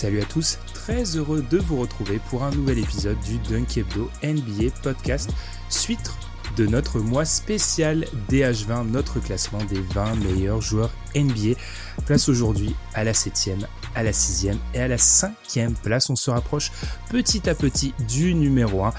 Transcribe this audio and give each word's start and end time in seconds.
Salut 0.00 0.20
à 0.20 0.26
tous, 0.26 0.60
très 0.74 1.02
heureux 1.16 1.44
de 1.50 1.58
vous 1.58 1.80
retrouver 1.80 2.20
pour 2.30 2.44
un 2.44 2.52
nouvel 2.52 2.78
épisode 2.78 3.18
du 3.18 3.36
Dunk 3.38 3.78
Hebdo 3.78 4.08
NBA 4.22 4.70
Podcast, 4.80 5.28
suite 5.70 6.12
de 6.56 6.66
notre 6.66 7.00
mois 7.00 7.24
spécial 7.24 8.04
DH20, 8.30 8.92
notre 8.92 9.18
classement 9.18 9.58
des 9.64 9.80
20 9.80 10.14
meilleurs 10.24 10.60
joueurs 10.60 10.92
NBA. 11.16 11.58
Place 12.06 12.28
aujourd'hui 12.28 12.76
à 12.94 13.02
la 13.02 13.10
7ème, 13.10 13.66
à 13.96 14.04
la 14.04 14.12
6ème 14.12 14.58
et 14.72 14.78
à 14.78 14.86
la 14.86 14.98
5ème 14.98 15.74
place. 15.74 16.10
On 16.10 16.14
se 16.14 16.30
rapproche 16.30 16.70
petit 17.10 17.50
à 17.50 17.56
petit 17.56 17.92
du 18.06 18.36
numéro 18.36 18.84
1. 18.84 18.92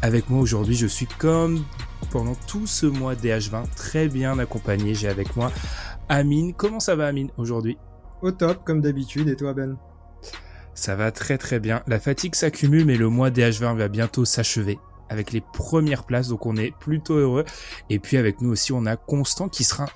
Avec 0.00 0.30
moi 0.30 0.40
aujourd'hui, 0.40 0.74
je 0.74 0.86
suis 0.86 1.06
comme 1.18 1.66
pendant 2.10 2.34
tout 2.46 2.66
ce 2.66 2.86
mois 2.86 3.14
DH20 3.14 3.74
très 3.76 4.08
bien 4.08 4.38
accompagné. 4.38 4.94
J'ai 4.94 5.08
avec 5.08 5.36
moi 5.36 5.52
Amine. 6.08 6.54
Comment 6.54 6.80
ça 6.80 6.96
va 6.96 7.08
Amine 7.08 7.28
aujourd'hui? 7.36 7.76
Au 8.22 8.30
top, 8.30 8.64
comme 8.64 8.80
d'habitude. 8.80 9.28
Et 9.28 9.36
toi 9.36 9.52
Ben? 9.52 9.76
Ça 10.76 10.94
va 10.94 11.10
très 11.10 11.38
très 11.38 11.58
bien. 11.58 11.82
La 11.88 11.98
fatigue 11.98 12.36
s'accumule, 12.36 12.84
mais 12.84 12.96
le 12.96 13.08
mois 13.08 13.30
DH20 13.30 13.76
va 13.76 13.88
bientôt 13.88 14.24
s'achever 14.24 14.78
avec 15.08 15.32
les 15.32 15.40
premières 15.40 16.04
places, 16.04 16.28
donc 16.28 16.46
on 16.46 16.56
est 16.56 16.76
plutôt 16.78 17.14
heureux. 17.14 17.44
Et 17.90 17.98
puis 17.98 18.16
avec 18.16 18.40
nous 18.40 18.50
aussi, 18.50 18.72
on 18.72 18.86
a 18.86 18.96
Constant 18.96 19.48
qui 19.48 19.64
sera 19.64 19.86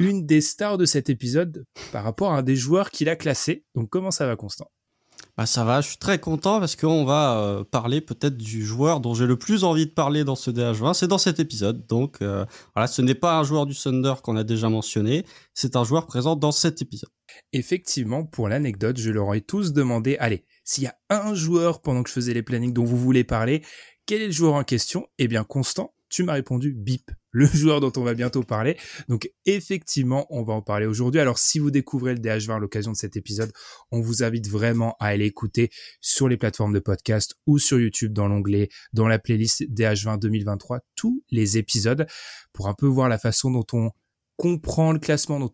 une 0.00 0.26
des 0.26 0.40
stars 0.40 0.78
de 0.78 0.84
cet 0.84 1.10
épisode 1.10 1.64
par 1.92 2.04
rapport 2.04 2.32
à 2.32 2.38
un 2.38 2.42
des 2.42 2.56
joueurs 2.56 2.90
qu'il 2.90 3.08
a 3.08 3.16
classé. 3.16 3.64
Donc 3.74 3.90
comment 3.90 4.10
ça 4.10 4.26
va 4.26 4.36
Constant? 4.36 4.70
Bah 5.38 5.46
ça 5.46 5.62
va, 5.62 5.80
je 5.80 5.90
suis 5.90 5.98
très 5.98 6.18
content 6.18 6.58
parce 6.58 6.74
qu'on 6.74 7.04
va 7.04 7.38
euh, 7.38 7.62
parler 7.62 8.00
peut-être 8.00 8.36
du 8.36 8.66
joueur 8.66 8.98
dont 8.98 9.14
j'ai 9.14 9.24
le 9.24 9.38
plus 9.38 9.62
envie 9.62 9.86
de 9.86 9.92
parler 9.92 10.24
dans 10.24 10.34
ce 10.34 10.50
DH20, 10.50 10.94
c'est 10.94 11.06
dans 11.06 11.16
cet 11.16 11.38
épisode. 11.38 11.86
Donc 11.86 12.20
euh, 12.22 12.44
voilà, 12.74 12.88
ce 12.88 13.02
n'est 13.02 13.14
pas 13.14 13.38
un 13.38 13.44
joueur 13.44 13.64
du 13.64 13.76
Thunder 13.76 14.14
qu'on 14.20 14.36
a 14.36 14.42
déjà 14.42 14.68
mentionné, 14.68 15.24
c'est 15.54 15.76
un 15.76 15.84
joueur 15.84 16.08
présent 16.08 16.34
dans 16.34 16.50
cet 16.50 16.82
épisode. 16.82 17.10
Effectivement, 17.52 18.24
pour 18.24 18.48
l'anecdote, 18.48 18.98
je 18.98 19.12
leur 19.12 19.32
ai 19.32 19.40
tous 19.40 19.72
demandé, 19.72 20.16
allez, 20.18 20.44
s'il 20.64 20.82
y 20.82 20.88
a 20.88 20.98
un 21.08 21.34
joueur 21.34 21.82
pendant 21.82 22.02
que 22.02 22.08
je 22.08 22.14
faisais 22.14 22.34
les 22.34 22.42
plannings 22.42 22.72
dont 22.72 22.84
vous 22.84 22.98
voulez 22.98 23.22
parler, 23.22 23.62
quel 24.06 24.20
est 24.22 24.26
le 24.26 24.32
joueur 24.32 24.54
en 24.54 24.64
question? 24.64 25.06
Eh 25.18 25.28
bien, 25.28 25.44
Constant, 25.44 25.94
tu 26.08 26.24
m'as 26.24 26.32
répondu 26.32 26.72
bip, 26.72 27.12
le 27.30 27.46
joueur 27.46 27.80
dont 27.80 27.92
on 27.96 28.02
va 28.02 28.14
bientôt 28.14 28.42
parler. 28.42 28.76
Donc 29.08 29.30
effectivement, 29.44 30.26
on 30.30 30.42
va 30.42 30.54
en 30.54 30.62
parler 30.62 30.86
aujourd'hui. 30.86 31.20
Alors 31.20 31.38
si 31.38 31.58
vous 31.58 31.70
découvrez 31.70 32.14
le 32.14 32.20
DH20 32.20 32.56
à 32.56 32.58
l'occasion 32.58 32.92
de 32.92 32.96
cet 32.96 33.16
épisode, 33.16 33.52
on 33.90 34.00
vous 34.00 34.22
invite 34.22 34.48
vraiment 34.48 34.96
à 35.00 35.06
aller 35.06 35.26
écouter 35.26 35.70
sur 36.00 36.28
les 36.28 36.36
plateformes 36.36 36.72
de 36.72 36.80
podcast 36.80 37.36
ou 37.46 37.58
sur 37.58 37.78
YouTube 37.78 38.12
dans 38.12 38.28
l'onglet, 38.28 38.68
dans 38.92 39.08
la 39.08 39.18
playlist 39.18 39.62
DH20 39.70 40.18
2023, 40.18 40.80
tous 40.94 41.22
les 41.30 41.58
épisodes 41.58 42.06
pour 42.52 42.68
un 42.68 42.74
peu 42.74 42.86
voir 42.86 43.08
la 43.08 43.18
façon 43.18 43.50
dont 43.50 43.66
on 43.72 43.90
comprend 44.36 44.92
le 44.92 44.98
classement, 44.98 45.38
dont 45.40 45.52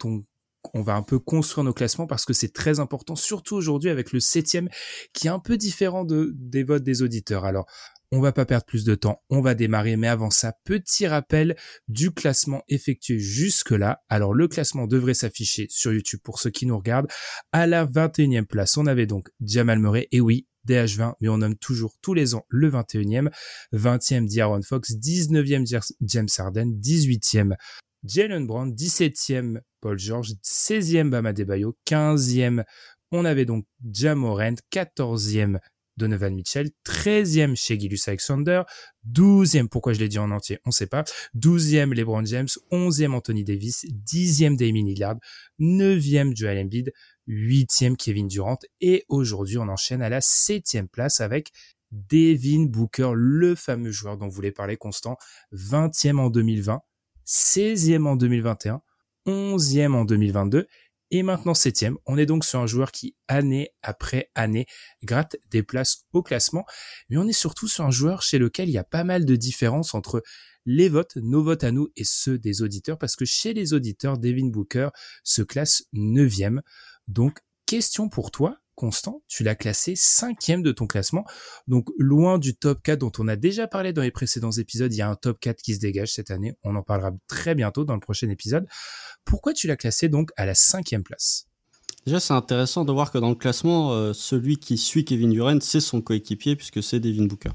on 0.72 0.82
va 0.82 0.94
un 0.94 1.02
peu 1.02 1.18
construire 1.18 1.64
nos 1.64 1.72
classements 1.72 2.06
parce 2.06 2.24
que 2.24 2.32
c'est 2.32 2.52
très 2.52 2.80
important, 2.80 3.16
surtout 3.16 3.56
aujourd'hui 3.56 3.90
avec 3.90 4.12
le 4.12 4.20
septième 4.20 4.68
qui 5.12 5.26
est 5.26 5.30
un 5.30 5.38
peu 5.38 5.56
différent 5.56 6.04
de, 6.04 6.32
des 6.34 6.62
votes 6.62 6.82
des 6.82 7.02
auditeurs. 7.02 7.44
Alors, 7.44 7.66
on 8.12 8.20
va 8.20 8.32
pas 8.32 8.44
perdre 8.44 8.64
plus 8.64 8.84
de 8.84 8.94
temps, 8.94 9.22
on 9.30 9.40
va 9.40 9.54
démarrer, 9.54 9.96
mais 9.96 10.08
avant 10.08 10.30
ça, 10.30 10.54
petit 10.64 11.06
rappel 11.06 11.56
du 11.88 12.10
classement 12.10 12.62
effectué 12.68 13.18
jusque-là. 13.18 14.02
Alors 14.08 14.34
le 14.34 14.48
classement 14.48 14.86
devrait 14.86 15.14
s'afficher 15.14 15.66
sur 15.70 15.92
YouTube 15.92 16.20
pour 16.22 16.38
ceux 16.38 16.50
qui 16.50 16.66
nous 16.66 16.76
regardent. 16.76 17.08
À 17.52 17.66
la 17.66 17.86
21e 17.86 18.46
place, 18.46 18.76
on 18.76 18.86
avait 18.86 19.06
donc 19.06 19.28
Jamal 19.40 19.78
Murray, 19.78 20.08
et 20.12 20.20
oui, 20.20 20.46
DH20, 20.68 21.14
mais 21.20 21.28
on 21.28 21.38
nomme 21.38 21.56
toujours 21.56 21.94
tous 22.00 22.14
les 22.14 22.34
ans 22.34 22.46
le 22.48 22.70
21e. 22.70 23.30
20e 23.72 24.34
D'Aaron 24.34 24.62
Fox, 24.62 24.92
19e 24.92 25.66
James 26.00 26.28
Harden, 26.38 26.66
18e 26.80 27.54
Jalen 28.04 28.46
Brown, 28.46 28.74
17e 28.74 29.60
Paul 29.80 29.98
George, 29.98 30.34
16e 30.42 31.10
Bama 31.10 31.32
Debayo, 31.32 31.76
15e 31.86 32.64
on 33.14 33.24
avait 33.24 33.44
donc 33.44 33.64
Jamorant, 33.92 34.56
14e 34.72 35.58
Donovan 35.96 36.34
Mitchell, 36.34 36.70
13e 36.84 37.54
chez 37.54 37.78
Gilus 37.78 38.08
Alexander, 38.08 38.62
12e, 39.10 39.68
pourquoi 39.68 39.92
je 39.92 40.00
l'ai 40.00 40.08
dit 40.08 40.18
en 40.18 40.30
entier, 40.30 40.58
on 40.64 40.70
sait 40.70 40.86
pas, 40.86 41.04
12e 41.36 41.94
LeBron 41.94 42.24
James, 42.24 42.48
11e 42.70 43.12
Anthony 43.12 43.44
Davis, 43.44 43.84
10e 43.84 44.56
Damien 44.56 44.84
Lillard, 44.84 45.16
9e 45.60 46.34
Joel 46.36 46.58
Embiid, 46.58 46.92
8e 47.28 47.96
Kevin 47.96 48.28
Durant 48.28 48.58
et 48.80 49.04
aujourd'hui 49.08 49.58
on 49.58 49.68
enchaîne 49.68 50.02
à 50.02 50.08
la 50.08 50.20
7e 50.20 50.88
place 50.88 51.20
avec 51.20 51.52
Devin 51.90 52.64
Booker, 52.64 53.12
le 53.14 53.54
fameux 53.54 53.92
joueur 53.92 54.16
dont 54.16 54.26
vous 54.26 54.34
voulez 54.34 54.52
parler 54.52 54.76
constant, 54.76 55.16
20e 55.52 56.18
en 56.18 56.28
2020, 56.28 56.80
16e 57.26 58.06
en 58.06 58.16
2021, 58.16 58.82
11e 59.26 59.92
en 59.92 60.04
2022 60.04 60.66
et 61.14 61.22
maintenant 61.22 61.54
septième. 61.54 61.96
On 62.06 62.18
est 62.18 62.26
donc 62.26 62.44
sur 62.44 62.58
un 62.58 62.66
joueur 62.66 62.90
qui, 62.90 63.14
année 63.28 63.70
après 63.82 64.32
année, 64.34 64.66
gratte 65.04 65.36
des 65.48 65.62
places 65.62 66.06
au 66.12 66.24
classement. 66.24 66.64
Mais 67.08 67.16
on 67.16 67.28
est 67.28 67.32
surtout 67.32 67.68
sur 67.68 67.84
un 67.84 67.92
joueur 67.92 68.20
chez 68.20 68.36
lequel 68.36 68.68
il 68.68 68.72
y 68.72 68.78
a 68.78 68.84
pas 68.84 69.04
mal 69.04 69.24
de 69.24 69.36
différences 69.36 69.94
entre 69.94 70.24
les 70.66 70.88
votes, 70.88 71.14
nos 71.14 71.44
votes 71.44 71.62
à 71.62 71.70
nous 71.70 71.86
et 71.94 72.02
ceux 72.02 72.36
des 72.36 72.62
auditeurs, 72.62 72.98
parce 72.98 73.14
que 73.14 73.24
chez 73.24 73.54
les 73.54 73.74
auditeurs, 73.74 74.18
Devin 74.18 74.48
Booker 74.48 74.88
se 75.22 75.42
classe 75.42 75.84
neuvième. 75.92 76.62
Donc, 77.06 77.38
question 77.64 78.08
pour 78.08 78.32
toi, 78.32 78.58
Constant, 78.74 79.22
tu 79.28 79.44
l'as 79.44 79.54
classé 79.54 79.94
cinquième 79.96 80.62
de 80.62 80.72
ton 80.72 80.86
classement. 80.86 81.24
Donc 81.68 81.88
loin 81.96 82.38
du 82.38 82.56
top 82.56 82.82
4 82.82 82.98
dont 82.98 83.12
on 83.18 83.28
a 83.28 83.36
déjà 83.36 83.68
parlé 83.68 83.92
dans 83.92 84.02
les 84.02 84.10
précédents 84.10 84.50
épisodes, 84.50 84.92
il 84.92 84.96
y 84.96 85.02
a 85.02 85.08
un 85.08 85.14
top 85.14 85.38
4 85.40 85.62
qui 85.62 85.74
se 85.74 85.80
dégage 85.80 86.12
cette 86.12 86.30
année. 86.30 86.54
On 86.64 86.74
en 86.74 86.82
parlera 86.82 87.12
très 87.28 87.54
bientôt 87.54 87.84
dans 87.84 87.94
le 87.94 88.00
prochain 88.00 88.28
épisode. 88.28 88.66
Pourquoi 89.24 89.52
tu 89.52 89.66
l'as 89.66 89.76
classé 89.76 90.08
donc 90.08 90.30
à 90.36 90.44
la 90.44 90.54
cinquième 90.54 91.04
place? 91.04 91.46
Déjà, 92.06 92.20
c'est 92.20 92.34
intéressant 92.34 92.84
de 92.84 92.92
voir 92.92 93.10
que 93.10 93.18
dans 93.18 93.30
le 93.30 93.34
classement, 93.34 93.92
euh, 93.92 94.12
celui 94.12 94.58
qui 94.58 94.76
suit 94.76 95.04
Kevin 95.04 95.30
Durant, 95.30 95.58
c'est 95.60 95.80
son 95.80 96.02
coéquipier 96.02 96.54
puisque 96.56 96.82
c'est 96.82 97.00
Devin 97.00 97.24
Booker. 97.24 97.50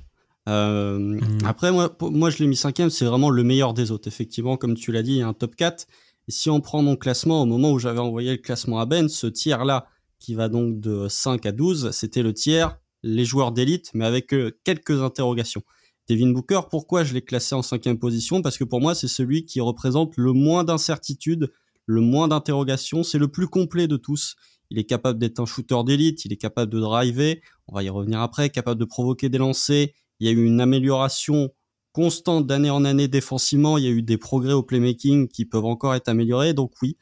Euh, 0.47 0.97
hmm. 0.97 1.46
Après, 1.46 1.72
moi, 1.72 1.96
moi, 2.01 2.30
je 2.30 2.40
l'ai 2.40 2.47
mis 2.47 2.56
cinquième, 2.56 2.90
c'est 2.90 3.06
vraiment 3.06 3.30
le 3.30 3.44
meilleur 3.44 3.74
des 3.74 3.91
autres. 3.91 4.07
Effectivement, 4.07 4.57
comme 4.57 4.74
tu 4.74 4.91
l'as 4.91 5.03
dit, 5.03 5.13
il 5.13 5.18
y 5.18 5.22
a 5.22 5.28
un 5.28 5.34
top 5.34 5.56
4. 5.56 5.86
Et 6.28 6.31
si 6.31 6.50
on 6.50 6.62
prend 6.62 6.81
mon 6.81 6.96
classement, 6.96 7.41
au 7.41 7.46
moment 7.46 7.72
où 7.72 7.80
j'avais 7.80 8.00
envoyé 8.00 8.31
le 8.31 8.38
classement 8.38 8.80
à 8.80 8.86
Ben, 8.86 9.07
ce 9.07 9.28
tiers-là, 9.28 9.88
qui 10.19 10.35
va 10.35 10.50
donc 10.50 10.80
de 10.80 11.07
5 11.07 11.46
à 11.46 11.52
12. 11.52 11.91
C'était 11.91 12.24
le 12.24 12.34
tiers, 12.34 12.78
les 13.03 13.25
joueurs 13.25 13.52
d'élite, 13.52 13.91
mais 13.94 14.06
avec 14.06 14.34
euh, 14.34 14.52
quelques 14.63 15.02
interrogations. 15.02 15.63
Devin 16.09 16.31
Booker, 16.31 16.62
pourquoi 16.69 17.03
je 17.03 17.13
l'ai 17.13 17.22
classé 17.22 17.56
en 17.56 17.62
cinquième 17.62 18.00
position? 18.00 18.41
Parce 18.41 18.57
que 18.57 18.63
pour 18.63 18.81
moi, 18.81 18.96
c'est 18.96 19.07
celui 19.07 19.46
qui 19.46 19.62
représente 19.62 20.18
le 20.18 20.34
moins 20.34 20.63
d'incertitudes, 20.63 21.52
le 21.85 22.02
moins 22.02 22.28
d'interrogations. 22.28 23.03
C'est 23.03 23.19
le 23.19 23.28
plus 23.28 23.47
complet 23.47 23.88
de 23.88 23.95
tous. 23.95 24.36
Il 24.71 24.80
est 24.80 24.86
capable 24.86 25.19
d'être 25.19 25.39
un 25.39 25.45
shooter 25.45 25.83
d'élite, 25.86 26.25
il 26.25 26.33
est 26.33 26.38
capable 26.38 26.72
de 26.72 26.80
driver, 26.80 27.42
on 27.68 27.75
va 27.75 27.83
y 27.83 27.89
revenir 27.89 28.22
après, 28.22 28.50
capable 28.50 28.80
de 28.80 28.86
provoquer 28.86 29.30
des 29.30 29.38
lancers. 29.38 29.89
Il 30.19 30.27
y 30.27 30.30
a 30.30 30.31
eu 30.31 30.45
une 30.45 30.62
amélioration 30.62 31.50
constante 31.92 32.45
d'année 32.45 32.69
en 32.69 32.86
année 32.86 33.07
défensivement. 33.07 33.77
Il 33.77 33.83
y 33.83 33.88
a 33.88 33.92
eu 33.92 34.04
des 34.04 34.18
progrès 34.18 34.54
au 34.54 34.63
playmaking 34.63 35.27
qui 35.27 35.45
peuvent 35.45 35.65
encore 35.65 35.95
être 35.95 36.07
améliorés. 36.07 36.54
Donc 36.54 36.74
oui, 36.81 36.98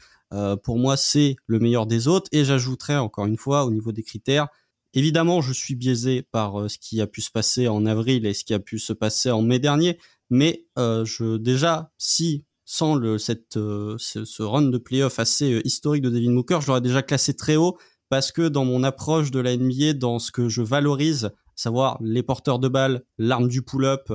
pour 0.63 0.77
moi, 0.77 0.97
c'est 0.97 1.35
le 1.45 1.59
meilleur 1.59 1.85
des 1.85 2.07
autres. 2.07 2.29
Et 2.31 2.43
j'ajouterais 2.43 2.97
encore 2.97 3.25
une 3.25 3.37
fois 3.37 3.65
au 3.65 3.71
niveau 3.71 3.91
des 3.91 4.03
critères. 4.03 4.47
Évidemment, 4.93 5.41
je 5.41 5.53
suis 5.53 5.75
biaisé 5.75 6.23
par 6.23 6.59
euh, 6.59 6.69
ce 6.69 6.77
qui 6.77 7.01
a 7.01 7.07
pu 7.07 7.21
se 7.21 7.29
passer 7.29 7.67
en 7.67 7.85
avril 7.85 8.25
et 8.25 8.33
ce 8.33 8.43
qui 8.43 8.53
a 8.53 8.59
pu 8.59 8.79
se 8.79 8.93
passer 8.93 9.29
en 9.29 9.41
mai 9.41 9.59
dernier. 9.59 9.99
Mais 10.29 10.65
euh, 10.77 11.05
je 11.05 11.37
déjà, 11.37 11.91
si 11.97 12.45
sans 12.65 12.95
le, 12.95 13.17
cette, 13.17 13.53
ce, 13.53 14.41
run 14.41 14.63
de 14.63 14.77
playoff 14.77 15.19
assez 15.19 15.61
historique 15.63 16.01
de 16.01 16.09
Devin 16.09 16.33
Booker, 16.33 16.59
je 16.61 16.67
l'aurais 16.67 16.81
déjà 16.81 17.01
classé 17.01 17.33
très 17.33 17.55
haut 17.55 17.77
parce 18.09 18.31
que 18.31 18.47
dans 18.47 18.65
mon 18.65 18.83
approche 18.83 19.31
de 19.31 19.39
la 19.39 19.55
NBA, 19.55 19.93
dans 19.93 20.19
ce 20.19 20.31
que 20.31 20.49
je 20.49 20.61
valorise, 20.61 21.31
savoir 21.55 21.97
les 22.01 22.23
porteurs 22.23 22.59
de 22.59 22.67
balles, 22.67 23.03
l'arme 23.17 23.47
du 23.47 23.61
pull-up, 23.61 24.11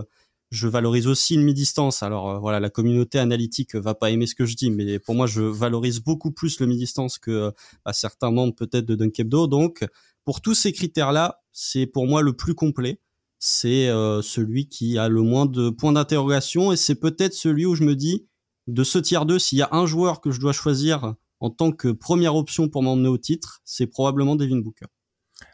je 0.52 0.68
valorise 0.68 1.06
aussi 1.06 1.34
une 1.34 1.42
mi-distance. 1.42 2.02
Alors 2.02 2.30
euh, 2.30 2.38
voilà, 2.38 2.60
la 2.60 2.68
communauté 2.68 3.18
analytique 3.18 3.74
va 3.74 3.94
pas 3.94 4.10
aimer 4.10 4.26
ce 4.26 4.34
que 4.34 4.44
je 4.44 4.54
dis, 4.54 4.70
mais 4.70 4.98
pour 4.98 5.14
moi, 5.14 5.26
je 5.26 5.40
valorise 5.40 6.00
beaucoup 6.00 6.30
plus 6.30 6.60
le 6.60 6.66
mi-distance 6.66 7.18
que 7.18 7.30
euh, 7.30 7.50
à 7.86 7.94
certains 7.94 8.30
membres 8.30 8.54
peut-être 8.54 8.84
de 8.84 8.94
Dunkebdo. 8.94 9.46
Donc, 9.46 9.84
pour 10.24 10.42
tous 10.42 10.54
ces 10.54 10.72
critères-là, 10.72 11.40
c'est 11.52 11.86
pour 11.86 12.06
moi 12.06 12.20
le 12.20 12.34
plus 12.34 12.54
complet. 12.54 13.00
C'est 13.38 13.88
euh, 13.88 14.20
celui 14.20 14.68
qui 14.68 14.98
a 14.98 15.08
le 15.08 15.22
moins 15.22 15.46
de 15.46 15.70
points 15.70 15.92
d'interrogation 15.92 16.70
et 16.70 16.76
c'est 16.76 16.96
peut-être 16.96 17.32
celui 17.32 17.64
où 17.64 17.74
je 17.74 17.84
me 17.84 17.96
dis 17.96 18.28
de 18.66 18.84
ce 18.84 18.98
tiers 18.98 19.24
2, 19.24 19.38
s'il 19.38 19.58
y 19.58 19.62
a 19.62 19.70
un 19.72 19.86
joueur 19.86 20.20
que 20.20 20.30
je 20.30 20.38
dois 20.38 20.52
choisir 20.52 21.14
en 21.40 21.50
tant 21.50 21.72
que 21.72 21.88
première 21.88 22.36
option 22.36 22.68
pour 22.68 22.82
m'emmener 22.82 23.08
au 23.08 23.18
titre, 23.18 23.62
c'est 23.64 23.86
probablement 23.86 24.36
Devin 24.36 24.58
Booker. 24.58 24.86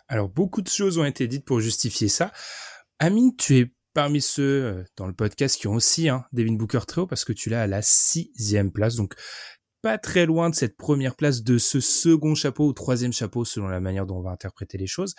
Alors, 0.08 0.28
beaucoup 0.28 0.60
de 0.60 0.68
choses 0.68 0.98
ont 0.98 1.04
été 1.04 1.28
dites 1.28 1.44
pour 1.44 1.60
justifier 1.60 2.08
ça. 2.08 2.32
Amine, 2.98 3.36
tu 3.36 3.58
es 3.58 3.72
parmi 3.98 4.20
ceux 4.20 4.62
euh, 4.62 4.84
dans 4.96 5.08
le 5.08 5.12
podcast 5.12 5.58
qui 5.58 5.66
ont 5.66 5.74
aussi 5.74 6.08
Devin 6.32 6.52
Booker 6.52 6.82
très 6.86 7.00
haut 7.00 7.08
parce 7.08 7.24
que 7.24 7.32
tu 7.32 7.50
l'as 7.50 7.62
à 7.62 7.66
la 7.66 7.82
sixième 7.82 8.70
place. 8.70 8.94
Donc 8.94 9.16
pas 9.82 9.98
très 9.98 10.24
loin 10.24 10.50
de 10.50 10.54
cette 10.54 10.76
première 10.76 11.16
place 11.16 11.42
de 11.42 11.58
ce 11.58 11.80
second 11.80 12.36
chapeau 12.36 12.68
ou 12.68 12.72
troisième 12.72 13.12
chapeau 13.12 13.44
selon 13.44 13.66
la 13.66 13.80
manière 13.80 14.06
dont 14.06 14.18
on 14.18 14.22
va 14.22 14.30
interpréter 14.30 14.78
les 14.78 14.86
choses. 14.86 15.16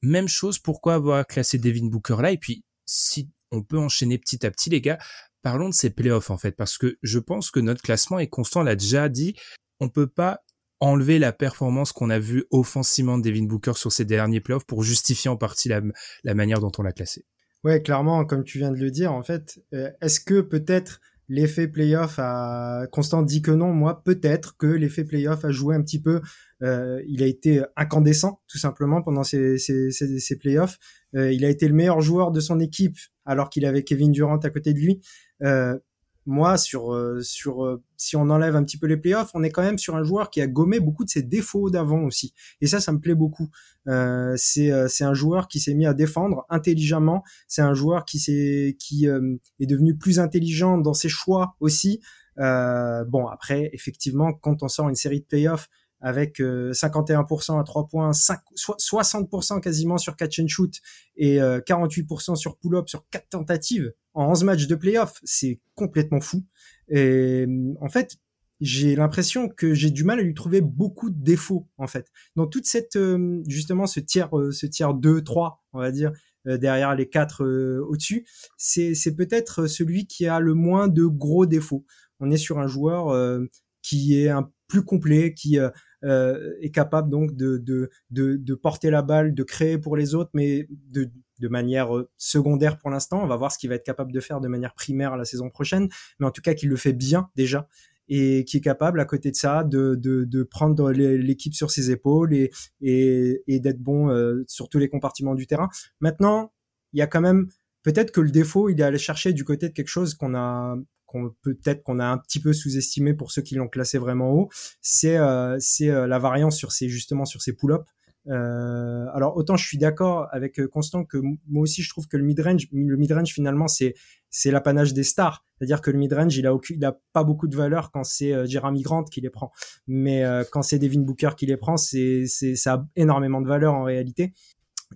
Même 0.00 0.28
chose, 0.28 0.58
pourquoi 0.58 0.94
avoir 0.94 1.26
classé 1.26 1.58
Devin 1.58 1.88
Booker 1.88 2.16
là? 2.22 2.32
Et 2.32 2.38
puis 2.38 2.64
si 2.86 3.28
on 3.50 3.62
peut 3.62 3.78
enchaîner 3.78 4.16
petit 4.16 4.46
à 4.46 4.50
petit 4.50 4.70
les 4.70 4.80
gars, 4.80 4.96
parlons 5.42 5.68
de 5.68 5.74
ces 5.74 5.90
playoffs 5.90 6.30
en 6.30 6.38
fait 6.38 6.52
parce 6.52 6.78
que 6.78 6.96
je 7.02 7.18
pense 7.18 7.50
que 7.50 7.60
notre 7.60 7.82
classement 7.82 8.18
est 8.18 8.28
constant, 8.28 8.60
on 8.60 8.64
l'a 8.64 8.76
déjà 8.76 9.10
dit, 9.10 9.34
on 9.78 9.90
peut 9.90 10.08
pas 10.08 10.40
enlever 10.80 11.18
la 11.18 11.34
performance 11.34 11.92
qu'on 11.92 12.08
a 12.08 12.18
vue 12.18 12.46
offensivement 12.50 13.18
de 13.18 13.28
Devin 13.28 13.44
Booker 13.44 13.74
sur 13.74 13.92
ces 13.92 14.06
derniers 14.06 14.40
playoffs 14.40 14.64
pour 14.64 14.82
justifier 14.82 15.28
en 15.28 15.36
partie 15.36 15.68
la 15.68 16.34
manière 16.34 16.60
dont 16.60 16.72
on 16.78 16.82
l'a 16.82 16.92
classé. 16.92 17.26
Ouais, 17.64 17.82
clairement, 17.82 18.24
comme 18.24 18.44
tu 18.44 18.58
viens 18.58 18.70
de 18.70 18.78
le 18.78 18.90
dire, 18.90 19.12
en 19.12 19.22
fait, 19.22 19.60
euh, 19.74 19.90
est-ce 20.00 20.20
que 20.20 20.40
peut-être 20.40 21.00
l'effet 21.28 21.68
playoff 21.68 22.18
a 22.18 22.86
Constant 22.92 23.22
dit 23.22 23.42
que 23.42 23.50
non, 23.50 23.72
moi 23.72 24.02
peut-être 24.04 24.56
que 24.56 24.66
l'effet 24.66 25.04
playoff 25.04 25.44
a 25.44 25.50
joué 25.50 25.74
un 25.74 25.82
petit 25.82 26.00
peu. 26.00 26.20
Euh, 26.62 27.02
il 27.08 27.22
a 27.22 27.26
été 27.26 27.62
incandescent 27.76 28.40
tout 28.48 28.58
simplement 28.58 29.02
pendant 29.02 29.22
ces, 29.22 29.58
ces, 29.58 29.90
ces, 29.90 30.38
playoffs. 30.38 30.78
Euh, 31.14 31.32
il 31.32 31.44
a 31.44 31.48
été 31.48 31.68
le 31.68 31.74
meilleur 31.74 32.00
joueur 32.00 32.30
de 32.30 32.40
son 32.40 32.60
équipe 32.60 32.96
alors 33.24 33.50
qu'il 33.50 33.64
avait 33.66 33.82
Kevin 33.82 34.12
Durant 34.12 34.38
à 34.38 34.50
côté 34.50 34.72
de 34.72 34.78
lui. 34.78 35.00
Euh, 35.42 35.78
moi, 36.26 36.58
sur, 36.58 36.92
euh, 36.92 37.20
sur, 37.22 37.64
euh, 37.64 37.82
si 37.96 38.16
on 38.16 38.28
enlève 38.30 38.56
un 38.56 38.64
petit 38.64 38.76
peu 38.76 38.86
les 38.86 38.96
playoffs, 38.96 39.30
on 39.34 39.42
est 39.42 39.50
quand 39.50 39.62
même 39.62 39.78
sur 39.78 39.96
un 39.96 40.02
joueur 40.02 40.30
qui 40.30 40.40
a 40.40 40.46
gommé 40.46 40.80
beaucoup 40.80 41.04
de 41.04 41.08
ses 41.08 41.22
défauts 41.22 41.70
d'avant 41.70 42.02
aussi. 42.02 42.34
Et 42.60 42.66
ça, 42.66 42.80
ça 42.80 42.92
me 42.92 42.98
plaît 42.98 43.14
beaucoup. 43.14 43.48
Euh, 43.86 44.34
c'est, 44.36 44.72
euh, 44.72 44.88
c'est 44.88 45.04
un 45.04 45.14
joueur 45.14 45.46
qui 45.48 45.60
s'est 45.60 45.74
mis 45.74 45.86
à 45.86 45.94
défendre 45.94 46.44
intelligemment. 46.50 47.22
C'est 47.46 47.62
un 47.62 47.74
joueur 47.74 48.04
qui 48.04 48.18
s'est, 48.18 48.76
qui 48.78 49.06
est 49.06 49.66
devenu 49.66 49.96
plus 49.96 50.18
intelligent 50.18 50.78
dans 50.78 50.94
ses 50.94 51.08
choix 51.08 51.56
aussi. 51.60 52.00
bon, 52.36 53.28
après, 53.28 53.70
effectivement, 53.72 54.32
quand 54.32 54.62
on 54.62 54.68
sort 54.68 54.88
une 54.88 54.94
série 54.94 55.20
de 55.20 55.26
playoffs 55.26 55.68
avec 56.00 56.40
51% 56.40 57.60
à 57.60 57.64
3 57.64 57.88
points, 57.88 58.12
5, 58.12 58.38
60% 58.56 59.60
quasiment 59.60 59.98
sur 59.98 60.16
catch 60.16 60.38
and 60.40 60.48
shoot 60.48 60.74
et 61.16 61.38
48% 61.38 62.36
sur 62.36 62.58
pull-up 62.58 62.88
sur 62.88 63.08
4 63.10 63.28
tentatives 63.28 63.92
en 64.14 64.30
11 64.30 64.44
matchs 64.44 64.66
de 64.66 64.74
playoff, 64.74 65.20
c'est 65.24 65.60
complètement 65.74 66.20
fou. 66.20 66.44
Et 66.88 67.46
en 67.80 67.88
fait, 67.88 68.16
j'ai 68.60 68.96
l'impression 68.96 69.48
que 69.48 69.74
j'ai 69.74 69.90
du 69.90 70.04
mal 70.04 70.18
à 70.18 70.22
lui 70.22 70.32
trouver 70.32 70.60
beaucoup 70.60 71.10
de 71.10 71.22
défauts 71.22 71.68
en 71.76 71.86
fait. 71.86 72.10
Dans 72.36 72.46
toute 72.46 72.66
cette 72.66 72.98
justement 73.46 73.86
ce 73.86 74.00
tiers 74.00 74.30
ce 74.50 74.66
tiers 74.66 74.94
2 74.94 75.22
3, 75.22 75.64
on 75.72 75.78
va 75.78 75.90
dire 75.90 76.12
derrière 76.46 76.94
les 76.94 77.08
quatre 77.08 77.44
au-dessus, 77.44 78.26
c'est 78.56 78.94
c'est 78.94 79.14
peut-être 79.14 79.66
celui 79.66 80.06
qui 80.06 80.26
a 80.26 80.40
le 80.40 80.54
moins 80.54 80.88
de 80.88 81.04
gros 81.04 81.44
défauts. 81.44 81.84
On 82.20 82.30
est 82.30 82.38
sur 82.38 82.58
un 82.58 82.66
joueur 82.66 83.40
qui 83.82 84.18
est 84.18 84.30
un 84.30 84.50
plus 84.68 84.84
complet, 84.84 85.34
qui 85.34 85.58
euh, 85.58 86.54
est 86.60 86.70
capable 86.70 87.10
donc 87.10 87.34
de, 87.34 87.58
de, 87.58 87.90
de, 88.10 88.36
de, 88.36 88.54
porter 88.54 88.90
la 88.90 89.02
balle, 89.02 89.34
de 89.34 89.42
créer 89.42 89.78
pour 89.78 89.96
les 89.96 90.14
autres, 90.14 90.30
mais 90.34 90.68
de, 90.90 91.10
de 91.40 91.48
manière 91.48 91.96
euh, 91.96 92.10
secondaire 92.16 92.78
pour 92.78 92.90
l'instant. 92.90 93.22
On 93.22 93.26
va 93.26 93.36
voir 93.36 93.52
ce 93.52 93.58
qu'il 93.58 93.68
va 93.68 93.76
être 93.76 93.84
capable 93.84 94.12
de 94.12 94.20
faire 94.20 94.40
de 94.40 94.48
manière 94.48 94.74
primaire 94.74 95.16
la 95.16 95.24
saison 95.24 95.50
prochaine, 95.50 95.88
mais 96.18 96.26
en 96.26 96.30
tout 96.30 96.42
cas 96.42 96.54
qu'il 96.54 96.68
le 96.68 96.76
fait 96.76 96.92
bien 96.92 97.28
déjà 97.36 97.68
et 98.08 98.44
qui 98.44 98.58
est 98.58 98.60
capable 98.60 99.00
à 99.00 99.04
côté 99.04 99.30
de 99.32 99.36
ça 99.36 99.64
de, 99.64 99.96
de, 99.96 100.24
de 100.24 100.42
prendre 100.44 100.92
l'équipe 100.92 101.54
sur 101.54 101.72
ses 101.72 101.90
épaules 101.90 102.34
et, 102.34 102.52
et, 102.80 103.42
et 103.48 103.58
d'être 103.58 103.80
bon 103.80 104.10
euh, 104.10 104.44
sur 104.46 104.68
tous 104.68 104.78
les 104.78 104.88
compartiments 104.88 105.34
du 105.34 105.46
terrain. 105.46 105.68
Maintenant, 106.00 106.52
il 106.92 107.00
y 107.00 107.02
a 107.02 107.08
quand 107.08 107.20
même 107.20 107.48
peut-être 107.82 108.12
que 108.12 108.20
le 108.20 108.30
défaut, 108.30 108.68
il 108.68 108.80
est 108.80 108.84
allé 108.84 108.98
chercher 108.98 109.32
du 109.32 109.44
côté 109.44 109.68
de 109.68 109.72
quelque 109.72 109.88
chose 109.88 110.14
qu'on 110.14 110.34
a 110.36 110.76
qu'on 111.06 111.30
peut-être 111.42 111.82
qu'on 111.82 112.00
a 112.00 112.06
un 112.06 112.18
petit 112.18 112.40
peu 112.40 112.52
sous-estimé 112.52 113.14
pour 113.14 113.30
ceux 113.32 113.42
qui 113.42 113.54
l'ont 113.54 113.68
classé 113.68 113.98
vraiment 113.98 114.32
haut, 114.32 114.48
c'est 114.82 115.16
euh, 115.16 115.56
c'est 115.60 115.90
euh, 115.90 116.06
la 116.06 116.18
variance 116.18 116.56
sur 116.56 116.72
ces 116.72 116.88
justement 116.88 117.24
sur 117.24 117.40
ces 117.42 117.52
pull-ups. 117.52 117.84
Euh, 118.28 119.06
alors 119.14 119.36
autant 119.36 119.56
je 119.56 119.64
suis 119.64 119.78
d'accord 119.78 120.26
avec 120.32 120.58
euh, 120.58 120.66
Constant 120.66 121.04
que 121.04 121.18
moi 121.18 121.62
aussi 121.62 121.82
je 121.82 121.90
trouve 121.90 122.08
que 122.08 122.16
le 122.16 122.24
mid-range, 122.24 122.66
le 122.72 122.96
mid-range 122.96 123.32
finalement 123.32 123.68
c'est 123.68 123.94
c'est 124.30 124.50
l'apanage 124.50 124.92
des 124.92 125.04
stars. 125.04 125.44
C'est-à-dire 125.56 125.80
que 125.80 125.92
le 125.92 125.98
mid-range 125.98 126.36
il 126.36 126.46
a 126.46 126.52
aucun, 126.52 126.74
il 126.74 126.84
a 126.84 126.98
pas 127.12 127.22
beaucoup 127.22 127.46
de 127.46 127.56
valeur 127.56 127.92
quand 127.92 128.02
c'est 128.02 128.32
euh, 128.32 128.44
Jeremy 128.44 128.82
Grant 128.82 129.04
qui 129.04 129.20
les 129.20 129.30
prend, 129.30 129.52
mais 129.86 130.24
quand 130.50 130.62
c'est 130.62 130.78
Devin 130.78 131.02
Booker 131.02 131.30
qui 131.36 131.46
les 131.46 131.56
prend, 131.56 131.76
c'est 131.76 132.24
c'est 132.26 132.56
ça 132.56 132.74
a 132.74 132.86
énormément 132.96 133.40
de 133.40 133.48
valeur 133.48 133.74
en 133.74 133.84
réalité. 133.84 134.32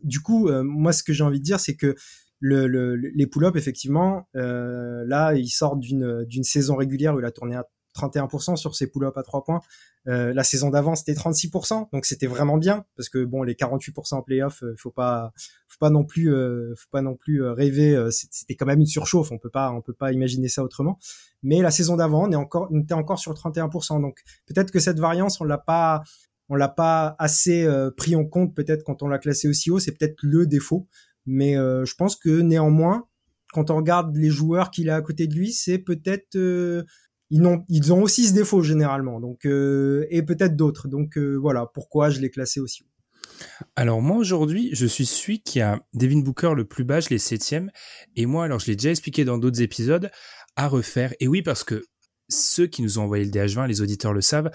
Du 0.02 0.20
coup, 0.20 0.48
moi 0.62 0.92
ce 0.92 1.02
que 1.02 1.12
j'ai 1.12 1.24
envie 1.24 1.40
de 1.40 1.44
dire 1.44 1.60
c'est 1.60 1.76
que 1.76 1.94
le, 2.40 2.66
le, 2.66 2.96
les 2.96 3.26
pull-ups, 3.26 3.56
effectivement, 3.56 4.28
euh, 4.34 5.04
là, 5.06 5.34
il 5.34 5.48
sort 5.48 5.76
d'une 5.76 6.24
d'une 6.24 6.44
saison 6.44 6.76
régulière 6.76 7.14
où 7.14 7.20
il 7.20 7.24
a 7.24 7.30
tourné 7.30 7.54
à 7.54 7.66
31% 7.96 8.56
sur 8.56 8.74
ses 8.74 8.86
pull-ups 8.86 9.16
à 9.16 9.22
3 9.22 9.44
points. 9.44 9.60
Euh, 10.08 10.32
la 10.32 10.44
saison 10.44 10.70
d'avant, 10.70 10.94
c'était 10.94 11.12
36%, 11.12 11.88
donc 11.92 12.06
c'était 12.06 12.26
vraiment 12.26 12.56
bien 12.56 12.86
parce 12.96 13.10
que 13.10 13.22
bon, 13.22 13.42
les 13.42 13.54
48% 13.54 14.14
en 14.14 14.22
playoff, 14.22 14.62
euh, 14.62 14.74
faut 14.78 14.90
pas, 14.90 15.32
faut 15.68 15.78
pas 15.78 15.90
non 15.90 16.04
plus, 16.04 16.32
euh, 16.32 16.74
faut 16.76 16.88
pas 16.90 17.02
non 17.02 17.16
plus 17.16 17.42
euh, 17.42 17.52
rêver. 17.52 17.94
Euh, 17.94 18.10
c'était 18.10 18.54
quand 18.54 18.66
même 18.66 18.80
une 18.80 18.86
surchauffe. 18.86 19.30
On 19.30 19.38
peut 19.38 19.50
pas, 19.50 19.70
on 19.72 19.82
peut 19.82 19.92
pas 19.92 20.12
imaginer 20.12 20.48
ça 20.48 20.64
autrement. 20.64 20.98
Mais 21.42 21.60
la 21.60 21.70
saison 21.70 21.96
d'avant, 21.96 22.26
on 22.26 22.32
est 22.32 22.36
encore, 22.36 22.68
on 22.70 22.80
était 22.80 22.94
encore 22.94 23.18
sur 23.18 23.34
31%. 23.34 24.00
Donc 24.00 24.20
peut-être 24.46 24.70
que 24.70 24.80
cette 24.80 24.98
variance, 24.98 25.40
on 25.40 25.44
l'a 25.44 25.58
pas, 25.58 26.02
on 26.48 26.54
l'a 26.54 26.68
pas 26.68 27.14
assez 27.18 27.68
pris 27.96 28.16
en 28.16 28.24
compte. 28.24 28.54
Peut-être 28.54 28.82
quand 28.84 29.02
on 29.02 29.08
l'a 29.08 29.18
classé 29.18 29.48
aussi 29.48 29.70
haut, 29.70 29.78
c'est 29.78 29.92
peut-être 29.92 30.16
le 30.22 30.46
défaut. 30.46 30.88
Mais 31.26 31.56
euh, 31.56 31.84
je 31.84 31.94
pense 31.94 32.16
que 32.16 32.40
néanmoins, 32.40 33.06
quand 33.52 33.70
on 33.70 33.76
regarde 33.76 34.16
les 34.16 34.30
joueurs 34.30 34.70
qu'il 34.70 34.90
a 34.90 34.96
à 34.96 35.02
côté 35.02 35.26
de 35.26 35.34
lui, 35.34 35.52
c'est 35.52 35.78
peut-être 35.78 36.36
euh, 36.36 36.84
ils 37.30 37.44
ont 37.44 37.64
ils 37.68 37.92
ont 37.92 38.02
aussi 38.02 38.26
ce 38.26 38.34
défaut 38.34 38.62
généralement. 38.62 39.20
Donc 39.20 39.44
euh, 39.46 40.06
et 40.10 40.22
peut-être 40.22 40.56
d'autres. 40.56 40.88
Donc 40.88 41.18
voilà 41.18 41.66
pourquoi 41.72 42.10
je 42.10 42.20
l'ai 42.20 42.30
classé 42.30 42.60
aussi. 42.60 42.84
Alors 43.76 44.02
moi 44.02 44.16
aujourd'hui, 44.16 44.70
je 44.72 44.86
suis 44.86 45.06
celui 45.06 45.42
qui 45.42 45.60
a 45.60 45.80
Devin 45.94 46.20
Booker 46.20 46.52
le 46.54 46.64
plus 46.64 46.84
bas, 46.84 47.00
je 47.00 47.08
l'ai 47.08 47.18
septième. 47.18 47.70
Et 48.16 48.26
moi, 48.26 48.44
alors 48.44 48.58
je 48.58 48.66
l'ai 48.66 48.76
déjà 48.76 48.90
expliqué 48.90 49.24
dans 49.24 49.38
d'autres 49.38 49.62
épisodes, 49.62 50.10
à 50.56 50.68
refaire. 50.68 51.14
Et 51.20 51.28
oui, 51.28 51.42
parce 51.42 51.64
que 51.64 51.84
ceux 52.28 52.66
qui 52.66 52.82
nous 52.82 52.98
ont 52.98 53.02
envoyé 53.02 53.24
le 53.24 53.30
DH20, 53.30 53.66
les 53.66 53.80
auditeurs 53.80 54.12
le 54.12 54.20
savent, 54.20 54.50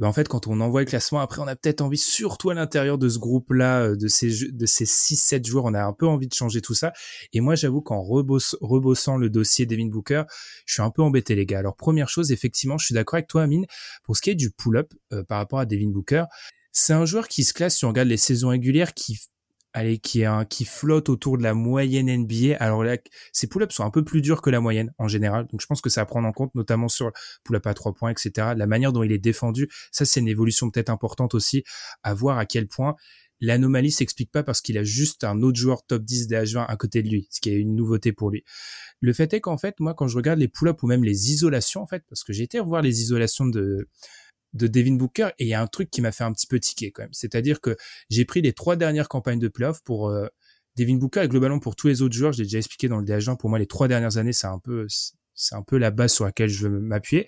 ben 0.00 0.08
en 0.08 0.12
fait, 0.12 0.26
quand 0.26 0.48
on 0.48 0.60
envoie 0.60 0.80
le 0.80 0.86
classement, 0.86 1.20
après, 1.20 1.40
on 1.40 1.46
a 1.46 1.54
peut-être 1.54 1.80
envie, 1.80 1.98
surtout 1.98 2.50
à 2.50 2.54
l'intérieur 2.54 2.98
de 2.98 3.08
ce 3.08 3.18
groupe-là, 3.18 3.82
euh, 3.82 3.96
de 3.96 4.08
ces, 4.08 4.50
de 4.50 4.66
ces 4.66 4.84
6-7 4.84 5.46
joueurs, 5.46 5.66
on 5.66 5.74
a 5.74 5.84
un 5.84 5.92
peu 5.92 6.06
envie 6.06 6.26
de 6.26 6.34
changer 6.34 6.60
tout 6.60 6.74
ça. 6.74 6.92
Et 7.32 7.40
moi, 7.40 7.54
j'avoue 7.54 7.80
qu'en 7.80 8.02
rebossant 8.02 9.16
le 9.16 9.30
dossier 9.30 9.66
Devin 9.66 9.86
Booker, 9.86 10.24
je 10.66 10.74
suis 10.74 10.82
un 10.82 10.90
peu 10.90 11.02
embêté, 11.02 11.36
les 11.36 11.46
gars. 11.46 11.60
Alors, 11.60 11.76
première 11.76 12.08
chose, 12.08 12.32
effectivement, 12.32 12.76
je 12.76 12.86
suis 12.86 12.94
d'accord 12.94 13.18
avec 13.18 13.28
toi, 13.28 13.42
Amine, 13.42 13.66
pour 14.02 14.16
ce 14.16 14.22
qui 14.22 14.30
est 14.30 14.34
du 14.34 14.50
pull-up 14.50 14.92
euh, 15.12 15.22
par 15.22 15.38
rapport 15.38 15.60
à 15.60 15.66
Devin 15.66 15.90
Booker. 15.90 16.24
C'est 16.72 16.92
un 16.92 17.06
joueur 17.06 17.28
qui 17.28 17.44
se 17.44 17.54
classe, 17.54 17.76
si 17.76 17.84
on 17.84 17.88
regarde 17.88 18.08
les 18.08 18.16
saisons 18.16 18.48
régulières, 18.48 18.94
qui 18.94 19.16
allez, 19.74 19.98
qui 19.98 20.22
est 20.22 20.24
un, 20.24 20.44
qui 20.44 20.64
flotte 20.64 21.08
autour 21.08 21.36
de 21.36 21.42
la 21.42 21.52
moyenne 21.52 22.06
NBA. 22.06 22.56
Alors 22.60 22.84
là, 22.84 22.96
ces 23.32 23.48
pull-ups 23.48 23.74
sont 23.74 23.84
un 23.84 23.90
peu 23.90 24.04
plus 24.04 24.22
durs 24.22 24.40
que 24.40 24.48
la 24.48 24.60
moyenne 24.60 24.94
en 24.98 25.08
général. 25.08 25.46
Donc 25.50 25.60
je 25.60 25.66
pense 25.66 25.80
que 25.80 25.90
ça 25.90 26.02
à 26.02 26.06
prendre 26.06 26.26
en 26.28 26.32
compte, 26.32 26.54
notamment 26.54 26.88
sur 26.88 27.10
pull-up 27.44 27.66
à 27.66 27.74
trois 27.74 27.92
points, 27.92 28.10
etc. 28.10 28.54
La 28.56 28.66
manière 28.66 28.92
dont 28.92 29.02
il 29.02 29.12
est 29.12 29.18
défendu, 29.18 29.68
ça 29.90 30.04
c'est 30.04 30.20
une 30.20 30.28
évolution 30.28 30.70
peut-être 30.70 30.90
importante 30.90 31.34
aussi 31.34 31.64
à 32.02 32.14
voir 32.14 32.38
à 32.38 32.46
quel 32.46 32.68
point 32.68 32.94
l'anomalie 33.40 33.90
s'explique 33.90 34.30
pas 34.30 34.42
parce 34.42 34.60
qu'il 34.60 34.78
a 34.78 34.84
juste 34.84 35.24
un 35.24 35.42
autre 35.42 35.58
joueur 35.58 35.84
top 35.84 36.04
10 36.04 36.28
DH20 36.28 36.66
à 36.66 36.76
côté 36.76 37.02
de 37.02 37.08
lui, 37.08 37.26
ce 37.30 37.40
qui 37.40 37.50
est 37.50 37.56
une 37.56 37.74
nouveauté 37.74 38.12
pour 38.12 38.30
lui. 38.30 38.44
Le 39.00 39.12
fait 39.12 39.34
est 39.34 39.40
qu'en 39.40 39.58
fait, 39.58 39.80
moi, 39.80 39.92
quand 39.92 40.06
je 40.06 40.16
regarde 40.16 40.38
les 40.38 40.48
pull-ups 40.48 40.82
ou 40.82 40.86
même 40.86 41.04
les 41.04 41.32
isolations, 41.32 41.82
en 41.82 41.86
fait, 41.86 42.04
parce 42.08 42.22
que 42.22 42.32
j'ai 42.32 42.44
été 42.44 42.60
revoir 42.60 42.80
les 42.80 43.02
isolations 43.02 43.46
de, 43.46 43.88
de 44.54 44.66
Devin 44.66 44.94
Booker 44.94 45.30
et 45.38 45.44
il 45.44 45.48
y 45.48 45.54
a 45.54 45.60
un 45.60 45.66
truc 45.66 45.90
qui 45.90 46.00
m'a 46.00 46.12
fait 46.12 46.24
un 46.24 46.32
petit 46.32 46.46
peu 46.46 46.58
tiquer 46.58 46.90
quand 46.90 47.02
même. 47.02 47.12
C'est-à-dire 47.12 47.60
que 47.60 47.76
j'ai 48.08 48.24
pris 48.24 48.40
les 48.40 48.52
trois 48.52 48.76
dernières 48.76 49.08
campagnes 49.08 49.38
de 49.38 49.48
playoff 49.48 49.82
pour 49.82 50.08
euh, 50.08 50.26
Devin 50.76 50.96
Booker 50.96 51.22
et 51.22 51.28
globalement 51.28 51.58
pour 51.58 51.76
tous 51.76 51.88
les 51.88 52.02
autres 52.02 52.14
joueurs. 52.14 52.32
J'ai 52.32 52.44
déjà 52.44 52.58
expliqué 52.58 52.88
dans 52.88 52.98
le 52.98 53.04
DH1. 53.04 53.36
Pour 53.36 53.50
moi, 53.50 53.58
les 53.58 53.66
trois 53.66 53.88
dernières 53.88 54.16
années, 54.16 54.32
c'est 54.32 54.46
un 54.46 54.58
peu 54.58 54.86
c'est 55.36 55.56
un 55.56 55.62
peu 55.62 55.78
la 55.78 55.90
base 55.90 56.12
sur 56.12 56.24
laquelle 56.24 56.48
je 56.48 56.68
veux 56.68 56.80
m'appuyer. 56.80 57.26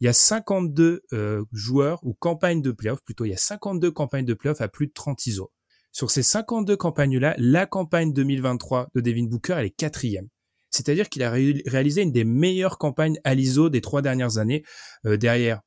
Il 0.00 0.04
y 0.04 0.08
a 0.08 0.12
52 0.12 1.02
euh, 1.12 1.44
joueurs 1.52 1.98
ou 2.04 2.14
campagnes 2.14 2.62
de 2.62 2.70
playoff, 2.70 3.02
plutôt 3.02 3.24
il 3.24 3.30
y 3.30 3.34
a 3.34 3.38
52 3.38 3.90
campagnes 3.90 4.24
de 4.24 4.34
playoff 4.34 4.60
à 4.60 4.68
plus 4.68 4.86
de 4.86 4.92
30 4.92 5.26
ISO. 5.26 5.52
Sur 5.90 6.10
ces 6.10 6.22
52 6.22 6.76
campagnes-là, 6.76 7.34
la 7.38 7.66
campagne 7.66 8.12
2023 8.12 8.90
de 8.94 9.00
Devin 9.00 9.24
Booker, 9.24 9.56
elle 9.58 9.66
est 9.66 9.70
quatrième. 9.70 10.28
C'est-à-dire 10.70 11.08
qu'il 11.08 11.22
a 11.22 11.30
réalisé 11.30 12.02
une 12.02 12.12
des 12.12 12.24
meilleures 12.24 12.78
campagnes 12.78 13.18
à 13.24 13.34
l'ISO 13.34 13.70
des 13.70 13.80
trois 13.80 14.02
dernières 14.02 14.38
années, 14.38 14.64
euh, 15.06 15.16
derrière 15.16 15.62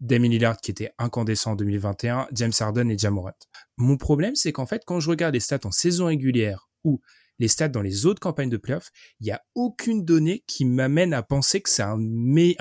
Damien 0.00 0.28
Lillard 0.28 0.58
qui 0.58 0.70
était 0.70 0.92
incandescent 0.98 1.52
en 1.52 1.56
2021, 1.56 2.28
James 2.32 2.52
Harden 2.58 2.88
et 2.90 2.98
Jamorant. 2.98 3.38
Mon 3.76 3.96
problème, 3.96 4.34
c'est 4.34 4.52
qu'en 4.52 4.66
fait, 4.66 4.82
quand 4.86 5.00
je 5.00 5.10
regarde 5.10 5.34
les 5.34 5.40
stats 5.40 5.60
en 5.64 5.70
saison 5.70 6.06
régulière 6.06 6.68
ou 6.84 7.00
les 7.38 7.48
stats 7.48 7.68
dans 7.68 7.82
les 7.82 8.06
autres 8.06 8.20
campagnes 8.20 8.48
de 8.48 8.56
playoffs, 8.56 8.90
il 9.20 9.24
n'y 9.24 9.30
a 9.30 9.42
aucune 9.54 10.04
donnée 10.04 10.42
qui 10.46 10.64
m'amène 10.64 11.12
à 11.12 11.22
penser 11.22 11.60
que 11.60 11.68
c'est 11.68 11.82
un, 11.82 11.98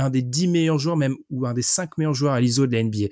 des 0.09 0.21
10 0.21 0.47
meilleurs 0.49 0.79
joueurs 0.79 0.97
même 0.97 1.15
ou 1.29 1.45
un 1.45 1.53
des 1.53 1.61
5 1.61 1.97
meilleurs 1.97 2.13
joueurs 2.13 2.33
à 2.33 2.41
l'ISO 2.41 2.67
de 2.67 2.73
la 2.73 2.83
NBA. 2.83 3.07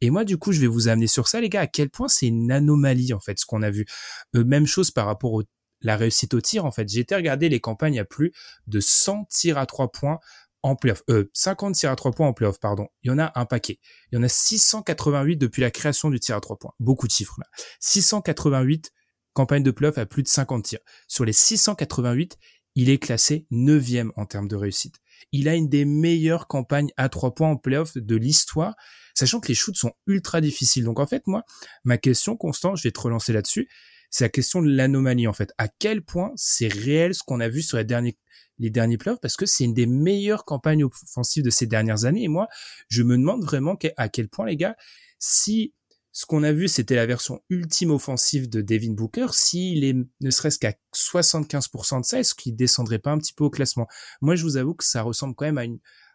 Et 0.00 0.10
moi, 0.10 0.24
du 0.24 0.36
coup, 0.36 0.52
je 0.52 0.60
vais 0.60 0.66
vous 0.66 0.88
amener 0.88 1.06
sur 1.06 1.28
ça, 1.28 1.40
les 1.40 1.48
gars, 1.48 1.62
à 1.62 1.66
quel 1.66 1.88
point 1.88 2.08
c'est 2.08 2.26
une 2.26 2.52
anomalie, 2.52 3.14
en 3.14 3.20
fait, 3.20 3.38
ce 3.38 3.46
qu'on 3.46 3.62
a 3.62 3.70
vu. 3.70 3.86
Euh, 4.34 4.44
même 4.44 4.66
chose 4.66 4.90
par 4.90 5.06
rapport 5.06 5.32
au 5.32 5.42
la 5.82 5.96
réussite 5.96 6.34
au 6.34 6.40
tir, 6.40 6.64
en 6.64 6.70
fait. 6.72 6.88
J'ai 6.88 7.00
été 7.00 7.14
regarder 7.14 7.48
les 7.48 7.60
campagnes 7.60 8.00
à 8.00 8.04
plus 8.04 8.32
de 8.66 8.80
100 8.80 9.26
tirs 9.30 9.58
à 9.58 9.66
3 9.66 9.92
points 9.92 10.18
en 10.62 10.76
playoff. 10.76 11.02
Euh, 11.10 11.30
50 11.32 11.74
tirs 11.74 11.90
à 11.90 11.96
3 11.96 12.12
points 12.12 12.28
en 12.28 12.32
playoff, 12.32 12.58
pardon. 12.60 12.88
Il 13.02 13.08
y 13.08 13.10
en 13.10 13.18
a 13.18 13.32
un 13.34 13.44
paquet. 13.44 13.78
Il 14.10 14.16
y 14.16 14.18
en 14.18 14.22
a 14.22 14.28
688 14.28 15.36
depuis 15.36 15.62
la 15.62 15.70
création 15.70 16.10
du 16.10 16.20
tir 16.20 16.36
à 16.36 16.40
3 16.40 16.58
points. 16.58 16.72
Beaucoup 16.80 17.06
de 17.06 17.12
chiffres, 17.12 17.36
là. 17.38 17.46
688 17.80 18.92
campagnes 19.32 19.62
de 19.62 19.70
playoff 19.70 19.98
à 19.98 20.06
plus 20.06 20.22
de 20.22 20.28
50 20.28 20.64
tirs. 20.64 20.80
Sur 21.08 21.24
les 21.24 21.32
688, 21.32 22.38
il 22.74 22.90
est 22.90 22.98
classé 22.98 23.46
9 23.50 24.12
en 24.16 24.26
termes 24.26 24.48
de 24.48 24.56
réussite. 24.56 24.96
Il 25.32 25.48
a 25.48 25.54
une 25.54 25.68
des 25.68 25.84
meilleures 25.84 26.46
campagnes 26.46 26.90
à 26.96 27.08
3 27.08 27.34
points 27.34 27.50
en 27.50 27.56
playoff 27.56 27.96
de 27.96 28.16
l'histoire, 28.16 28.74
sachant 29.14 29.40
que 29.40 29.48
les 29.48 29.54
shoots 29.54 29.76
sont 29.76 29.92
ultra 30.06 30.40
difficiles. 30.40 30.84
Donc 30.84 31.00
en 31.00 31.06
fait, 31.06 31.26
moi, 31.26 31.44
ma 31.84 31.98
question, 31.98 32.36
constante, 32.36 32.76
je 32.76 32.82
vais 32.82 32.92
te 32.92 33.00
relancer 33.00 33.32
là-dessus, 33.32 33.68
c'est 34.10 34.24
la 34.24 34.28
question 34.28 34.62
de 34.62 34.68
l'anomalie 34.68 35.26
en 35.26 35.32
fait. 35.32 35.52
À 35.58 35.68
quel 35.68 36.02
point 36.02 36.32
c'est 36.36 36.72
réel 36.72 37.14
ce 37.14 37.22
qu'on 37.22 37.40
a 37.40 37.48
vu 37.48 37.62
sur 37.62 37.76
les 37.76 37.84
derniers 37.84 38.16
les 38.58 38.70
derniers 38.70 38.98
playoffs 38.98 39.20
parce 39.20 39.36
que 39.36 39.46
c'est 39.46 39.64
une 39.64 39.74
des 39.74 39.86
meilleures 39.86 40.44
campagnes 40.44 40.84
offensives 40.84 41.44
de 41.44 41.50
ces 41.50 41.66
dernières 41.66 42.04
années 42.04 42.24
et 42.24 42.28
moi 42.28 42.48
je 42.88 43.02
me 43.02 43.16
demande 43.16 43.44
vraiment 43.44 43.76
à 43.96 44.08
quel 44.08 44.28
point 44.28 44.46
les 44.46 44.56
gars 44.56 44.76
si 45.18 45.74
ce 46.12 46.24
qu'on 46.24 46.42
a 46.42 46.52
vu 46.52 46.68
c'était 46.68 46.94
la 46.94 47.06
version 47.06 47.40
ultime 47.50 47.90
offensive 47.90 48.48
de 48.48 48.62
Devin 48.62 48.92
Booker 48.92 49.26
s'il 49.32 49.84
est 49.84 49.96
ne 50.20 50.30
serait-ce 50.30 50.58
qu'à 50.58 50.74
75% 50.94 52.00
de 52.00 52.04
ça 52.04 52.20
est-ce 52.20 52.34
qu'il 52.34 52.56
descendrait 52.56 52.98
pas 52.98 53.10
un 53.10 53.18
petit 53.18 53.34
peu 53.34 53.44
au 53.44 53.50
classement? 53.50 53.86
Moi 54.20 54.36
je 54.36 54.42
vous 54.42 54.56
avoue 54.56 54.74
que 54.74 54.84
ça 54.84 55.02
ressemble 55.02 55.34
quand 55.34 55.50
même 55.50 55.58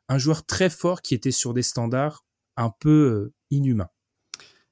à 0.07 0.13
un 0.13 0.17
joueur 0.17 0.45
très 0.45 0.69
fort 0.69 1.01
qui 1.01 1.13
était 1.13 1.31
sur 1.31 1.53
des 1.53 1.63
standards 1.63 2.25
un 2.57 2.71
peu 2.79 2.89
euh, 2.89 3.33
inhumains 3.51 3.89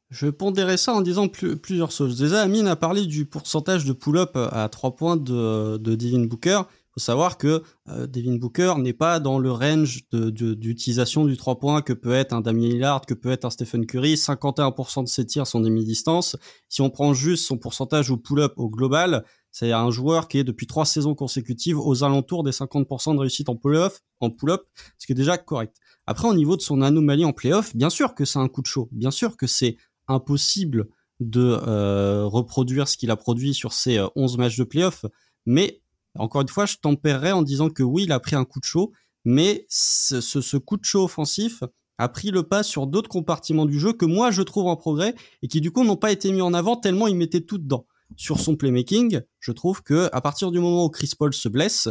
je 0.09 0.27
pondérais 0.27 0.77
ça 0.77 0.93
en 0.93 1.01
disant 1.01 1.27
plusieurs 1.27 1.91
choses. 1.91 2.17
Déjà, 2.17 2.41
Amine 2.41 2.67
a 2.67 2.75
parlé 2.75 3.05
du 3.05 3.25
pourcentage 3.25 3.85
de 3.85 3.93
pull-up 3.93 4.35
à 4.35 4.67
3 4.67 4.95
points 4.95 5.17
de 5.17 5.77
Devin 5.77 6.25
Booker. 6.25 6.61
Savoir 6.99 7.37
que 7.37 7.63
euh, 7.87 8.07
Devin 8.07 8.35
Booker 8.35 8.75
n'est 8.77 8.93
pas 8.93 9.19
dans 9.19 9.39
le 9.39 9.51
range 9.51 10.03
d'utilisation 10.11 11.25
du 11.25 11.37
3 11.37 11.59
points 11.59 11.81
que 11.81 11.93
peut 11.93 12.13
être 12.13 12.33
un 12.33 12.41
Damien 12.41 12.67
Lillard, 12.67 13.01
que 13.01 13.13
peut 13.13 13.31
être 13.31 13.45
un 13.45 13.49
Stephen 13.49 13.85
Curry. 13.85 14.15
51% 14.15 15.03
de 15.03 15.07
ses 15.07 15.25
tirs 15.25 15.47
sont 15.47 15.61
des 15.61 15.69
mi-distance. 15.69 16.35
Si 16.67 16.81
on 16.81 16.89
prend 16.89 17.13
juste 17.13 17.45
son 17.45 17.57
pourcentage 17.57 18.11
au 18.11 18.17
pull-up 18.17 18.53
au 18.57 18.69
global, 18.69 19.23
c'est 19.51 19.71
un 19.71 19.89
joueur 19.89 20.27
qui 20.27 20.37
est 20.37 20.43
depuis 20.43 20.67
trois 20.67 20.85
saisons 20.85 21.15
consécutives 21.15 21.79
aux 21.79 22.03
alentours 22.03 22.43
des 22.43 22.51
50% 22.51 23.15
de 23.15 23.19
réussite 23.19 23.49
en 23.49 23.55
pull-up, 23.55 23.93
en 24.19 24.29
pull-up, 24.29 24.61
ce 24.97 25.07
qui 25.07 25.13
est 25.13 25.15
déjà 25.15 25.37
correct. 25.37 25.77
Après, 26.05 26.27
au 26.27 26.33
niveau 26.33 26.57
de 26.57 26.61
son 26.61 26.81
anomalie 26.81 27.25
en 27.25 27.33
play-off, 27.33 27.75
bien 27.75 27.89
sûr 27.89 28.15
que 28.15 28.25
c'est 28.25 28.39
un 28.39 28.47
coup 28.47 28.61
de 28.61 28.67
chaud. 28.67 28.89
Bien 28.91 29.11
sûr 29.11 29.37
que 29.37 29.47
c'est 29.47 29.77
impossible 30.07 30.87
de 31.19 31.59
euh, 31.67 32.25
reproduire 32.25 32.87
ce 32.87 32.97
qu'il 32.97 33.11
a 33.11 33.15
produit 33.15 33.53
sur 33.53 33.73
ses 33.73 33.99
11 34.15 34.33
euh, 34.33 34.37
matchs 34.37 34.57
de 34.57 34.63
playoff. 34.63 35.05
Mais 35.45 35.81
encore 36.17 36.41
une 36.41 36.47
fois, 36.47 36.65
je 36.65 36.77
tempérerai 36.77 37.31
en 37.31 37.41
disant 37.41 37.69
que 37.69 37.83
oui, 37.83 38.03
il 38.03 38.11
a 38.11 38.19
pris 38.19 38.35
un 38.35 38.45
coup 38.45 38.59
de 38.59 38.65
chaud, 38.65 38.91
mais 39.25 39.65
ce, 39.69 40.21
ce, 40.21 40.57
coup 40.57 40.77
de 40.77 40.85
chaud 40.85 41.03
offensif 41.03 41.63
a 41.97 42.09
pris 42.09 42.31
le 42.31 42.43
pas 42.43 42.63
sur 42.63 42.87
d'autres 42.87 43.09
compartiments 43.09 43.65
du 43.65 43.79
jeu 43.79 43.93
que 43.93 44.05
moi 44.05 44.31
je 44.31 44.41
trouve 44.41 44.67
en 44.67 44.77
progrès 44.77 45.13
et 45.41 45.47
qui 45.47 45.59
du 45.59 45.71
coup 45.71 45.83
n'ont 45.83 45.97
pas 45.97 46.11
été 46.11 46.31
mis 46.31 46.41
en 46.41 46.53
avant 46.53 46.77
tellement 46.77 47.07
il 47.07 47.15
mettait 47.15 47.41
tout 47.41 47.57
dedans. 47.57 47.85
Sur 48.15 48.39
son 48.39 48.55
playmaking, 48.55 49.21
je 49.39 49.51
trouve 49.51 49.83
que 49.83 50.09
à 50.13 50.21
partir 50.21 50.49
du 50.51 50.59
moment 50.59 50.85
où 50.85 50.89
Chris 50.89 51.11
Paul 51.17 51.33
se 51.33 51.47
blesse, 51.49 51.89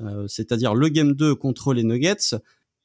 euh, 0.00 0.26
c'est-à-dire 0.28 0.74
le 0.74 0.88
game 0.88 1.12
2 1.12 1.34
contre 1.34 1.74
les 1.74 1.82
Nuggets, 1.82 2.36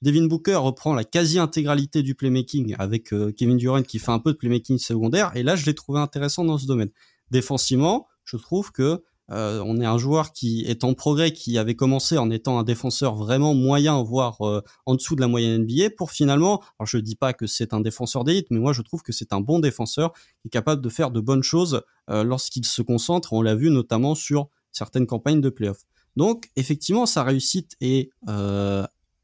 Devin 0.02 0.26
Booker 0.26 0.56
reprend 0.56 0.94
la 0.94 1.06
quasi-intégralité 1.06 2.04
du 2.04 2.14
playmaking 2.14 2.76
avec 2.78 3.14
euh, 3.14 3.32
Kevin 3.32 3.56
Durant 3.56 3.84
qui 3.84 4.00
fait 4.00 4.12
un 4.12 4.20
peu 4.20 4.34
de 4.34 4.38
playmaking 4.38 4.78
secondaire. 4.78 5.32
Et 5.36 5.44
là, 5.44 5.56
je 5.56 5.66
l'ai 5.66 5.76
trouvé 5.76 6.00
intéressant 6.00 6.44
dans 6.44 6.58
ce 6.58 6.66
domaine. 6.66 6.90
Défensivement, 7.32 8.08
je 8.26 8.36
trouve 8.36 8.72
que 8.72 9.02
euh, 9.32 9.64
on 9.66 9.80
est 9.80 9.86
un 9.86 9.98
joueur 9.98 10.34
qui 10.34 10.66
est 10.66 10.84
en 10.84 10.94
progrès, 10.94 11.32
qui 11.32 11.58
avait 11.58 11.76
commencé 11.76 12.18
en 12.18 12.30
étant 12.30 12.60
un 12.60 12.64
défenseur 12.64 13.16
vraiment 13.16 13.54
moyen, 13.54 14.02
voire 14.04 14.42
euh, 14.42 14.62
en 14.86 14.96
dessous 14.96 15.16
de 15.16 15.22
la 15.22 15.28
moyenne 15.28 15.64
NBA, 15.64 15.92
pour 15.98 16.12
finalement, 16.12 16.62
alors 16.80 16.88
je 16.88 16.98
dis 16.98 17.16
pas 17.16 17.34
que 17.34 17.48
c'est 17.48 17.74
un 17.74 17.80
défenseur 17.80 18.24
d'élite, 18.24 18.48
mais 18.52 18.60
moi 18.60 18.74
je 18.74 18.82
trouve 18.82 19.02
que 19.02 19.12
c'est 19.12 19.34
un 19.34 19.42
bon 19.42 19.60
défenseur 19.60 20.14
qui 20.14 20.48
est 20.48 20.50
capable 20.50 20.82
de 20.82 20.90
faire 20.90 21.12
de 21.12 21.20
bonnes 21.20 21.44
choses 21.44 21.82
lorsqu'il 22.10 22.66
se 22.66 22.82
concentre. 22.82 23.32
On 23.34 23.42
l'a 23.42 23.56
vu 23.56 23.70
notamment 23.70 24.14
sur 24.14 24.50
certaines 24.72 25.08
campagnes 25.08 25.42
de 25.42 25.50
playoffs. 25.50 25.84
Donc 26.18 26.50
effectivement, 26.56 27.06
sa 27.06 27.24
réussite 27.24 27.76
est 27.80 28.10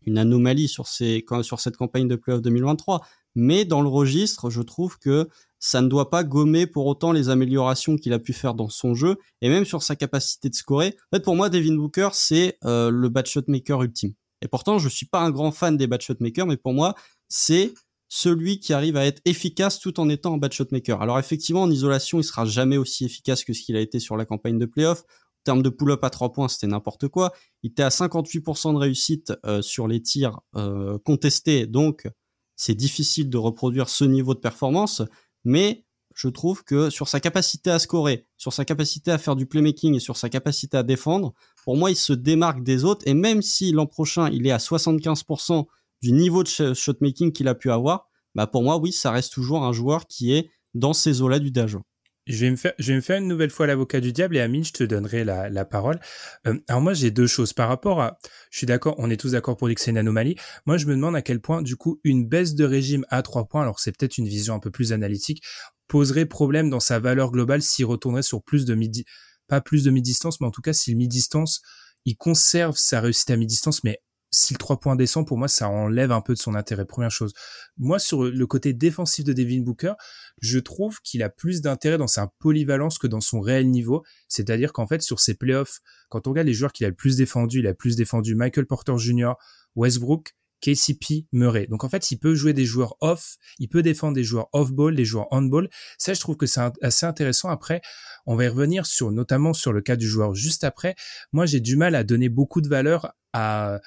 une 0.06 0.18
anomalie 0.18 0.68
sur, 0.68 0.88
ces, 0.88 1.25
sur 1.41 1.60
cette 1.60 1.77
campagne 1.77 2.08
de 2.08 2.15
playoff 2.15 2.41
2023. 2.41 3.01
Mais 3.36 3.65
dans 3.65 3.82
le 3.82 3.89
registre, 3.89 4.50
je 4.50 4.62
trouve 4.62 4.98
que 4.98 5.29
ça 5.60 5.82
ne 5.82 5.88
doit 5.88 6.10
pas 6.10 6.24
gommer 6.24 6.65
pour 6.65 6.86
autant 6.88 7.12
les 7.12 7.29
améliorations 7.29 7.98
qu'il 7.98 8.13
a 8.13 8.20
pu 8.20 8.34
faire 8.34 8.53
dans 8.53 8.70
son 8.70 8.96
jeu 8.96 9.18
et 9.41 9.50
même 9.50 9.65
sur 9.65 9.84
sa 9.84 9.96
capacité 9.96 10.50
de 10.50 10.56
scorer. 10.56 10.96
En 11.12 11.18
fait, 11.18 11.24
pour 11.24 11.36
moi, 11.36 11.50
Devin 11.50 11.75
Booker, 11.75 12.10
c'est 12.13 12.58
euh, 12.63 12.89
le 12.89 13.10
bad 13.10 13.25
shot 13.25 13.44
maker 13.48 13.84
ultime. 13.84 14.13
Et 14.41 14.48
pourtant, 14.48 14.79
je 14.79 14.88
suis 14.88 15.06
pas 15.06 15.20
un 15.20 15.32
grand 15.32 15.51
fan 15.51 15.77
des 15.77 15.88
bad 15.88 16.01
shot 16.01 16.15
makers, 16.22 16.48
mais 16.48 16.58
pour 16.58 16.74
moi, 16.74 16.96
c'est 17.27 17.74
celui 18.08 18.60
qui 18.60 18.74
arrive 18.74 18.98
à 18.98 19.06
être 19.06 19.22
efficace 19.25 19.79
tout 19.79 20.00
en 20.00 20.10
étant 20.10 20.34
un 20.34 20.38
bad 20.38 20.51
shot 20.51 20.68
maker. 20.72 21.01
Alors 21.01 21.20
effectivement, 21.20 21.62
en 21.62 21.70
isolation, 21.70 22.20
il 22.20 22.24
sera 22.24 22.46
jamais 22.46 22.77
aussi 22.77 23.06
efficace 23.06 23.44
que 23.44 23.53
ce 23.53 23.62
qu'il 23.62 23.75
a 23.75 23.82
été 23.82 24.00
sur 24.00 24.18
la 24.18 24.25
campagne 24.25 24.58
de 24.58 24.65
playoff 24.65 25.03
termes 25.43 25.62
de 25.62 25.69
pull-up 25.69 26.03
à 26.03 26.10
3 26.10 26.31
points, 26.31 26.48
c'était 26.48 26.67
n'importe 26.67 27.08
quoi. 27.08 27.34
Il 27.63 27.72
était 27.72 27.84
à 27.84 27.89
58% 27.89 28.74
de 28.74 28.77
réussite 28.77 29.34
euh, 29.46 29.62
sur 29.62 29.88
les 29.88 30.01
tirs 30.01 30.39
euh, 30.55 30.98
contestés, 31.00 31.67
donc 31.67 32.08
c'est 32.55 32.75
difficile 32.75 33.29
de 33.29 33.38
reproduire 33.38 33.89
ce 33.89 34.03
niveau 34.03 34.34
de 34.34 34.39
performance, 34.39 35.01
mais 35.46 35.86
je 36.13 36.27
trouve 36.27 36.63
que 36.65 36.89
sur 36.89 37.08
sa 37.08 37.22
capacité 37.22 37.72
à 37.72 37.79
scorer, 37.79 38.27
sur 38.38 38.51
sa 38.51 38.65
capacité 38.65 39.12
à 39.12 39.17
faire 39.17 39.38
du 39.38 39.46
playmaking 39.46 39.96
et 39.96 40.00
sur 40.00 40.17
sa 40.17 40.27
capacité 40.27 40.75
à 40.75 40.84
défendre, 40.84 41.34
pour 41.63 41.77
moi, 41.77 41.91
il 41.91 41.96
se 41.96 42.12
démarque 42.12 42.62
des 42.63 42.84
autres, 42.84 43.08
et 43.08 43.13
même 43.13 43.41
si 43.41 43.72
l'an 43.72 43.86
prochain, 43.86 44.29
il 44.29 44.46
est 44.46 44.51
à 44.51 44.58
75% 44.58 45.65
du 46.01 46.12
niveau 46.12 46.43
de 46.43 46.74
shotmaking 46.74 47.31
qu'il 47.31 47.48
a 47.48 47.55
pu 47.55 47.72
avoir, 47.72 48.10
bah 48.36 48.48
pour 48.48 48.63
moi, 48.63 48.77
oui, 48.77 48.91
ça 48.91 49.12
reste 49.12 49.34
toujours 49.34 49.63
un 49.63 49.72
joueur 49.72 50.08
qui 50.08 50.34
est 50.34 50.50
dans 50.74 50.93
ces 50.93 51.22
eaux-là 51.22 51.39
du 51.39 51.51
Dajo. 51.51 51.81
Je 52.30 52.46
vais 52.46 52.52
me 52.52 52.56
faire, 52.56 52.74
je 52.78 52.92
vais 52.92 52.96
me 52.96 53.02
faire 53.02 53.18
une 53.18 53.28
nouvelle 53.28 53.50
fois 53.50 53.66
l'avocat 53.66 54.00
du 54.00 54.14
diable 54.14 54.38
et 54.38 54.40
Amine, 54.40 54.64
je 54.64 54.72
te 54.72 54.84
donnerai 54.84 55.24
la, 55.24 55.50
la 55.50 55.66
parole. 55.66 56.00
Euh, 56.46 56.60
alors 56.68 56.80
moi, 56.80 56.94
j'ai 56.94 57.10
deux 57.10 57.26
choses 57.26 57.54
par 57.54 57.68
rapport 57.68 58.02
à. 58.02 58.20
Je 58.52 58.58
suis 58.60 58.68
d'accord, 58.68 58.94
on 59.00 59.10
est 59.10 59.18
tous 59.18 59.32
d'accord 59.32 59.58
pour 59.58 59.68
dire 59.68 59.74
que 59.74 59.82
c'est 59.82 59.90
une 59.90 59.98
anomalie. 59.98 60.36
Moi, 60.68 60.78
je 60.78 60.86
me 60.86 60.94
demande 60.94 61.16
à 61.16 61.24
quel 61.24 61.42
point, 61.42 61.64
du 61.64 61.76
coup, 61.76 62.00
une 62.04 62.28
baisse 62.28 62.54
de 62.54 62.66
régime 62.66 63.04
à 63.10 63.24
trois 63.24 63.48
points, 63.48 63.64
alors 63.64 63.80
c'est 63.80 63.92
peut-être 63.98 64.20
une 64.20 64.28
vision 64.28 64.54
un 64.54 64.60
peu 64.60 64.70
plus 64.70 64.94
analytique, 64.94 65.42
poserait 65.88 66.28
problème 66.28 66.70
dans 66.70 66.80
sa 66.80 67.00
valeur 67.00 67.32
globale 67.32 67.64
s'il 67.64 67.86
retournerait 67.86 68.22
sur 68.22 68.44
plus 68.44 68.66
de 68.66 68.76
midi, 68.76 69.06
pas 69.48 69.60
plus 69.60 69.84
de 69.84 69.90
mi-distance, 69.90 70.40
mais 70.40 70.46
en 70.46 70.52
tout 70.52 70.62
cas, 70.62 70.74
si 70.74 70.92
le 70.92 70.98
mi-distance, 70.98 71.62
il 72.06 72.16
conserve 72.16 72.78
sa 72.78 73.02
réussite 73.02 73.32
à 73.32 73.38
mi-distance, 73.38 73.84
mais 73.84 74.00
si 74.32 74.54
le 74.54 74.60
3 74.60 74.80
points 74.80 74.96
descend, 74.96 75.26
pour 75.26 75.38
moi, 75.38 75.48
ça 75.48 75.70
enlève 75.70 76.12
un 76.12 76.22
peu 76.22 76.34
de 76.34 76.40
son 76.40 76.56
intérêt. 76.56 76.86
Première 76.86 77.12
chose. 77.12 77.34
Moi, 77.78 78.00
sur 78.00 78.24
le 78.24 78.48
côté 78.48 78.74
défensif 78.74 79.26
de 79.26 79.34
Devin 79.34 79.62
Booker, 79.62 79.94
je 80.42 80.60
trouve 80.60 81.00
qu'il 81.02 81.24
a 81.24 81.30
plus 81.30 81.62
d'intérêt 81.62 81.98
dans 81.98 82.08
sa 82.08 82.28
polyvalence 82.40 82.98
que 83.00 83.08
dans 83.08 83.22
son 83.22 83.42
réel 83.42 83.70
niveau. 83.70 84.04
C'est-à-dire 84.28 84.74
qu'en 84.74 84.88
fait, 84.88 85.02
sur 85.02 85.20
ses 85.20 85.34
playoffs, 85.34 85.80
quand 86.10 86.28
on 86.28 86.32
regarde 86.32 86.48
les 86.48 86.54
joueurs 86.54 86.74
qu'il 86.74 86.86
a 86.86 86.90
le 86.90 86.96
plus 86.96 87.18
défendu, 87.18 87.60
il 87.60 87.68
a 87.68 87.74
plus 87.74 87.96
défendu 87.96 88.36
Michael 88.36 88.66
Porter 88.66 88.98
Jr., 88.98 89.34
Westbrook, 89.76 90.36
KCP, 90.62 91.26
Murray. 91.32 91.68
Donc 91.68 91.84
en 91.84 91.90
fait, 91.90 92.12
il 92.12 92.18
peut 92.18 92.36
jouer 92.36 92.54
des 92.54 92.66
joueurs 92.66 92.96
off, 93.02 93.38
il 93.60 93.70
peut 93.70 93.82
défendre 93.82 94.14
des 94.14 94.24
joueurs 94.24 94.50
off-ball, 94.54 94.96
des 94.96 95.06
joueurs 95.06 95.28
on-ball. 95.32 95.70
Ça, 95.98 96.14
je 96.14 96.20
trouve 96.20 96.36
que 96.36 96.46
c'est 96.46 96.62
assez 96.82 97.06
intéressant. 97.06 97.50
Après, 97.50 97.82
on 98.26 98.36
va 98.36 98.46
y 98.46 98.48
revenir 98.48 98.86
sur, 98.86 99.12
notamment 99.12 99.54
sur 99.54 99.72
le 99.72 99.82
cas 99.82 99.96
du 99.96 100.08
joueur 100.08 100.36
juste 100.36 100.64
après. 100.64 100.96
Moi, 101.32 101.46
j'ai 101.46 101.62
du 101.62 101.78
mal 101.78 101.96
à 101.96 102.04
donner 102.04 102.30
beaucoup 102.30 102.62
de 102.62 102.68
valeur 102.68 103.14
à 103.34 103.80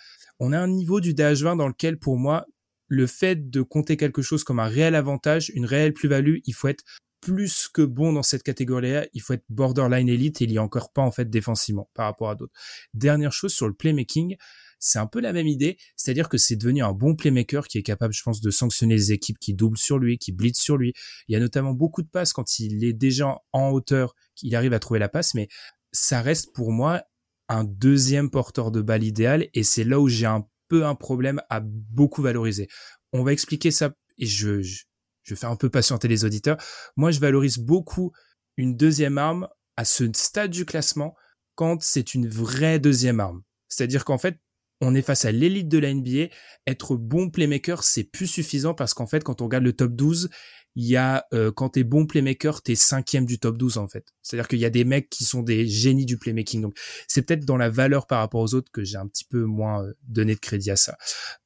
on 0.44 0.52
a 0.52 0.58
un 0.58 0.66
niveau 0.66 1.00
du 1.00 1.14
DH20 1.14 1.56
dans 1.56 1.68
lequel, 1.68 2.00
pour 2.00 2.18
moi, 2.18 2.46
le 2.88 3.06
fait 3.06 3.48
de 3.48 3.62
compter 3.62 3.96
quelque 3.96 4.22
chose 4.22 4.42
comme 4.42 4.58
un 4.58 4.66
réel 4.66 4.96
avantage, 4.96 5.52
une 5.54 5.64
réelle 5.64 5.94
plus-value, 5.94 6.38
il 6.44 6.52
faut 6.52 6.66
être 6.66 6.82
plus 7.20 7.68
que 7.72 7.82
bon 7.82 8.12
dans 8.12 8.24
cette 8.24 8.42
catégorie-là, 8.42 9.06
il 9.14 9.22
faut 9.22 9.34
être 9.34 9.44
borderline 9.48 10.08
élite 10.08 10.42
et 10.42 10.44
il 10.44 10.52
y 10.52 10.58
a 10.58 10.62
encore 10.62 10.92
pas 10.92 11.02
en 11.02 11.12
fait 11.12 11.30
défensivement 11.30 11.88
par 11.94 12.06
rapport 12.06 12.28
à 12.28 12.34
d'autres. 12.34 12.52
Dernière 12.92 13.32
chose 13.32 13.52
sur 13.52 13.68
le 13.68 13.74
playmaking, 13.74 14.34
c'est 14.80 14.98
un 14.98 15.06
peu 15.06 15.20
la 15.20 15.32
même 15.32 15.46
idée, 15.46 15.76
c'est-à-dire 15.94 16.28
que 16.28 16.38
c'est 16.38 16.56
devenu 16.56 16.82
un 16.82 16.92
bon 16.92 17.14
playmaker 17.14 17.68
qui 17.68 17.78
est 17.78 17.84
capable, 17.84 18.12
je 18.12 18.22
pense, 18.24 18.40
de 18.40 18.50
sanctionner 18.50 18.96
les 18.96 19.12
équipes 19.12 19.38
qui 19.38 19.54
doublent 19.54 19.78
sur 19.78 20.00
lui, 20.00 20.18
qui 20.18 20.32
blitzent 20.32 20.58
sur 20.58 20.76
lui. 20.76 20.92
Il 21.28 21.34
y 21.34 21.36
a 21.36 21.40
notamment 21.40 21.72
beaucoup 21.72 22.02
de 22.02 22.08
passes 22.08 22.32
quand 22.32 22.58
il 22.58 22.82
est 22.82 22.92
déjà 22.92 23.38
en 23.52 23.70
hauteur, 23.70 24.16
qu'il 24.34 24.56
arrive 24.56 24.72
à 24.72 24.80
trouver 24.80 24.98
la 24.98 25.08
passe, 25.08 25.34
mais 25.34 25.46
ça 25.92 26.20
reste 26.20 26.52
pour 26.52 26.72
moi 26.72 27.04
un 27.52 27.64
deuxième 27.64 28.30
porteur 28.30 28.70
de 28.70 28.80
balle 28.80 29.04
idéal 29.04 29.48
et 29.54 29.62
c'est 29.62 29.84
là 29.84 30.00
où 30.00 30.08
j'ai 30.08 30.26
un 30.26 30.46
peu 30.68 30.86
un 30.86 30.94
problème 30.94 31.40
à 31.50 31.60
beaucoup 31.60 32.22
valoriser. 32.22 32.68
On 33.12 33.22
va 33.22 33.32
expliquer 33.32 33.70
ça 33.70 33.92
et 34.18 34.26
je, 34.26 34.62
je, 34.62 34.84
je 35.22 35.34
fais 35.34 35.46
un 35.46 35.56
peu 35.56 35.68
patienter 35.68 36.08
les 36.08 36.24
auditeurs. 36.24 36.56
Moi, 36.96 37.10
je 37.10 37.20
valorise 37.20 37.58
beaucoup 37.58 38.12
une 38.56 38.76
deuxième 38.76 39.18
arme 39.18 39.48
à 39.76 39.84
ce 39.84 40.04
stade 40.14 40.50
du 40.50 40.64
classement 40.64 41.14
quand 41.54 41.82
c'est 41.82 42.14
une 42.14 42.28
vraie 42.28 42.78
deuxième 42.78 43.20
arme. 43.20 43.42
C'est-à-dire 43.68 44.04
qu'en 44.04 44.18
fait, 44.18 44.38
on 44.80 44.94
est 44.94 45.02
face 45.02 45.24
à 45.24 45.32
l'élite 45.32 45.68
de 45.68 45.78
la 45.78 45.94
NBA. 45.94 46.28
Être 46.66 46.96
bon 46.96 47.30
playmaker, 47.30 47.84
c'est 47.84 48.04
plus 48.04 48.26
suffisant 48.26 48.74
parce 48.74 48.94
qu'en 48.94 49.06
fait, 49.06 49.22
quand 49.22 49.40
on 49.40 49.44
regarde 49.44 49.64
le 49.64 49.72
top 49.72 49.92
12, 49.92 50.28
il 50.74 50.86
y 50.86 50.96
a 50.96 51.26
euh, 51.34 51.52
quand 51.52 51.70
t'es 51.70 51.84
bon 51.84 52.06
playmaker, 52.06 52.62
t'es 52.62 52.74
cinquième 52.74 53.26
du 53.26 53.38
top 53.38 53.58
12 53.58 53.78
en 53.78 53.88
fait. 53.88 54.14
C'est-à-dire 54.22 54.48
qu'il 54.48 54.58
y 54.58 54.64
a 54.64 54.70
des 54.70 54.84
mecs 54.84 55.10
qui 55.10 55.24
sont 55.24 55.42
des 55.42 55.66
génies 55.66 56.06
du 56.06 56.18
playmaking. 56.18 56.62
Donc 56.62 56.76
c'est 57.08 57.22
peut-être 57.22 57.44
dans 57.44 57.56
la 57.56 57.68
valeur 57.68 58.06
par 58.06 58.20
rapport 58.20 58.40
aux 58.40 58.54
autres 58.54 58.70
que 58.72 58.84
j'ai 58.84 58.96
un 58.96 59.06
petit 59.06 59.24
peu 59.24 59.44
moins 59.44 59.84
euh, 59.84 59.92
donné 60.02 60.34
de 60.34 60.40
crédit 60.40 60.70
à 60.70 60.76
ça. 60.76 60.96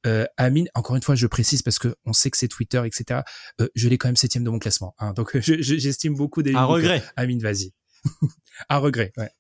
Euh, 0.07 0.27
Amine, 0.37 0.69
encore 0.75 0.97
une 0.97 1.03
fois, 1.03 1.15
je 1.15 1.27
précise 1.27 1.63
parce 1.63 1.79
que 1.79 1.95
on 2.05 2.13
sait 2.13 2.31
que 2.31 2.37
c'est 2.37 2.49
Twitter, 2.49 2.83
etc. 2.85 3.21
Euh, 3.61 3.69
je 3.75 3.89
l'ai 3.89 3.99
quand 3.99 4.09
même 4.09 4.17
septième 4.17 4.45
de 4.45 4.51
mon 4.51 4.59
classement. 4.59 4.95
Hein, 4.99 5.13
donc 5.13 5.37
j'estime 5.41 6.15
beaucoup 6.15 6.43
des. 6.43 6.55
Un 6.55 6.65
regret. 6.65 7.03
Amine, 7.17 7.41
vas-y. 7.41 7.73
un 8.69 8.79
regret. 8.79 9.13
Ouais. 9.17 9.31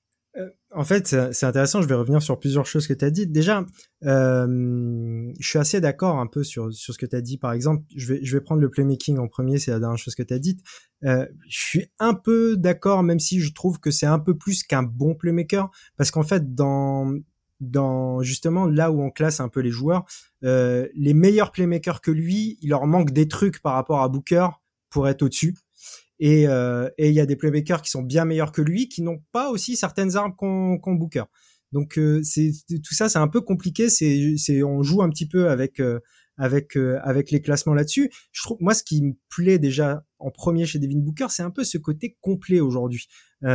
En 0.76 0.84
fait, 0.84 1.06
c'est 1.32 1.46
intéressant. 1.46 1.80
Je 1.80 1.88
vais 1.88 1.94
revenir 1.94 2.20
sur 2.20 2.38
plusieurs 2.38 2.66
choses 2.66 2.86
que 2.86 2.92
tu 2.92 3.02
as 3.02 3.10
dites. 3.10 3.32
Déjà, 3.32 3.64
euh, 4.04 5.32
je 5.40 5.48
suis 5.48 5.58
assez 5.58 5.80
d'accord 5.80 6.18
un 6.18 6.26
peu 6.26 6.44
sur, 6.44 6.70
sur 6.70 6.92
ce 6.92 6.98
que 6.98 7.06
tu 7.06 7.16
as 7.16 7.22
dit. 7.22 7.38
Par 7.38 7.52
exemple, 7.52 7.82
je 7.96 8.12
vais, 8.12 8.20
je 8.22 8.36
vais 8.36 8.42
prendre 8.42 8.60
le 8.60 8.68
playmaking 8.68 9.16
en 9.16 9.26
premier. 9.26 9.58
C'est 9.58 9.70
la 9.70 9.80
dernière 9.80 9.96
chose 9.96 10.14
que 10.14 10.22
tu 10.22 10.34
as 10.34 10.38
dite. 10.38 10.60
Euh, 11.04 11.26
je 11.48 11.58
suis 11.58 11.86
un 11.98 12.12
peu 12.12 12.58
d'accord, 12.58 13.02
même 13.02 13.18
si 13.18 13.40
je 13.40 13.54
trouve 13.54 13.80
que 13.80 13.90
c'est 13.90 14.04
un 14.04 14.18
peu 14.18 14.36
plus 14.36 14.64
qu'un 14.64 14.82
bon 14.82 15.14
playmaker, 15.14 15.70
parce 15.96 16.10
qu'en 16.10 16.24
fait, 16.24 16.54
dans 16.54 17.10
dans 17.60 18.20
justement 18.20 18.66
là 18.66 18.92
où 18.92 19.00
on 19.00 19.10
classe 19.10 19.40
un 19.40 19.48
peu 19.48 19.60
les 19.60 19.70
joueurs, 19.70 20.04
euh, 20.44 20.86
les 20.94 21.14
meilleurs 21.14 21.52
playmakers 21.52 22.02
que 22.02 22.10
lui, 22.10 22.58
il 22.60 22.68
leur 22.68 22.86
manque 22.86 23.12
des 23.12 23.28
trucs 23.28 23.62
par 23.62 23.72
rapport 23.72 24.02
à 24.02 24.10
Booker 24.10 24.48
pour 24.90 25.08
être 25.08 25.22
au-dessus. 25.22 25.54
Et 26.18 26.48
euh, 26.48 26.88
il 26.98 27.12
y 27.12 27.20
a 27.20 27.26
des 27.26 27.36
playmakers 27.36 27.82
qui 27.82 27.90
sont 27.90 28.02
bien 28.02 28.24
meilleurs 28.24 28.52
que 28.52 28.62
lui, 28.62 28.88
qui 28.88 29.02
n'ont 29.02 29.22
pas 29.32 29.50
aussi 29.50 29.76
certaines 29.76 30.16
armes 30.16 30.34
qu'on 30.34 30.78
qu 30.78 30.96
Booker. 30.96 31.24
Donc 31.72 31.98
euh, 31.98 32.22
c'est 32.22 32.52
tout 32.68 32.94
ça, 32.94 33.08
c'est 33.08 33.18
un 33.18 33.28
peu 33.28 33.40
compliqué. 33.40 33.88
C'est 33.88 34.62
on 34.62 34.82
joue 34.82 35.02
un 35.02 35.10
petit 35.10 35.28
peu 35.28 35.48
avec 35.48 35.80
euh, 35.80 36.00
avec 36.36 36.76
euh, 36.76 36.98
avec 37.02 37.30
les 37.30 37.42
classements 37.42 37.74
là-dessus. 37.74 38.10
Je 38.32 38.42
trouve 38.42 38.58
moi 38.60 38.74
ce 38.74 38.82
qui 38.82 39.02
me 39.02 39.14
plaît 39.28 39.58
déjà 39.58 40.04
en 40.18 40.30
premier 40.30 40.66
chez 40.66 40.78
Devin 40.78 40.98
Booker, 40.98 41.26
c'est 41.28 41.42
un 41.42 41.50
peu 41.50 41.64
ce 41.64 41.78
côté 41.78 42.16
complet 42.20 42.60
aujourd'hui. 42.60 43.08
Il 43.42 43.48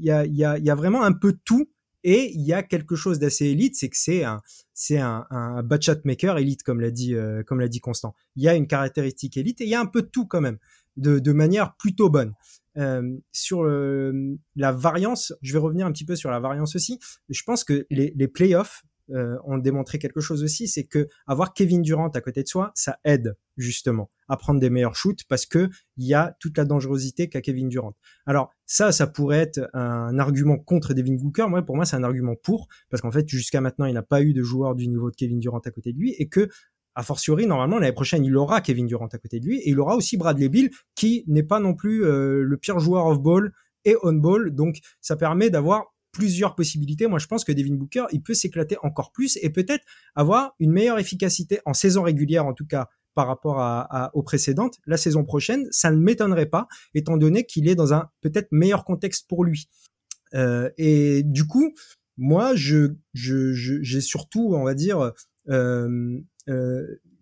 y 0.00 0.10
a 0.10 0.24
il 0.26 0.34
y 0.34 0.44
a 0.44 0.58
il 0.58 0.64
y 0.64 0.70
a 0.70 0.74
vraiment 0.74 1.02
un 1.04 1.12
peu 1.12 1.36
tout. 1.44 1.70
Et 2.04 2.30
il 2.32 2.42
y 2.42 2.52
a 2.52 2.62
quelque 2.62 2.94
chose 2.94 3.18
d'assez 3.18 3.46
élite, 3.46 3.74
c'est 3.74 3.88
que 3.88 3.96
c'est 3.96 4.22
un, 4.22 4.40
c'est 4.72 4.98
un, 4.98 5.26
un 5.30 5.80
shot 5.80 5.96
maker 6.04 6.38
élite, 6.38 6.62
comme 6.62 6.80
l'a 6.80 6.92
dit, 6.92 7.16
comme 7.44 7.58
l'a 7.58 7.66
dit 7.66 7.80
Constant. 7.80 8.14
Il 8.36 8.44
y 8.44 8.48
a 8.48 8.54
une 8.54 8.68
caractéristique 8.68 9.36
élite 9.36 9.60
et 9.60 9.64
il 9.64 9.70
y 9.70 9.74
a 9.74 9.80
un 9.80 9.86
peu 9.86 10.02
tout 10.02 10.24
quand 10.24 10.40
même 10.40 10.58
de, 10.98 11.18
de 11.18 11.32
manière 11.32 11.74
plutôt 11.76 12.10
bonne. 12.10 12.34
Euh, 12.76 13.16
sur 13.32 13.64
la 13.64 14.72
variance, 14.72 15.32
je 15.42 15.52
vais 15.52 15.58
revenir 15.58 15.86
un 15.86 15.92
petit 15.92 16.04
peu 16.04 16.14
sur 16.14 16.30
la 16.30 16.38
variance 16.38 16.76
aussi. 16.76 17.00
Je 17.28 17.42
pense 17.44 17.64
que 17.64 17.86
les, 17.90 18.12
les 18.14 18.28
playoffs 18.28 18.84
euh, 19.10 19.38
ont 19.44 19.56
démontré 19.56 19.98
quelque 19.98 20.20
chose 20.20 20.44
aussi, 20.44 20.68
c'est 20.68 20.84
que 20.84 21.08
avoir 21.26 21.54
Kevin 21.54 21.80
Durant 21.80 22.08
à 22.08 22.20
côté 22.20 22.42
de 22.42 22.48
soi, 22.48 22.72
ça 22.74 22.98
aide 23.04 23.36
justement 23.56 24.10
à 24.28 24.36
prendre 24.36 24.60
des 24.60 24.68
meilleurs 24.68 24.94
shoots 24.94 25.24
parce 25.30 25.46
que 25.46 25.70
il 25.96 26.06
y 26.06 26.12
a 26.12 26.36
toute 26.40 26.58
la 26.58 26.66
dangerosité 26.66 27.30
qu'a 27.30 27.40
Kevin 27.40 27.68
Durant. 27.68 27.96
Alors 28.26 28.52
ça, 28.66 28.92
ça 28.92 29.06
pourrait 29.06 29.38
être 29.38 29.70
un 29.72 30.18
argument 30.18 30.58
contre 30.58 30.92
Devin 30.92 31.14
Booker. 31.14 31.46
Moi, 31.48 31.62
pour 31.62 31.74
moi, 31.74 31.86
c'est 31.86 31.96
un 31.96 32.04
argument 32.04 32.36
pour 32.36 32.68
parce 32.90 33.00
qu'en 33.00 33.10
fait, 33.10 33.26
jusqu'à 33.26 33.62
maintenant, 33.62 33.86
il 33.86 33.94
n'a 33.94 34.02
pas 34.02 34.20
eu 34.20 34.34
de 34.34 34.42
joueur 34.42 34.74
du 34.74 34.86
niveau 34.88 35.10
de 35.10 35.16
Kevin 35.16 35.38
Durant 35.38 35.60
à 35.60 35.70
côté 35.70 35.94
de 35.94 35.98
lui 35.98 36.14
et 36.18 36.28
que 36.28 36.50
a 36.98 37.02
fortiori, 37.04 37.46
normalement, 37.46 37.78
l'année 37.78 37.92
prochaine, 37.92 38.24
il 38.24 38.36
aura 38.36 38.60
Kevin 38.60 38.88
Durant 38.88 39.06
à 39.06 39.18
côté 39.18 39.38
de 39.38 39.46
lui 39.46 39.58
et 39.60 39.70
il 39.70 39.78
aura 39.78 39.94
aussi 39.94 40.16
Bradley 40.16 40.48
Bill, 40.48 40.70
qui 40.96 41.22
n'est 41.28 41.44
pas 41.44 41.60
non 41.60 41.72
plus 41.72 42.04
euh, 42.04 42.42
le 42.42 42.56
pire 42.56 42.80
joueur 42.80 43.06
off-ball 43.06 43.52
et 43.84 43.94
on-ball. 44.02 44.50
Donc, 44.50 44.80
ça 45.00 45.14
permet 45.14 45.48
d'avoir 45.48 45.94
plusieurs 46.10 46.56
possibilités. 46.56 47.06
Moi, 47.06 47.20
je 47.20 47.28
pense 47.28 47.44
que 47.44 47.52
Devin 47.52 47.76
Booker, 47.76 48.06
il 48.10 48.20
peut 48.20 48.34
s'éclater 48.34 48.76
encore 48.82 49.12
plus 49.12 49.38
et 49.42 49.50
peut-être 49.50 49.84
avoir 50.16 50.56
une 50.58 50.72
meilleure 50.72 50.98
efficacité 50.98 51.60
en 51.66 51.72
saison 51.72 52.02
régulière, 52.02 52.46
en 52.46 52.52
tout 52.52 52.66
cas 52.66 52.88
par 53.14 53.26
rapport 53.26 53.60
à, 53.60 54.10
aux 54.14 54.22
précédentes. 54.22 54.78
La 54.86 54.96
saison 54.96 55.24
prochaine, 55.24 55.66
ça 55.72 55.90
ne 55.90 55.96
m'étonnerait 55.96 56.46
pas, 56.46 56.68
étant 56.94 57.16
donné 57.16 57.44
qu'il 57.44 57.68
est 57.68 57.74
dans 57.74 57.92
un 57.92 58.10
peut-être 58.20 58.48
meilleur 58.52 58.84
contexte 58.84 59.28
pour 59.28 59.44
lui. 59.44 59.68
Euh, 60.34 60.70
et 60.78 61.24
du 61.24 61.44
coup, 61.44 61.74
moi, 62.16 62.54
je, 62.54 62.94
je, 63.14 63.52
j'ai 63.52 64.00
surtout, 64.00 64.54
on 64.54 64.62
va 64.62 64.74
dire, 64.74 65.12
euh, 65.48 66.20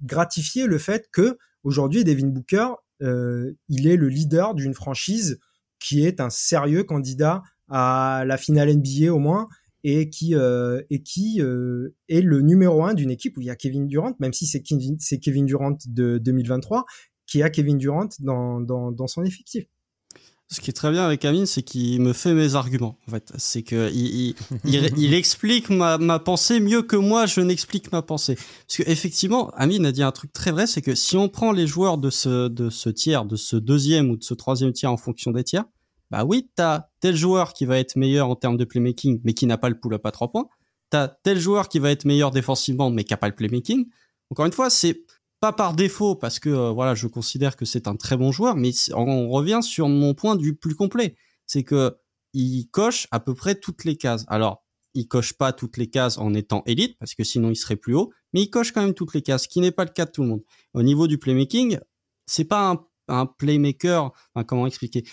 gratifier 0.03 0.67
le 0.67 0.79
fait 0.79 1.09
que 1.13 1.37
aujourd'hui 1.65 2.05
Devin 2.05 2.29
Booker, 2.29 2.69
euh, 3.03 3.53
il 3.69 3.87
est 3.87 3.97
le 3.97 4.09
leader 4.09 4.55
d'une 4.55 4.75
franchise 4.75 5.39
qui 5.79 6.07
est 6.07 6.21
un 6.21 6.31
sérieux 6.31 6.85
candidat 6.85 7.43
à 7.69 8.25
la 8.27 8.37
finale 8.37 8.75
NBA 8.75 9.13
au 9.13 9.19
moins 9.19 9.49
et 9.85 10.09
qui 10.09 10.35
euh, 10.35 10.83
et 10.91 11.03
qui 11.03 11.41
euh, 11.41 11.95
est 12.09 12.23
le 12.23 12.41
numéro 12.41 12.85
un 12.85 12.95
d'une 12.95 13.11
équipe 13.11 13.37
où 13.37 13.41
il 13.41 13.47
y 13.47 13.51
a 13.51 13.57
Kevin 13.57 13.87
Durant, 13.87 14.15
même 14.19 14.33
si 14.33 14.47
c'est 14.47 14.63
Kevin, 14.63 14.97
Kevin 15.23 15.45
Durant 15.45 15.77
de 15.87 16.19
2023 16.19 16.85
qui 17.27 17.43
a 17.43 17.51
Kevin 17.51 17.77
Durant 17.77 18.09
dans, 18.21 18.61
dans, 18.61 18.93
dans 18.93 19.07
son 19.07 19.25
effectif. 19.25 19.67
Ce 20.49 20.61
qui 20.61 20.71
est 20.71 20.75
très 20.75 20.93
bien 20.93 21.05
avec 21.05 21.25
Amine, 21.25 21.45
c'est 21.45 21.63
qu'il 21.63 22.01
me 22.01 22.13
fait 22.13 22.33
mes 22.33 22.55
arguments. 22.55 22.97
En 23.09 23.11
fait, 23.11 23.33
c'est 23.37 23.63
que 23.63 23.91
il, 23.93 24.37
il, 24.65 24.93
il, 24.97 25.13
explique 25.13 25.71
ma, 25.71 25.99
ma, 25.99 26.21
pensée 26.21 26.61
mieux 26.61 26.83
que 26.83 26.95
moi 26.95 27.27
je 27.27 27.41
n'explique 27.41 27.91
ma 27.91 28.01
pensée. 28.01 28.37
Parce 28.37 28.77
que 28.77 28.89
effectivement, 28.89 29.51
Amine 29.57 29.85
a 29.87 29.93
dit 29.93 30.05
un 30.05 30.13
truc 30.13 30.33
très 30.33 30.53
vrai, 30.53 30.69
c'est 30.69 30.83
que 30.83 30.95
si 30.95 31.17
on 31.17 31.29
prend 31.29 31.51
les 31.51 31.67
joueurs 31.67 31.99
de 31.99 32.11
ce 32.11 32.47
de 32.47 32.71
ce 32.71 32.89
tiers, 32.89 33.25
de 33.25 33.35
ce 33.35 33.57
deuxième 33.57 34.09
ou 34.11 34.17
de 34.17 34.23
ce 34.23 34.35
troisième 34.35 34.73
tiers 34.73 34.93
en 34.93 34.97
fonction 34.97 35.33
des 35.33 35.43
tiers, 35.43 35.65
bah 36.13 36.25
oui, 36.25 36.49
t'as 36.55 36.87
tel 37.01 37.17
joueur 37.17 37.53
qui 37.53 37.65
va 37.65 37.79
être 37.79 37.97
meilleur 37.97 38.29
en 38.29 38.37
termes 38.37 38.57
de 38.57 38.65
playmaking, 38.65 39.21
mais 39.25 39.35
qui 39.35 39.47
n'a 39.47 39.59
pas 39.59 39.69
le 39.69 39.79
pull-up 39.81 40.07
à 40.07 40.13
trois 40.13 40.31
points. 40.31 40.47
T'as 40.91 41.09
tel 41.09 41.41
joueur 41.41 41.69
qui 41.69 41.81
va 41.81 41.91
être 41.91 42.05
meilleur 42.05 42.31
défensivement, 42.31 42.91
mais 42.91 43.03
qui 43.03 43.13
n'a 43.13 43.17
pas 43.17 43.29
le 43.29 43.35
playmaking. 43.35 43.87
Encore 44.31 44.47
une 44.47 44.53
fois, 44.53 44.71
c'est 44.71 45.06
pas 45.41 45.53
par 45.53 45.75
défaut 45.75 46.15
parce 46.15 46.39
que 46.39 46.49
euh, 46.49 46.71
voilà, 46.71 46.95
je 46.95 47.07
considère 47.07 47.57
que 47.57 47.65
c'est 47.65 47.89
un 47.89 47.97
très 47.97 48.17
bon 48.17 48.33
joueur, 48.33 48.57
mais 48.57 48.71
on 48.95 49.29
revient 49.29 49.61
sur 49.63 49.89
mon 49.89 50.15
point 50.15 50.37
du 50.37 50.55
plus 50.55 50.75
complet, 50.75 51.17
c'est 51.47 51.65
que 51.65 51.97
il 52.33 52.69
coche 52.71 53.07
à 53.11 53.21
peu 53.21 53.35
près 53.35 53.55
toutes 53.55 53.85
les 53.85 53.97
cases. 53.97 54.25
Alors, 54.29 54.63
il 54.95 55.09
coche 55.09 55.35
pas 55.35 55.53
toutes 55.53 55.77
les 55.77 55.89
cases 55.89 56.19
en 56.19 56.35
étant 56.35 56.63
élite 56.67 56.99
parce 56.99 57.15
que 57.15 57.25
sinon 57.25 57.51
il 57.51 57.57
serait 57.57 57.77
plus 57.77 57.95
haut, 57.95 58.13
mais 58.33 58.43
il 58.43 58.51
coche 58.51 58.73
quand 58.73 58.83
même 58.83 58.95
toutes 58.95 59.15
les 59.15 59.23
cases, 59.23 59.45
ce 59.45 59.49
qui 59.49 59.61
n'est 59.61 59.71
pas 59.71 59.85
le 59.85 59.91
cas 59.91 60.07
de 60.07 60.11
tout 60.11 60.23
le 60.23 60.29
monde. 60.29 60.43
Au 60.75 60.83
niveau 60.83 61.07
du 61.07 61.19
playmaking, 61.19 61.79
c'est 62.27 62.45
pas 62.45 62.75
un, 63.09 63.27
playmaker, 63.39 64.13
enfin, 64.35 64.45
comment 64.45 64.67
expliquer? 64.67 65.05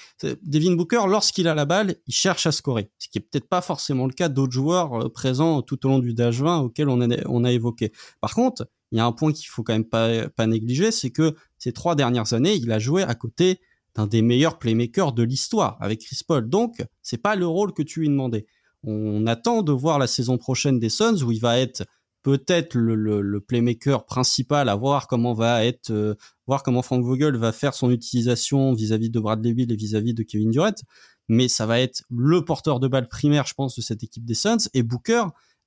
Devin 0.41 0.75
Booker, 0.75 1.03
lorsqu'il 1.07 1.47
a 1.47 1.53
la 1.53 1.65
balle, 1.65 1.95
il 2.07 2.13
cherche 2.13 2.47
à 2.47 2.51
scorer, 2.51 2.89
ce 2.97 3.07
qui 3.07 3.19
est 3.19 3.21
peut-être 3.21 3.47
pas 3.47 3.61
forcément 3.61 4.07
le 4.07 4.13
cas 4.13 4.29
d'autres 4.29 4.51
joueurs 4.51 5.05
euh, 5.05 5.09
présents 5.09 5.61
tout 5.61 5.85
au 5.85 5.89
long 5.89 5.99
du 5.99 6.15
Dash 6.15 6.39
20 6.39 6.61
auquel 6.61 6.89
on 6.89 7.01
a, 7.01 7.15
on 7.27 7.43
a 7.43 7.51
évoqué. 7.51 7.91
Par 8.19 8.33
contre, 8.33 8.67
il 8.93 8.97
y 8.97 8.99
a 8.99 9.05
un 9.05 9.11
point 9.11 9.33
qu'il 9.33 9.47
faut 9.47 9.63
quand 9.63 9.73
même 9.73 9.85
pas, 9.85 10.45
négliger, 10.45 10.91
c'est 10.91 11.09
que 11.09 11.35
ces 11.57 11.73
trois 11.73 11.95
dernières 11.95 12.33
années, 12.33 12.53
il 12.53 12.71
a 12.71 12.77
joué 12.77 13.01
à 13.01 13.15
côté 13.15 13.59
d'un 13.95 14.05
des 14.05 14.21
meilleurs 14.21 14.59
playmakers 14.59 15.13
de 15.13 15.23
l'histoire 15.23 15.77
avec 15.81 16.01
Chris 16.01 16.19
Paul. 16.25 16.47
Donc, 16.47 16.85
c'est 17.01 17.17
pas 17.17 17.35
le 17.35 17.47
rôle 17.47 17.73
que 17.73 17.81
tu 17.81 18.01
lui 18.01 18.09
demandais. 18.09 18.45
On 18.83 19.25
attend 19.25 19.63
de 19.63 19.71
voir 19.71 19.97
la 19.97 20.05
saison 20.05 20.37
prochaine 20.37 20.77
des 20.77 20.89
Suns 20.89 21.23
où 21.23 21.31
il 21.31 21.39
va 21.39 21.59
être 21.59 21.83
peut-être 22.21 22.75
le, 22.75 23.39
playmaker 23.39 24.05
principal 24.05 24.69
à 24.69 24.75
voir 24.75 25.07
comment 25.07 25.33
va 25.33 25.65
être, 25.65 25.89
euh, 25.89 26.13
voir 26.45 26.61
comment 26.61 26.83
Frank 26.83 27.03
Vogel 27.03 27.35
va 27.35 27.51
faire 27.51 27.73
son 27.73 27.89
utilisation 27.89 28.73
vis-à-vis 28.73 29.09
de 29.09 29.19
Bradley 29.19 29.53
Bill 29.53 29.71
et 29.71 29.75
vis-à-vis 29.75 30.13
de 30.13 30.21
Kevin 30.21 30.51
Durant. 30.51 30.75
Mais 31.29 31.47
ça 31.47 31.65
va 31.65 31.79
être 31.79 32.03
le 32.11 32.45
porteur 32.45 32.79
de 32.79 32.87
balle 32.87 33.07
primaire, 33.07 33.47
je 33.47 33.55
pense, 33.55 33.75
de 33.75 33.81
cette 33.81 34.03
équipe 34.03 34.23
des 34.23 34.35
Suns. 34.35 34.69
Et 34.75 34.83
Booker, 34.83 35.23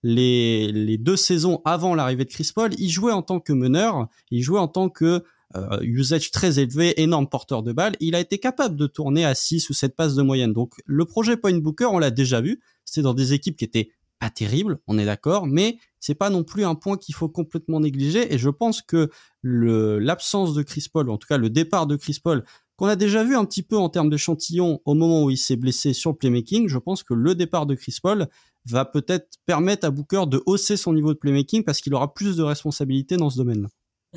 les, 0.09 0.71
les 0.71 0.99
deux 0.99 1.17
saisons 1.17 1.61
avant 1.65 1.97
l'arrivée 1.97 2.25
de 2.25 2.31
Chris 2.31 2.51
Paul, 2.55 2.71
il 2.79 2.89
jouait 2.91 3.13
en 3.13 3.23
tant 3.23 3.41
que 3.41 3.53
meneur, 3.53 4.07
il 4.31 4.41
jouait 4.41 4.61
en 4.61 4.69
tant 4.69 4.89
que 4.89 5.25
euh, 5.57 5.79
usage 5.83 6.31
très 6.31 6.61
élevé, 6.61 7.01
énorme 7.01 7.29
porteur 7.29 7.65
de 7.65 7.73
balle. 7.73 7.97
Il 7.99 8.15
a 8.15 8.21
été 8.21 8.39
capable 8.39 8.77
de 8.77 8.87
tourner 8.87 9.25
à 9.25 9.35
6 9.35 9.69
ou 9.69 9.75
7 9.75 9.97
passes 9.97 10.15
de 10.15 10.23
moyenne. 10.23 10.53
Donc 10.53 10.75
le 10.85 11.05
projet 11.07 11.37
Point 11.37 11.59
Booker, 11.59 11.87
on 11.87 11.99
l'a 11.99 12.13
déjà 12.13 12.41
vu, 12.41 12.61
c'était 12.85 13.03
dans 13.03 13.15
des 13.15 13.33
équipes 13.33 13.57
qui 13.57 13.65
étaient 13.65 13.91
pas 14.21 14.31
terribles, 14.31 14.79
on 14.87 14.97
est 14.97 15.05
d'accord, 15.05 15.47
mais 15.47 15.79
c'est 15.99 16.15
pas 16.15 16.31
non 16.31 16.45
plus 16.45 16.65
un 16.65 16.75
point 16.75 16.97
qu'il 16.97 17.15
faut 17.15 17.29
complètement 17.29 17.81
négliger. 17.81 18.33
Et 18.33 18.39
je 18.39 18.49
pense 18.49 18.81
que 18.81 19.11
l'absence 19.43 20.55
de 20.55 20.63
Chris 20.63 20.87
Paul, 20.93 21.09
ou 21.09 21.13
en 21.13 21.19
tout 21.19 21.29
cas 21.29 21.37
le 21.37 21.51
départ 21.51 21.89
de 21.89 21.97
Chris 21.97 22.19
Paul, 22.23 22.45
qu'on 22.77 22.87
a 22.87 22.97
déjà 22.97 23.25
vu 23.25 23.37
un 23.37 23.45
petit 23.45 23.63
peu 23.63 23.77
en 23.77 23.89
termes 23.89 24.11
d'échantillon 24.11 24.81
au 24.85 24.95
moment 24.95 25.25
où 25.25 25.31
il 25.31 25.39
s'est 25.39 25.57
blessé 25.57 25.93
sur 25.93 26.11
le 26.11 26.17
playmaking, 26.17 26.69
je 26.69 26.79
pense 26.79 27.03
que 27.03 27.15
le 27.15 27.35
départ 27.35 27.67
de 27.67 27.75
Chris 27.75 27.99
Paul 28.03 28.29
va 28.69 28.85
peut-être 28.85 29.29
permettre 29.47 29.87
à 29.87 29.91
Booker 29.91 30.25
de 30.27 30.43
hausser 30.47 30.77
son 30.77 30.93
niveau 30.93 31.13
de 31.15 31.19
playmaking 31.19 31.65
parce 31.65 31.81
qu'il 31.81 31.95
aura 31.95 32.15
plus 32.15 32.37
de 32.37 32.43
responsabilités 32.43 33.17
dans 33.17 33.31
ce 33.31 33.39
domaine-là. 33.39 33.69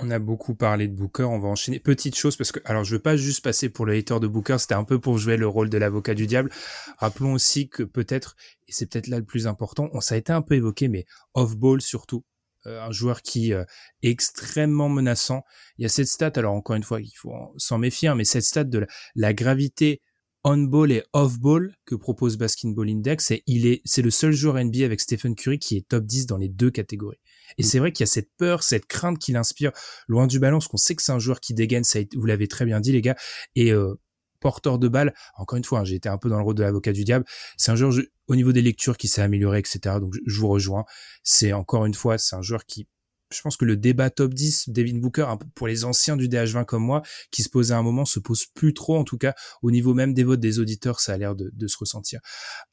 On 0.02 0.12
a 0.12 0.20
beaucoup 0.20 0.56
parlé 0.56 0.88
de 0.88 0.96
Booker, 0.96 1.24
on 1.24 1.40
va 1.40 1.50
enchaîner. 1.50 1.80
Petite 1.80 2.16
chose, 2.16 2.38
parce 2.38 2.52
que, 2.52 2.60
alors 2.64 2.84
je 2.84 2.96
veux 2.96 3.02
pas 3.02 3.18
juste 3.18 3.44
passer 3.44 3.70
pour 3.70 3.86
le 3.86 3.94
hater 3.94 4.20
de 4.20 4.28
Booker, 4.28 4.58
c'était 4.58 4.76
un 4.76 4.86
peu 4.86 5.00
pour 5.00 5.18
jouer 5.18 5.36
le 5.36 5.48
rôle 5.48 5.70
de 5.70 5.78
l'avocat 5.78 6.14
du 6.14 6.26
diable. 6.26 6.52
Rappelons 7.00 7.34
aussi 7.34 7.68
que 7.68 7.84
peut-être, 7.84 8.36
et 8.68 8.72
c'est 8.72 8.86
peut-être 8.90 9.08
là 9.08 9.18
le 9.18 9.26
plus 9.26 9.48
important, 9.48 9.90
on 9.94 10.00
ça 10.00 10.16
a 10.16 10.18
été 10.18 10.32
un 10.32 10.42
peu 10.42 10.56
évoqué, 10.56 10.88
mais 10.88 11.06
off-ball 11.34 11.82
surtout, 11.82 12.24
euh, 12.66 12.82
un 12.82 12.92
joueur 12.92 13.22
qui 13.22 13.54
euh, 13.54 13.64
est 14.02 14.10
extrêmement 14.10 14.90
menaçant. 14.90 15.44
Il 15.78 15.84
y 15.84 15.86
a 15.86 15.90
cette 15.90 16.08
stat, 16.08 16.32
alors 16.36 16.54
encore 16.54 16.76
une 16.76 16.84
fois, 16.84 17.02
il 17.02 17.12
faut 17.16 17.34
s'en 17.58 17.78
méfier, 17.78 18.10
hein, 18.10 18.16
mais 18.16 18.26
cette 18.26 18.44
stat 18.44 18.66
de 18.66 18.86
la, 19.16 19.34
gravité 19.34 20.02
on-ball 20.43 20.91
et 20.91 21.04
off-ball 21.13 21.73
que 21.86 21.95
propose 21.95 22.38
Basketball 22.38 22.89
Index, 22.89 23.32
et 23.32 23.43
il 23.45 23.65
est, 23.65 23.82
c'est 23.86 24.02
le 24.02 24.12
seul 24.12 24.32
joueur 24.32 24.63
NBA 24.63 24.86
avec 24.86 25.02
Stephen 25.02 25.36
Curry 25.36 25.60
qui 25.60 25.78
est 25.78 25.88
top 25.88 26.06
10 26.06 26.28
dans 26.28 26.38
les 26.38 26.49
deux 26.49 26.71
catégories. 26.71 27.19
Et 27.58 27.63
mm. 27.63 27.65
c'est 27.65 27.80
vrai 27.80 27.91
qu'il 27.91 28.04
y 28.04 28.10
a 28.10 28.12
cette 28.12 28.30
peur, 28.38 28.63
cette 28.63 28.86
crainte 28.86 29.19
qu'il 29.19 29.36
inspire 29.36 29.71
loin 30.08 30.28
du 30.28 30.39
ballon, 30.39 30.58
parce 30.58 30.67
qu'on 30.67 30.78
sait 30.78 30.95
que 30.95 31.02
c'est 31.02 31.12
un 31.12 31.19
joueur 31.19 31.39
qui 31.39 31.54
dégaine, 31.54 31.84
ça, 31.84 31.99
vous 32.15 32.25
l'avez 32.25 32.47
très 32.47 32.65
bien 32.65 32.80
dit 32.80 32.91
les 32.91 33.02
gars, 33.02 33.15
et 33.56 33.71
euh, 33.71 33.95
porteur 34.39 34.80
de 34.80 34.88
balle. 34.88 35.13
Encore 35.36 35.58
une 35.58 35.63
fois, 35.63 35.80
hein, 35.80 35.84
j'ai 35.84 35.95
été 35.95 36.10
un 36.10 36.17
peu 36.17 36.30
dans 36.30 36.38
le 36.38 36.43
rôle 36.43 36.56
de 36.56 36.63
l'avocat 36.63 36.93
du 36.93 37.04
diable. 37.04 37.25
C'est 37.58 37.71
un 37.71 37.75
joueur 37.75 37.93
au 38.28 38.36
niveau 38.36 38.54
des 38.54 38.62
lectures 38.62 38.97
qui 38.97 39.08
s'est 39.08 39.21
amélioré, 39.21 39.60
etc. 39.60 39.97
Donc 39.99 40.13
je 40.25 40.39
vous 40.39 40.47
rejoins. 40.47 40.86
C'est 41.23 41.54
encore 41.54 41.86
une 41.86 41.93
fois, 41.93 42.17
c'est 42.17 42.36
un 42.36 42.41
joueur 42.41 42.65
qui 42.65 42.88
je 43.34 43.42
pense 43.42 43.58
que 43.58 43.65
le 43.65 43.78
débat 43.78 44.10
top 44.10 44.34
10 44.34 44.70
Devin 44.70 44.98
Booker 44.98 45.28
pour 45.56 45.68
les 45.68 45.86
anciens 45.86 46.18
du 46.18 46.28
DH20 46.28 46.65
comme 46.65 46.84
moi 46.84 47.02
qui 47.32 47.44
se 47.44 47.50
posait 47.50 47.74
à 47.74 47.78
un 47.78 47.84
moment 47.84 48.06
se 48.06 48.20
pose 48.20 48.46
plus 48.46 48.74
trop 48.74 48.98
en 48.98 49.04
tout 49.04 49.18
cas 49.18 49.36
au 49.62 49.72
niveau 49.72 49.94
même 49.94 50.13
des 50.13 50.24
votes 50.24 50.39
des 50.39 50.60
auditeurs 50.60 51.00
ça 51.00 51.13
a 51.13 51.18
l'air 51.18 51.36
de, 51.36 51.68
se 51.68 51.78
ressentir. 51.78 52.20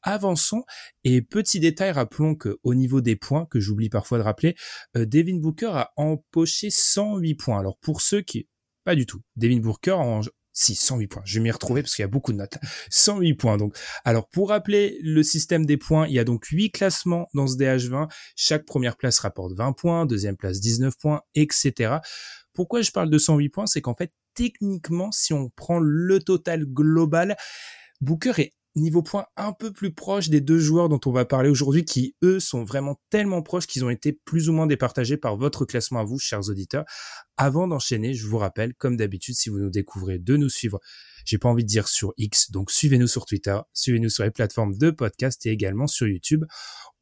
Avançons 0.01 0.63
et 1.03 1.21
petit 1.21 1.59
détail 1.59 1.91
rappelons 1.91 2.35
que 2.35 2.57
au 2.63 2.73
niveau 2.73 3.01
des 3.01 3.15
points 3.15 3.45
que 3.45 3.59
j'oublie 3.59 3.89
parfois 3.89 4.17
de 4.17 4.23
rappeler 4.23 4.55
euh, 4.95 5.05
Devin 5.05 5.37
Booker 5.37 5.71
a 5.73 5.91
empoché 5.95 6.69
108 6.71 7.35
points. 7.35 7.59
Alors 7.59 7.77
pour 7.77 8.01
ceux 8.01 8.21
qui 8.21 8.47
pas 8.83 8.95
du 8.95 9.05
tout 9.05 9.21
Devin 9.35 9.59
Booker 9.59 9.97
si, 10.57 10.73
108 10.73 11.07
points. 11.07 11.21
Je 11.23 11.35
vais 11.35 11.43
m'y 11.43 11.51
retrouver 11.51 11.83
parce 11.83 11.95
qu'il 11.95 12.01
y 12.01 12.05
a 12.05 12.09
beaucoup 12.09 12.33
de 12.33 12.37
notes. 12.37 12.57
108 12.89 13.35
points. 13.35 13.57
Donc, 13.57 13.77
alors 14.03 14.27
pour 14.27 14.49
rappeler 14.49 14.97
le 15.03 15.21
système 15.21 15.67
des 15.67 15.77
points, 15.77 16.07
il 16.07 16.13
y 16.13 16.19
a 16.19 16.23
donc 16.23 16.45
8 16.45 16.71
classements 16.71 17.27
dans 17.35 17.45
ce 17.45 17.57
DH20. 17.57 18.11
Chaque 18.35 18.65
première 18.65 18.97
place 18.97 19.19
rapporte 19.19 19.53
20 19.55 19.73
points, 19.73 20.05
deuxième 20.07 20.35
place 20.35 20.59
19 20.59 20.97
points, 20.97 21.21
etc. 21.35 21.97
Pourquoi 22.53 22.81
je 22.81 22.89
parle 22.89 23.11
de 23.11 23.19
108 23.19 23.49
points? 23.49 23.67
C'est 23.67 23.81
qu'en 23.81 23.93
fait, 23.93 24.11
techniquement, 24.33 25.11
si 25.11 25.31
on 25.31 25.49
prend 25.49 25.77
le 25.79 26.19
total 26.19 26.65
global, 26.65 27.37
Booker 28.01 28.33
est 28.37 28.53
niveau 28.77 29.01
point 29.01 29.25
un 29.35 29.53
peu 29.53 29.71
plus 29.71 29.93
proche 29.93 30.29
des 30.29 30.41
deux 30.41 30.59
joueurs 30.59 30.89
dont 30.89 30.99
on 31.05 31.11
va 31.11 31.25
parler 31.25 31.49
aujourd'hui 31.49 31.85
qui 31.85 32.15
eux 32.23 32.39
sont 32.39 32.63
vraiment 32.63 32.99
tellement 33.09 33.41
proches 33.41 33.67
qu'ils 33.67 33.83
ont 33.83 33.89
été 33.89 34.13
plus 34.13 34.49
ou 34.49 34.53
moins 34.53 34.67
départagés 34.67 35.17
par 35.17 35.35
votre 35.37 35.65
classement 35.65 35.99
à 35.99 36.03
vous 36.03 36.19
chers 36.19 36.49
auditeurs. 36.49 36.85
Avant 37.37 37.67
d'enchaîner, 37.67 38.13
je 38.13 38.27
vous 38.27 38.37
rappelle 38.37 38.73
comme 38.75 38.97
d'habitude 38.97 39.35
si 39.35 39.49
vous 39.49 39.59
nous 39.59 39.69
découvrez 39.69 40.19
de 40.19 40.37
nous 40.37 40.49
suivre. 40.49 40.79
J'ai 41.25 41.37
pas 41.37 41.49
envie 41.49 41.63
de 41.63 41.69
dire 41.69 41.87
sur 41.87 42.13
X, 42.17 42.51
donc 42.51 42.71
suivez-nous 42.71 43.07
sur 43.07 43.25
Twitter, 43.25 43.57
suivez-nous 43.73 44.09
sur 44.09 44.23
les 44.23 44.31
plateformes 44.31 44.77
de 44.77 44.91
podcast 44.91 45.45
et 45.45 45.49
également 45.49 45.87
sur 45.87 46.07
YouTube. 46.07 46.45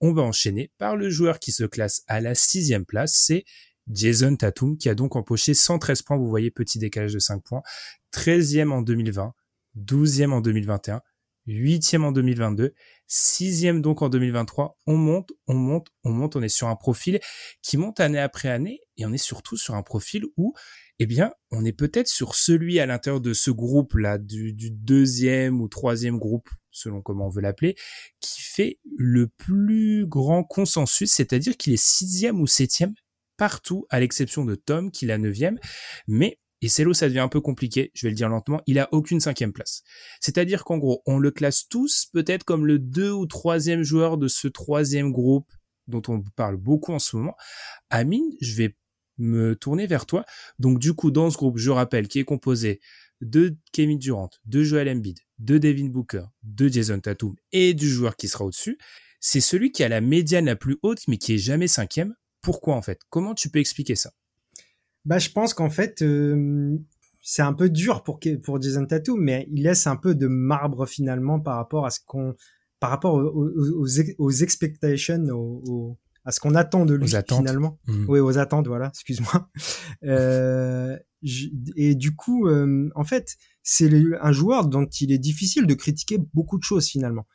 On 0.02 0.14
va 0.14 0.24
enchaîner 0.24 0.72
par 0.78 0.96
le 0.96 1.10
joueur 1.10 1.40
qui 1.40 1.52
se 1.52 1.64
classe 1.64 2.02
à 2.08 2.22
la 2.22 2.36
sixième 2.36 2.86
place, 2.86 3.14
c'est 3.16 3.44
Jason 3.88 4.36
Tatum 4.36 4.78
qui 4.78 4.90
a 4.90 4.96
donc 4.96 5.16
empoché 5.16 5.54
113 5.54 6.02
points, 6.02 6.18
vous 6.18 6.28
voyez 6.28 6.50
petit 6.50 6.80
décalage 6.80 7.14
de 7.14 7.20
5 7.20 7.44
points, 7.44 7.62
13e 8.14 8.72
en 8.72 8.82
2020, 8.82 9.34
12e 9.78 10.32
en 10.32 10.42
2021 10.42 11.02
huitième 11.48 12.04
en 12.04 12.12
2022, 12.12 12.74
sixième 13.08 13.82
donc 13.82 14.02
en 14.02 14.10
2023. 14.10 14.78
On 14.88 14.98
monte, 14.98 15.32
on 15.48 15.54
monte, 15.54 15.88
on 16.04 16.12
monte. 16.12 16.36
On 16.36 16.42
est 16.42 16.50
sur 16.50 16.68
un 16.68 16.76
profil 16.76 17.20
qui 17.62 17.78
monte 17.78 18.00
année 18.00 18.20
après 18.20 18.50
année 18.50 18.82
et 18.98 19.06
on 19.06 19.14
est 19.14 19.18
surtout 19.18 19.58
sur 19.58 19.76
un 19.76 19.84
profil 19.84 20.26
où, 20.38 20.54
eh 21.00 21.06
bien, 21.06 21.34
on 21.52 21.66
est 21.66 21.74
peut-être 21.74 22.08
sur 22.08 22.36
celui 22.36 22.80
à 22.80 22.86
l'intérieur 22.86 23.22
de 23.22 23.34
ce 23.34 23.52
groupe-là, 23.52 24.18
du, 24.18 24.54
du 24.54 24.72
deuxième 24.72 25.62
ou 25.62 25.68
troisième 25.68 26.18
groupe, 26.18 26.50
selon 26.72 27.02
comment 27.02 27.28
on 27.28 27.30
veut 27.30 27.42
l'appeler, 27.42 27.76
qui 28.22 28.42
fait 28.42 28.80
le 28.98 29.28
plus 29.28 30.06
grand 30.08 30.44
consensus, 30.44 31.12
c'est-à-dire 31.12 31.58
qu'il 31.58 31.74
est 31.74 31.84
sixième 31.84 32.42
ou 32.42 32.48
septième 32.48 32.94
partout, 33.38 33.86
à 33.90 34.00
l'exception 34.00 34.46
de 34.46 34.56
Tom, 34.56 34.92
qui 34.92 35.06
est 35.06 35.08
la 35.10 35.18
neuvième. 35.18 35.60
Mais 36.08 36.40
et 36.66 36.68
c'est 36.68 36.84
là 36.84 36.90
où 36.90 36.94
ça 36.96 37.08
devient 37.08 37.20
un 37.20 37.28
peu 37.28 37.42
compliqué, 37.42 37.92
je 37.94 38.08
vais 38.08 38.10
le 38.10 38.16
dire 38.16 38.28
lentement, 38.28 38.60
il 38.66 38.80
a 38.80 38.90
aucune 38.92 39.20
cinquième 39.20 39.54
place. 39.54 39.84
C'est-à-dire 40.20 40.64
qu'en 40.64 40.80
gros, 40.80 41.04
on 41.06 41.20
le 41.20 41.30
classe 41.30 41.68
tous 41.70 42.08
peut-être 42.12 42.44
comme 42.44 42.66
le 42.66 42.80
deux 42.80 43.12
ou 43.12 43.28
troisième 43.28 43.84
joueur 43.84 44.18
de 44.18 44.28
ce 44.28 44.48
troisième 44.48 45.12
groupe 45.12 45.48
dont 45.86 46.02
on 46.08 46.24
parle 46.36 46.58
beaucoup 46.58 46.92
en 46.92 46.98
ce 46.98 47.18
moment. 47.18 47.36
Amine, 47.92 48.32
je 48.42 48.56
vais 48.56 48.76
me 49.20 49.56
tourner 49.56 49.86
vers 49.86 50.08
toi. 50.08 50.26
Donc 50.58 50.80
du 50.80 50.94
coup, 50.94 51.12
dans 51.12 51.30
ce 51.30 51.38
groupe, 51.38 51.60
je 51.60 51.70
rappelle, 51.70 52.08
qui 52.08 52.18
est 52.18 52.24
composé 52.24 52.82
de 53.22 53.56
Kevin 53.72 54.00
Durant, 54.00 54.32
de 54.46 54.64
Joel 54.64 54.90
Embiid, 54.90 55.20
de 55.38 55.60
Devin 55.60 55.90
Booker, 55.90 56.24
de 56.42 56.68
Jason 56.68 57.00
Tatum 57.00 57.36
et 57.52 57.76
du 57.76 57.88
joueur 57.88 58.16
qui 58.16 58.28
sera 58.28 58.44
au-dessus, 58.44 58.80
c'est 59.20 59.40
celui 59.40 59.72
qui 59.72 59.84
a 59.84 59.88
la 59.88 60.02
médiane 60.02 60.46
la 60.46 60.56
plus 60.56 60.80
haute 60.82 61.08
mais 61.08 61.20
qui 61.20 61.36
est 61.36 61.38
jamais 61.38 61.68
cinquième. 61.68 62.16
Pourquoi 62.42 62.74
en 62.74 62.82
fait? 62.82 63.02
Comment 63.12 63.36
tu 63.36 63.52
peux 63.52 63.60
expliquer 63.60 63.96
ça? 63.96 64.14
Bah, 65.06 65.20
je 65.20 65.30
pense 65.30 65.54
qu'en 65.54 65.70
fait, 65.70 66.02
euh, 66.02 66.78
c'est 67.22 67.42
un 67.42 67.54
peu 67.54 67.70
dur 67.70 68.04
pour 68.04 68.20
pour 68.44 68.62
Jason 68.62 68.86
Tatum, 68.86 69.20
mais 69.20 69.48
il 69.52 69.64
laisse 69.64 69.88
un 69.88 69.96
peu 69.96 70.16
de 70.16 70.28
marbre 70.28 70.86
finalement 70.86 71.40
par 71.40 71.58
rapport 71.58 71.86
à 71.86 71.90
ce 71.90 72.00
qu'on, 72.06 72.36
par 72.80 72.90
rapport 72.90 73.16
aux, 73.16 73.48
aux, 73.48 73.88
aux 74.18 74.32
expectations, 74.32 75.24
aux, 75.30 75.98
à 76.26 76.32
ce 76.32 76.40
qu'on 76.40 76.56
attend 76.56 76.86
de 76.86 76.96
lui 76.96 77.08
finalement. 77.08 77.80
Mmh. 77.88 78.06
Oui, 78.10 78.20
aux 78.20 78.38
attentes, 78.38 78.68
voilà. 78.68 78.88
Excuse-moi. 78.90 79.50
Euh, 80.04 80.98
et 81.76 81.96
du 81.96 82.16
coup, 82.16 82.48
euh, 82.48 82.90
en 82.94 83.04
fait, 83.04 83.38
c'est 83.64 83.90
un 84.22 84.32
joueur 84.32 84.68
dont 84.68 84.86
il 84.86 85.12
est 85.12 85.18
difficile 85.18 85.66
de 85.66 85.74
critiquer 85.74 86.20
beaucoup 86.34 86.60
de 86.60 86.64
choses 86.64 86.88
finalement. 86.88 87.26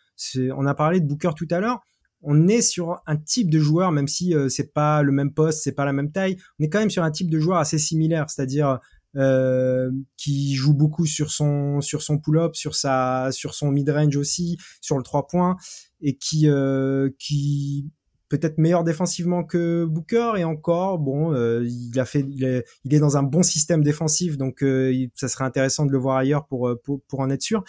On 0.55 0.67
a 0.67 0.75
parlé 0.75 1.01
de 1.01 1.07
Booker 1.07 1.31
tout 1.35 1.49
à 1.51 1.59
l'heure 1.59 1.81
on 2.23 2.49
est 2.49 2.63
sur 2.63 3.01
un 3.07 3.17
type 3.17 3.51
de 3.51 3.59
joueur, 3.59 3.93
même 3.93 4.09
si 4.09 4.35
euh, 4.35 4.49
c'est 4.49 4.73
pas 4.73 5.03
le 5.03 5.13
même 5.13 5.33
poste, 5.33 5.63
c'est 5.63 5.73
pas 5.73 5.85
la 5.85 5.93
même 5.93 6.13
taille, 6.13 6.37
on 6.59 6.65
est 6.65 6.69
quand 6.69 6.79
même 6.79 6.91
sur 6.91 7.03
un 7.03 7.11
type 7.11 7.31
de 7.31 7.39
joueur 7.39 7.59
assez 7.59 7.79
similaire, 7.79 8.29
c'est-à-dire 8.29 8.79
euh, 9.17 9.91
qui 10.17 10.55
joue 10.55 10.75
beaucoup 10.75 11.07
sur 11.07 11.31
son 11.31 11.81
sur 11.81 12.03
son 12.03 12.19
pull-up, 12.19 12.55
sur 12.55 12.75
sa 12.75 13.31
sur 13.33 13.55
son 13.55 13.71
mid-range 13.71 14.17
aussi, 14.17 14.59
sur 14.81 14.97
le 14.97 15.03
3 15.03 15.27
points 15.27 15.57
et 16.01 16.17
qui 16.17 16.49
euh, 16.49 17.11
qui 17.19 17.91
peut-être 18.29 18.59
meilleur 18.59 18.85
défensivement 18.85 19.43
que 19.43 19.85
Booker. 19.85 20.35
Et 20.37 20.45
encore 20.45 20.99
bon 20.99 21.35
il 21.63 21.99
a 21.99 22.05
fait 22.05 22.25
il 22.29 22.45
est, 22.45 22.65
il 22.85 22.95
est 22.95 23.01
dans 23.01 23.17
un 23.17 23.25
bon 23.25 23.43
système 23.43 23.83
défensif 23.83 24.37
donc 24.37 24.65
ça 25.15 25.29
serait 25.29 25.45
intéressant 25.45 25.87
de 25.87 25.93
le 25.93 25.99
voir 25.99 26.19
ailleurs 26.19 26.47
pour 26.47 26.71
pour, 26.85 27.01
pour 27.09 27.21
en 27.21 27.31
être 27.31 27.43
sûr. 27.43 27.65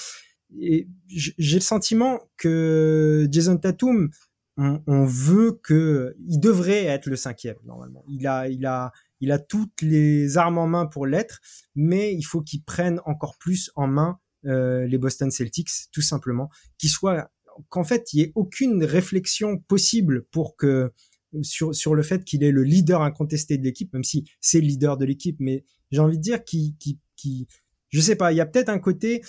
Et 0.60 0.88
j'ai 1.08 1.56
le 1.56 1.62
sentiment 1.62 2.20
que 2.38 3.28
Jason 3.32 3.58
Tatum 3.58 4.10
on, 4.58 5.06
veut 5.06 5.60
que 5.64 6.16
il 6.28 6.40
devrait 6.40 6.86
être 6.86 7.08
le 7.08 7.16
cinquième 7.16 7.58
normalement. 7.66 8.04
Il 8.10 8.28
a, 8.28 8.48
il 8.48 8.66
a, 8.66 8.92
il 9.20 9.32
a 9.32 9.40
toutes 9.40 9.82
les 9.82 10.38
armes 10.38 10.58
en 10.58 10.68
main 10.68 10.86
pour 10.86 11.08
l'être, 11.08 11.40
mais 11.76 12.14
il 12.14 12.24
faut 12.24 12.42
qu'il 12.42 12.64
prenne 12.64 13.00
encore 13.06 13.38
plus 13.38 13.72
en 13.76 13.88
main 13.88 14.20
euh, 14.46 14.86
les 14.88 14.98
Boston 14.98 15.32
Celtics, 15.32 15.70
tout 15.92 16.02
simplement, 16.02 16.50
qu'il 16.78 16.90
soit, 16.90 17.32
qu'en 17.70 17.84
fait, 17.84 18.14
il 18.14 18.20
y 18.20 18.24
ait 18.24 18.32
aucune 18.36 18.84
réflexion 18.84 19.58
possible 19.58 20.26
pour 20.32 20.56
que 20.56 20.92
sur 21.44 21.74
sur 21.74 21.96
le 21.96 22.04
fait 22.04 22.26
qu'il 22.26 22.44
est 22.44 22.52
le 22.52 22.64
leader 22.64 23.02
incontesté 23.02 23.58
de 23.58 23.64
l'équipe, 23.64 23.94
même 23.94 24.04
si 24.04 24.30
c'est 24.42 24.60
le 24.60 24.68
leader 24.68 24.98
de 24.98 25.06
l'équipe, 25.06 25.38
mais 25.40 25.64
j'ai 25.92 26.00
envie 26.00 26.18
de 26.18 26.24
dire 26.24 26.44
qu'il 26.44 26.76
qui 26.78 27.00
qui 27.16 27.48
je 27.90 28.02
sais 28.02 28.16
pas, 28.16 28.32
il 28.32 28.38
y 28.38 28.42
a 28.42 28.46
peut-être 28.46 28.70
un 28.70 28.80
côté 28.80 29.22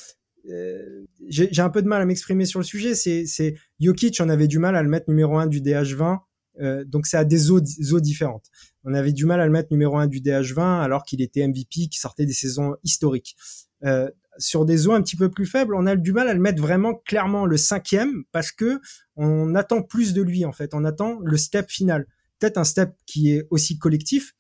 euh, 0.51 1.05
j'ai 1.29 1.61
un 1.61 1.71
peu 1.71 1.83
de 1.83 1.89
mal 1.89 2.03
à 2.03 2.07
m'exprimer 2.07 2.45
sur 2.45 2.59
le 2.59 2.65
sujet. 2.65 2.95
C'est, 2.95 3.55
Jokic, 3.81 4.21
on 4.21 4.29
avait 4.29 4.49
du 4.49 4.59
mal 4.59 4.77
à 4.77 4.83
le 4.83 4.89
mettre 4.89 5.09
numéro 5.09 5.39
un 5.39 5.47
du 5.47 5.61
DH20. 5.61 6.19
Euh, 6.61 6.85
donc 6.85 7.07
c'est 7.07 7.17
à 7.17 7.25
des 7.25 7.51
eaux, 7.51 7.61
eaux, 7.61 8.01
différentes. 8.01 8.47
On 8.85 8.93
avait 8.93 9.13
du 9.13 9.25
mal 9.25 9.41
à 9.41 9.47
le 9.47 9.53
mettre 9.53 9.69
numéro 9.71 9.97
un 9.97 10.07
du 10.07 10.21
DH20 10.21 10.83
alors 10.83 11.05
qu'il 11.05 11.23
était 11.23 11.47
MVP, 11.47 11.89
qui 11.89 11.99
sortait 11.99 12.27
des 12.27 12.33
saisons 12.33 12.77
historiques. 12.83 13.37
Euh, 13.85 14.11
sur 14.39 14.65
des 14.65 14.87
eaux 14.87 14.93
un 14.93 15.03
petit 15.03 15.17
peu 15.17 15.31
plus 15.31 15.47
faibles, 15.47 15.75
on 15.75 15.87
a 15.87 15.95
du 15.95 16.13
mal 16.13 16.29
à 16.29 16.35
le 16.35 16.41
mettre 16.41 16.61
vraiment 16.61 16.95
clairement 16.95 17.47
le 17.47 17.57
cinquième 17.57 18.25
parce 18.33 18.51
que 18.51 18.81
on 19.17 19.55
attend 19.55 19.83
plus 19.83 20.15
de 20.15 20.23
lui 20.23 20.45
en 20.45 20.53
fait. 20.53 20.75
On 20.75 20.85
attend 20.85 21.19
le 21.23 21.37
step 21.37 21.71
final. 21.71 22.07
Peut-être 22.39 22.59
un 22.59 22.65
step 22.65 22.95
qui 23.07 23.31
est 23.31 23.47
aussi 23.51 23.79
collectif. 23.79 24.35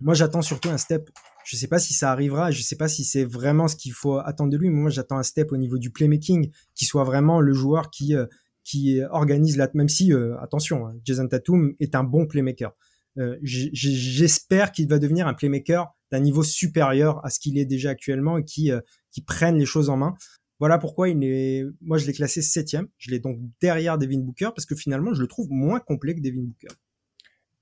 Moi, 0.00 0.14
j'attends 0.14 0.42
surtout 0.42 0.68
un 0.68 0.78
step 0.78 1.08
je 1.46 1.56
sais 1.56 1.68
pas 1.68 1.78
si 1.78 1.94
ça 1.94 2.10
arrivera, 2.10 2.50
je 2.50 2.60
sais 2.60 2.74
pas 2.74 2.88
si 2.88 3.04
c'est 3.04 3.24
vraiment 3.24 3.68
ce 3.68 3.76
qu'il 3.76 3.92
faut 3.92 4.18
attendre 4.18 4.50
de 4.50 4.56
lui, 4.56 4.68
moi 4.68 4.90
j'attends 4.90 5.16
un 5.16 5.22
step 5.22 5.52
au 5.52 5.56
niveau 5.56 5.78
du 5.78 5.90
playmaking, 5.92 6.50
qui 6.74 6.84
soit 6.84 7.04
vraiment 7.04 7.40
le 7.40 7.52
joueur 7.52 7.90
qui 7.90 8.16
euh, 8.16 8.26
qui 8.64 9.00
organise 9.10 9.56
la 9.56 9.70
même 9.74 9.88
si 9.88 10.12
euh, 10.12 10.36
attention, 10.40 10.88
hein, 10.88 10.96
Jason 11.04 11.28
Tatum 11.28 11.74
est 11.78 11.94
un 11.94 12.02
bon 12.02 12.26
playmaker. 12.26 12.72
Euh, 13.18 13.38
j'espère 13.42 14.72
qu'il 14.72 14.88
va 14.88 14.98
devenir 14.98 15.28
un 15.28 15.34
playmaker 15.34 15.86
d'un 16.10 16.18
niveau 16.18 16.42
supérieur 16.42 17.24
à 17.24 17.30
ce 17.30 17.38
qu'il 17.38 17.58
est 17.58 17.64
déjà 17.64 17.90
actuellement 17.90 18.38
et 18.38 18.44
qui 18.44 18.70
qui 19.12 19.22
prenne 19.22 19.56
les 19.56 19.64
choses 19.66 19.88
en 19.88 19.96
main. 19.96 20.14
Voilà 20.58 20.78
pourquoi 20.78 21.08
il 21.08 21.22
est, 21.22 21.64
moi 21.80 21.96
je 21.96 22.06
l'ai 22.06 22.12
classé 22.12 22.42
septième. 22.42 22.88
Je 22.98 23.10
l'ai 23.10 23.20
donc 23.20 23.38
derrière 23.60 23.98
Devin 23.98 24.18
Booker 24.18 24.50
parce 24.54 24.66
que 24.66 24.74
finalement 24.74 25.14
je 25.14 25.22
le 25.22 25.28
trouve 25.28 25.46
moins 25.50 25.78
complet 25.78 26.14
que 26.14 26.20
Devin 26.20 26.42
Booker. 26.42 26.74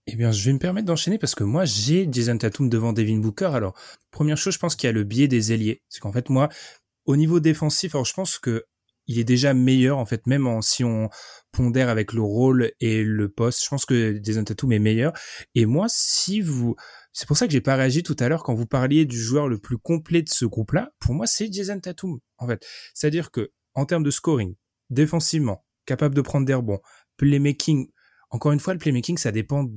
Eh 0.06 0.16
bien, 0.16 0.32
je 0.32 0.44
vais 0.44 0.52
me 0.52 0.58
permettre 0.58 0.86
d'enchaîner 0.86 1.18
parce 1.18 1.34
que 1.34 1.44
moi, 1.44 1.64
j'ai 1.64 2.06
Jason 2.10 2.36
Tatum 2.36 2.68
devant 2.68 2.92
Devin 2.92 3.18
Booker. 3.18 3.50
Alors, 3.54 3.74
première 4.10 4.36
chose, 4.36 4.54
je 4.54 4.58
pense 4.58 4.76
qu'il 4.76 4.86
y 4.86 4.90
a 4.90 4.92
le 4.92 5.02
biais 5.02 5.28
des 5.28 5.52
ailiers. 5.52 5.82
C'est 5.88 6.00
qu'en 6.00 6.12
fait, 6.12 6.28
moi, 6.28 6.50
au 7.06 7.16
niveau 7.16 7.40
défensif, 7.40 7.94
alors 7.94 8.04
je 8.04 8.12
pense 8.12 8.38
que 8.38 8.64
il 9.06 9.18
est 9.18 9.24
déjà 9.24 9.52
meilleur 9.54 9.98
en 9.98 10.06
fait 10.06 10.26
même 10.26 10.48
si 10.62 10.82
on 10.84 11.10
pondère 11.52 11.88
avec 11.88 12.12
le 12.12 12.22
rôle 12.22 12.72
et 12.80 13.02
le 13.02 13.28
poste 13.28 13.62
je 13.62 13.68
pense 13.68 13.84
que 13.84 14.18
Jason 14.22 14.44
Tatum 14.44 14.72
est 14.72 14.78
meilleur 14.78 15.12
et 15.54 15.66
moi 15.66 15.86
si 15.88 16.40
vous 16.40 16.74
c'est 17.12 17.28
pour 17.28 17.36
ça 17.36 17.46
que 17.46 17.52
j'ai 17.52 17.60
pas 17.60 17.76
réagi 17.76 18.02
tout 18.02 18.16
à 18.18 18.28
l'heure 18.28 18.42
quand 18.42 18.54
vous 18.54 18.66
parliez 18.66 19.04
du 19.04 19.20
joueur 19.20 19.48
le 19.48 19.58
plus 19.58 19.78
complet 19.78 20.22
de 20.22 20.28
ce 20.28 20.44
groupe 20.46 20.72
là 20.72 20.90
pour 21.00 21.14
moi 21.14 21.26
c'est 21.26 21.52
Jason 21.52 21.78
Tatum 21.80 22.18
en 22.38 22.46
fait 22.46 22.66
c'est 22.94 23.06
à 23.08 23.10
dire 23.10 23.30
que 23.30 23.52
en 23.74 23.84
termes 23.84 24.04
de 24.04 24.10
scoring 24.10 24.54
défensivement 24.90 25.64
capable 25.86 26.14
de 26.14 26.22
prendre 26.22 26.46
des 26.46 26.54
rebonds 26.54 26.80
playmaking 27.16 27.88
encore 28.30 28.52
une 28.52 28.60
fois 28.60 28.72
le 28.72 28.78
playmaking 28.78 29.18
ça 29.18 29.32
dépend 29.32 29.68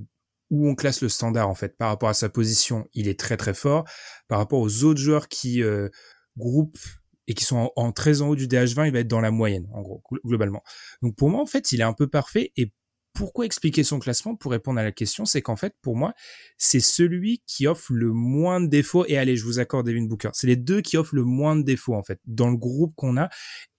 où 0.49 0.67
on 0.69 0.75
classe 0.75 1.01
le 1.01 1.09
standard 1.09 1.49
en 1.49 1.55
fait 1.55 1.77
par 1.77 1.89
rapport 1.89 2.09
à 2.09 2.13
sa 2.13 2.29
position 2.29 2.87
il 2.93 3.07
est 3.07 3.19
très 3.19 3.37
très 3.37 3.53
fort 3.53 3.85
par 4.27 4.39
rapport 4.39 4.59
aux 4.59 4.83
autres 4.83 4.99
joueurs 4.99 5.27
qui 5.27 5.61
euh, 5.61 5.89
groupent 6.37 6.79
et 7.27 7.33
qui 7.33 7.43
sont 7.43 7.71
en, 7.75 7.91
très 7.91 8.21
en 8.21 8.29
haut 8.29 8.35
du 8.35 8.47
DH20, 8.47 8.87
il 8.87 8.93
va 8.93 8.99
être 8.99 9.07
dans 9.07 9.19
la 9.19 9.31
moyenne, 9.31 9.67
en 9.73 9.81
gros, 9.81 10.01
globalement. 10.25 10.63
Donc 11.01 11.15
pour 11.15 11.29
moi, 11.29 11.41
en 11.41 11.45
fait, 11.45 11.71
il 11.71 11.81
est 11.81 11.83
un 11.83 11.93
peu 11.93 12.07
parfait. 12.07 12.51
Et 12.55 12.71
pourquoi 13.13 13.45
expliquer 13.45 13.83
son 13.83 13.99
classement? 13.99 14.35
Pour 14.35 14.51
répondre 14.51 14.79
à 14.79 14.83
la 14.83 14.91
question, 14.91 15.25
c'est 15.25 15.41
qu'en 15.41 15.55
fait, 15.55 15.73
pour 15.81 15.97
moi, 15.97 16.13
c'est 16.57 16.79
celui 16.79 17.41
qui 17.47 17.67
offre 17.67 17.91
le 17.91 18.11
moins 18.13 18.61
de 18.61 18.67
défauts. 18.67 19.05
Et 19.07 19.17
allez, 19.17 19.35
je 19.35 19.43
vous 19.43 19.59
accorde 19.59 19.87
Devin 19.87 20.03
Booker. 20.05 20.29
C'est 20.33 20.47
les 20.47 20.55
deux 20.55 20.81
qui 20.81 20.97
offrent 20.97 21.15
le 21.15 21.23
moins 21.23 21.55
de 21.55 21.63
défauts, 21.63 21.95
en 21.95 22.03
fait, 22.03 22.19
dans 22.25 22.49
le 22.49 22.57
groupe 22.57 22.93
qu'on 22.95 23.17
a. 23.17 23.29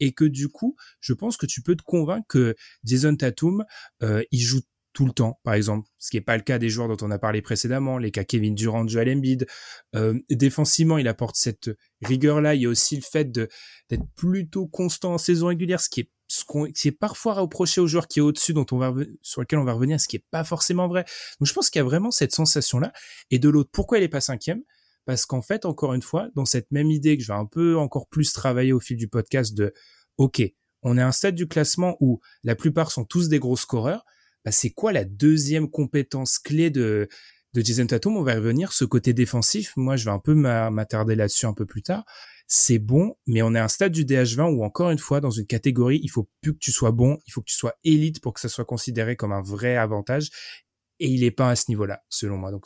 Et 0.00 0.12
que 0.12 0.24
du 0.24 0.48
coup, 0.48 0.76
je 1.00 1.12
pense 1.14 1.37
que 1.37 1.46
tu 1.46 1.62
peux 1.62 1.76
te 1.76 1.83
convaincre 1.83 2.26
que 2.28 2.54
Jason 2.85 3.14
Tatum, 3.14 3.64
euh, 4.02 4.22
il 4.33 4.40
joue 4.40 4.61
tout 4.92 5.07
le 5.07 5.12
temps, 5.12 5.38
par 5.44 5.55
exemple, 5.55 5.88
ce 5.98 6.11
qui 6.11 6.16
n'est 6.16 6.22
pas 6.22 6.37
le 6.37 6.42
cas 6.42 6.59
des 6.59 6.68
joueurs 6.68 6.88
dont 6.88 6.96
on 7.07 7.11
a 7.11 7.18
parlé 7.18 7.42
précédemment, 7.42 7.98
les 7.98 8.11
cas 8.11 8.24
Kevin 8.24 8.55
Durant, 8.55 8.87
Joel 8.87 9.11
Embiid. 9.11 9.46
Euh, 9.94 10.18
défensivement, 10.31 10.98
il 10.98 11.09
apporte 11.09 11.37
cette 11.37 11.70
rigueur-là. 12.03 12.55
Il 12.55 12.62
y 12.62 12.66
a 12.66 12.68
aussi 12.68 12.96
le 12.96 13.03
fait 13.03 13.31
d'être 13.31 14.07
plutôt 14.16 14.66
constant 14.66 15.14
en 15.14 15.18
saison 15.18 15.48
régulière, 15.48 15.81
ce 15.81 15.88
qui 15.88 16.01
est 16.01 16.11
ce 16.31 16.44
qui 16.72 16.88
est 16.88 16.92
parfois 16.92 17.33
reproché 17.33 17.81
aux 17.81 17.87
joueurs 17.87 18.07
qui 18.07 18.18
est 18.18 18.22
au-dessus, 18.22 18.53
dont 18.53 18.66
on 18.70 18.77
va 18.77 18.92
sur 19.22 19.40
lequel 19.40 19.59
on 19.59 19.64
va 19.64 19.72
revenir, 19.72 19.98
ce 19.98 20.07
qui 20.07 20.16
est 20.16 20.24
pas 20.31 20.44
forcément 20.44 20.87
vrai. 20.87 21.07
Donc 21.40 21.48
je 21.48 21.55
pense 21.55 21.70
qu'il 21.70 21.81
y 21.81 21.83
a 21.83 21.85
vraiment 21.85 22.11
cette 22.11 22.35
sensation-là. 22.35 22.92
Et 23.31 23.38
de 23.38 23.48
l'autre, 23.48 23.70
pourquoi 23.72 23.96
il 23.96 24.05
est 24.05 24.09
pas 24.09 24.20
cinquième? 24.20 24.62
Parce 25.07 25.24
qu'en 25.24 25.40
fait, 25.40 25.64
encore 25.64 25.94
une 25.94 26.03
fois, 26.03 26.29
dans 26.35 26.44
cette 26.44 26.70
même 26.70 26.90
idée 26.90 27.16
que 27.16 27.22
je 27.22 27.29
vais 27.29 27.38
un 27.38 27.46
peu 27.46 27.79
encore 27.79 28.09
plus 28.09 28.35
travailler 28.35 28.74
au 28.74 28.81
fil 28.81 28.98
du 28.98 29.09
podcast 29.09 29.55
de, 29.55 29.72
ok, 30.18 30.42
on 30.83 30.98
est 30.98 31.01
à 31.01 31.07
un 31.07 31.12
stade 31.12 31.35
du 31.35 31.48
classement 31.48 31.96
où 32.01 32.20
la 32.44 32.55
plupart 32.55 32.90
sont 32.90 33.07
tous 33.07 33.31
des 33.31 33.38
gros 33.38 33.57
scoreurs 33.57 34.05
bah, 34.48 34.52
c'est 34.52 34.70
quoi 34.70 34.92
la 34.92 35.04
deuxième 35.04 35.70
compétence 35.70 36.38
clé 36.38 36.70
de, 36.70 37.06
de 37.52 37.61
Jason 37.61 37.87
Tatum? 37.87 38.16
On 38.16 38.22
va 38.22 38.37
revenir. 38.37 38.72
Ce 38.72 38.87
côté 38.87 39.12
défensif, 39.12 39.74
moi, 39.76 39.96
je 39.96 40.06
vais 40.06 40.11
un 40.11 40.18
peu 40.18 40.34
m'attarder 40.34 41.16
là-dessus 41.16 41.44
un 41.44 41.52
peu 41.52 41.66
plus 41.66 41.82
tard. 41.82 42.06
C'est 42.46 42.78
bon, 42.78 43.14
mais 43.26 43.42
on 43.42 43.54
est 43.54 43.58
à 43.58 43.64
un 43.64 43.68
stade 43.68 43.92
du 43.92 44.06
DH20 44.06 44.54
où, 44.54 44.64
encore 44.64 44.90
une 44.90 44.98
fois, 44.98 45.20
dans 45.20 45.30
une 45.30 45.44
catégorie, 45.44 46.00
il 46.02 46.08
faut 46.08 46.30
plus 46.40 46.54
que 46.54 46.61
tu 46.61 46.72
sois 46.72 46.92
bon, 46.92 47.18
il 47.26 47.30
faut 47.30 47.42
que 47.42 47.50
tu 47.50 47.56
sois 47.56 47.74
élite 47.84 48.22
pour 48.22 48.32
que 48.32 48.40
ça 48.40 48.48
soit 48.48 48.64
considéré 48.64 49.16
comme 49.16 49.32
un 49.32 49.42
vrai 49.42 49.76
avantage. 49.76 50.30
Et 50.98 51.08
il 51.08 51.24
est 51.24 51.30
pas 51.30 51.50
à 51.50 51.54
ce 51.56 51.64
niveau-là, 51.68 52.02
selon 52.08 52.38
moi. 52.38 52.50
Donc, 52.50 52.64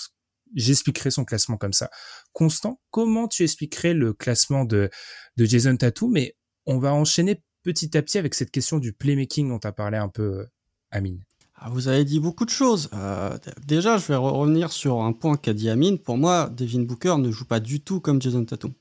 j'expliquerai 0.55 1.11
son 1.11 1.25
classement 1.25 1.57
comme 1.57 1.73
ça. 1.73 1.91
Constant, 2.33 2.81
comment 2.93 3.27
tu 3.27 3.43
expliquerais 3.43 3.93
le 3.93 4.13
classement 4.13 4.65
de, 4.65 4.89
de 5.37 5.45
Jason 5.47 5.77
Tatum? 5.77 6.13
Mais 6.13 6.37
on 6.65 6.79
va 6.79 6.95
enchaîner 6.95 7.43
petit 7.65 7.97
à 7.97 8.03
petit 8.03 8.19
avec 8.19 8.37
cette 8.37 8.53
question 8.53 8.79
du 8.79 8.93
playmaking 8.93 9.49
dont 9.49 9.59
tu 9.59 9.67
as 9.67 9.73
parlé 9.73 9.99
un 9.99 10.09
peu, 10.09 10.47
Amine. 10.93 11.25
Ah, 11.65 11.69
vous 11.71 11.87
avez 11.87 12.05
dit 12.05 12.19
beaucoup 12.19 12.45
de 12.45 12.51
choses. 12.51 12.89
Euh, 12.93 13.39
déjà, 13.65 13.97
je 13.97 14.09
vais 14.09 14.17
revenir 14.17 14.73
sur 14.73 15.01
un 15.03 15.13
point 15.13 15.37
qu'a 15.37 15.55
dit 15.55 15.71
Amine. 15.71 15.97
Pour 15.97 16.19
moi, 16.19 16.49
Devin 16.49 16.83
Booker 16.83 17.15
ne 17.19 17.31
joue 17.31 17.45
pas 17.45 17.61
du 17.61 17.81
tout 17.81 18.01
comme 18.01 18.21
Jason 18.21 18.45
Tatum. 18.45 18.73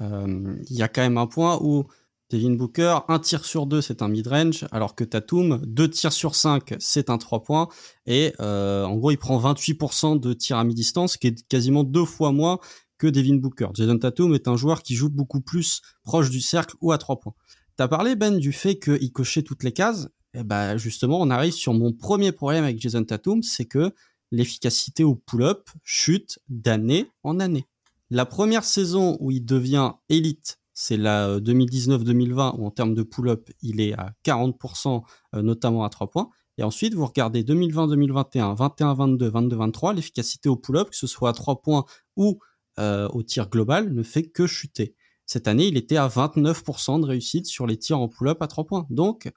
Euh, 0.00 0.56
il 0.70 0.74
y 0.74 0.80
a 0.80 0.88
quand 0.88 1.02
même 1.02 1.18
un 1.18 1.26
point 1.26 1.58
où 1.60 1.84
Devin 2.30 2.54
Booker, 2.54 3.00
un 3.08 3.18
tir 3.18 3.44
sur 3.44 3.66
deux, 3.66 3.82
c'est 3.82 4.00
un 4.00 4.08
mid-range, 4.08 4.64
alors 4.72 4.94
que 4.94 5.04
Tatum, 5.04 5.60
deux 5.66 5.90
tirs 5.90 6.14
sur 6.14 6.34
cinq, 6.34 6.74
c'est 6.78 7.10
un 7.10 7.18
trois 7.18 7.42
points. 7.42 7.68
Et 8.06 8.32
euh, 8.40 8.84
en 8.84 8.96
gros, 8.96 9.10
il 9.10 9.18
prend 9.18 9.38
28% 9.38 10.18
de 10.18 10.32
tirs 10.32 10.56
à 10.56 10.64
mi-distance, 10.64 11.18
qui 11.18 11.26
est 11.26 11.46
quasiment 11.46 11.84
deux 11.84 12.06
fois 12.06 12.32
moins 12.32 12.58
que 12.96 13.06
Devin 13.06 13.36
Booker. 13.36 13.68
Jason 13.74 13.98
Tatum 13.98 14.34
est 14.34 14.48
un 14.48 14.56
joueur 14.56 14.82
qui 14.82 14.94
joue 14.94 15.10
beaucoup 15.10 15.42
plus 15.42 15.82
proche 16.04 16.30
du 16.30 16.40
cercle 16.40 16.74
ou 16.80 16.90
à 16.90 16.96
trois 16.96 17.20
points. 17.20 17.34
T'as 17.76 17.86
parlé, 17.86 18.16
Ben, 18.16 18.38
du 18.38 18.52
fait 18.52 18.78
qu'il 18.78 19.12
cochait 19.12 19.42
toutes 19.42 19.62
les 19.62 19.72
cases. 19.72 20.08
Et 20.32 20.40
eh 20.40 20.44
ben 20.44 20.76
justement, 20.76 21.20
on 21.20 21.28
arrive 21.30 21.52
sur 21.52 21.74
mon 21.74 21.92
premier 21.92 22.30
problème 22.30 22.62
avec 22.62 22.80
Jason 22.80 23.02
Tatum, 23.02 23.42
c'est 23.42 23.64
que 23.64 23.92
l'efficacité 24.30 25.02
au 25.02 25.16
pull-up 25.16 25.68
chute 25.82 26.38
d'année 26.48 27.10
en 27.24 27.40
année. 27.40 27.66
La 28.10 28.26
première 28.26 28.64
saison 28.64 29.16
où 29.20 29.30
il 29.30 29.44
devient 29.44 29.92
élite, 30.08 30.58
c'est 30.72 30.96
la 30.96 31.38
2019-2020 31.40 32.54
euh, 32.54 32.58
où 32.58 32.66
en 32.66 32.70
termes 32.70 32.94
de 32.94 33.02
pull-up, 33.02 33.50
il 33.60 33.80
est 33.80 33.92
à 33.92 34.12
40%, 34.24 35.02
euh, 35.34 35.42
notamment 35.42 35.84
à 35.84 35.90
3 35.90 36.10
points. 36.10 36.30
Et 36.58 36.62
ensuite, 36.62 36.94
vous 36.94 37.06
regardez 37.06 37.42
2020-2021, 37.42 38.56
21-22, 38.56 39.30
22-23, 39.30 39.94
l'efficacité 39.94 40.48
au 40.48 40.56
pull-up, 40.56 40.90
que 40.90 40.96
ce 40.96 41.06
soit 41.06 41.30
à 41.30 41.32
3 41.32 41.60
points 41.62 41.84
ou 42.16 42.38
euh, 42.78 43.08
au 43.08 43.22
tir 43.22 43.48
global, 43.48 43.92
ne 43.92 44.02
fait 44.02 44.24
que 44.24 44.46
chuter. 44.46 44.94
Cette 45.26 45.48
année, 45.48 45.66
il 45.66 45.76
était 45.76 45.96
à 45.96 46.08
29% 46.08 47.00
de 47.00 47.06
réussite 47.06 47.46
sur 47.46 47.66
les 47.66 47.76
tirs 47.76 48.00
en 48.00 48.08
pull-up 48.08 48.40
à 48.42 48.46
3 48.46 48.64
points. 48.64 48.86
Donc, 48.90 49.30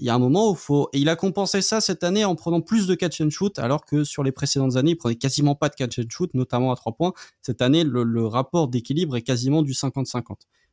il 0.00 0.06
y 0.06 0.08
a 0.08 0.14
un 0.14 0.18
moment 0.18 0.50
où 0.50 0.54
faut 0.54 0.88
et 0.94 0.98
il 0.98 1.08
a 1.10 1.16
compensé 1.16 1.60
ça 1.60 1.80
cette 1.80 2.02
année 2.04 2.24
en 2.24 2.34
prenant 2.34 2.62
plus 2.62 2.86
de 2.86 2.94
catch 2.94 3.20
and 3.20 3.28
shoot 3.28 3.58
alors 3.58 3.84
que 3.84 4.02
sur 4.02 4.22
les 4.22 4.32
précédentes 4.32 4.76
années 4.76 4.92
il 4.92 4.96
prenait 4.96 5.14
quasiment 5.14 5.54
pas 5.54 5.68
de 5.68 5.74
catch 5.74 5.98
and 5.98 6.08
shoot 6.08 6.32
notamment 6.32 6.72
à 6.72 6.76
trois 6.76 6.92
points. 6.92 7.12
Cette 7.42 7.60
année 7.60 7.84
le, 7.84 8.26
rapport 8.26 8.68
d'équilibre 8.68 9.16
est 9.16 9.22
quasiment 9.22 9.62
du 9.62 9.72
50-50 9.72 10.22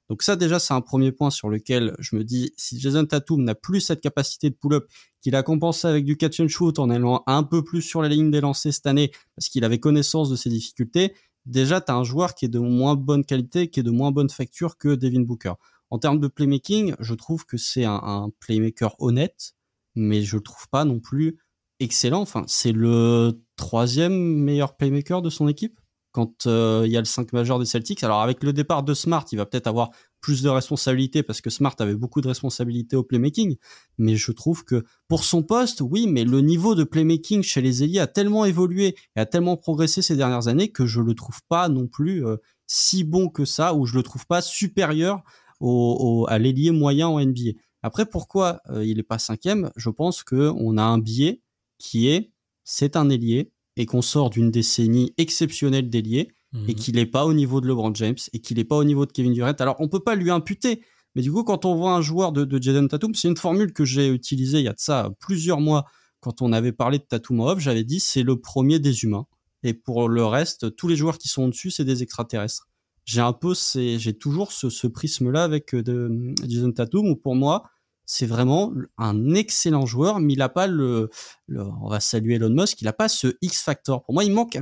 donc 0.10 0.24
ça 0.24 0.38
déjà 0.38 0.60
c'est 0.60 0.74
un 0.74 0.80
premier 0.82 1.12
point 1.12 1.30
sur 1.30 1.50
lequel 1.50 1.94
je 2.00 2.16
me 2.16 2.24
dis 2.24 2.54
si 2.56 2.80
Jason 2.80 3.06
Tatum 3.06 3.44
n'a 3.44 3.54
plus 3.54 3.82
cette 3.82 4.00
capacité 4.00 4.50
de 4.50 4.56
pull-up 4.56 4.88
qu'il 5.22 5.36
a 5.36 5.44
compensé 5.44 5.88
avec 5.88 6.06
du 6.06 6.16
catch 6.16 6.40
and 6.40 6.48
shoot 6.48 6.80
en 6.80 6.90
allant 6.90 7.24
un 7.28 7.44
peu 7.44 7.64
plus 7.64 7.82
sur 7.82 8.02
la 8.02 8.08
ligne 8.08 8.32
des 8.32 8.40
lancers 8.40 8.74
cette 8.74 8.88
année 8.88 9.12
parce 9.36 9.50
qu'il 9.50 9.66
avait 9.66 9.80
connaissance 9.80 10.30
de 10.30 10.38
ses 10.38 10.50
difficultés 10.50 11.14
déjà 11.46 11.82
tu 11.82 11.92
as 11.92 11.96
un 11.96 12.06
joueur 12.06 12.34
qui 12.34 12.46
est 12.46 12.50
de 12.50 12.60
moins 12.60 12.96
bonne 12.96 13.26
qualité 13.26 13.70
qui 13.70 13.82
est 13.82 13.84
de 13.84 13.92
moins 13.92 14.12
bonne 14.12 14.30
facture 14.30 14.78
que 14.78 14.96
Devin 14.96 15.22
Booker 15.22 15.54
en 15.90 16.00
termes 16.00 16.20
de 16.20 16.28
playmaking, 16.28 16.96
je 17.00 17.14
trouve 17.14 17.46
que 17.46 17.58
c'est 17.58 17.86
un, 17.86 18.30
playmaker 18.40 18.96
honnête, 19.00 19.54
mais 19.96 20.22
je 20.22 20.38
le 20.38 20.44
trouve 20.44 20.68
pas 20.70 20.86
non 20.86 21.00
plus 21.00 21.38
excellent. 21.80 22.22
Enfin, 22.22 22.44
c'est 22.48 22.72
le 22.72 23.42
troisième 23.56 24.14
meilleur 24.14 24.76
playmaker 24.76 25.22
de 25.22 25.30
son 25.30 25.48
équipe 25.48 25.80
quand 26.12 26.48
euh, 26.48 26.82
il 26.86 26.92
y 26.92 26.98
a 26.98 27.00
le 27.00 27.06
5 27.06 27.32
majeur 27.34 27.60
des 27.60 27.66
Celtics. 27.66 28.04
Alors 28.04 28.22
avec 28.22 28.44
le 28.44 28.52
départ 28.52 28.82
de 28.82 28.94
Smart, 28.96 29.26
il 29.32 29.38
va 29.38 29.46
peut-être 29.46 29.68
avoir 29.68 29.92
plus 30.20 30.42
de 30.42 30.50
responsabilités 30.50 31.22
parce 31.22 31.42
que 31.42 31.52
Smart 31.52 31.76
avait 31.78 31.96
beaucoup 31.96 32.22
de 32.22 32.28
responsabilités 32.28 32.96
au 32.96 33.04
playmaking. 33.04 33.56
Mais 34.00 34.16
je 34.16 34.32
trouve 34.32 34.64
que 34.64 34.84
pour 35.08 35.24
son 35.24 35.44
poste, 35.44 35.82
oui, 35.82 36.08
mais 36.08 36.24
le 36.24 36.42
niveau 36.42 36.74
de 36.74 36.84
playmaking 36.84 37.44
chez 37.44 37.62
les 37.62 37.84
Ailiers 37.84 38.00
a 38.00 38.08
tellement 38.08 38.46
évolué 38.46 38.96
et 39.16 39.20
a 39.20 39.28
tellement 39.28 39.58
progressé 39.58 40.02
ces 40.02 40.16
dernières 40.16 40.48
années 40.48 40.72
que 40.72 40.88
je 40.88 41.02
le 41.02 41.14
trouve 41.14 41.40
pas 41.50 41.70
non 41.70 41.88
plus 41.88 42.26
euh, 42.26 42.38
si 42.66 43.04
bon 43.04 43.30
que 43.30 43.46
ça 43.46 43.76
ou 43.76 43.86
je 43.86 43.96
le 43.96 44.02
trouve 44.02 44.26
pas 44.26 44.42
supérieur 44.42 45.24
au, 45.60 46.26
à 46.30 46.38
l'ailier 46.38 46.72
moyen 46.72 47.08
en 47.08 47.20
NBA. 47.20 47.52
Après, 47.84 48.06
pourquoi 48.06 48.62
euh, 48.70 48.86
il 48.86 48.98
n'est 48.98 49.04
pas 49.04 49.20
cinquième? 49.20 49.72
Je 49.76 49.90
pense 49.90 50.24
qu'on 50.24 50.78
a 50.78 50.84
un 50.84 50.98
biais 50.98 51.42
qui 51.78 52.08
est 52.08 52.32
c'est 52.64 52.96
un 52.96 53.10
ailier 53.10 53.52
et 53.78 53.86
qu'on 53.86 54.02
sort 54.02 54.30
d'une 54.30 54.52
décennie 54.52 55.14
exceptionnelle 55.18 55.90
d'ailier 55.90 56.30
et 56.54 56.74
mhm. 56.74 56.76
qu'il 56.76 56.96
n'est 56.96 57.06
pas 57.06 57.26
au 57.26 57.34
niveau 57.34 57.62
de 57.62 57.68
LeBron 57.68 57.94
James 57.96 58.18
et 58.34 58.40
qu'il 58.40 58.58
n'est 58.58 58.66
pas 58.66 58.78
au 58.78 58.84
niveau 58.84 59.06
de 59.06 59.12
Kevin 59.12 59.34
Durant. 59.34 59.54
Alors, 59.60 59.76
on 59.80 59.88
peut 59.88 60.00
pas 60.00 60.16
lui 60.16 60.32
imputer, 60.32 60.82
mais 61.16 61.22
du 61.22 61.32
coup, 61.32 61.44
quand 61.44 61.66
on 61.66 61.76
voit 61.76 61.94
un 61.94 62.02
joueur 62.02 62.32
de, 62.32 62.46
de 62.46 62.62
Jaden 62.62 62.88
Tatum, 62.88 63.14
c'est 63.16 63.28
une 63.28 63.38
formule 63.38 63.74
que 63.74 63.86
j'ai 63.86 64.10
utilisée 64.10 64.60
il 64.60 64.66
y 64.66 64.70
a 64.70 64.74
de 64.74 64.80
ça 64.80 65.12
plusieurs 65.20 65.62
mois 65.62 65.86
quand 66.20 66.42
on 66.42 66.52
avait 66.52 66.72
parlé 66.72 66.98
de 66.98 67.04
Tatum 67.04 67.40
off, 67.42 67.60
j'avais 67.60 67.84
dit 67.84 68.00
c'est 68.00 68.24
le 68.24 68.40
premier 68.40 68.80
des 68.80 69.04
humains. 69.04 69.26
Et 69.64 69.74
pour 69.74 70.10
le 70.10 70.26
reste, 70.26 70.76
tous 70.76 70.88
les 70.88 70.96
joueurs 70.96 71.18
qui 71.18 71.28
sont 71.28 71.44
au-dessus, 71.44 71.72
c'est 71.72 71.86
des 71.86 72.04
extraterrestres 72.04 72.70
j'ai 73.08 73.22
un 73.22 73.34
peu 73.34 73.54
j'ai 73.74 74.14
toujours 74.14 74.52
ce, 74.52 74.70
ce 74.70 74.86
prisme 74.86 75.32
là 75.32 75.44
avec 75.44 75.74
euh, 75.74 75.82
de, 75.82 76.36
Jason 76.46 76.72
Tatum 76.72 77.08
où 77.08 77.16
pour 77.16 77.36
moi 77.36 77.64
c'est 78.06 78.26
vraiment 78.26 78.74
un 78.98 79.34
excellent 79.34 79.86
joueur 79.86 80.20
mais 80.20 80.34
il 80.34 80.42
a 80.42 80.50
pas 80.50 80.68
le, 80.68 81.10
on 81.50 81.90
va 81.90 82.00
saluer 82.00 82.36
Elon 82.36 82.50
Musk 82.50 82.82
il 82.82 82.88
a 82.88 82.94
pas 82.94 83.08
ce 83.10 83.36
X 83.42 83.62
factor 83.62 84.04
pour 84.04 84.14
moi 84.14 84.24
il 84.24 84.34
manque 84.34 84.60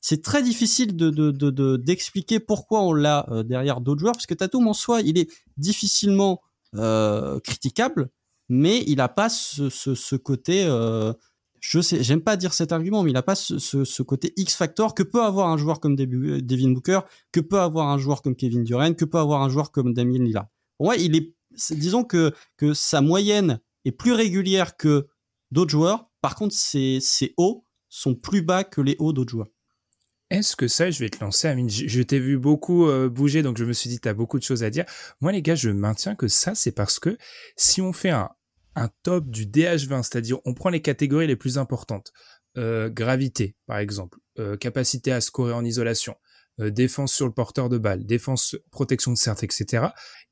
c'est 0.00 0.22
très 0.22 0.42
difficile 0.42 0.96
de 0.96 1.76
d'expliquer 1.76 2.36
de, 2.36 2.40
de, 2.40 2.44
pourquoi 2.46 2.82
on 2.82 2.92
l'a 2.92 3.26
euh, 3.30 3.42
derrière 3.42 3.80
d'autres 3.80 4.00
joueurs 4.00 4.14
parce 4.14 4.26
que 4.26 4.34
Tatum 4.34 4.68
en 4.68 4.74
soi 4.74 5.00
il 5.02 5.18
est 5.18 5.28
difficilement 5.56 6.40
euh, 6.76 7.40
critiquable 7.40 8.10
mais 8.48 8.82
il 8.86 9.00
a 9.00 9.08
pas 9.08 9.28
ce, 9.28 9.70
ce, 9.70 9.94
ce 9.94 10.16
côté 10.16 10.64
euh, 10.64 11.12
je 11.60 11.80
sais, 11.80 12.02
j'aime 12.02 12.20
pas 12.20 12.36
dire 12.36 12.54
cet 12.54 12.72
argument, 12.72 13.02
mais 13.02 13.10
il 13.10 13.16
a 13.16 13.22
pas 13.22 13.34
ce, 13.34 14.02
côté 14.02 14.32
X 14.36 14.54
factor 14.54 14.94
que 14.94 15.02
peut 15.02 15.22
avoir 15.22 15.48
un 15.48 15.56
joueur 15.56 15.80
comme 15.80 15.96
Devin 15.96 16.70
Booker, 16.70 17.00
que 17.32 17.40
peut 17.40 17.60
avoir 17.60 17.88
un 17.88 17.98
joueur 17.98 18.22
comme 18.22 18.36
Kevin 18.36 18.64
Durant, 18.64 18.94
que 18.94 19.04
peut 19.04 19.18
avoir 19.18 19.42
un 19.42 19.48
joueur 19.48 19.70
comme 19.70 19.94
Damien 19.94 20.24
Lillard. 20.24 20.46
Moi, 20.80 20.96
il 20.96 21.16
est, 21.16 21.34
disons 21.70 22.04
que 22.04 22.32
sa 22.74 23.00
moyenne 23.00 23.60
est 23.84 23.92
plus 23.92 24.12
régulière 24.12 24.76
que 24.76 25.08
d'autres 25.50 25.70
joueurs. 25.70 26.10
Par 26.20 26.34
contre, 26.34 26.54
c'est 26.54 26.98
c'est 27.00 27.34
haut 27.36 27.64
sont 27.88 28.14
plus 28.14 28.42
bas 28.42 28.64
que 28.64 28.80
les 28.80 28.96
hauts 28.98 29.12
d'autres 29.12 29.30
joueurs. 29.30 29.48
Est-ce 30.30 30.56
que 30.56 30.68
ça, 30.68 30.90
je 30.90 30.98
vais 30.98 31.08
te 31.08 31.24
lancer, 31.24 31.54
je, 31.68 32.02
t'ai 32.02 32.20
vu 32.20 32.36
beaucoup 32.36 32.86
euh, 32.86 33.08
bouger, 33.08 33.42
donc 33.42 33.56
je 33.56 33.64
me 33.64 33.72
suis 33.72 33.88
dit, 33.88 33.98
tu 33.98 34.08
as 34.08 34.14
beaucoup 34.14 34.38
de 34.38 34.44
choses 34.44 34.62
à 34.62 34.68
dire. 34.68 34.84
Moi, 35.22 35.32
les 35.32 35.40
gars, 35.40 35.54
je 35.54 35.70
maintiens 35.70 36.14
que 36.14 36.28
ça, 36.28 36.54
c'est 36.54 36.72
parce 36.72 36.98
que 36.98 37.16
si 37.56 37.80
on 37.80 37.94
fait 37.94 38.10
un, 38.10 38.28
un 38.78 38.90
top 39.02 39.28
du 39.28 39.46
DH20, 39.46 40.02
c'est-à-dire 40.02 40.38
on 40.44 40.54
prend 40.54 40.70
les 40.70 40.82
catégories 40.82 41.26
les 41.26 41.36
plus 41.36 41.58
importantes, 41.58 42.12
euh, 42.56 42.88
gravité, 42.88 43.56
par 43.66 43.78
exemple, 43.78 44.18
euh, 44.38 44.56
capacité 44.56 45.12
à 45.12 45.20
scorer 45.20 45.52
en 45.52 45.64
isolation, 45.64 46.14
défense 46.60 47.14
sur 47.14 47.24
le 47.24 47.32
porteur 47.32 47.68
de 47.68 47.78
balle, 47.78 48.04
défense, 48.04 48.56
protection 48.72 49.12
de 49.12 49.16
certes, 49.16 49.44
etc. 49.44 49.86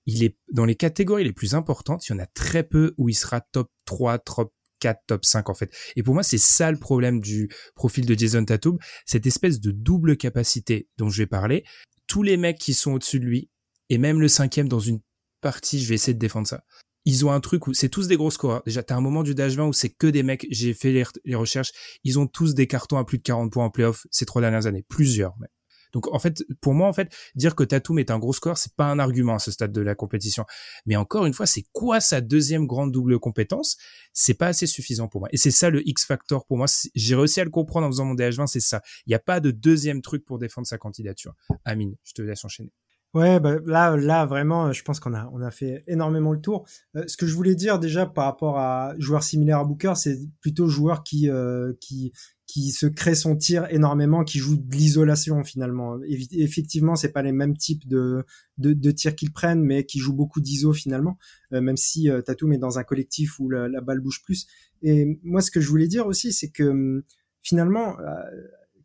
Il 0.07 0.25
est 0.25 0.37
dans 0.53 0.65
les 0.65 0.75
catégories 0.75 1.23
les 1.23 1.33
plus 1.33 1.55
importantes, 1.55 2.09
il 2.09 2.13
y 2.13 2.17
en 2.17 2.19
a 2.19 2.27
très 2.27 2.65
peu 2.65 2.95
où 2.99 3.09
il 3.09 3.15
sera 3.15 3.41
top 3.41 3.71
3, 3.85 4.19
top 4.19 4.53
4, 4.81 5.01
top 5.07 5.25
5 5.25 5.49
en 5.49 5.55
fait. 5.55 5.73
Et 5.97 6.03
pour 6.03 6.15
moi, 6.15 6.23
c'est 6.23 6.39
ça 6.39 6.71
le 6.71 6.79
problème 6.79 7.21
du 7.21 7.49
profil 7.75 8.07
de 8.07 8.19
Jason 8.19 8.45
Tatum, 8.45 8.79
cette 9.05 9.27
espèce 9.27 9.61
de 9.61 9.71
double 9.71 10.17
capacité 10.17 10.89
dont 10.97 11.09
je 11.09 11.23
vais 11.23 11.27
parler. 11.27 11.65
Tous 12.07 12.23
les 12.23 12.37
mecs 12.37 12.59
qui 12.59 12.75
sont 12.75 12.93
au-dessus 12.93 13.21
de 13.21 13.25
lui, 13.25 13.51
et 13.89 13.99
même 13.99 14.21
le 14.21 14.29
cinquième 14.29 14.69
dans 14.69 14.81
une 14.81 15.01
partie, 15.41 15.81
je 15.81 15.89
vais 15.89 15.95
essayer 15.95 16.15
de 16.15 16.19
défendre 16.19 16.47
ça. 16.47 16.65
Ils 17.07 17.25
ont 17.25 17.33
un 17.33 17.41
truc 17.41 17.67
où 17.67 17.73
c'est 17.73 17.89
tous 17.89 18.09
des 18.09 18.17
gros 18.17 18.31
scores. 18.31 18.63
Déjà, 18.67 18.83
t'as 18.83 18.97
un 18.97 19.01
moment 19.01 19.23
du 19.23 19.35
Dash 19.35 19.55
20 19.55 19.67
où 19.67 19.73
c'est 19.73 19.89
que 19.89 20.07
des 20.07 20.23
mecs, 20.23 20.47
j'ai 20.51 20.75
fait 20.75 20.93
les, 20.93 21.05
les, 21.25 21.35
recherches, 21.35 21.73
ils 22.05 22.19
ont 22.19 22.27
tous 22.27 22.55
des 22.55 22.67
cartons 22.67 22.99
à 22.99 23.05
plus 23.05 23.19
de 23.19 23.23
40 23.23 23.51
points 23.51 23.65
en 23.65 23.71
playoff 23.71 24.07
ces 24.11 24.27
trois 24.27 24.43
dernières 24.43 24.67
années. 24.67 24.85
Plusieurs, 24.87 25.39
même. 25.39 25.49
Donc 25.93 26.13
en 26.13 26.19
fait, 26.19 26.45
pour 26.61 26.75
moi 26.75 26.89
en 26.89 26.93
fait, 26.93 27.11
dire 27.37 27.55
que 27.55 27.65
Tatum 27.65 27.99
est 27.99 28.11
un 28.11 28.19
gros 28.19 28.35
score, 28.35 28.59
c'est 28.59 28.75
pas 28.75 28.85
un 28.85 28.99
argument 28.99 29.37
à 29.37 29.39
ce 29.39 29.51
stade 29.51 29.73
de 29.73 29.81
la 29.81 29.95
compétition. 29.95 30.45
Mais 30.85 30.97
encore 30.97 31.25
une 31.25 31.33
fois, 31.33 31.47
c'est 31.47 31.65
quoi 31.73 32.01
sa 32.01 32.21
deuxième 32.21 32.67
grande 32.67 32.93
double 32.93 33.19
compétence? 33.19 33.79
C'est 34.13 34.35
pas 34.35 34.49
assez 34.49 34.67
suffisant 34.67 35.09
pour 35.09 35.23
moi. 35.23 35.29
Et 35.33 35.39
c'est 35.39 35.51
ça 35.51 35.71
le 35.71 35.89
X 35.89 36.05
factor 36.05 36.45
pour 36.45 36.59
moi. 36.59 36.67
J'ai 36.95 37.15
réussi 37.15 37.41
à 37.41 37.45
le 37.45 37.51
comprendre 37.51 37.87
en 37.87 37.91
faisant 37.91 38.05
mon 38.05 38.15
DH20, 38.15 38.47
c'est 38.47 38.61
ça. 38.61 38.83
Il 39.07 39.11
n'y 39.11 39.15
a 39.15 39.21
pas 39.21 39.41
de 39.41 39.51
deuxième 39.51 40.03
truc 40.03 40.25
pour 40.25 40.39
défendre 40.39 40.67
sa 40.67 40.77
candidature. 40.77 41.35
Amine, 41.65 41.97
je 42.05 42.13
te 42.13 42.21
laisse 42.21 42.45
enchaîner. 42.45 42.73
Ouais, 43.17 43.41
bah 43.41 43.57
là, 43.65 43.97
là 43.97 44.27
vraiment, 44.27 44.73
je 44.73 44.83
pense 44.83 45.01
qu'on 45.01 45.15
a, 45.15 45.31
on 45.33 45.41
a 45.41 45.51
fait 45.51 45.85
énormément 45.87 46.35
le 46.35 46.41
tour. 46.43 46.67
Euh, 46.97 47.05
ce 47.07 47.17
que 47.17 47.27
je 47.27 47.35
voulais 47.35 47.55
dire 47.55 47.79
déjà 47.79 48.05
par 48.05 48.27
rapport 48.27 48.59
à 48.59 48.95
joueurs 48.99 49.23
similaires 49.23 49.61
à 49.61 49.65
Booker, 49.65 49.95
c'est 49.97 50.19
plutôt 50.43 50.69
joueurs 50.69 51.03
qui, 51.03 51.31
euh, 51.31 51.73
qui, 51.81 52.13
qui 52.47 52.73
se 52.73 52.85
crée 52.85 53.15
son 53.15 53.35
tir 53.35 53.67
énormément, 53.71 54.23
qui 54.23 54.39
joue 54.39 54.59
de 54.59 54.77
l'isolation 54.77 55.43
finalement. 55.45 55.99
effectivement, 56.31 56.95
c'est 56.95 57.11
pas 57.11 57.23
les 57.23 57.33
mêmes 57.33 57.57
types 57.57 57.89
de, 57.89 58.23
de, 58.59 58.75
de 58.75 58.91
tirs 58.91 59.17
qu'ils 59.17 59.33
prennent, 59.33 59.63
mais 59.63 59.87
qui 59.87 59.99
jouent 59.99 60.13
beaucoup 60.13 60.43
d'iso 60.43 60.75
finalement, 60.75 61.17
euh, 61.55 61.63
même 61.63 61.79
si 61.79 62.11
euh, 62.11 62.21
Tatum 62.21 62.53
est 62.53 62.59
dans 62.59 62.79
un 62.79 62.85
collectif 62.85 63.41
où 63.41 63.49
la, 63.49 63.81
balle 63.81 64.01
bouge 64.01 64.21
plus. 64.23 64.47
Et 64.83 65.19
moi, 65.23 65.41
ce 65.41 65.51
que 65.51 65.63
je 65.63 65.71
voulais 65.71 65.89
dire 65.89 66.07
aussi, 66.07 66.35
c'est 66.35 66.51
que 66.51 66.65
hum, 66.65 67.03
finalement, 67.41 67.99
euh, 68.01 68.05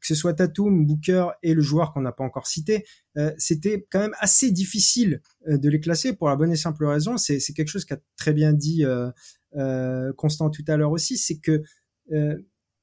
que 0.02 0.08
ce 0.08 0.16
soit 0.16 0.34
Tatum, 0.34 0.86
Booker 0.86 1.28
et 1.44 1.54
le 1.54 1.62
joueur 1.62 1.94
qu'on 1.94 2.02
n'a 2.02 2.12
pas 2.12 2.24
encore 2.24 2.48
cité, 2.48 2.84
euh, 3.18 3.32
c'était 3.38 3.88
quand 3.90 4.00
même 4.00 4.16
assez 4.20 4.52
difficile 4.52 5.22
de 5.48 5.70
les 5.70 5.80
classer 5.80 6.14
pour 6.14 6.28
la 6.28 6.36
bonne 6.36 6.52
et 6.52 6.56
simple 6.56 6.86
raison. 6.86 7.18
C'est 7.18 7.40
quelque 7.54 7.70
chose 7.70 7.86
qu'a 7.86 8.00
très 8.18 8.34
bien 8.34 8.54
dit 8.54 8.84
Constant 10.18 10.50
tout 10.50 10.64
à 10.68 10.78
l'heure 10.78 10.92
aussi, 10.92 11.18
c'est 11.18 11.38
que 11.38 11.64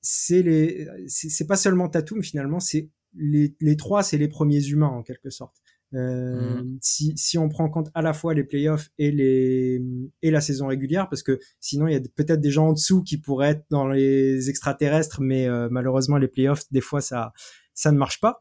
c'est 0.01 0.43
les, 0.43 0.87
c'est 1.09 1.47
pas 1.47 1.57
seulement 1.57 1.89
Tatum 1.89 2.23
finalement, 2.23 2.61
c'est 2.61 2.89
les 3.15 3.77
trois, 3.77 4.03
c'est 4.03 4.19
les 4.19 4.29
premiers 4.29 4.65
humains 4.65 4.87
en 4.89 5.03
quelque 5.03 5.31
sorte. 5.31 5.57
Euh, 5.95 6.63
mmh. 6.63 6.79
si, 6.83 7.13
si 7.17 7.39
on 7.39 7.49
prend 7.49 7.65
en 7.65 7.71
compte 7.71 7.91
à 7.95 8.03
la 8.03 8.13
fois 8.13 8.35
les 8.35 8.45
playoffs 8.45 8.91
et 8.99 9.11
les 9.11 9.83
et 10.21 10.31
la 10.31 10.41
saison 10.41 10.67
régulière, 10.67 11.09
parce 11.09 11.23
que 11.23 11.39
sinon 11.61 11.87
il 11.87 11.95
y 11.95 11.97
a 11.97 12.01
peut-être 12.15 12.41
des 12.41 12.51
gens 12.51 12.69
en 12.69 12.73
dessous 12.75 13.03
qui 13.03 13.19
pourraient 13.19 13.51
être 13.51 13.65
dans 13.71 13.89
les 13.89 14.51
extraterrestres, 14.51 15.21
mais 15.23 15.47
euh, 15.47 15.69
malheureusement 15.71 16.19
les 16.19 16.29
playoffs 16.29 16.65
des 16.71 16.83
fois 16.83 17.01
ça 17.01 17.33
ça 17.75 17.91
ne 17.93 17.99
marche 17.99 18.21
pas. 18.21 18.39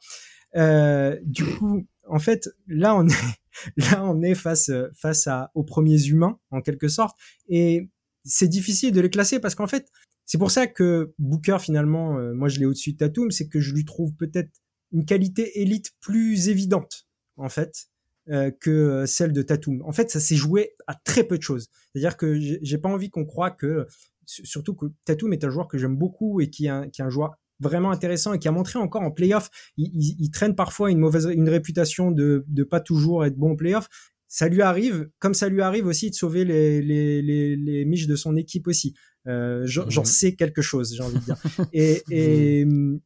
Euh, 0.55 1.17
du 1.23 1.45
coup, 1.45 1.85
en 2.07 2.19
fait, 2.19 2.49
là 2.67 2.95
on 2.95 3.07
est 3.07 3.13
là 3.77 4.03
on 4.03 4.21
est 4.21 4.35
face 4.35 4.71
face 4.93 5.27
à 5.27 5.51
aux 5.55 5.63
premiers 5.63 6.03
humains 6.07 6.39
en 6.51 6.61
quelque 6.61 6.89
sorte, 6.89 7.17
et 7.47 7.89
c'est 8.25 8.49
difficile 8.49 8.91
de 8.91 8.99
les 8.99 9.09
classer 9.09 9.39
parce 9.39 9.55
qu'en 9.55 9.67
fait 9.67 9.87
c'est 10.27 10.37
pour 10.37 10.51
ça 10.51 10.67
que 10.67 11.13
Booker, 11.17 11.57
finalement, 11.59 12.19
euh, 12.19 12.33
moi 12.33 12.49
je 12.49 12.59
l'ai 12.59 12.65
au-dessus 12.65 12.91
de 12.91 12.97
Tatum, 12.97 13.31
c'est 13.31 13.47
que 13.47 13.61
je 13.61 13.73
lui 13.73 13.85
trouve 13.85 14.13
peut-être 14.13 14.51
une 14.91 15.05
qualité 15.05 15.61
élite 15.61 15.93
plus 16.01 16.49
évidente, 16.49 17.06
en 17.37 17.49
fait, 17.49 17.87
euh, 18.29 18.51
que 18.51 18.69
euh, 18.69 19.05
celle 19.05 19.33
de 19.33 19.41
Tatum. 19.41 19.81
En 19.85 19.91
fait, 19.91 20.11
ça 20.11 20.19
s'est 20.19 20.35
joué 20.35 20.75
à 20.85 20.95
très 20.95 21.23
peu 21.23 21.37
de 21.37 21.43
choses. 21.43 21.69
C'est-à-dire 21.93 22.17
que 22.17 22.37
j'ai 22.61 22.77
pas 22.77 22.89
envie 22.89 23.09
qu'on 23.09 23.25
croit 23.25 23.51
que, 23.51 23.87
surtout 24.25 24.75
que 24.75 24.87
Tatum 25.05 25.31
est 25.33 25.43
un 25.43 25.49
joueur 25.49 25.67
que 25.67 25.77
j'aime 25.77 25.95
beaucoup 25.95 26.41
et 26.41 26.49
qui 26.49 26.65
est, 26.65 26.69
un, 26.69 26.89
qui 26.89 27.01
est 27.01 27.05
un 27.05 27.09
joueur 27.09 27.37
vraiment 27.59 27.91
intéressant 27.91 28.33
et 28.33 28.39
qui 28.39 28.47
a 28.47 28.51
montré 28.51 28.79
encore 28.79 29.01
en 29.01 29.11
playoff, 29.11 29.49
il, 29.77 29.89
il, 29.93 30.15
il, 30.19 30.31
traîne 30.31 30.55
parfois 30.55 30.91
une 30.91 30.99
mauvaise, 30.99 31.27
une 31.33 31.49
réputation 31.49 32.11
de, 32.11 32.43
de 32.47 32.63
pas 32.63 32.79
toujours 32.79 33.25
être 33.25 33.35
bon 33.35 33.53
en 33.53 33.55
playoff, 33.55 33.87
ça 34.27 34.47
lui 34.49 34.61
arrive, 34.61 35.09
comme 35.19 35.33
ça 35.33 35.49
lui 35.49 35.61
arrive 35.61 35.85
aussi 35.85 36.09
de 36.09 36.15
sauver 36.15 36.43
les, 36.43 36.81
les, 36.81 37.21
les, 37.21 37.55
les 37.55 37.85
miches 37.85 38.07
de 38.07 38.15
son 38.15 38.35
équipe 38.35 38.67
aussi. 38.67 38.93
Euh, 39.27 39.63
J'en 39.65 39.85
mhm. 39.85 40.05
sais 40.05 40.35
quelque 40.35 40.61
chose, 40.61 40.93
j'ai 40.95 41.03
envie 41.03 41.19
de 41.19 41.23
dire. 41.23 41.37
Et, 41.73 42.03
et 42.11 42.65
mhm. 42.65 42.99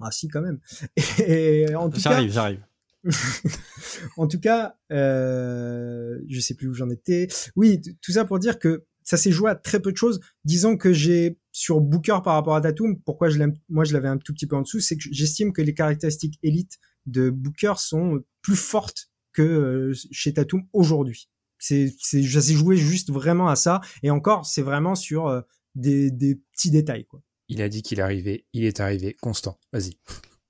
ah 0.00 0.10
si 0.10 0.28
quand 0.28 0.42
même. 0.42 0.60
Et, 1.26 1.74
en 1.74 1.88
tout 1.88 2.00
j'arrive, 2.00 2.32
j'arrive. 2.32 2.60
en 4.16 4.26
tout 4.26 4.40
cas, 4.40 4.76
euh, 4.92 6.18
je 6.28 6.40
sais 6.40 6.54
plus 6.54 6.68
où 6.68 6.74
j'en 6.74 6.90
étais. 6.90 7.28
Oui, 7.54 7.80
tout 8.02 8.12
ça 8.12 8.24
pour 8.24 8.38
dire 8.38 8.58
que 8.58 8.84
ça 9.02 9.16
s'est 9.16 9.30
joué 9.30 9.50
à 9.50 9.54
très 9.54 9.80
peu 9.80 9.92
de 9.92 9.96
choses. 9.96 10.20
Disons 10.44 10.76
que 10.76 10.92
j'ai 10.92 11.38
sur 11.52 11.80
Booker 11.80 12.18
par 12.24 12.34
rapport 12.34 12.56
à 12.56 12.60
Tatum, 12.60 13.00
pourquoi 13.02 13.28
je 13.28 13.38
moi 13.68 13.84
je 13.84 13.92
l'avais 13.92 14.08
un 14.08 14.18
tout 14.18 14.34
petit 14.34 14.46
peu 14.46 14.56
en 14.56 14.62
dessous, 14.62 14.80
c'est 14.80 14.96
que 14.96 15.04
j'estime 15.10 15.52
que 15.52 15.62
les 15.62 15.74
caractéristiques 15.74 16.38
élites 16.42 16.78
de 17.06 17.30
Booker 17.30 17.74
sont 17.76 18.24
plus 18.42 18.56
fortes 18.56 19.10
que 19.32 19.42
euh, 19.42 19.94
chez 20.10 20.34
Tatum 20.34 20.66
aujourd'hui. 20.72 21.28
C'est, 21.58 21.94
c'est, 22.00 22.22
ça 22.22 22.42
s'est 22.42 22.54
joué 22.54 22.76
juste 22.76 23.10
vraiment 23.10 23.48
à 23.48 23.56
ça. 23.56 23.80
Et 24.02 24.10
encore, 24.10 24.44
c'est 24.44 24.62
vraiment 24.62 24.94
sur 24.94 25.28
euh, 25.28 25.40
des, 25.74 26.10
petits 26.52 26.70
détails. 26.70 27.06
Il 27.48 27.62
a 27.62 27.68
dit 27.68 27.82
qu'il 27.82 28.00
arrivait, 28.00 28.44
il 28.52 28.64
est 28.64 28.80
arrivé, 28.80 29.14
constant. 29.20 29.58
Vas-y. 29.72 29.98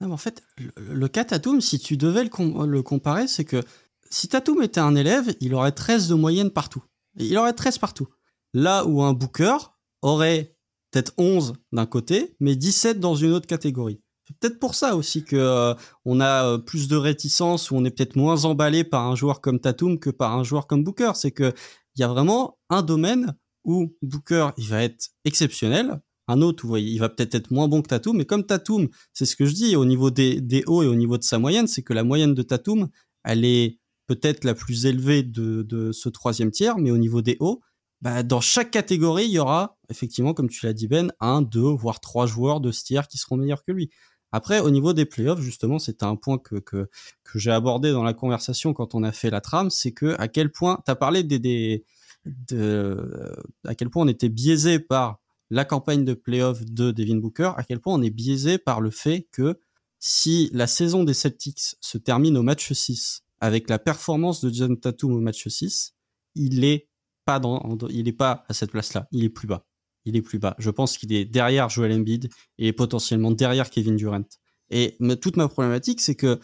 Non, 0.00 0.08
mais 0.08 0.14
en 0.14 0.18
fait, 0.18 0.42
le, 0.76 1.08
cas 1.08 1.24
Tatum, 1.24 1.60
si 1.60 1.78
tu 1.78 1.96
devais 1.96 2.24
le, 2.24 2.82
comparer, 2.82 3.28
c'est 3.28 3.44
que 3.44 3.62
si 4.10 4.28
Tatum 4.28 4.62
était 4.62 4.80
un 4.80 4.94
élève, 4.94 5.34
il 5.40 5.54
aurait 5.54 5.72
13 5.72 6.08
de 6.08 6.14
moyenne 6.14 6.50
partout. 6.50 6.84
Il 7.16 7.36
aurait 7.38 7.54
13 7.54 7.78
partout. 7.78 8.08
Là 8.52 8.84
où 8.84 9.02
un 9.02 9.14
Booker 9.14 9.56
aurait 10.02 10.56
peut-être 10.90 11.12
11 11.18 11.54
d'un 11.72 11.86
côté, 11.86 12.36
mais 12.40 12.56
17 12.56 13.00
dans 13.00 13.14
une 13.14 13.32
autre 13.32 13.46
catégorie. 13.46 14.00
C'est 14.26 14.36
peut-être 14.38 14.58
pour 14.58 14.74
ça 14.74 14.96
aussi 14.96 15.24
que 15.24 15.36
euh, 15.36 15.74
on 16.04 16.20
a 16.20 16.46
euh, 16.46 16.58
plus 16.58 16.88
de 16.88 16.96
réticence 16.96 17.70
ou 17.70 17.76
on 17.76 17.84
est 17.84 17.90
peut-être 17.90 18.16
moins 18.16 18.44
emballé 18.44 18.82
par 18.82 19.06
un 19.06 19.14
joueur 19.14 19.40
comme 19.40 19.60
Tatum 19.60 19.98
que 19.98 20.10
par 20.10 20.32
un 20.36 20.42
joueur 20.42 20.66
comme 20.66 20.82
Booker. 20.82 21.12
C'est 21.14 21.30
que 21.30 21.52
il 21.94 22.00
y 22.00 22.04
a 22.04 22.08
vraiment 22.08 22.58
un 22.68 22.82
domaine 22.82 23.36
où 23.64 23.94
Booker 24.02 24.50
il 24.56 24.68
va 24.68 24.82
être 24.82 25.10
exceptionnel, 25.24 26.00
un 26.28 26.42
autre 26.42 26.64
où 26.64 26.76
il 26.76 26.98
va 26.98 27.08
peut-être 27.08 27.34
être 27.34 27.50
moins 27.50 27.68
bon 27.68 27.82
que 27.82 27.88
Tatum. 27.88 28.16
Mais 28.16 28.24
comme 28.24 28.44
Tatum, 28.44 28.88
c'est 29.12 29.26
ce 29.26 29.36
que 29.36 29.46
je 29.46 29.54
dis 29.54 29.76
au 29.76 29.84
niveau 29.84 30.10
des, 30.10 30.40
des 30.40 30.64
hauts 30.66 30.82
et 30.82 30.86
au 30.86 30.94
niveau 30.94 31.18
de 31.18 31.22
sa 31.22 31.38
moyenne, 31.38 31.66
c'est 31.66 31.82
que 31.82 31.92
la 31.92 32.04
moyenne 32.04 32.34
de 32.34 32.42
Tatum, 32.42 32.88
elle 33.24 33.44
est 33.44 33.78
peut-être 34.06 34.44
la 34.44 34.54
plus 34.54 34.86
élevée 34.86 35.22
de, 35.22 35.62
de 35.62 35.92
ce 35.92 36.08
troisième 36.08 36.50
tiers, 36.50 36.78
mais 36.78 36.90
au 36.90 36.98
niveau 36.98 37.22
des 37.22 37.36
hauts, 37.40 37.60
bah, 38.02 38.22
dans 38.22 38.40
chaque 38.40 38.70
catégorie, 38.70 39.24
il 39.24 39.32
y 39.32 39.38
aura 39.38 39.78
effectivement, 39.88 40.34
comme 40.34 40.48
tu 40.48 40.66
l'as 40.66 40.72
dit 40.72 40.86
Ben, 40.86 41.12
un, 41.20 41.42
deux, 41.42 41.60
voire 41.60 42.00
trois 42.00 42.26
joueurs 42.26 42.60
de 42.60 42.70
ce 42.70 42.84
tiers 42.84 43.08
qui 43.08 43.18
seront 43.18 43.36
meilleurs 43.36 43.64
que 43.64 43.72
lui. 43.72 43.90
Après, 44.32 44.60
au 44.60 44.70
niveau 44.70 44.92
des 44.92 45.06
playoffs, 45.06 45.40
justement, 45.40 45.78
c'était 45.78 46.04
un 46.04 46.16
point 46.16 46.38
que, 46.38 46.56
que, 46.56 46.88
que 47.24 47.38
j'ai 47.38 47.52
abordé 47.52 47.92
dans 47.92 48.02
la 48.02 48.12
conversation 48.12 48.74
quand 48.74 48.94
on 48.94 49.02
a 49.02 49.12
fait 49.12 49.30
la 49.30 49.40
trame, 49.40 49.70
c'est 49.70 49.92
que 49.92 50.14
à 50.18 50.28
quel 50.28 50.50
point, 50.50 50.80
tu 50.84 50.90
as 50.90 50.96
parlé 50.96 51.22
des, 51.22 51.38
des 51.38 51.84
de, 52.26 53.34
à 53.64 53.74
quel 53.74 53.88
point 53.88 54.04
on 54.04 54.08
était 54.08 54.28
biaisé 54.28 54.78
par 54.78 55.20
la 55.50 55.64
campagne 55.64 56.04
de 56.04 56.14
playoffs 56.14 56.64
de 56.64 56.90
Devin 56.90 57.16
Booker, 57.16 57.52
à 57.56 57.62
quel 57.62 57.80
point 57.80 57.94
on 57.94 58.02
est 58.02 58.10
biaisé 58.10 58.58
par 58.58 58.80
le 58.80 58.90
fait 58.90 59.28
que 59.32 59.58
si 59.98 60.50
la 60.52 60.66
saison 60.66 61.04
des 61.04 61.14
Celtics 61.14 61.76
se 61.80 61.98
termine 61.98 62.36
au 62.36 62.42
match 62.42 62.72
6 62.72 63.22
avec 63.40 63.68
la 63.68 63.78
performance 63.78 64.44
de 64.44 64.52
John 64.52 64.78
Tatum 64.78 65.12
au 65.12 65.20
match 65.20 65.46
6, 65.46 65.94
il 66.34 66.64
est 66.64 66.88
pas 67.24 67.38
dans, 67.38 67.78
il 67.90 68.08
est 68.08 68.12
pas 68.12 68.44
à 68.48 68.54
cette 68.54 68.70
place-là, 68.70 69.08
il 69.12 69.24
est 69.24 69.30
plus 69.30 69.46
bas 69.46 69.66
il 70.06 70.16
est 70.16 70.22
plus 70.22 70.38
bas. 70.38 70.54
Je 70.58 70.70
pense 70.70 70.96
qu'il 70.96 71.12
est 71.12 71.26
derrière 71.26 71.68
Joel 71.68 71.92
Embiid 71.92 72.30
et 72.58 72.72
potentiellement 72.72 73.32
derrière 73.32 73.68
Kevin 73.68 73.96
Durant. 73.96 74.24
Et 74.70 74.96
toute 75.20 75.36
ma 75.36 75.48
problématique, 75.48 76.00
c'est 76.00 76.14
que 76.14 76.40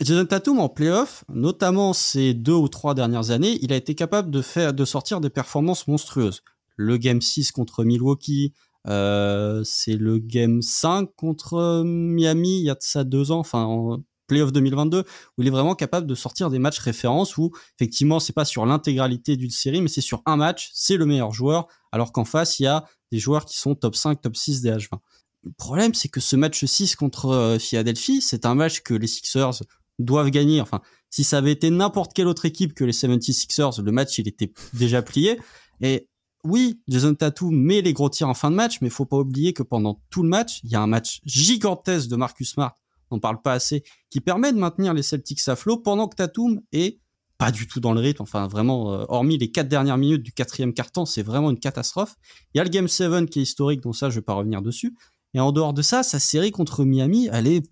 Jason 0.00 0.26
Tatum 0.26 0.60
en 0.60 0.68
playoff, 0.68 1.24
notamment 1.30 1.94
ces 1.94 2.34
deux 2.34 2.52
ou 2.52 2.68
trois 2.68 2.94
dernières 2.94 3.30
années, 3.30 3.58
il 3.62 3.72
a 3.72 3.76
été 3.76 3.94
capable 3.94 4.30
de 4.30 4.42
faire, 4.42 4.74
de 4.74 4.84
sortir 4.84 5.20
des 5.20 5.30
performances 5.30 5.88
monstrueuses. 5.88 6.42
Le 6.76 6.96
game 6.96 7.20
6 7.20 7.52
contre 7.52 7.84
Milwaukee, 7.84 8.52
euh, 8.88 9.62
c'est 9.64 9.96
le 9.96 10.18
game 10.18 10.62
5 10.62 11.08
contre 11.16 11.82
Miami, 11.84 12.60
il 12.60 12.64
y 12.64 12.70
a 12.70 12.74
de 12.74 12.82
ça 12.82 13.04
deux 13.04 13.32
ans, 13.32 13.40
enfin, 13.40 13.64
en 13.64 13.98
playoff 14.26 14.52
2022, 14.52 15.00
où 15.38 15.42
il 15.42 15.46
est 15.46 15.50
vraiment 15.50 15.74
capable 15.74 16.06
de 16.06 16.14
sortir 16.14 16.50
des 16.50 16.58
matchs 16.58 16.78
références 16.78 17.36
où, 17.36 17.52
effectivement, 17.78 18.20
c'est 18.20 18.32
pas 18.32 18.44
sur 18.44 18.66
l'intégralité 18.66 19.36
d'une 19.36 19.50
série, 19.50 19.80
mais 19.80 19.88
c'est 19.88 20.00
sur 20.00 20.22
un 20.26 20.36
match, 20.36 20.70
c'est 20.74 20.96
le 20.96 21.06
meilleur 21.06 21.32
joueur, 21.32 21.68
alors 21.92 22.12
qu'en 22.12 22.24
face, 22.24 22.58
il 22.58 22.64
y 22.64 22.66
a 22.66 22.84
des 23.12 23.18
joueurs 23.18 23.44
qui 23.44 23.58
sont 23.58 23.74
top 23.74 23.94
5, 23.94 24.20
top 24.20 24.36
6 24.36 24.62
des 24.62 24.70
H20. 24.70 24.98
le 25.44 25.52
problème, 25.52 25.94
c'est 25.94 26.08
que 26.08 26.20
ce 26.20 26.34
match 26.36 26.64
6 26.64 26.96
contre 26.96 27.26
euh, 27.26 27.58
Philadelphie, 27.58 28.20
c'est 28.20 28.46
un 28.46 28.54
match 28.54 28.80
que 28.80 28.94
les 28.94 29.06
Sixers 29.06 29.62
doivent 29.98 30.30
gagner. 30.30 30.60
Enfin, 30.60 30.80
si 31.10 31.24
ça 31.24 31.38
avait 31.38 31.52
été 31.52 31.70
n'importe 31.70 32.12
quelle 32.12 32.26
autre 32.26 32.44
équipe 32.44 32.74
que 32.74 32.84
les 32.84 32.92
76ers, 32.92 33.80
le 33.80 33.92
match, 33.92 34.18
il 34.18 34.28
était 34.28 34.52
déjà 34.74 35.02
plié. 35.02 35.38
Et 35.80 36.08
oui, 36.46 36.80
Jason 36.88 37.14
Tatum 37.14 37.54
met 37.54 37.82
les 37.82 37.92
gros 37.92 38.08
tirs 38.08 38.28
en 38.28 38.34
fin 38.34 38.50
de 38.50 38.56
match, 38.56 38.80
mais 38.80 38.90
faut 38.90 39.04
pas 39.04 39.18
oublier 39.18 39.52
que 39.52 39.62
pendant 39.62 40.00
tout 40.10 40.22
le 40.22 40.28
match, 40.28 40.60
il 40.64 40.70
y 40.70 40.76
a 40.76 40.80
un 40.80 40.86
match 40.86 41.20
gigantesque 41.24 42.08
de 42.08 42.16
Marcus 42.16 42.50
Smart, 42.50 42.78
on 43.10 43.18
parle 43.20 43.42
pas 43.42 43.52
assez, 43.52 43.84
qui 44.10 44.20
permet 44.20 44.52
de 44.52 44.58
maintenir 44.58 44.94
les 44.94 45.02
Celtics 45.02 45.48
à 45.48 45.56
flot 45.56 45.78
pendant 45.78 46.08
que 46.08 46.16
Tatum 46.16 46.60
est 46.72 47.00
pas 47.38 47.50
du 47.50 47.66
tout 47.66 47.80
dans 47.80 47.92
le 47.92 48.00
rythme. 48.00 48.22
Enfin, 48.22 48.46
vraiment, 48.46 48.94
euh, 48.94 49.04
hormis 49.08 49.38
les 49.38 49.50
quatre 49.50 49.68
dernières 49.68 49.98
minutes 49.98 50.22
du 50.22 50.32
quatrième 50.32 50.72
quart-temps, 50.72 51.04
c'est 51.04 51.22
vraiment 51.22 51.50
une 51.50 51.58
catastrophe. 51.58 52.16
Il 52.54 52.58
y 52.58 52.60
a 52.60 52.64
le 52.64 52.70
Game 52.70 52.88
7 52.88 53.28
qui 53.28 53.40
est 53.40 53.42
historique, 53.42 53.82
donc 53.82 53.94
ça, 53.96 54.10
je 54.10 54.16
vais 54.16 54.22
pas 54.22 54.34
revenir 54.34 54.62
dessus. 54.62 54.96
Et 55.34 55.40
en 55.40 55.52
dehors 55.52 55.74
de 55.74 55.82
ça, 55.82 56.02
sa 56.02 56.18
série 56.18 56.50
contre 56.50 56.84
Miami, 56.84 57.28
elle 57.30 57.46
est, 57.46 57.68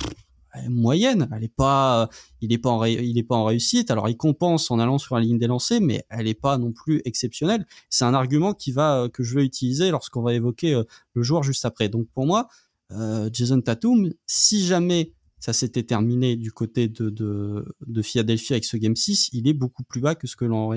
moyenne. 0.69 1.29
Elle 1.35 1.45
est 1.45 1.55
pas, 1.55 2.09
il 2.41 2.53
est 2.53 2.59
pas 2.59 2.71
en, 2.71 2.85
il 2.85 3.19
est 3.19 3.23
pas 3.23 3.37
en 3.37 3.45
réussite. 3.45 3.91
Alors, 3.91 4.09
il 4.09 4.17
compense 4.17 4.71
en 4.71 4.79
allant 4.79 4.99
sur 4.99 5.15
la 5.15 5.23
ligne 5.23 5.39
des 5.39 5.47
lancers, 5.47 5.81
mais 5.81 6.05
elle 6.09 6.29
est 6.29 6.35
pas 6.35 6.59
non 6.59 6.73
plus 6.73 7.03
exceptionnelle. 7.05 7.67
C'est 7.91 8.05
un 8.05 8.15
argument 8.15 8.55
qui 8.55 8.73
va, 8.73 9.09
que 9.13 9.23
je 9.23 9.35
vais 9.35 9.45
utiliser 9.45 9.91
lorsqu'on 9.91 10.23
va 10.23 10.35
évoquer 10.35 10.75
euh, 10.75 10.85
le 11.15 11.23
joueur 11.23 11.43
juste 11.43 11.65
après. 11.65 11.89
Donc, 11.89 12.07
pour 12.15 12.27
moi, 12.27 12.49
euh, 12.93 13.29
Jason 13.33 13.61
Tatum, 13.61 14.13
si 14.27 14.65
jamais 14.65 15.13
ça 15.45 15.53
s'était 15.53 15.83
terminé 15.83 16.37
du 16.37 16.53
côté 16.53 16.89
de, 16.89 17.11
de, 17.11 17.67
de, 17.87 18.03
Philadelphie 18.03 18.55
avec 18.55 18.65
ce 18.65 18.79
Game 18.79 18.97
6, 18.97 19.29
il 19.35 19.47
est 19.47 19.53
beaucoup 19.53 19.83
plus 19.83 20.01
bas 20.01 20.15
que 20.15 20.27
ce 20.27 20.37
que 20.37 20.47
l'on 20.47 20.71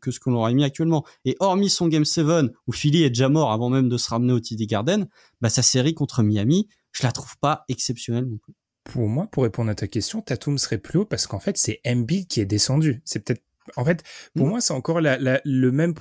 que 0.00 0.10
ce 0.10 0.18
que 0.18 0.30
l'on 0.30 0.36
aurait 0.38 0.54
mis 0.54 0.64
actuellement. 0.64 1.04
Et 1.26 1.36
hormis 1.40 1.68
son 1.68 1.88
Game 1.88 2.06
7, 2.06 2.46
où 2.66 2.72
Philly 2.72 3.02
est 3.02 3.10
déjà 3.10 3.28
mort 3.28 3.52
avant 3.52 3.68
même 3.68 3.90
de 3.90 3.98
se 3.98 4.08
ramener 4.08 4.32
au 4.32 4.40
TD 4.40 4.66
Garden, 4.66 5.08
bah, 5.42 5.50
sa 5.50 5.60
série 5.60 5.92
contre 5.92 6.22
Miami, 6.22 6.68
je 6.92 7.02
la 7.02 7.12
trouve 7.12 7.36
pas 7.38 7.64
exceptionnelle 7.68 8.24
non 8.24 8.38
plus. 8.38 8.54
Pour 8.88 9.08
moi, 9.08 9.28
pour 9.30 9.44
répondre 9.44 9.70
à 9.70 9.74
ta 9.74 9.86
question, 9.86 10.20
Tatum 10.22 10.58
serait 10.58 10.78
plus 10.78 10.98
haut 10.98 11.04
parce 11.04 11.26
qu'en 11.26 11.38
fait, 11.38 11.56
c'est 11.56 11.80
Embiid 11.86 12.26
qui 12.26 12.40
est 12.40 12.46
descendu. 12.46 13.02
C'est 13.04 13.20
peut-être, 13.20 13.42
en 13.76 13.84
fait, 13.84 14.02
pour 14.34 14.46
mm. 14.46 14.50
moi, 14.50 14.60
c'est 14.60 14.72
encore 14.72 15.00
la, 15.00 15.18
la, 15.18 15.40
le 15.44 15.70
même, 15.70 15.94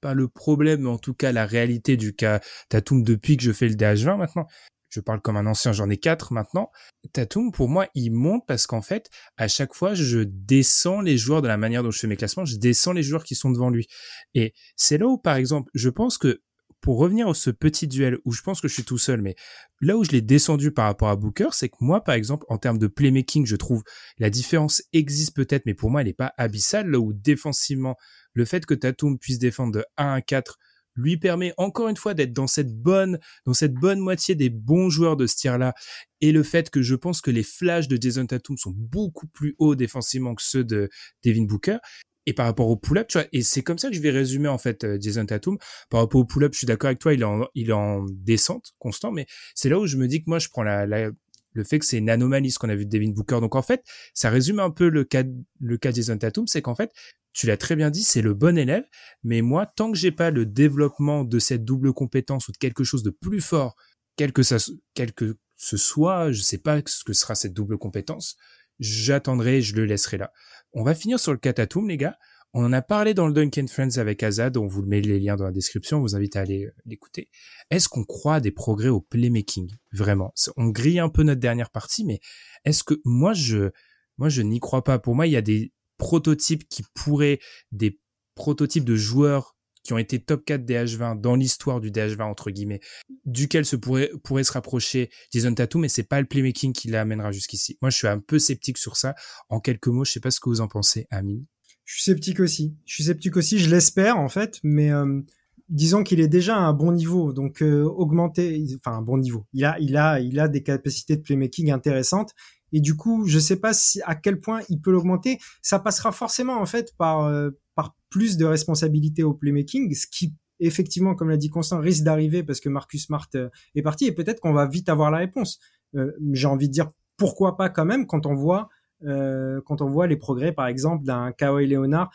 pas 0.00 0.12
le 0.12 0.28
problème, 0.28 0.82
mais 0.82 0.88
en 0.88 0.98
tout 0.98 1.14
cas 1.14 1.32
la 1.32 1.46
réalité 1.46 1.96
du 1.96 2.14
cas 2.14 2.40
Tatum 2.68 3.02
depuis 3.02 3.36
que 3.36 3.44
je 3.44 3.52
fais 3.52 3.68
le 3.68 3.74
DH20 3.74 4.16
maintenant 4.18 4.46
je 4.92 5.00
parle 5.00 5.22
comme 5.22 5.38
un 5.38 5.46
ancien, 5.46 5.72
j'en 5.72 5.88
ai 5.88 5.96
quatre 5.96 6.34
maintenant. 6.34 6.70
Tatum, 7.14 7.50
pour 7.50 7.68
moi, 7.68 7.88
il 7.94 8.10
monte 8.10 8.44
parce 8.46 8.66
qu'en 8.66 8.82
fait, 8.82 9.08
à 9.38 9.48
chaque 9.48 9.74
fois, 9.74 9.94
je 9.94 10.18
descends 10.18 11.00
les 11.00 11.16
joueurs 11.16 11.40
de 11.40 11.48
la 11.48 11.56
manière 11.56 11.82
dont 11.82 11.90
je 11.90 11.98
fais 11.98 12.06
mes 12.06 12.16
classements, 12.16 12.44
je 12.44 12.56
descends 12.56 12.92
les 12.92 13.02
joueurs 13.02 13.24
qui 13.24 13.34
sont 13.34 13.50
devant 13.50 13.70
lui. 13.70 13.86
Et 14.34 14.52
c'est 14.76 14.98
là 14.98 15.06
où, 15.06 15.16
par 15.16 15.36
exemple, 15.36 15.70
je 15.72 15.88
pense 15.88 16.18
que 16.18 16.42
pour 16.82 16.98
revenir 16.98 17.28
à 17.28 17.34
ce 17.34 17.50
petit 17.50 17.86
duel 17.86 18.18
où 18.24 18.32
je 18.32 18.42
pense 18.42 18.60
que 18.60 18.68
je 18.68 18.74
suis 18.74 18.84
tout 18.84 18.98
seul, 18.98 19.22
mais 19.22 19.36
là 19.80 19.96
où 19.96 20.04
je 20.04 20.10
l'ai 20.10 20.20
descendu 20.20 20.72
par 20.72 20.84
rapport 20.84 21.08
à 21.08 21.16
Booker, 21.16 21.48
c'est 21.52 21.68
que 21.68 21.76
moi, 21.80 22.02
par 22.02 22.16
exemple, 22.16 22.44
en 22.48 22.58
termes 22.58 22.78
de 22.78 22.88
playmaking, 22.88 23.46
je 23.46 23.56
trouve 23.56 23.82
la 24.18 24.28
différence 24.28 24.82
existe 24.92 25.34
peut-être, 25.34 25.64
mais 25.64 25.74
pour 25.74 25.90
moi, 25.90 26.02
elle 26.02 26.08
n'est 26.08 26.12
pas 26.12 26.34
abyssale. 26.36 26.90
Là 26.90 26.98
où 26.98 27.12
défensivement, 27.12 27.96
le 28.34 28.44
fait 28.44 28.66
que 28.66 28.74
Tatum 28.74 29.18
puisse 29.18 29.38
défendre 29.38 29.72
de 29.72 29.84
1 29.96 30.12
à 30.12 30.20
4 30.20 30.58
lui 30.94 31.16
permet 31.16 31.54
encore 31.56 31.88
une 31.88 31.96
fois 31.96 32.14
d'être 32.14 32.32
dans 32.32 32.46
cette 32.46 32.74
bonne, 32.74 33.18
dans 33.46 33.54
cette 33.54 33.74
bonne 33.74 33.98
moitié 33.98 34.34
des 34.34 34.50
bons 34.50 34.90
joueurs 34.90 35.16
de 35.16 35.26
ce 35.26 35.36
tir-là. 35.36 35.74
Et 36.20 36.32
le 36.32 36.42
fait 36.42 36.68
que 36.68 36.82
je 36.82 36.94
pense 36.94 37.20
que 37.20 37.30
les 37.30 37.42
flashs 37.42 37.88
de 37.88 37.96
Jason 38.00 38.26
Tatum 38.26 38.56
sont 38.56 38.74
beaucoup 38.76 39.26
plus 39.26 39.54
hauts 39.58 39.74
défensivement 39.74 40.34
que 40.34 40.42
ceux 40.42 40.64
de 40.64 40.90
Devin 41.24 41.44
Booker. 41.44 41.78
Et 42.26 42.32
par 42.32 42.46
rapport 42.46 42.68
au 42.68 42.76
pull-up, 42.76 43.08
tu 43.08 43.18
vois, 43.18 43.26
et 43.32 43.42
c'est 43.42 43.62
comme 43.62 43.78
ça 43.78 43.88
que 43.88 43.96
je 43.96 44.00
vais 44.00 44.10
résumer 44.10 44.48
en 44.48 44.58
fait 44.58 44.84
euh, 44.84 44.96
Jason 45.00 45.26
Tatum. 45.26 45.58
Par 45.90 46.00
rapport 46.00 46.20
au 46.20 46.24
pull-up, 46.24 46.52
je 46.52 46.58
suis 46.58 46.66
d'accord 46.66 46.88
avec 46.88 47.00
toi, 47.00 47.14
il 47.14 47.22
est 47.22 47.24
en, 47.24 47.46
il 47.54 47.70
est 47.70 47.74
en 47.74 48.04
descente 48.10 48.72
constant, 48.78 49.10
mais 49.10 49.26
c'est 49.54 49.68
là 49.68 49.78
où 49.78 49.86
je 49.86 49.96
me 49.96 50.06
dis 50.06 50.22
que 50.22 50.30
moi 50.30 50.38
je 50.38 50.48
prends 50.48 50.62
la, 50.62 50.86
la 50.86 51.10
le 51.54 51.64
fait 51.64 51.78
que 51.78 51.84
c'est 51.84 51.98
une 51.98 52.10
anomalie 52.10 52.50
ce 52.50 52.58
qu'on 52.58 52.68
a 52.68 52.74
vu 52.74 52.86
de 52.86 52.90
Devin 52.90 53.10
Booker. 53.10 53.40
Donc 53.40 53.54
en 53.56 53.62
fait, 53.62 53.84
ça 54.14 54.30
résume 54.30 54.58
un 54.60 54.70
peu 54.70 54.88
le 54.88 55.04
cas 55.04 55.24
le 55.60 55.76
cas 55.78 55.92
Jason 55.92 56.16
Tatum, 56.16 56.46
c'est 56.46 56.62
qu'en 56.62 56.74
fait, 56.74 56.92
tu 57.32 57.46
l'as 57.46 57.56
très 57.56 57.76
bien 57.76 57.90
dit, 57.90 58.02
c'est 58.02 58.22
le 58.22 58.34
bon 58.34 58.58
élève, 58.58 58.84
mais 59.22 59.40
moi, 59.42 59.66
tant 59.66 59.90
que 59.90 59.98
j'ai 59.98 60.12
pas 60.12 60.30
le 60.30 60.44
développement 60.46 61.24
de 61.24 61.38
cette 61.38 61.64
double 61.64 61.92
compétence 61.92 62.48
ou 62.48 62.52
de 62.52 62.58
quelque 62.58 62.84
chose 62.84 63.02
de 63.02 63.10
plus 63.10 63.40
fort, 63.40 63.76
quel 64.16 64.32
que 64.32 64.42
ça, 64.42 64.58
quel 64.94 65.12
que 65.12 65.36
ce 65.56 65.76
soit, 65.76 66.32
je 66.32 66.42
sais 66.42 66.58
pas 66.58 66.80
ce 66.84 67.04
que 67.04 67.12
sera 67.12 67.34
cette 67.34 67.54
double 67.54 67.78
compétence, 67.78 68.36
j'attendrai, 68.78 69.62
je 69.62 69.76
le 69.76 69.86
laisserai 69.86 70.18
là. 70.18 70.32
On 70.74 70.84
va 70.84 70.94
finir 70.94 71.20
sur 71.20 71.32
le 71.32 71.38
Katatum, 71.38 71.88
les 71.88 71.96
gars. 71.96 72.16
On 72.54 72.64
en 72.64 72.72
a 72.72 72.82
parlé 72.82 73.14
dans 73.14 73.26
le 73.26 73.32
Duncan 73.32 73.66
Friends 73.66 73.96
avec 73.96 74.22
Azad, 74.22 74.58
on 74.58 74.66
vous 74.66 74.82
met 74.82 75.00
les 75.00 75.18
liens 75.18 75.36
dans 75.36 75.46
la 75.46 75.52
description, 75.52 75.98
on 75.98 76.00
vous 76.02 76.16
invite 76.16 76.36
à 76.36 76.40
aller 76.40 76.66
euh, 76.66 76.74
l'écouter. 76.84 77.30
Est-ce 77.70 77.88
qu'on 77.88 78.04
croit 78.04 78.40
des 78.40 78.50
progrès 78.50 78.90
au 78.90 79.00
playmaking? 79.00 79.72
Vraiment, 79.92 80.34
on 80.58 80.68
grille 80.68 80.98
un 80.98 81.08
peu 81.08 81.22
notre 81.22 81.40
dernière 81.40 81.70
partie, 81.70 82.04
mais 82.04 82.20
est-ce 82.66 82.84
que 82.84 83.00
moi 83.06 83.32
je, 83.32 83.70
moi 84.18 84.28
je 84.28 84.42
n'y 84.42 84.60
crois 84.60 84.84
pas. 84.84 84.98
Pour 84.98 85.14
moi, 85.14 85.26
il 85.26 85.32
y 85.32 85.36
a 85.36 85.42
des 85.42 85.72
prototypes 85.96 86.68
qui 86.68 86.82
pourraient, 86.94 87.38
des 87.70 87.98
prototypes 88.34 88.84
de 88.84 88.96
joueurs 88.96 89.51
qui 89.82 89.92
ont 89.92 89.98
été 89.98 90.20
top 90.20 90.44
4 90.44 90.64
DH20 90.64 91.20
dans 91.20 91.34
l'histoire 91.34 91.80
du 91.80 91.90
DH20 91.90 92.22
entre 92.22 92.50
guillemets, 92.50 92.80
duquel 93.24 93.64
se 93.64 93.76
pourrait 93.76 94.10
pourrait 94.22 94.44
se 94.44 94.52
rapprocher 94.52 95.10
Jason 95.32 95.54
Tatum, 95.54 95.82
mais 95.82 95.88
c'est 95.88 96.02
pas 96.02 96.20
le 96.20 96.26
playmaking 96.26 96.72
qui 96.72 96.88
l'amènera 96.88 97.32
jusqu'ici. 97.32 97.78
Moi, 97.82 97.90
je 97.90 97.96
suis 97.96 98.08
un 98.08 98.18
peu 98.18 98.38
sceptique 98.38 98.78
sur 98.78 98.96
ça. 98.96 99.14
En 99.48 99.60
quelques 99.60 99.88
mots, 99.88 100.04
je 100.04 100.12
sais 100.12 100.20
pas 100.20 100.30
ce 100.30 100.40
que 100.40 100.48
vous 100.48 100.60
en 100.60 100.68
pensez, 100.68 101.06
Amine. 101.10 101.44
Je 101.84 101.94
suis 101.94 102.02
sceptique 102.04 102.40
aussi. 102.40 102.76
Je 102.86 102.94
suis 102.94 103.04
sceptique 103.04 103.36
aussi. 103.36 103.58
Je 103.58 103.68
l'espère 103.68 104.18
en 104.18 104.28
fait, 104.28 104.60
mais 104.62 104.92
euh, 104.92 105.20
disons 105.68 106.04
qu'il 106.04 106.20
est 106.20 106.28
déjà 106.28 106.56
à 106.56 106.60
un 106.60 106.72
bon 106.72 106.92
niveau, 106.92 107.32
donc 107.32 107.62
euh, 107.62 107.82
augmenter, 107.82 108.64
enfin 108.76 108.96
un 108.96 109.02
bon 109.02 109.18
niveau. 109.18 109.46
Il 109.52 109.64
a, 109.64 109.76
il 109.80 109.96
a, 109.96 110.20
il 110.20 110.38
a 110.38 110.48
des 110.48 110.62
capacités 110.62 111.16
de 111.16 111.22
playmaking 111.22 111.72
intéressantes 111.72 112.34
et 112.72 112.80
du 112.80 112.96
coup, 112.96 113.26
je 113.26 113.38
sais 113.38 113.56
pas 113.56 113.72
si 113.72 114.00
à 114.02 114.14
quel 114.14 114.40
point 114.40 114.60
il 114.68 114.80
peut 114.80 114.90
l'augmenter. 114.90 115.38
Ça 115.60 115.78
passera 115.78 116.12
forcément 116.12 116.60
en 116.60 116.66
fait 116.66 116.94
par 116.96 117.26
euh, 117.26 117.50
par 117.74 117.96
plus 118.10 118.36
de 118.36 118.44
responsabilités 118.44 119.22
au 119.22 119.34
playmaking, 119.34 119.94
ce 119.94 120.06
qui 120.06 120.34
effectivement, 120.62 121.14
comme 121.14 121.28
l'a 121.28 121.36
dit 121.36 121.50
Constant, 121.50 121.80
risque 121.80 122.04
d'arriver 122.04 122.42
parce 122.42 122.60
que 122.60 122.68
Marcus 122.68 123.06
Smart 123.06 123.28
euh, 123.34 123.48
est 123.74 123.82
parti 123.82 124.06
et 124.06 124.12
peut-être 124.12 124.40
qu'on 124.40 124.52
va 124.52 124.66
vite 124.66 124.88
avoir 124.88 125.10
la 125.10 125.18
réponse. 125.18 125.58
Euh, 125.96 126.12
J'ai 126.32 126.46
envie 126.46 126.68
de 126.68 126.72
dire 126.72 126.90
pourquoi 127.16 127.56
pas 127.56 127.68
quand 127.68 127.84
même 127.84 128.06
quand 128.06 128.26
on 128.26 128.34
voit 128.34 128.68
euh, 129.04 129.60
quand 129.66 129.82
on 129.82 129.88
voit 129.88 130.06
les 130.06 130.16
progrès 130.16 130.52
par 130.52 130.66
exemple 130.66 131.04
d'un 131.04 131.32
Kawhi 131.32 131.66
Leonard. 131.66 132.10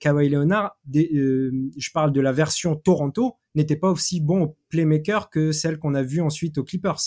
Kawhi 0.00 0.28
Leonard, 0.28 0.76
je 0.92 1.90
parle 1.94 2.10
de 2.10 2.20
la 2.20 2.32
version 2.32 2.74
Toronto, 2.74 3.36
n'était 3.54 3.76
pas 3.76 3.88
aussi 3.88 4.20
bon 4.20 4.42
au 4.42 4.56
playmaker 4.70 5.30
que 5.30 5.52
celle 5.52 5.78
qu'on 5.78 5.94
a 5.94 6.02
vue 6.02 6.20
ensuite 6.20 6.58
aux 6.58 6.64
Clippers 6.64 6.98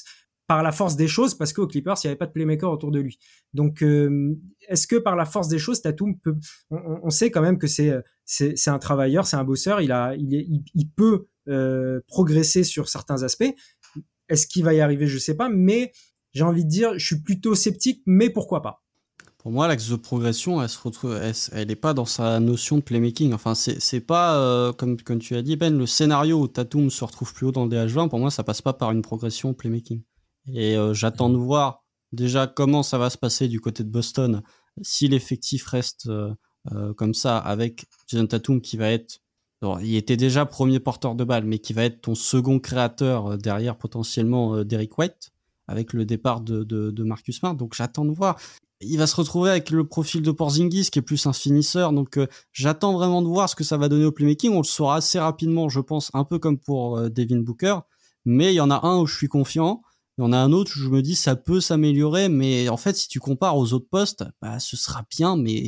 par 0.52 0.64
la 0.64 0.74
force 0.74 0.97
des 0.97 1.08
choses, 1.08 1.34
parce 1.34 1.54
qu'au 1.54 1.66
Clippers, 1.66 1.95
il 2.04 2.08
n'y 2.08 2.10
avait 2.10 2.18
pas 2.18 2.26
de 2.26 2.34
playmaker 2.34 2.70
autour 2.70 2.91
de 2.91 2.99
lui. 2.99 3.18
Donc, 3.54 3.82
euh, 3.82 4.36
est-ce 4.68 4.86
que 4.86 4.97
par 4.97 5.16
la 5.16 5.24
force 5.24 5.47
des 5.47 5.60
choses, 5.60 5.82
Tatum 5.82 6.20
peut, 6.20 6.36
on, 6.72 7.10
sait 7.10 7.32
quand 7.32 7.39
même 7.39 7.58
que 7.58 7.68
c'est, 7.68 7.93
c'est, 8.26 8.68
un 8.68 8.78
travailleur, 8.78 9.26
c'est 9.26 9.38
un 9.38 9.45
bosseur, 9.45 9.80
il 9.80 9.93
a, 9.93 10.14
il, 10.18 10.62
il, 10.74 10.89
peut 10.89 11.28
euh, 11.47 12.02
progresser 12.10 12.66
sur 12.66 12.89
certains 12.89 13.24
aspects. 13.24 13.56
Est-ce 14.28 14.45
qu'il 14.45 14.66
va 14.66 14.74
y 14.74 14.82
arriver? 14.82 15.08
Je 15.08 15.20
sais 15.20 15.38
pas, 15.38 15.47
mais 15.47 15.93
j'ai 16.34 16.43
envie 16.43 16.66
de 16.66 16.70
dire, 16.70 16.99
je 16.99 17.06
suis 17.06 17.22
plutôt 17.22 17.56
sceptique, 17.56 18.04
mais 18.06 18.30
pourquoi 18.30 18.62
pas? 18.62 18.84
Pour 19.38 19.54
moi, 19.54 19.70
l'axe 19.70 19.88
de 19.88 19.95
progression, 19.95 20.62
elle 20.62 20.68
se 20.68 20.80
retrouve, 20.80 21.18
elle, 21.54 21.68
n'est 21.68 21.76
pas 21.78 21.93
dans 21.93 22.04
sa 22.04 22.41
notion 22.41 22.76
de 22.76 22.82
playmaking. 22.82 23.32
Enfin, 23.32 23.56
c'est 23.56 24.02
pas 24.02 24.38
euh, 24.38 24.74
comme 24.74 25.02
comme 25.02 25.20
tu 25.20 25.34
as 25.34 25.43
dit 25.43 25.56
Ben, 25.56 25.78
le 25.78 25.86
scénario 25.86 26.41
où 26.41 26.49
Tatum 26.49 26.89
se 26.89 27.06
retrouve 27.06 27.34
plus 27.34 27.45
haut 27.45 27.52
dans 27.54 27.64
le 27.64 27.72
DH20. 27.72 28.10
Pour 28.10 28.20
moi, 28.20 28.32
ça 28.32 28.43
passe 28.43 28.62
pas 28.62 28.74
par 28.74 28.91
une 28.91 29.02
progression 29.02 29.54
playmaking. 29.54 30.02
Et 30.48 30.76
euh, 30.76 30.94
j'attends 30.94 31.30
de 31.30 31.38
voir 31.38 31.84
déjà 32.12 32.48
comment 32.48 32.84
ça 32.84 32.98
va 32.98 33.10
se 33.10 33.18
passer 33.18 33.48
du 33.48 33.60
côté 33.60 33.84
de 33.84 33.89
Boston. 33.89 34.42
Si 34.82 35.08
l'effectif 35.08 35.68
reste 35.68 36.08
euh, 36.08 36.34
euh, 36.72 36.94
comme 36.94 37.14
ça 37.14 37.38
avec 37.38 37.86
Jason 38.08 38.28
Tatum 38.28 38.62
qui 38.62 38.78
va 38.78 38.92
être 38.92 39.20
il 39.84 39.96
était 39.96 40.18
déjà 40.18 40.48
premier 40.48 40.80
porteur 40.80 41.14
de 41.14 41.24
balle 41.24 41.46
mais 41.46 41.60
qui 41.60 41.72
va 41.74 41.84
être 41.84 42.02
ton 42.02 42.16
second 42.16 42.60
créateur 42.60 43.38
derrière 43.38 43.78
potentiellement 43.78 44.64
Derek 44.64 44.98
White 44.98 45.30
avec 45.68 45.94
le 45.94 46.04
départ 46.04 46.42
de, 46.42 46.64
de, 46.64 46.89
de 46.89 47.04
Marcus 47.04 47.38
Smart. 47.38 47.54
Donc 47.54 47.76
j'attends 47.76 48.04
de 48.04 48.12
voir. 48.12 48.39
Il 48.80 48.98
va 48.98 49.06
se 49.06 49.16
retrouver 49.16 49.52
avec 49.52 49.70
le 49.70 49.88
profil 49.88 50.24
de 50.24 50.32
Porzingis 50.32 50.89
qui 50.89 50.98
est 50.98 51.04
plus 51.04 51.28
un 51.28 51.34
finisseur. 51.34 51.94
Donc 51.94 52.18
j'attends 52.52 52.94
vraiment 52.94 53.22
de 53.22 53.28
voir 53.28 53.50
ce 53.50 53.56
que 53.56 53.64
ça 53.64 53.78
va 53.78 53.88
donner 53.88 54.06
au 54.06 54.12
playmaking. 54.12 54.52
On 54.52 54.62
le 54.62 54.64
saura 54.64 54.96
assez 54.96 55.20
rapidement 55.20 55.70
je 55.70 55.80
pense 55.80 56.10
un 56.16 56.24
peu 56.24 56.39
comme 56.39 56.58
pour 56.58 57.00
Devin 57.12 57.42
Booker. 57.42 57.82
Mais 58.26 58.54
il 58.54 58.56
y 58.56 58.62
en 58.62 58.72
a 58.72 58.84
un 58.84 58.98
où 58.98 59.06
je 59.06 59.16
suis 59.16 59.28
confiant 59.28 59.84
il 60.22 60.26
y 60.26 60.28
en 60.28 60.34
a 60.34 60.38
un 60.38 60.51
autre 60.51 60.74
où 60.76 60.80
je 60.80 60.89
me 60.89 61.01
dis 61.01 61.15
ça 61.15 61.36
peut 61.36 61.59
s'améliorer, 61.59 62.30
mais 62.30 62.69
en 62.69 62.78
fait, 62.78 62.95
si 62.95 63.07
tu 63.07 63.19
compares 63.19 63.57
aux 63.57 63.74
autres 63.74 63.88
postes, 63.89 64.24
bah, 64.39 64.59
ce 64.59 64.78
sera 64.78 65.03
bien, 65.09 65.36
mais 65.36 65.65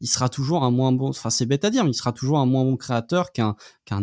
il 0.00 0.08
sera 0.08 0.30
toujours 0.30 0.64
un 0.64 0.70
moins 0.70 0.92
bon. 0.92 1.10
Enfin, 1.10 1.28
c'est 1.28 1.44
bête 1.44 1.66
à 1.66 1.68
dire, 1.68 1.84
mais 1.84 1.90
il 1.90 1.94
sera 1.94 2.12
toujours 2.12 2.38
un 2.38 2.46
moins 2.46 2.64
bon 2.64 2.78
créateur 2.78 3.32
qu'un 3.32 3.54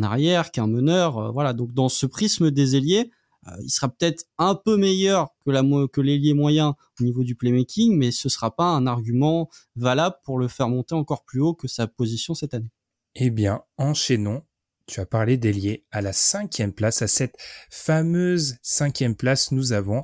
arrière, 0.03 0.51
qu'un 0.51 0.67
meneur. 0.67 1.17
Euh, 1.17 1.31
voilà. 1.31 1.53
Donc, 1.53 1.73
dans 1.73 1.89
ce 1.89 2.05
prisme 2.05 2.51
des 2.51 2.75
ailiers, 2.75 3.09
euh, 3.47 3.51
il 3.63 3.71
sera 3.71 3.89
peut-être 3.89 4.25
un 4.37 4.53
peu 4.53 4.77
meilleur 4.77 5.29
que 5.43 5.49
la 5.49 5.63
que 5.91 6.01
l'ailier 6.01 6.35
moyen 6.35 6.75
au 7.01 7.03
niveau 7.03 7.23
du 7.23 7.33
playmaking, 7.33 7.97
mais 7.97 8.11
ce 8.11 8.29
sera 8.29 8.55
pas 8.55 8.65
un 8.65 8.85
argument 8.85 9.49
valable 9.75 10.17
pour 10.23 10.37
le 10.37 10.47
faire 10.47 10.69
monter 10.69 10.93
encore 10.93 11.25
plus 11.25 11.41
haut 11.41 11.55
que 11.55 11.67
sa 11.67 11.87
position 11.87 12.35
cette 12.35 12.53
année. 12.53 12.71
Eh 13.15 13.31
bien, 13.31 13.63
enchaînons 13.77 14.43
tu 14.89 14.99
as 14.99 15.05
parlé 15.05 15.37
d'ailier. 15.37 15.85
À 15.91 16.01
la 16.01 16.13
cinquième 16.13 16.73
place, 16.73 17.01
à 17.01 17.07
cette 17.07 17.35
fameuse 17.69 18.57
cinquième 18.61 19.15
place, 19.15 19.51
nous 19.51 19.71
avons 19.71 20.03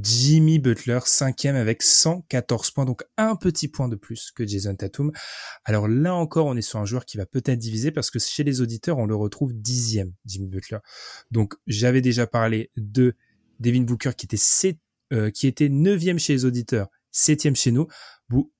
Jimmy 0.00 0.58
Butler, 0.58 0.98
cinquième 1.04 1.54
avec 1.54 1.80
114 1.82 2.72
points, 2.72 2.84
donc 2.84 3.04
un 3.16 3.36
petit 3.36 3.68
point 3.68 3.88
de 3.88 3.94
plus 3.94 4.32
que 4.32 4.44
Jason 4.44 4.74
Tatum. 4.74 5.12
Alors 5.64 5.86
là 5.86 6.16
encore, 6.16 6.46
on 6.46 6.56
est 6.56 6.62
sur 6.62 6.80
un 6.80 6.84
joueur 6.84 7.04
qui 7.04 7.16
va 7.16 7.26
peut-être 7.26 7.60
diviser 7.60 7.92
parce 7.92 8.10
que 8.10 8.18
chez 8.18 8.42
les 8.42 8.60
auditeurs, 8.60 8.98
on 8.98 9.06
le 9.06 9.14
retrouve 9.14 9.52
dixième, 9.54 10.12
Jimmy 10.26 10.48
Butler. 10.48 10.78
Donc 11.30 11.54
j'avais 11.68 12.00
déjà 12.00 12.26
parlé 12.26 12.72
de 12.76 13.14
Devin 13.60 13.82
Booker 13.82 14.10
qui 14.16 14.26
était 14.26 14.76
euh, 15.12 15.30
qui 15.30 15.46
était 15.46 15.68
neuvième 15.68 16.18
chez 16.18 16.32
les 16.32 16.44
auditeurs, 16.44 16.88
septième 17.12 17.54
chez 17.54 17.70
nous. 17.70 17.86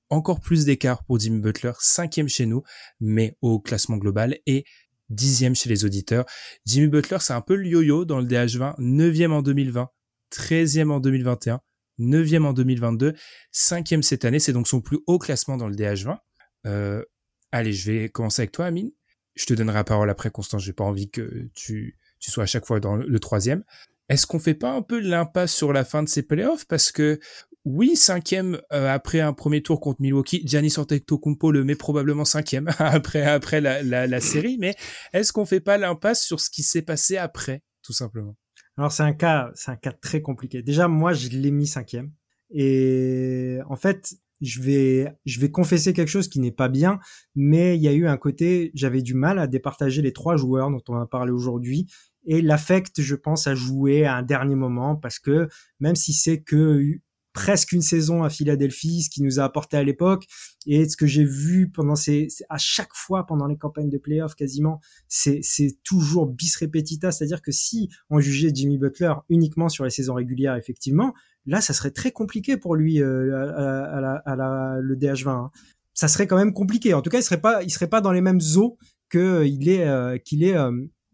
Encore 0.09 0.39
plus 0.39 0.65
d'écart 0.65 1.03
pour 1.03 1.19
Jimmy 1.19 1.39
Butler, 1.41 1.71
cinquième 1.79 2.29
chez 2.29 2.45
nous, 2.45 2.61
mais 2.99 3.35
au 3.41 3.59
classement 3.59 3.97
global 3.97 4.37
et 4.45 4.63
dixième 5.09 5.55
chez 5.55 5.69
les 5.69 5.85
auditeurs. 5.85 6.25
Jimmy 6.65 6.87
Butler, 6.87 7.17
c'est 7.19 7.33
un 7.33 7.41
peu 7.41 7.55
le 7.55 7.67
yo-yo 7.67 8.05
dans 8.05 8.19
le 8.19 8.25
DH20, 8.25 8.75
neuvième 8.79 9.33
en 9.33 9.41
2020, 9.41 9.89
13e 10.31 10.89
en 10.89 10.99
2021, 10.99 11.59
9e 11.99 12.43
en 12.43 12.53
2022, 12.53 13.13
5e 13.53 14.01
cette 14.01 14.25
année. 14.25 14.39
C'est 14.39 14.53
donc 14.53 14.67
son 14.67 14.81
plus 14.81 14.99
haut 15.07 15.19
classement 15.19 15.57
dans 15.57 15.67
le 15.67 15.75
DH20. 15.75 16.17
Euh, 16.65 17.03
allez, 17.51 17.73
je 17.73 17.91
vais 17.91 18.09
commencer 18.09 18.41
avec 18.41 18.51
toi, 18.51 18.65
Amine. 18.65 18.91
Je 19.35 19.45
te 19.45 19.53
donnerai 19.53 19.75
la 19.75 19.83
parole 19.83 20.09
après, 20.09 20.31
Constance. 20.31 20.63
J'ai 20.63 20.73
pas 20.73 20.83
envie 20.83 21.09
que 21.09 21.49
tu, 21.53 21.97
tu 22.19 22.31
sois 22.31 22.43
à 22.43 22.47
chaque 22.47 22.65
fois 22.65 22.79
dans 22.79 22.95
le 22.95 23.19
troisième. 23.19 23.63
Est-ce 24.07 24.27
qu'on 24.27 24.39
fait 24.39 24.53
pas 24.53 24.71
un 24.71 24.81
peu 24.81 24.99
l'impasse 24.99 25.53
sur 25.53 25.73
la 25.73 25.83
fin 25.83 26.03
de 26.03 26.09
ces 26.09 26.23
playoffs? 26.23 26.65
Parce 26.65 26.91
que 26.91 27.19
oui, 27.65 27.95
cinquième 27.95 28.61
euh, 28.71 28.93
après 28.93 29.19
un 29.19 29.33
premier 29.33 29.63
tour 29.63 29.79
contre 29.79 29.99
Milwaukee, 29.99 30.43
Giannis 30.45 30.75
Antetokounmpo 30.77 31.51
le 31.51 31.63
met 31.63 31.75
probablement 31.75 32.23
cinquième 32.23 32.69
après 32.79 33.23
après 33.23 33.59
la, 33.59 33.81
la, 33.81 34.05
la 34.05 34.19
série, 34.21 34.57
mais 34.59 34.75
est-ce 35.13 35.33
qu'on 35.33 35.45
fait 35.45 35.59
pas 35.59 35.77
l'impasse 35.77 36.23
sur 36.23 36.39
ce 36.39 36.51
qui 36.51 36.61
s'est 36.61 36.83
passé 36.83 37.17
après, 37.17 37.63
tout 37.81 37.93
simplement? 37.93 38.37
Alors 38.77 38.91
c'est 38.91 39.03
un 39.03 39.13
cas, 39.13 39.51
c'est 39.55 39.71
un 39.71 39.77
cas 39.77 39.93
très 39.93 40.21
compliqué. 40.21 40.61
Déjà 40.61 40.87
moi 40.87 41.13
je 41.13 41.29
l'ai 41.29 41.51
mis 41.51 41.65
cinquième. 41.65 42.11
Et 42.51 43.57
en 43.67 43.75
fait 43.75 44.13
je 44.41 44.61
vais 44.61 45.07
je 45.25 45.39
vais 45.39 45.49
confesser 45.49 45.93
quelque 45.93 46.09
chose 46.09 46.27
qui 46.27 46.39
n'est 46.39 46.51
pas 46.51 46.69
bien, 46.69 46.99
mais 47.33 47.77
il 47.77 47.81
y 47.81 47.87
a 47.87 47.93
eu 47.93 48.05
un 48.05 48.17
côté 48.17 48.71
j'avais 48.75 49.01
du 49.01 49.15
mal 49.15 49.39
à 49.39 49.47
départager 49.47 50.03
les 50.03 50.13
trois 50.13 50.35
joueurs 50.37 50.69
dont 50.69 50.83
on 50.89 50.97
a 50.97 51.07
parlé 51.07 51.31
aujourd'hui. 51.31 51.87
Et 52.27 52.43
l'affect 52.43 53.01
je 53.01 53.15
pense 53.15 53.47
a 53.47 53.55
joué 53.55 54.05
à 54.05 54.17
un 54.17 54.23
dernier 54.23 54.55
moment 54.55 54.95
parce 54.95 55.17
que 55.17 55.47
même 55.79 55.95
si 55.95 56.13
c'est 56.13 56.41
que 56.41 56.99
presque 57.35 57.73
une 57.73 57.81
saison 57.81 58.23
à 58.23 58.29
Philadelphie, 58.29 59.03
ce 59.03 59.09
qui 59.09 59.21
nous 59.21 59.41
a 59.41 59.43
apporté 59.43 59.75
à 59.75 59.83
l'époque 59.83 60.25
et 60.65 60.87
ce 60.87 60.95
que 60.95 61.05
j'ai 61.05 61.25
vu 61.25 61.69
pendant 61.69 61.97
ces, 61.97 62.29
à 62.49 62.57
chaque 62.57 62.93
fois 62.93 63.25
pendant 63.25 63.45
les 63.45 63.57
campagnes 63.57 63.89
de 63.89 63.97
playoffs 63.97 64.35
quasiment, 64.35 64.79
c'est, 65.09 65.41
c'est 65.43 65.77
toujours 65.83 66.27
bis 66.27 66.55
repetita, 66.55 67.11
c'est-à-dire 67.11 67.41
que 67.41 67.51
si 67.51 67.89
on 68.09 68.21
jugeait 68.21 68.51
Jimmy 68.53 68.77
Butler 68.77 69.13
uniquement 69.27 69.67
sur 69.67 69.83
les 69.83 69.89
saisons 69.89 70.13
régulières, 70.13 70.55
effectivement, 70.55 71.13
là, 71.45 71.59
ça 71.59 71.73
serait 71.73 71.91
très 71.91 72.11
compliqué 72.11 72.55
pour 72.55 72.73
lui 72.73 73.01
euh, 73.01 73.35
à, 73.35 73.99
la, 73.99 74.13
à 74.25 74.35
la, 74.37 74.77
le 74.79 74.95
DH20. 74.95 75.29
Hein. 75.29 75.51
Ça 75.93 76.07
serait 76.07 76.27
quand 76.27 76.37
même 76.37 76.53
compliqué. 76.53 76.93
En 76.93 77.01
tout 77.01 77.09
cas, 77.09 77.19
il 77.19 77.23
serait 77.23 77.41
pas, 77.41 77.63
il 77.63 77.69
serait 77.69 77.89
pas 77.89 77.99
dans 77.99 78.13
les 78.13 78.21
mêmes 78.21 78.41
eaux 78.55 78.77
que 79.09 79.17
euh, 79.17 79.45
il 79.45 79.67
est, 79.67 79.85
euh, 79.85 80.17
qu'il 80.17 80.41
est 80.45 80.55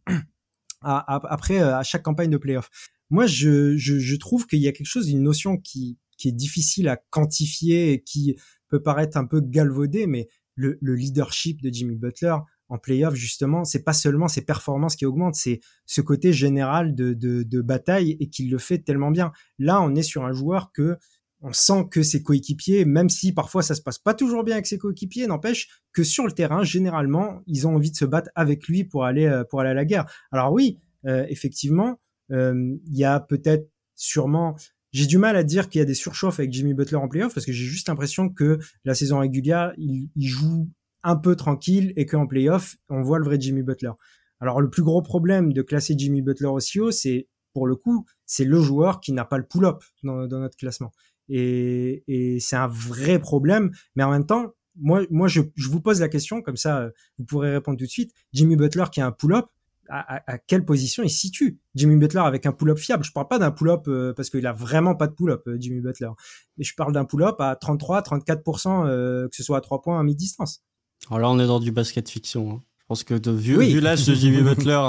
après 0.81 1.59
à 1.59 1.81
chaque 1.81 2.03
campagne 2.03 2.29
de 2.29 2.37
playoffs. 2.37 2.69
Moi, 3.09 3.25
je, 3.25 3.75
je, 3.75 3.97
je 3.97 4.15
trouve 4.17 4.45
qu'il 4.45 4.59
y 4.59 4.67
a 4.67 4.71
quelque 4.71 4.85
chose, 4.85 5.09
une 5.09 5.23
notion 5.23 5.57
qui, 5.57 5.97
qui 6.21 6.27
est 6.29 6.33
difficile 6.33 6.87
à 6.87 6.97
quantifier 7.09 7.93
et 7.93 8.03
qui 8.03 8.37
peut 8.67 8.81
paraître 8.81 9.17
un 9.17 9.25
peu 9.25 9.41
galvaudé, 9.41 10.05
mais 10.05 10.27
le, 10.55 10.77
leadership 10.81 11.61
de 11.63 11.73
Jimmy 11.73 11.95
Butler 11.95 12.35
en 12.69 12.77
playoff, 12.77 13.15
justement, 13.15 13.65
c'est 13.65 13.83
pas 13.83 13.93
seulement 13.93 14.27
ses 14.27 14.43
performances 14.43 14.95
qui 14.95 15.05
augmentent, 15.05 15.35
c'est 15.35 15.59
ce 15.87 15.99
côté 15.99 16.31
général 16.31 16.93
de, 16.93 17.61
bataille 17.61 18.17
et 18.19 18.29
qu'il 18.29 18.51
le 18.51 18.59
fait 18.59 18.77
tellement 18.79 19.09
bien. 19.09 19.31
Là, 19.57 19.81
on 19.81 19.95
est 19.95 20.03
sur 20.03 20.23
un 20.23 20.31
joueur 20.31 20.71
que 20.71 20.97
on 21.43 21.53
sent 21.53 21.87
que 21.89 22.03
ses 22.03 22.21
coéquipiers, 22.21 22.85
même 22.85 23.09
si 23.09 23.33
parfois 23.33 23.63
ça 23.63 23.73
se 23.73 23.81
passe 23.81 23.97
pas 23.97 24.13
toujours 24.13 24.43
bien 24.43 24.53
avec 24.53 24.67
ses 24.67 24.77
coéquipiers, 24.77 25.25
n'empêche 25.25 25.81
que 25.91 26.03
sur 26.03 26.27
le 26.27 26.33
terrain, 26.33 26.63
généralement, 26.63 27.41
ils 27.47 27.67
ont 27.67 27.75
envie 27.75 27.89
de 27.89 27.95
se 27.95 28.05
battre 28.05 28.29
avec 28.35 28.67
lui 28.67 28.83
pour 28.83 29.05
aller 29.05 29.25
euh, 29.25 29.43
pour 29.43 29.59
aller 29.59 29.71
à 29.71 29.73
la 29.73 29.85
guerre. 29.85 30.05
Alors 30.31 30.53
oui, 30.53 30.77
euh, 31.07 31.25
effectivement, 31.29 31.99
euh, 32.31 32.77
il 32.85 32.95
y 32.95 33.05
a 33.05 33.19
peut-être 33.19 33.67
sûrement 33.95 34.55
j'ai 34.91 35.05
du 35.05 35.17
mal 35.17 35.35
à 35.35 35.43
dire 35.43 35.69
qu'il 35.69 35.79
y 35.79 35.81
a 35.81 35.85
des 35.85 35.93
surchauffes 35.93 36.39
avec 36.39 36.51
Jimmy 36.51 36.73
Butler 36.73 36.97
en 36.97 37.07
playoff 37.07 37.33
parce 37.33 37.45
que 37.45 37.51
j'ai 37.51 37.65
juste 37.65 37.87
l'impression 37.87 38.29
que 38.29 38.59
la 38.83 38.93
saison 38.93 39.19
régulière, 39.19 39.73
il, 39.77 40.09
joue 40.17 40.69
un 41.03 41.15
peu 41.15 41.35
tranquille 41.35 41.93
et 41.95 42.05
qu'en 42.05 42.27
playoff, 42.27 42.77
on 42.89 43.01
voit 43.01 43.19
le 43.19 43.25
vrai 43.25 43.37
Jimmy 43.39 43.63
Butler. 43.63 43.91
Alors 44.39 44.61
le 44.61 44.69
plus 44.69 44.83
gros 44.83 45.01
problème 45.01 45.53
de 45.53 45.61
classer 45.61 45.95
Jimmy 45.97 46.21
Butler 46.21 46.47
aussi 46.47 46.79
haut, 46.79 46.91
c'est 46.91 47.27
pour 47.53 47.67
le 47.67 47.75
coup, 47.75 48.05
c'est 48.25 48.45
le 48.45 48.59
joueur 48.61 48.99
qui 48.99 49.11
n'a 49.13 49.25
pas 49.25 49.37
le 49.37 49.45
pull-up 49.45 49.83
dans, 50.03 50.27
notre 50.27 50.57
classement. 50.57 50.91
Et, 51.29 52.03
et 52.07 52.39
c'est 52.39 52.55
un 52.55 52.67
vrai 52.67 53.19
problème, 53.19 53.71
mais 53.95 54.03
en 54.03 54.11
même 54.11 54.25
temps, 54.25 54.53
moi, 54.77 55.27
je, 55.27 55.41
je 55.55 55.67
vous 55.69 55.81
pose 55.81 55.99
la 55.99 56.09
question, 56.09 56.41
comme 56.41 56.55
ça 56.55 56.89
vous 57.17 57.25
pourrez 57.25 57.51
répondre 57.51 57.77
tout 57.77 57.85
de 57.85 57.89
suite. 57.89 58.13
Jimmy 58.33 58.55
Butler 58.55 58.85
qui 58.91 59.01
a 59.01 59.05
un 59.05 59.11
pull-up, 59.11 59.47
à, 59.91 60.37
quelle 60.37 60.63
position 60.63 61.03
il 61.03 61.09
se 61.09 61.19
situe. 61.19 61.59
Jimmy 61.75 61.97
Butler 61.97 62.21
avec 62.21 62.45
un 62.45 62.53
pull-up 62.53 62.77
fiable. 62.77 63.03
Je 63.03 63.11
parle 63.11 63.27
pas 63.27 63.39
d'un 63.39 63.51
pull-up 63.51 63.83
euh, 63.87 64.13
parce 64.13 64.29
qu'il 64.29 64.45
a 64.47 64.53
vraiment 64.53 64.95
pas 64.95 65.07
de 65.07 65.13
pull-up, 65.13 65.43
euh, 65.47 65.57
Jimmy 65.59 65.81
Butler. 65.81 66.09
Mais 66.57 66.63
je 66.63 66.73
parle 66.75 66.93
d'un 66.93 67.03
pull-up 67.03 67.35
à 67.39 67.55
33, 67.55 68.01
34%, 68.01 68.87
euh, 68.87 69.27
que 69.27 69.35
ce 69.35 69.43
soit 69.43 69.57
à 69.57 69.61
3 69.61 69.81
points 69.81 69.99
à 69.99 70.03
mi-distance. 70.03 70.63
Alors 71.07 71.19
là, 71.19 71.29
on 71.29 71.39
est 71.39 71.47
dans 71.47 71.59
du 71.59 71.71
basket 71.71 72.09
fiction. 72.09 72.51
Hein. 72.51 72.63
Je 72.79 72.85
pense 72.87 73.03
que 73.03 73.13
de, 73.13 73.31
vu, 73.31 73.61
vu 73.61 73.81
l'âge 73.81 74.05
de 74.05 74.13
Jimmy 74.13 74.41
Butler, 74.43 74.81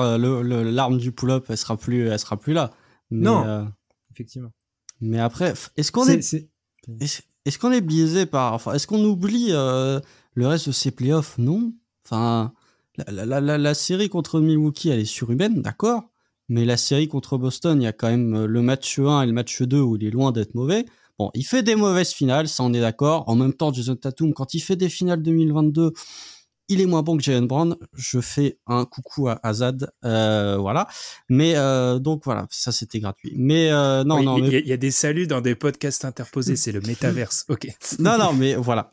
l'arme 0.70 0.98
du 0.98 1.10
pull-up, 1.10 1.46
elle 1.48 1.58
sera 1.58 1.76
plus, 1.76 2.08
elle 2.08 2.18
sera 2.18 2.38
plus 2.38 2.52
là. 2.52 2.70
non, 3.10 3.68
effectivement. 4.12 4.52
Mais 5.00 5.18
après, 5.18 5.54
est-ce 5.76 5.90
qu'on 5.90 6.06
est, 6.06 6.48
est-ce 7.44 7.58
qu'on 7.58 7.72
est 7.72 7.80
biaisé 7.80 8.24
par, 8.26 8.52
enfin, 8.52 8.72
est-ce 8.74 8.86
qu'on 8.86 9.02
oublie 9.04 9.48
le 9.50 10.46
reste 10.46 10.68
de 10.68 10.72
ces 10.72 10.92
playoffs? 10.92 11.38
Non. 11.38 11.72
Enfin, 12.04 12.52
la, 12.96 13.74
série 13.74 14.08
contre 14.08 14.40
Milwaukee, 14.40 14.90
elle 14.90 15.00
est 15.00 15.04
surhumaine, 15.04 15.62
d'accord, 15.62 16.04
mais 16.48 16.64
la 16.64 16.76
série 16.76 17.08
contre 17.08 17.38
Boston, 17.38 17.80
il 17.80 17.84
y 17.84 17.88
a 17.88 17.92
quand 17.92 18.10
même 18.10 18.34
euh, 18.34 18.46
le 18.46 18.62
match 18.62 18.98
1 18.98 19.22
et 19.22 19.26
le 19.26 19.32
match 19.32 19.62
2 19.62 19.80
où 19.80 19.96
il 19.96 20.04
est 20.04 20.10
loin 20.10 20.32
d'être 20.32 20.54
mauvais. 20.54 20.84
Bon, 21.18 21.30
il 21.34 21.44
fait 21.44 21.62
des 21.62 21.76
mauvaises 21.76 22.12
finales, 22.12 22.48
ça 22.48 22.62
on 22.62 22.72
est 22.72 22.80
d'accord. 22.80 23.24
En 23.28 23.36
même 23.36 23.54
temps, 23.54 23.72
Jason 23.72 23.96
Tatum, 23.96 24.34
quand 24.34 24.54
il 24.54 24.60
fait 24.60 24.76
des 24.76 24.88
finales 24.88 25.22
2022, 25.22 25.92
il 26.68 26.80
est 26.80 26.86
moins 26.86 27.02
bon 27.02 27.16
que 27.16 27.22
Jalen 27.22 27.46
Brown. 27.46 27.76
Je 27.94 28.20
fais 28.20 28.58
un 28.66 28.84
coucou 28.84 29.28
à 29.28 29.38
Azad, 29.42 29.90
euh, 30.04 30.56
voilà. 30.58 30.88
Mais 31.28 31.54
euh, 31.56 31.98
donc 31.98 32.22
voilà, 32.24 32.46
ça 32.50 32.72
c'était 32.72 32.98
gratuit. 32.98 33.34
Mais 33.36 33.70
non, 33.70 34.22
non. 34.22 34.38
Il 34.38 34.66
y, 34.66 34.72
a 34.72 34.76
des 34.76 34.90
saluts 34.90 35.26
dans 35.26 35.40
des 35.40 35.54
podcasts 35.54 36.04
interposés, 36.04 36.56
c'est 36.56 36.72
le 36.72 36.80
métaverse. 36.80 37.44
Ok. 37.48 37.66
non, 37.98 38.18
non, 38.18 38.32
mais 38.32 38.54
voilà. 38.54 38.88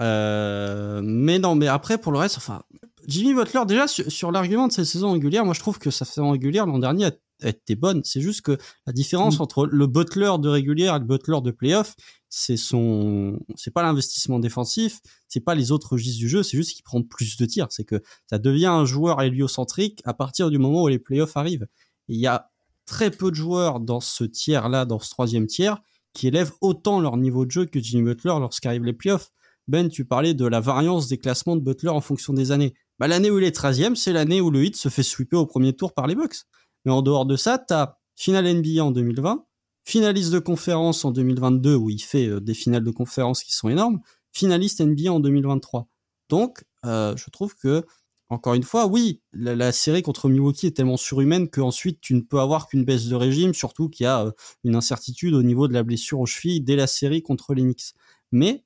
mais 1.02 1.40
non, 1.40 1.56
mais 1.56 1.68
après 1.68 1.98
pour 1.98 2.12
le 2.12 2.20
reste, 2.20 2.38
enfin, 2.38 2.64
Jimmy 3.10 3.34
Butler, 3.34 3.62
déjà 3.68 3.88
sur, 3.88 4.32
l'argument 4.32 4.68
de 4.68 4.72
cette 4.72 4.86
saison 4.86 5.14
régulière, 5.14 5.44
moi 5.44 5.56
je 5.56 5.60
trouve 5.60 5.80
que 5.80 5.90
sa 5.90 6.06
saison 6.06 6.30
régulière 6.30 6.68
l'an 6.68 6.78
dernier 6.78 7.06
a, 7.06 7.12
été 7.42 7.76
bonne. 7.76 8.02
C'est 8.04 8.22
juste 8.22 8.42
que 8.42 8.58
la 8.86 8.94
différence 8.94 9.40
mm. 9.40 9.42
entre 9.42 9.66
le 9.66 9.88
Butler 9.88 10.34
de 10.40 10.50
régulière 10.50 10.96
et 10.96 11.00
le 11.00 11.06
Butler 11.06 11.40
de 11.42 11.52
playoff, 11.52 11.96
c'est 12.28 12.58
son, 12.58 13.40
c'est 13.56 13.72
pas 13.72 13.82
l'investissement 13.82 14.38
défensif, 14.38 15.00
c'est 15.28 15.40
pas 15.40 15.56
les 15.56 15.72
autres 15.72 15.94
registres 15.94 16.20
du 16.20 16.30
jeu, 16.30 16.44
c'est 16.44 16.58
juste 16.58 16.74
qu'il 16.74 16.84
prend 16.84 17.02
plus 17.02 17.38
de 17.38 17.46
tirs. 17.46 17.68
C'est 17.72 17.86
que 17.86 18.04
ça 18.30 18.38
devient 18.38 18.68
un 18.68 18.86
joueur 18.86 19.22
héliocentrique 19.22 20.02
à 20.06 20.14
partir 20.14 20.52
du 20.52 20.60
moment 20.60 20.84
où 20.84 20.88
les 20.88 21.00
playoffs 21.00 21.36
arrivent. 21.36 21.66
il 22.10 22.18
y 22.18 22.28
a 22.28 22.52
très 22.86 23.10
peu 23.10 23.32
de 23.32 23.36
joueurs 23.36 23.80
dans 23.80 24.02
ce 24.02 24.24
tiers-là, 24.24 24.86
dans 24.86 25.00
ce 25.00 25.10
troisième 25.10 25.48
tiers, 25.48 25.82
qui 26.14 26.28
élèvent 26.28 26.54
autant 26.62 27.00
leur 27.00 27.18
niveau 27.18 27.46
de 27.46 27.52
jeu 27.52 27.66
que 27.66 27.80
Jimmy 27.80 28.04
Butler 28.04 28.36
lorsqu'arrivent 28.40 28.84
les 28.84 28.94
playoffs. 28.94 29.32
Ben, 29.68 29.88
tu 29.90 30.06
parlais 30.06 30.34
de 30.34 30.46
la 30.46 30.60
variance 30.60 31.08
des 31.08 31.18
classements 31.18 31.56
de 31.56 31.62
Butler 31.62 31.90
en 31.90 32.02
fonction 32.02 32.34
des 32.34 32.52
années. 32.52 32.74
Bah, 33.00 33.08
l'année 33.08 33.32
où 33.32 33.40
il 33.40 33.46
est 33.46 33.56
13e, 33.56 33.96
c'est 33.96 34.12
l'année 34.12 34.42
où 34.42 34.52
le 34.52 34.66
hit 34.66 34.76
se 34.76 34.90
fait 34.90 35.04
sweeper 35.04 35.40
au 35.40 35.46
premier 35.46 35.74
tour 35.74 35.94
par 35.94 36.06
les 36.06 36.16
Bucks. 36.16 36.44
Mais 36.86 36.92
en 36.92 37.02
dehors 37.02 37.26
de 37.26 37.38
ça, 37.38 37.58
t'as 37.58 37.96
finale 38.16 38.54
NBA 38.54 38.84
en 38.84 38.92
2020, 38.92 39.46
finaliste 39.86 40.32
de 40.32 40.40
conférence 40.40 41.06
en 41.06 41.12
2022 41.12 41.76
où 41.76 41.90
il 41.90 42.02
fait 42.02 42.28
euh, 42.28 42.42
des 42.42 42.54
finales 42.54 42.84
de 42.84 42.92
conférence 42.92 43.44
qui 43.44 43.54
sont 43.54 43.70
énormes, 43.70 44.02
finaliste 44.34 44.82
NBA 44.82 45.12
en 45.12 45.22
2023. 45.22 45.88
Donc, 46.28 46.66
euh, 46.86 47.16
je 47.16 47.30
trouve 47.30 47.56
que, 47.56 47.86
encore 48.28 48.54
une 48.54 48.64
fois, 48.64 48.86
oui, 48.86 49.22
la, 49.32 49.72
série 49.72 50.04
contre 50.04 50.28
Milwaukee 50.28 50.68
est 50.68 50.76
tellement 50.76 50.98
surhumaine 50.98 51.50
qu'ensuite 51.50 52.02
tu 52.02 52.14
ne 52.14 52.22
peux 52.22 52.40
avoir 52.40 52.68
qu'une 52.68 52.84
baisse 52.84 53.08
de 53.08 53.16
régime, 53.16 53.54
surtout 53.54 53.88
qu'il 53.88 54.04
y 54.04 54.08
a 54.08 54.26
euh, 54.26 54.32
une 54.66 54.76
incertitude 54.76 55.34
au 55.34 55.42
niveau 55.42 55.70
de 55.70 55.74
la 55.74 55.84
blessure 55.84 56.20
aux 56.20 56.26
chevilles 56.26 56.62
dès 56.62 56.76
la 56.76 56.88
série 56.88 57.24
contre 57.24 57.54
les 57.54 57.64
Knicks. 57.64 57.94
Mais 58.32 58.64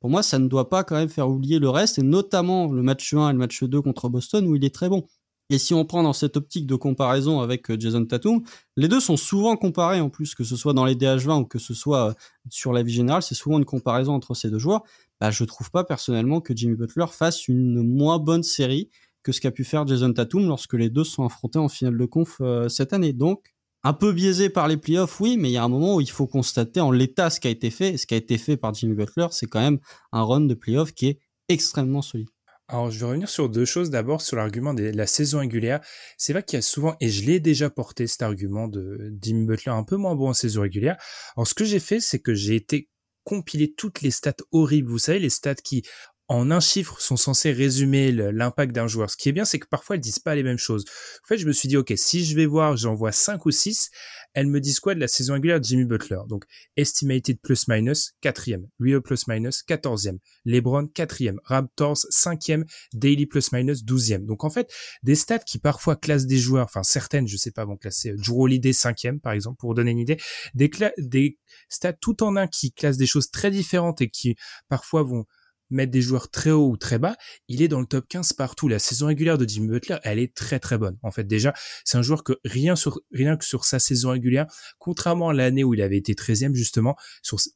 pour 0.00 0.10
moi, 0.10 0.22
ça 0.22 0.38
ne 0.38 0.48
doit 0.48 0.68
pas 0.68 0.84
quand 0.84 0.96
même 0.96 1.08
faire 1.08 1.28
oublier 1.28 1.58
le 1.58 1.70
reste, 1.70 1.98
et 1.98 2.02
notamment 2.02 2.70
le 2.70 2.82
match 2.82 3.12
1 3.12 3.30
et 3.30 3.32
le 3.32 3.38
match 3.38 3.64
2 3.64 3.82
contre 3.82 4.08
Boston, 4.08 4.46
où 4.46 4.54
il 4.56 4.64
est 4.64 4.74
très 4.74 4.88
bon. 4.88 5.06
Et 5.50 5.58
si 5.58 5.72
on 5.72 5.84
prend 5.86 6.02
dans 6.02 6.12
cette 6.12 6.36
optique 6.36 6.66
de 6.66 6.74
comparaison 6.74 7.40
avec 7.40 7.70
euh, 7.70 7.76
Jason 7.78 8.04
Tatum, 8.04 8.42
les 8.76 8.86
deux 8.86 9.00
sont 9.00 9.16
souvent 9.16 9.56
comparés 9.56 10.00
en 10.00 10.10
plus, 10.10 10.34
que 10.34 10.44
ce 10.44 10.56
soit 10.56 10.74
dans 10.74 10.84
les 10.84 10.94
DH20 10.94 11.40
ou 11.40 11.44
que 11.46 11.58
ce 11.58 11.72
soit 11.72 12.10
euh, 12.10 12.14
sur 12.50 12.72
la 12.72 12.82
vie 12.82 12.92
générale, 12.92 13.22
c'est 13.22 13.34
souvent 13.34 13.58
une 13.58 13.64
comparaison 13.64 14.12
entre 14.12 14.34
ces 14.34 14.50
deux 14.50 14.58
joueurs. 14.58 14.82
Bah, 15.20 15.30
je 15.30 15.44
trouve 15.44 15.70
pas 15.70 15.84
personnellement 15.84 16.42
que 16.42 16.54
Jimmy 16.54 16.76
Butler 16.76 17.06
fasse 17.10 17.48
une 17.48 17.82
moins 17.82 18.18
bonne 18.18 18.42
série 18.42 18.90
que 19.22 19.32
ce 19.32 19.40
qu'a 19.40 19.50
pu 19.50 19.64
faire 19.64 19.86
Jason 19.86 20.12
Tatum 20.12 20.46
lorsque 20.46 20.74
les 20.74 20.90
deux 20.90 21.04
sont 21.04 21.24
affrontés 21.24 21.58
en 21.58 21.68
finale 21.68 21.98
de 21.98 22.04
conf 22.04 22.40
cette 22.68 22.92
année. 22.92 23.12
Donc, 23.12 23.52
un 23.88 23.94
peu 23.94 24.12
biaisé 24.12 24.50
par 24.50 24.68
les 24.68 24.76
playoffs, 24.76 25.18
oui, 25.18 25.38
mais 25.38 25.48
il 25.48 25.52
y 25.52 25.56
a 25.56 25.64
un 25.64 25.68
moment 25.68 25.94
où 25.94 26.02
il 26.02 26.10
faut 26.10 26.26
constater 26.26 26.78
en 26.78 26.90
l'état 26.90 27.30
ce 27.30 27.40
qui 27.40 27.48
a 27.48 27.50
été 27.50 27.70
fait. 27.70 27.96
Ce 27.96 28.06
qui 28.06 28.12
a 28.12 28.18
été 28.18 28.36
fait 28.36 28.58
par 28.58 28.74
Jimmy 28.74 28.94
Butler, 28.94 29.28
c'est 29.30 29.46
quand 29.46 29.60
même 29.60 29.78
un 30.12 30.24
run 30.24 30.42
de 30.42 30.52
playoffs 30.52 30.92
qui 30.92 31.06
est 31.06 31.20
extrêmement 31.48 32.02
solide. 32.02 32.28
Alors, 32.68 32.90
je 32.90 33.00
vais 33.00 33.06
revenir 33.06 33.30
sur 33.30 33.48
deux 33.48 33.64
choses. 33.64 33.88
D'abord, 33.88 34.20
sur 34.20 34.36
l'argument 34.36 34.74
de 34.74 34.82
la 34.82 35.06
saison 35.06 35.38
régulière. 35.38 35.80
C'est 36.18 36.34
vrai 36.34 36.42
qu'il 36.42 36.58
y 36.58 36.60
a 36.60 36.62
souvent, 36.62 36.96
et 37.00 37.08
je 37.08 37.24
l'ai 37.24 37.40
déjà 37.40 37.70
porté, 37.70 38.06
cet 38.06 38.20
argument 38.20 38.68
de 38.68 39.10
Jimmy 39.22 39.46
Butler 39.46 39.72
un 39.72 39.84
peu 39.84 39.96
moins 39.96 40.14
bon 40.14 40.28
en 40.28 40.34
saison 40.34 40.60
régulière. 40.60 40.98
Alors, 41.34 41.48
ce 41.48 41.54
que 41.54 41.64
j'ai 41.64 41.80
fait, 41.80 42.00
c'est 42.00 42.18
que 42.18 42.34
j'ai 42.34 42.56
été 42.56 42.90
compiler 43.24 43.72
toutes 43.74 44.02
les 44.02 44.10
stats 44.10 44.34
horribles. 44.52 44.90
Vous 44.90 44.98
savez, 44.98 45.18
les 45.18 45.30
stats 45.30 45.54
qui, 45.54 45.82
en 46.28 46.50
un 46.50 46.60
chiffre, 46.60 47.00
sont 47.00 47.16
censés 47.16 47.52
résumer 47.52 48.12
l'impact 48.12 48.72
d'un 48.72 48.86
joueur. 48.86 49.10
Ce 49.10 49.16
qui 49.16 49.30
est 49.30 49.32
bien, 49.32 49.46
c'est 49.46 49.58
que 49.58 49.66
parfois, 49.66 49.96
elles 49.96 50.02
disent 50.02 50.18
pas 50.18 50.34
les 50.34 50.42
mêmes 50.42 50.58
choses. 50.58 50.84
En 51.24 51.26
fait, 51.26 51.38
je 51.38 51.46
me 51.46 51.52
suis 51.52 51.68
dit, 51.68 51.78
OK, 51.78 51.90
si 51.96 52.22
je 52.24 52.36
vais 52.36 52.44
voir, 52.44 52.76
j'en 52.76 52.94
vois 52.94 53.12
5 53.12 53.46
ou 53.46 53.50
6, 53.50 53.90
elles 54.34 54.46
me 54.46 54.60
disent 54.60 54.78
quoi 54.78 54.94
de 54.94 55.00
la 55.00 55.08
saison 55.08 55.32
régulière 55.32 55.58
de 55.58 55.64
Jimmy 55.64 55.86
Butler? 55.86 56.20
Donc, 56.28 56.44
estimated 56.76 57.40
plus 57.40 57.66
minus, 57.66 58.12
quatrième. 58.20 58.68
Real 58.78 59.00
plus 59.00 59.26
minus, 59.26 59.62
quatorzième. 59.62 60.18
LeBron, 60.44 60.86
quatrième. 60.88 61.40
Raptors, 61.44 61.96
cinquième. 62.10 62.66
Daily 62.92 63.24
plus 63.24 63.50
minus, 63.52 63.82
douzième. 63.82 64.26
Donc, 64.26 64.44
en 64.44 64.50
fait, 64.50 64.70
des 65.02 65.14
stats 65.14 65.38
qui 65.38 65.58
parfois 65.58 65.96
classent 65.96 66.26
des 66.26 66.36
joueurs, 66.36 66.66
enfin, 66.66 66.82
certaines, 66.82 67.26
je 67.26 67.38
sais 67.38 67.52
pas, 67.52 67.64
vont 67.64 67.78
classer 67.78 68.12
Drew 68.12 68.42
Holiday 68.42 68.74
cinquième, 68.74 69.18
par 69.18 69.32
exemple, 69.32 69.56
pour 69.58 69.74
donner 69.74 69.92
une 69.92 69.98
idée. 69.98 70.18
Des, 70.52 70.70
des 70.98 71.38
stats 71.70 71.94
tout 71.94 72.22
en 72.22 72.36
un 72.36 72.48
qui 72.48 72.72
classent 72.72 72.98
des 72.98 73.06
choses 73.06 73.30
très 73.30 73.50
différentes 73.50 74.02
et 74.02 74.10
qui 74.10 74.36
parfois 74.68 75.02
vont 75.02 75.24
mettre 75.70 75.92
des 75.92 76.00
joueurs 76.00 76.30
très 76.30 76.50
haut 76.50 76.68
ou 76.68 76.76
très 76.76 76.98
bas, 76.98 77.16
il 77.48 77.62
est 77.62 77.68
dans 77.68 77.80
le 77.80 77.86
top 77.86 78.06
15 78.08 78.32
partout. 78.32 78.68
La 78.68 78.78
saison 78.78 79.06
régulière 79.06 79.38
de 79.38 79.48
Jimmy 79.48 79.68
Butler, 79.68 79.96
elle 80.02 80.18
est 80.18 80.34
très 80.34 80.58
très 80.58 80.78
bonne. 80.78 80.98
En 81.02 81.10
fait, 81.10 81.24
déjà, 81.24 81.52
c'est 81.84 81.98
un 81.98 82.02
joueur 82.02 82.24
que 82.24 82.34
rien 82.44 82.76
sur 82.76 83.00
rien 83.12 83.36
que 83.36 83.44
sur 83.44 83.64
sa 83.64 83.78
saison 83.78 84.10
régulière, 84.10 84.46
contrairement 84.78 85.30
à 85.30 85.34
l'année 85.34 85.64
où 85.64 85.74
il 85.74 85.82
avait 85.82 85.98
été 85.98 86.14
13e 86.14 86.54
justement, 86.54 86.96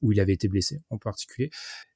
où 0.01 0.13
il 0.13 0.21
avait 0.21 0.35
été 0.35 0.49
blessé 0.49 0.81
en 0.91 0.99
particulier, 0.99 1.51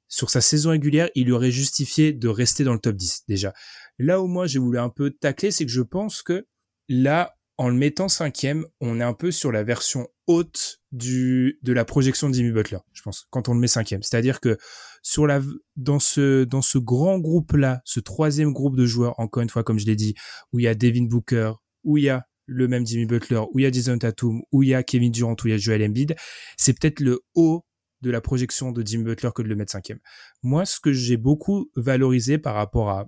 sur 0.08 0.30
sa 0.30 0.40
saison 0.40 0.70
régulière, 0.70 1.10
il 1.14 1.32
aurait 1.32 1.50
justifié 1.50 2.12
de 2.12 2.28
rester 2.28 2.64
dans 2.64 2.72
le 2.72 2.78
top 2.78 2.96
10 2.96 3.24
déjà. 3.28 3.52
Là 3.98 4.20
où 4.20 4.26
moi 4.26 4.46
j'ai 4.46 4.58
voulu 4.58 4.78
un 4.78 4.88
peu 4.88 5.10
tacler, 5.10 5.50
c'est 5.50 5.66
que 5.66 5.72
je 5.72 5.82
pense 5.82 6.22
que 6.22 6.46
là, 6.88 7.35
en 7.58 7.68
le 7.68 7.74
mettant 7.74 8.08
cinquième, 8.08 8.66
on 8.80 9.00
est 9.00 9.04
un 9.04 9.14
peu 9.14 9.30
sur 9.30 9.50
la 9.50 9.62
version 9.62 10.08
haute 10.26 10.78
du 10.92 11.58
de 11.62 11.72
la 11.72 11.84
projection 11.84 12.28
de 12.28 12.34
Jimmy 12.34 12.50
Butler, 12.50 12.78
je 12.92 13.02
pense, 13.02 13.26
quand 13.30 13.48
on 13.48 13.54
le 13.54 13.60
met 13.60 13.66
cinquième. 13.66 14.02
C'est-à-dire 14.02 14.40
que 14.40 14.58
sur 15.02 15.26
la 15.26 15.40
dans 15.76 15.98
ce 15.98 16.44
dans 16.44 16.62
ce 16.62 16.78
grand 16.78 17.18
groupe 17.18 17.52
là, 17.52 17.80
ce 17.84 18.00
troisième 18.00 18.52
groupe 18.52 18.76
de 18.76 18.86
joueurs, 18.86 19.18
encore 19.18 19.42
une 19.42 19.48
fois 19.48 19.64
comme 19.64 19.78
je 19.78 19.86
l'ai 19.86 19.96
dit, 19.96 20.14
où 20.52 20.58
il 20.58 20.64
y 20.64 20.68
a 20.68 20.74
Devin 20.74 21.04
Booker, 21.04 21.52
où 21.84 21.96
il 21.96 22.04
y 22.04 22.08
a 22.10 22.26
le 22.46 22.68
même 22.68 22.86
Jimmy 22.86 23.06
Butler, 23.06 23.42
où 23.52 23.58
il 23.58 23.62
y 23.62 23.66
a 23.66 23.72
Jason 23.72 23.98
Tatum, 23.98 24.42
où 24.52 24.62
il 24.62 24.70
y 24.70 24.74
a 24.74 24.82
Kevin 24.82 25.10
Durant, 25.10 25.34
où 25.42 25.48
il 25.48 25.50
y 25.50 25.54
a 25.54 25.58
Joel 25.58 25.82
Embiid, 25.82 26.14
c'est 26.56 26.78
peut-être 26.78 27.00
le 27.00 27.20
haut 27.34 27.64
de 28.02 28.10
la 28.10 28.20
projection 28.20 28.72
de 28.72 28.86
Jimmy 28.86 29.04
Butler 29.04 29.30
que 29.34 29.42
de 29.42 29.48
le 29.48 29.56
mettre 29.56 29.72
cinquième. 29.72 29.98
Moi, 30.42 30.64
ce 30.64 30.78
que 30.78 30.92
j'ai 30.92 31.16
beaucoup 31.16 31.70
valorisé 31.74 32.38
par 32.38 32.54
rapport 32.54 32.90
à 32.90 33.06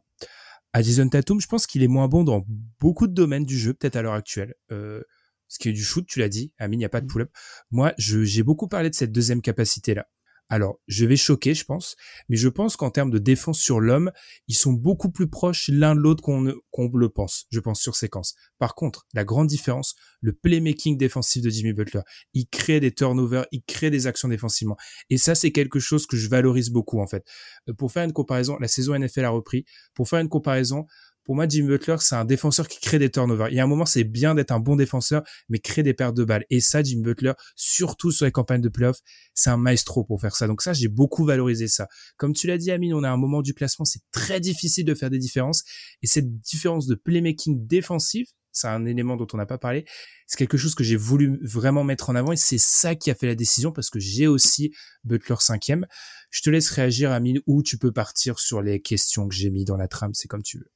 à 0.72 0.82
Jason 0.82 1.08
Tatum, 1.08 1.40
je 1.40 1.46
pense 1.46 1.66
qu'il 1.66 1.82
est 1.82 1.88
moins 1.88 2.08
bon 2.08 2.24
dans 2.24 2.44
beaucoup 2.78 3.06
de 3.06 3.14
domaines 3.14 3.44
du 3.44 3.58
jeu, 3.58 3.74
peut-être 3.74 3.96
à 3.96 4.02
l'heure 4.02 4.14
actuelle. 4.14 4.54
Euh, 4.70 5.02
ce 5.48 5.58
qui 5.58 5.68
est 5.68 5.72
du 5.72 5.82
shoot, 5.82 6.06
tu 6.06 6.18
l'as 6.18 6.28
dit, 6.28 6.52
Amine, 6.58 6.78
il 6.78 6.82
n'y 6.82 6.84
a 6.84 6.90
pas 6.90 7.00
de 7.00 7.06
mm. 7.06 7.08
pull-up. 7.08 7.30
Moi, 7.70 7.94
j'ai 7.96 8.42
beaucoup 8.42 8.68
parlé 8.68 8.90
de 8.90 8.94
cette 8.94 9.12
deuxième 9.12 9.40
capacité-là. 9.40 10.06
Alors, 10.51 10.80
je 10.86 11.05
vais 11.05 11.16
choquer, 11.16 11.55
je 11.55 11.64
pense, 11.64 11.94
mais 12.28 12.36
je 12.36 12.49
pense 12.49 12.76
qu'en 12.76 12.90
termes 12.90 13.11
de 13.11 13.18
défense 13.18 13.59
sur 13.59 13.80
l'homme, 13.80 14.11
ils 14.46 14.57
sont 14.57 14.72
beaucoup 14.72 15.11
plus 15.11 15.28
proches 15.28 15.68
l'un 15.68 15.94
de 15.94 16.01
l'autre 16.01 16.22
qu'on 16.22 16.42
le 16.42 17.09
pense, 17.11 17.46
je 17.51 17.61
pense, 17.61 17.80
sur 17.80 17.96
séquence. 17.96 18.34
Par 18.59 18.74
contre, 18.74 19.07
la 19.12 19.24
grande 19.24 19.46
différence, 19.46 19.94
le 20.20 20.32
playmaking 20.32 20.96
défensif 20.96 21.42
de 21.42 21.51
Jimmy 21.51 21.74
Butler, 21.74 22.01
il 22.32 22.49
crée 22.49 22.80
des 22.80 22.92
turnovers, 22.92 23.46
il 23.53 23.62
crée 23.62 23.90
des 23.90 24.07
actions 24.07 24.28
défensivement. 24.28 24.76
Et 25.11 25.18
ça, 25.18 25.34
c'est 25.34 25.53
quelque 25.53 25.80
chose 25.80 26.07
que 26.07 26.16
je 26.16 26.28
valorise 26.28 26.70
beaucoup, 26.70 27.01
en 27.01 27.07
fait. 27.07 27.24
Euh, 27.68 27.74
pour 27.74 27.92
faire 27.92 28.05
une 28.05 28.12
comparaison, 28.12 28.57
la 28.59 28.68
saison 28.68 28.99
NFL 28.99 29.24
a 29.24 29.30
repris. 29.30 29.64
Pour 29.94 30.09
faire 30.09 30.20
une 30.20 30.28
comparaison, 30.28 30.86
pour 31.29 31.35
moi, 31.35 31.47
Jimmy 31.47 31.68
Butler, 31.68 31.97
c'est 32.01 32.14
un 32.14 32.24
défenseur 32.24 32.68
qui 32.68 32.81
crée 32.81 32.99
des 32.99 33.11
turnovers. 33.11 33.51
Il 33.51 33.55
y 33.55 33.61
a 33.61 33.62
un 33.62 33.66
moment, 33.66 33.85
c'est 33.85 34.03
bien 34.03 34.35
d'être 34.35 34.51
un 34.51 34.61
bon 34.61 34.76
défenseur, 34.76 35.22
mais 35.51 35.59
créer 35.59 35.83
des 35.83 35.93
pertes 35.93 36.16
de 36.16 36.24
balles. 36.24 36.47
Et 36.49 36.59
ça, 36.59 36.83
Jimmy 36.83 37.03
Butler, 37.03 37.33
surtout 37.55 38.11
sur 38.11 38.24
les 38.24 38.33
campagnes 38.33 38.62
de 38.62 38.70
playoffs, 38.70 39.01
c'est 39.35 39.51
un 39.51 39.59
maestro 39.59 40.05
pour 40.05 40.22
faire 40.22 40.35
ça. 40.35 40.47
Donc 40.47 40.62
ça, 40.62 40.72
j'ai 40.72 40.89
beaucoup 40.89 41.26
valorisé 41.26 41.68
ça. 41.68 41.87
Comme 42.16 42.33
tu 42.33 42.47
l'as 42.47 42.57
dit, 42.57 42.70
Amine, 42.70 42.95
on 42.95 43.03
a 43.03 43.11
un 43.11 43.18
moment 43.18 43.43
du 43.43 43.53
classement, 43.53 43.85
c'est 43.85 44.01
très 44.11 44.41
difficile 44.41 44.87
de 44.87 44.95
faire 44.95 45.11
des 45.11 45.18
différences. 45.18 45.64
Et 46.01 46.07
cette 46.07 46.41
différence 46.41 46.87
de 46.87 46.95
playmaking 46.95 47.66
défensif, 47.66 48.31
c'est 48.51 48.68
un 48.68 48.87
élément 48.87 49.16
dont 49.16 49.26
on 49.35 49.37
n'a 49.37 49.45
pas 49.45 49.59
parlé. 49.59 49.85
C'est 50.26 50.39
quelque 50.39 50.57
chose 50.57 50.74
que 50.74 50.83
j'ai 50.83 50.97
voulu 50.97 51.39
vraiment 51.43 51.85
mettre 51.85 52.09
en 52.09 52.14
avant 52.14 52.33
et 52.33 52.39
c'est 52.39 52.57
ça 52.57 52.95
qui 52.95 53.11
a 53.11 53.14
fait 53.14 53.26
la 53.26 53.35
décision 53.35 53.70
parce 53.70 53.91
que 53.91 53.99
j'ai 53.99 54.26
aussi 54.26 54.72
Butler 55.05 55.37
cinquième. 55.41 55.87
Je 56.31 56.41
te 56.41 56.49
laisse 56.49 56.70
réagir, 56.70 57.12
Amine, 57.12 57.43
ou 57.47 57.62
tu 57.62 57.76
peux 57.76 57.93
partir 57.93 58.39
sur 58.39 58.62
les 58.62 58.81
questions 58.81 59.29
que 59.29 59.35
j'ai 59.35 59.51
mis 59.51 59.66
dans 59.66 59.76
la 59.76 59.89
trame. 59.89 60.14
C'est 60.14 60.26
comme 60.26 60.43
tu 60.43 60.57
veux. 60.57 60.70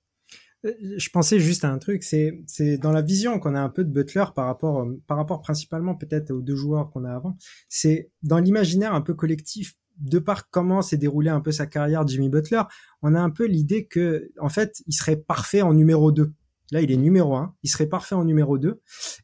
Euh, 0.64 0.72
je 0.96 1.08
pensais 1.10 1.40
juste 1.40 1.64
à 1.64 1.70
un 1.70 1.78
truc, 1.78 2.02
c'est 2.02 2.78
dans 2.78 2.92
la 2.92 3.02
vision 3.02 3.38
qu'on 3.38 3.54
a 3.54 3.60
un 3.60 3.68
peu 3.68 3.84
de 3.84 3.90
Butler 3.90 4.24
par 4.34 4.46
rapport 4.46 4.80
euh, 4.80 5.00
par 5.06 5.16
rapport 5.16 5.40
principalement 5.42 5.94
peut-être 5.94 6.30
aux 6.30 6.40
deux 6.40 6.56
joueurs 6.56 6.90
qu'on 6.90 7.04
a 7.04 7.12
avant. 7.12 7.36
C'est 7.68 8.10
dans 8.22 8.38
l'imaginaire 8.38 8.94
un 8.94 9.00
peu 9.00 9.14
collectif 9.14 9.74
de 9.98 10.18
par 10.18 10.50
comment 10.50 10.82
s'est 10.82 10.96
déroulé 10.96 11.30
un 11.30 11.40
peu 11.40 11.52
sa 11.52 11.66
carrière 11.66 12.06
Jimmy 12.06 12.28
Butler, 12.28 12.62
on 13.02 13.14
a 13.14 13.20
un 13.20 13.30
peu 13.30 13.46
l'idée 13.46 13.86
que 13.86 14.30
en 14.40 14.48
fait, 14.48 14.82
il 14.86 14.94
serait 14.94 15.16
parfait 15.16 15.62
en 15.62 15.74
numéro 15.74 16.12
2. 16.12 16.32
Là, 16.70 16.80
il 16.80 16.90
est 16.90 16.96
numéro 16.96 17.36
1, 17.36 17.54
il 17.62 17.68
serait 17.68 17.86
parfait 17.86 18.14
en 18.14 18.24
numéro 18.24 18.56
2 18.58 18.80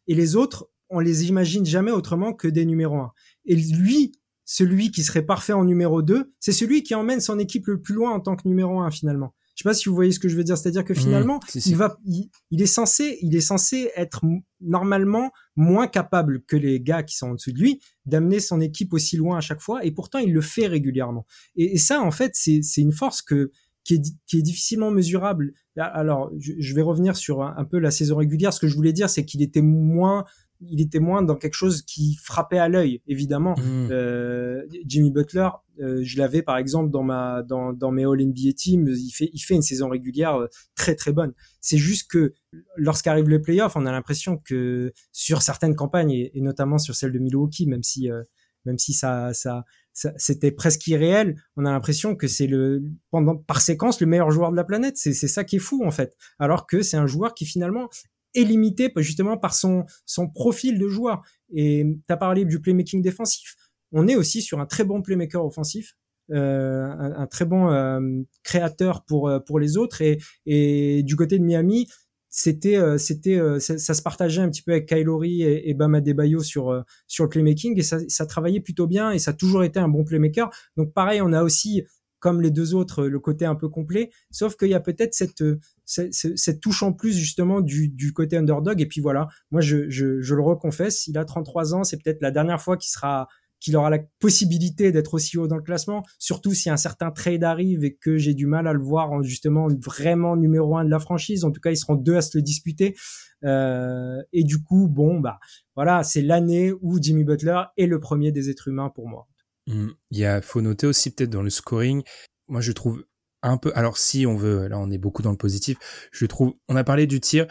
et 0.07 0.15
les 0.15 0.37
autres, 0.37 0.69
on 0.91 1.01
les 1.01 1.29
imagine 1.29 1.65
jamais 1.65 1.91
autrement 1.91 2.33
que 2.33 2.49
des 2.49 2.65
numéros 2.65 2.99
1. 2.99 3.13
Et 3.47 3.57
lui, 3.57 4.13
celui 4.45 4.91
qui 4.91 5.03
serait 5.03 5.23
parfait 5.23 5.53
en 5.53 5.65
numéro 5.65 6.03
2, 6.03 6.33
c'est 6.41 6.53
celui 6.53 6.83
qui 6.83 6.95
emmène 6.95 7.21
son 7.21 7.39
équipe 7.39 7.67
le 7.67 7.81
plus 7.81 7.95
loin 7.95 8.13
en 8.13 8.21
tant 8.21 8.37
que 8.37 8.47
numéro 8.47 8.81
1 8.81 8.91
finalement. 8.91 9.35
Je 9.59 9.65
sais 9.65 9.69
pas 9.71 9.75
si 9.75 9.89
vous 9.89 9.95
voyez 9.97 10.13
ce 10.13 10.21
que 10.21 10.29
je 10.29 10.37
veux 10.37 10.45
dire, 10.45 10.57
c'est-à-dire 10.57 10.85
que 10.85 10.93
mmh, 10.93 10.97
finalement, 10.97 11.41
il 11.67 11.75
va, 11.75 11.99
il, 12.07 12.63
est 12.63 12.67
censé, 12.67 13.19
il 13.23 13.35
est 13.35 13.41
censé 13.41 13.91
être 13.97 14.25
normalement 14.61 15.33
moins 15.57 15.89
capable 15.89 16.45
que 16.45 16.55
les 16.55 16.81
gars 16.81 17.03
qui 17.03 17.17
sont 17.17 17.31
en 17.31 17.35
dessous 17.35 17.51
de 17.51 17.59
lui 17.59 17.81
d'amener 18.07 18.39
son 18.39 18.61
équipe 18.61 18.93
aussi 18.93 19.17
loin 19.17 19.37
à 19.37 19.41
chaque 19.41 19.61
fois, 19.61 19.85
et 19.85 19.91
pourtant 19.91 20.21
il 20.21 20.33
le 20.33 20.43
fait 20.43 20.69
régulièrement. 20.69 21.27
Et, 21.57 21.77
ça, 21.77 22.01
en 22.03 22.13
fait, 22.13 22.37
c'est 22.37 22.63
une 22.77 22.93
force 22.93 23.21
que 23.21 23.51
qui 23.83 23.95
est, 23.95 24.03
qui 24.29 24.39
est 24.39 24.43
difficilement 24.43 24.93
mesurable. 24.93 25.55
Alors, 25.77 26.31
je, 26.39 26.75
vais 26.75 26.83
revenir 26.83 27.17
sur 27.17 27.43
un, 27.43 27.65
peu 27.65 27.81
la 27.81 27.91
saison 27.91 28.17
régulière. 28.19 28.53
Ce 28.53 28.61
que 28.61 28.69
je 28.69 28.77
voulais 28.77 28.93
dire, 28.93 29.11
c'est 29.11 29.25
qu'il 29.25 29.43
était 29.43 29.63
moins 29.63 30.25
il 30.61 30.81
était 30.81 30.99
moins 30.99 31.23
dans 31.23 31.37
quelque 31.37 31.55
chose 31.55 31.83
qui 31.83 32.17
frappait 32.17 32.59
à 32.59 32.69
l'œil, 32.69 33.03
évidemment. 33.07 33.55
Mmh. 33.57 33.89
Euh, 33.91 34.63
Jimmy 34.85 35.11
Butler, 35.11 35.49
euh, 35.81 36.01
je 36.03 36.19
l'avais 36.19 36.43
par 36.43 36.57
exemple 36.57 36.91
dans 36.91 37.03
ma 37.03 37.43
dans, 37.43 37.73
dans 37.73 37.93
mes 37.93 38.05
All 38.05 38.21
NBA 38.21 38.53
Teams, 38.57 38.89
il 38.89 39.11
fait 39.11 39.31
il 39.33 39.39
fait 39.39 39.55
une 39.55 39.63
saison 39.63 39.89
régulière 39.89 40.35
euh, 40.35 40.47
très 40.75 40.95
très 40.95 41.13
bonne. 41.13 41.33
C'est 41.61 41.79
juste 41.79 42.11
que 42.11 42.35
lorsqu'arrive 42.77 43.29
le 43.29 43.41
playoff, 43.41 43.77
on 43.77 43.87
a 43.87 43.93
l'impression 43.93 44.39
que 44.39 44.93
sur 45.13 45.43
certaines 45.43 45.77
campagnes 45.77 46.11
et, 46.11 46.41
notamment 46.41 46.79
sur 46.79 46.95
celle 46.95 47.13
de 47.13 47.19
Milwaukee, 47.19 47.67
même 47.67 47.83
si 47.83 48.11
euh, 48.11 48.23
même 48.65 48.79
si 48.79 48.93
ça 48.93 49.33
ça, 49.35 49.65
ça 49.93 50.13
c'était 50.17 50.51
presque 50.51 50.87
irréel, 50.89 51.41
on 51.57 51.65
a 51.65 51.71
l'impression 51.71 52.17
que 52.17 52.27
c'est 52.27 52.49
le 52.49 52.83
pendant 53.11 53.37
par 53.37 53.61
séquence 53.61 54.01
le 54.01 54.07
meilleur 54.09 54.31
joueur 54.33 54.51
de 54.51 54.57
la 54.57 54.65
planète. 54.65 54.97
C'est 54.97 55.13
c'est 55.13 55.29
ça 55.29 55.45
qui 55.45 55.57
est 55.57 55.61
fou 55.61 55.85
en 55.85 55.93
fait. 55.93 56.17
Alors 56.41 56.67
que 56.67 56.83
c'est 56.83 56.97
un 56.97 57.07
joueur 57.07 57.35
qui 57.35 57.47
finalement 57.47 57.89
est 58.35 58.45
limité 58.45 58.93
justement 58.97 59.37
par 59.37 59.55
son, 59.55 59.85
son 60.07 60.29
profil 60.29 60.79
de 60.79 60.89
joueur. 60.89 61.23
Et 61.55 61.85
tu 62.07 62.13
as 62.13 62.17
parlé 62.17 62.45
du 62.45 62.61
playmaking 62.61 63.03
défensif. 63.03 63.57
On 63.93 64.07
est 64.07 64.17
aussi 64.17 64.43
sur 64.43 64.61
un 64.61 64.67
très 64.67 64.85
bon 64.85 65.03
playmaker 65.03 65.45
offensif, 65.45 65.97
euh, 66.31 66.87
un, 66.87 67.27
très 67.27 67.47
bon 67.47 67.71
euh, 67.71 68.01
créateur 68.43 69.05
pour 69.05 69.29
euh, 69.29 69.39
pour 69.39 69.59
les 69.59 69.77
autres. 69.79 70.03
Et, 70.03 70.19
et 70.45 71.03
du 71.03 71.17
côté 71.17 71.39
de 71.39 71.45
Miami, 71.45 71.89
c'était 72.29 72.79
c'était 72.99 73.41
ça, 73.61 73.95
se 73.95 74.03
partageait 74.03 74.43
un 74.43 74.51
petit 74.51 74.63
peu 74.63 74.73
avec 74.73 74.87
Kylori 74.87 75.43
et, 75.43 75.71
et 75.71 75.75
Bam 75.75 75.95
Adebayo 75.95 76.43
sur 76.43 76.85
sur 77.07 77.25
le 77.25 77.31
playmaking 77.31 77.79
et 77.79 77.83
ça, 77.83 77.99
ça 78.09 78.27
travaillait 78.27 78.61
plutôt 78.61 78.87
bien 78.87 79.11
et 79.11 79.19
ça 79.19 79.31
a 79.31 79.35
toujours 79.35 79.65
été 79.65 79.81
un 79.81 79.89
bon 79.89 80.05
playmaker. 80.05 80.51
Donc 80.77 80.93
pareil, 80.93 81.23
on 81.23 81.33
a 81.33 81.43
aussi 81.43 81.85
comme 82.21 82.43
les 82.43 82.51
deux 82.51 82.75
autres, 82.75 83.07
le 83.07 83.21
côté 83.21 83.47
un 83.47 83.55
peu 83.55 83.69
complet, 83.69 84.11
sauf 84.31 84.57
qu'il 84.57 84.69
y 84.69 84.75
a 84.75 84.81
peut-être 84.81 85.15
cette, 85.15 85.43
cette, 85.89 86.61
touche 86.61 86.83
en 86.83 86.93
plus 86.93 87.17
justement 87.17 87.61
du, 87.61 88.13
côté 88.15 88.37
underdog. 88.37 88.81
Et 88.81 88.87
puis 88.87 89.01
voilà, 89.01 89.29
moi 89.51 89.61
je, 89.61 89.77
le 89.77 90.43
reconfesse, 90.43 91.07
il 91.07 91.17
a 91.19 91.25
33 91.25 91.75
ans, 91.75 91.85
c'est 91.85 91.97
peut-être 92.03 92.21
la 92.21 92.31
dernière 92.31 92.61
fois 92.61 92.77
qu'il 92.77 92.91
sera 92.91 93.29
qu'il 93.61 93.77
aura 93.77 93.91
la 93.91 93.99
possibilité 94.21 94.93
d'être 94.93 95.15
aussi 95.15 95.37
haut 95.37 95.49
dans 95.49 95.57
le 95.57 95.63
classement, 95.63 96.05
surtout 96.21 96.55
si 96.55 96.71
un 96.71 96.77
certain 96.77 97.11
trade 97.11 97.43
arrive 97.43 97.83
et 97.83 97.97
que 97.97 98.17
j'ai 98.17 98.33
du 98.33 98.47
mal 98.47 98.69
à 98.69 98.73
le 98.73 98.81
voir 98.81 99.11
en 99.11 99.21
justement 99.25 99.67
vraiment 99.85 100.37
numéro 100.37 100.77
un 100.77 100.85
de 100.85 100.91
la 100.91 101.01
franchise. 101.01 101.43
En 101.43 101.51
tout 101.51 101.61
cas, 101.61 101.73
ils 101.73 101.77
seront 101.77 101.97
deux 101.97 102.15
à 102.15 102.23
se 102.23 102.39
le 102.39 102.43
disputer. 102.43 102.95
Euh, 103.43 104.23
et 104.33 104.45
du 104.45 104.63
coup, 104.63 104.87
bon, 104.87 105.19
bah 105.19 105.41
voilà, 105.75 106.05
c'est 106.05 106.23
l'année 106.23 106.73
où 106.83 107.03
Jimmy 107.03 107.25
Butler 107.25 107.61
est 107.77 107.87
le 107.87 107.99
premier 107.99 108.31
des 108.31 108.49
êtres 108.49 108.69
humains 108.69 108.91
pour 108.95 109.09
moi. 109.09 109.27
Mmh. 109.67 109.89
Il 110.13 110.41
faut 110.45 110.61
noter 110.61 110.87
aussi 110.87 111.11
peut-être 111.11 111.31
dans 111.31 111.43
le 111.43 111.51
scoring, 111.51 112.05
moi 112.47 112.61
je 112.61 112.71
trouve 112.71 113.05
un 113.43 113.57
peu. 113.57 113.73
Alors 113.75 113.99
si 113.99 114.27
on 114.27 114.37
veut, 114.37 114.69
là 114.69 114.79
on 114.79 114.91
est 114.91 114.99
beaucoup 114.99 115.23
dans 115.23 115.31
le 115.31 115.37
positif. 115.37 115.79
Je 116.13 116.27
trouve, 116.27 116.55
on 116.69 116.77
a 116.77 116.85
parlé 116.85 117.07
du 117.07 117.21
tir. 117.21 117.47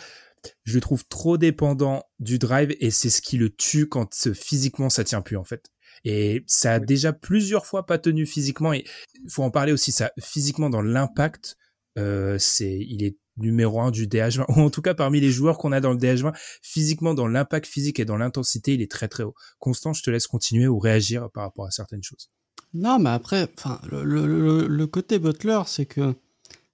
Je 0.64 0.76
le 0.76 0.82
trouve 0.82 1.06
trop 1.08 1.38
dépendant 1.38 2.04
du 2.20 2.40
drive 2.40 2.76
et 2.80 2.92
c'est 2.92 3.10
ce 3.10 3.22
qui 3.22 3.38
le 3.38 3.50
tue 3.50 3.88
quand 3.88 4.30
physiquement 4.34 4.90
ça 4.90 5.04
tient 5.04 5.22
plus 5.22 5.38
en 5.38 5.44
fait. 5.44 5.72
Et 6.04 6.44
ça 6.48 6.74
a 6.74 6.80
déjà 6.80 7.12
plusieurs 7.14 7.66
fois 7.66 7.86
pas 7.86 7.98
tenu 7.98 8.26
physiquement 8.26 8.74
et 8.74 8.86
il 9.24 9.32
faut 9.32 9.44
en 9.44 9.52
parler 9.52 9.72
aussi 9.72 9.92
ça 9.92 10.12
physiquement 10.20 10.70
dans 10.70 10.82
l'impact. 10.82 11.58
Euh, 11.98 12.38
c'est, 12.40 12.78
il 12.80 13.04
est 13.04 13.18
numéro 13.38 13.82
un 13.82 13.92
du 13.92 14.08
DH20 14.08 14.46
ou 14.56 14.62
en 14.62 14.70
tout 14.70 14.82
cas 14.82 14.94
parmi 14.94 15.20
les 15.20 15.32
joueurs 15.32 15.58
qu'on 15.58 15.72
a 15.72 15.80
dans 15.80 15.92
le 15.92 15.98
DH20 15.98 16.34
physiquement 16.62 17.14
dans 17.14 17.28
l'impact 17.28 17.66
physique 17.66 18.00
et 18.00 18.06
dans 18.06 18.18
l'intensité 18.18 18.74
il 18.74 18.82
est 18.82 18.92
très 18.92 19.08
très 19.08 19.24
haut. 19.24 19.36
Constant, 19.60 19.94
je 19.94 20.04
te 20.04 20.10
laisse 20.10 20.28
continuer 20.28 20.68
ou 20.68 20.80
réagir 20.80 21.30
par 21.34 21.44
rapport 21.44 21.66
à 21.66 21.72
certaines 21.72 22.04
choses. 22.04 22.30
Non, 22.74 23.00
mais 23.00 23.10
après, 23.10 23.48
le, 23.92 24.68
le, 24.68 24.88
côté 24.88 25.20
Butler, 25.20 25.62
c'est 25.66 25.86
que 25.86 26.16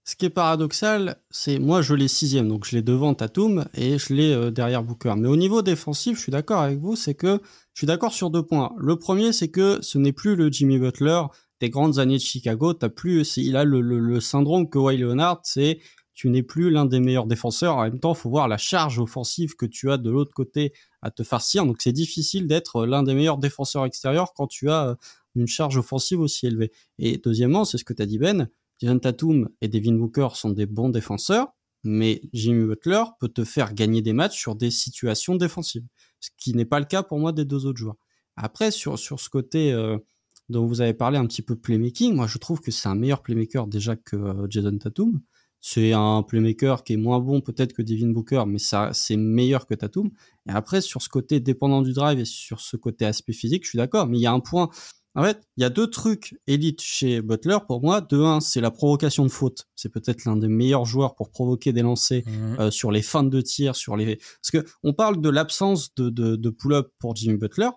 ce 0.03 0.15
qui 0.15 0.25
est 0.25 0.29
paradoxal, 0.29 1.15
c'est 1.29 1.59
moi 1.59 1.81
je 1.81 1.93
l'ai 1.93 2.09
sixième, 2.09 2.49
donc 2.49 2.65
je 2.65 2.75
l'ai 2.75 2.81
devant 2.81 3.13
Tatum 3.13 3.65
et 3.73 3.97
je 3.97 4.13
l'ai 4.13 4.33
euh, 4.33 4.51
derrière 4.51 4.83
Booker. 4.83 5.13
Mais 5.17 5.29
au 5.29 5.37
niveau 5.37 5.61
défensif, 5.61 6.17
je 6.17 6.21
suis 6.23 6.31
d'accord 6.31 6.59
avec 6.59 6.79
vous, 6.79 6.95
c'est 6.95 7.13
que 7.13 7.39
je 7.73 7.79
suis 7.79 7.87
d'accord 7.87 8.11
sur 8.11 8.29
deux 8.29 8.43
points. 8.43 8.73
Le 8.77 8.97
premier, 8.97 9.31
c'est 9.31 9.47
que 9.47 9.79
ce 9.81 9.97
n'est 9.97 10.11
plus 10.11 10.35
le 10.35 10.51
Jimmy 10.51 10.77
Butler 10.77 11.21
des 11.61 11.69
grandes 11.69 11.99
années 11.99 12.17
de 12.17 12.21
Chicago. 12.21 12.73
T'as 12.73 12.89
plus, 12.89 13.37
il 13.37 13.55
a 13.55 13.63
le, 13.63 14.19
syndrome 14.19 14.65
que 14.65 14.77
Kawhi 14.77 14.97
Leonard, 14.97 15.39
c'est 15.43 15.79
tu 16.13 16.29
n'es 16.29 16.43
plus 16.43 16.69
l'un 16.69 16.85
des 16.85 16.99
meilleurs 16.99 17.25
défenseurs. 17.25 17.77
En 17.77 17.83
même 17.83 17.99
temps, 17.99 18.13
faut 18.13 18.29
voir 18.29 18.47
la 18.47 18.57
charge 18.57 18.99
offensive 18.99 19.55
que 19.55 19.65
tu 19.65 19.89
as 19.89 19.97
de 19.97 20.11
l'autre 20.11 20.33
côté 20.33 20.73
à 21.01 21.09
te 21.09 21.23
farcir. 21.23 21.65
Donc 21.65 21.77
c'est 21.79 21.93
difficile 21.93 22.45
d'être 22.45 22.85
l'un 22.85 23.03
des 23.03 23.13
meilleurs 23.13 23.37
défenseurs 23.37 23.85
extérieurs 23.85 24.33
quand 24.33 24.47
tu 24.47 24.69
as 24.69 24.89
euh, 24.89 24.95
une 25.35 25.47
charge 25.47 25.77
offensive 25.77 26.19
aussi 26.19 26.47
élevée. 26.47 26.71
Et 26.99 27.17
deuxièmement, 27.17 27.65
c'est 27.65 27.77
ce 27.77 27.83
que 27.83 27.93
tu 27.93 28.01
as 28.01 28.05
dit 28.05 28.17
Ben, 28.17 28.49
Jason 28.79 28.99
Tatum 28.99 29.49
et 29.61 29.67
Devin 29.67 29.93
Booker 29.93 30.29
sont 30.33 30.49
des 30.49 30.65
bons 30.65 30.89
défenseurs, 30.89 31.53
mais 31.83 32.21
Jimmy 32.33 32.65
Butler 32.65 33.03
peut 33.19 33.29
te 33.29 33.43
faire 33.43 33.73
gagner 33.73 34.01
des 34.01 34.13
matchs 34.13 34.39
sur 34.39 34.55
des 34.55 34.71
situations 34.71 35.35
défensives, 35.35 35.85
ce 36.19 36.29
qui 36.37 36.53
n'est 36.53 36.65
pas 36.65 36.79
le 36.79 36.85
cas 36.85 37.03
pour 37.03 37.19
moi 37.19 37.31
des 37.31 37.45
deux 37.45 37.65
autres 37.65 37.79
joueurs. 37.79 37.97
Après, 38.35 38.71
sur, 38.71 38.97
sur 38.97 39.19
ce 39.19 39.29
côté 39.29 39.71
euh, 39.71 39.97
dont 40.49 40.65
vous 40.65 40.81
avez 40.81 40.93
parlé 40.93 41.17
un 41.17 41.25
petit 41.25 41.41
peu 41.41 41.55
playmaking, 41.55 42.15
moi 42.15 42.27
je 42.27 42.37
trouve 42.37 42.61
que 42.61 42.71
c'est 42.71 42.89
un 42.89 42.95
meilleur 42.95 43.21
playmaker 43.21 43.67
déjà 43.67 43.95
que 43.95 44.15
euh, 44.15 44.47
Jason 44.49 44.77
Tatum. 44.77 45.21
C'est 45.65 45.93
un 45.93 46.23
playmaker 46.23 46.83
qui 46.83 46.91
est 46.93 46.97
moins 46.97 47.21
bon 47.21 47.39
peut-être 47.39 47.71
que 47.71 47.81
Devin 47.81 48.09
Booker, 48.09 48.43
mais 48.45 48.59
ça 48.59 48.89
c'est 48.93 49.15
meilleur 49.15 49.65
que 49.65 49.75
Tatum. 49.75 50.09
Et 50.47 50.51
après, 50.51 50.81
sur 50.81 51.01
ce 51.01 51.07
côté 51.07 51.39
dépendant 51.39 51.81
du 51.81 51.93
drive 51.93 52.19
et 52.19 52.25
sur 52.25 52.59
ce 52.59 52.75
côté 52.75 53.05
aspect 53.05 53.31
physique, 53.31 53.63
je 53.63 53.69
suis 53.69 53.77
d'accord, 53.77 54.07
mais 54.07 54.17
il 54.17 54.21
y 54.21 54.25
a 54.25 54.33
un 54.33 54.41
point 54.41 54.69
en 55.15 55.23
fait, 55.23 55.43
il 55.57 55.61
y 55.61 55.63
a 55.63 55.69
deux 55.69 55.87
trucs 55.87 56.35
élites 56.47 56.81
chez 56.81 57.21
Butler 57.21 57.59
pour 57.67 57.81
moi. 57.81 58.01
De 58.01 58.19
un, 58.19 58.39
c'est 58.39 58.61
la 58.61 58.71
provocation 58.71 59.23
de 59.23 59.29
faute. 59.29 59.67
C'est 59.75 59.89
peut-être 59.89 60.25
l'un 60.25 60.35
des 60.35 60.47
meilleurs 60.47 60.85
joueurs 60.85 61.13
pour 61.15 61.29
provoquer 61.29 61.71
des 61.71 61.83
lancers 61.83 62.23
mhm. 62.25 62.59
euh, 62.59 62.71
sur 62.71 62.91
les 62.91 63.03
fins 63.03 63.23
de 63.23 63.41
tir, 63.41 63.75
sur 63.75 63.95
les. 63.95 64.15
Parce 64.15 64.51
que 64.51 64.65
on 64.81 64.93
parle 64.93 65.21
de 65.21 65.29
l'absence 65.29 65.93
de, 65.95 66.09
de, 66.09 66.49
pull-up 66.49 66.91
pour 66.97 67.15
Jimmy 67.15 67.37
Butler, 67.37 67.69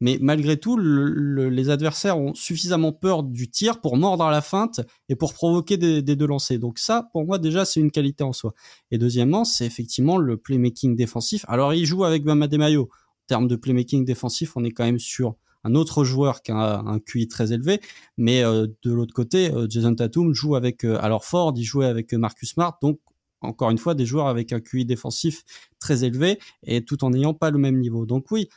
mais 0.00 0.18
malgré 0.20 0.56
tout, 0.56 0.78
les 0.78 1.70
adversaires 1.70 2.18
ont 2.18 2.34
suffisamment 2.34 2.92
peur 2.92 3.24
du 3.24 3.50
tir 3.50 3.80
pour 3.80 3.96
mordre 3.96 4.24
à 4.24 4.30
la 4.30 4.42
feinte 4.42 4.80
et 5.08 5.16
pour 5.16 5.34
provoquer 5.34 5.76
des, 5.76 6.00
des 6.00 6.14
deux 6.14 6.26
lancers. 6.26 6.60
Donc 6.60 6.78
ça, 6.78 7.08
pour 7.12 7.24
moi, 7.24 7.38
déjà, 7.38 7.64
c'est 7.64 7.80
une 7.80 7.90
qualité 7.90 8.22
en 8.22 8.32
soi. 8.32 8.54
Et 8.92 8.98
deuxièmement, 8.98 9.44
c'est 9.44 9.66
effectivement 9.66 10.16
le 10.16 10.36
playmaking 10.36 10.94
défensif. 10.94 11.44
Alors, 11.48 11.74
il 11.74 11.86
joue 11.86 12.04
avec 12.04 12.22
Bama 12.22 12.46
Mayo. 12.46 12.82
En 12.82 13.26
termes 13.26 13.48
de 13.48 13.56
playmaking 13.56 14.04
défensif, 14.04 14.56
on 14.56 14.64
est 14.64 14.70
quand 14.70 14.84
même 14.84 14.98
sur 14.98 15.36
un 15.64 15.74
autre 15.74 16.04
joueur 16.04 16.42
qui 16.42 16.52
a 16.52 16.80
un 16.80 16.98
QI 17.00 17.26
très 17.26 17.52
élevé, 17.52 17.80
mais 18.16 18.44
euh, 18.44 18.66
de 18.82 18.92
l'autre 18.92 19.14
côté, 19.14 19.52
euh, 19.52 19.66
Jason 19.68 19.94
Tatum 19.94 20.32
joue 20.34 20.54
avec 20.54 20.84
euh, 20.84 20.98
alors 21.00 21.24
Ford, 21.24 21.54
il 21.56 21.64
jouait 21.64 21.86
avec 21.86 22.12
Marcus 22.12 22.50
Smart, 22.50 22.78
donc 22.80 23.00
encore 23.40 23.70
une 23.70 23.78
fois 23.78 23.94
des 23.94 24.06
joueurs 24.06 24.28
avec 24.28 24.52
un 24.52 24.60
QI 24.60 24.84
défensif 24.84 25.42
très 25.78 26.04
élevé 26.04 26.38
et 26.62 26.84
tout 26.84 27.04
en 27.04 27.10
n'ayant 27.10 27.34
pas 27.34 27.50
le 27.50 27.58
même 27.58 27.78
niveau. 27.78 28.06
Donc 28.06 28.30
oui, 28.30 28.48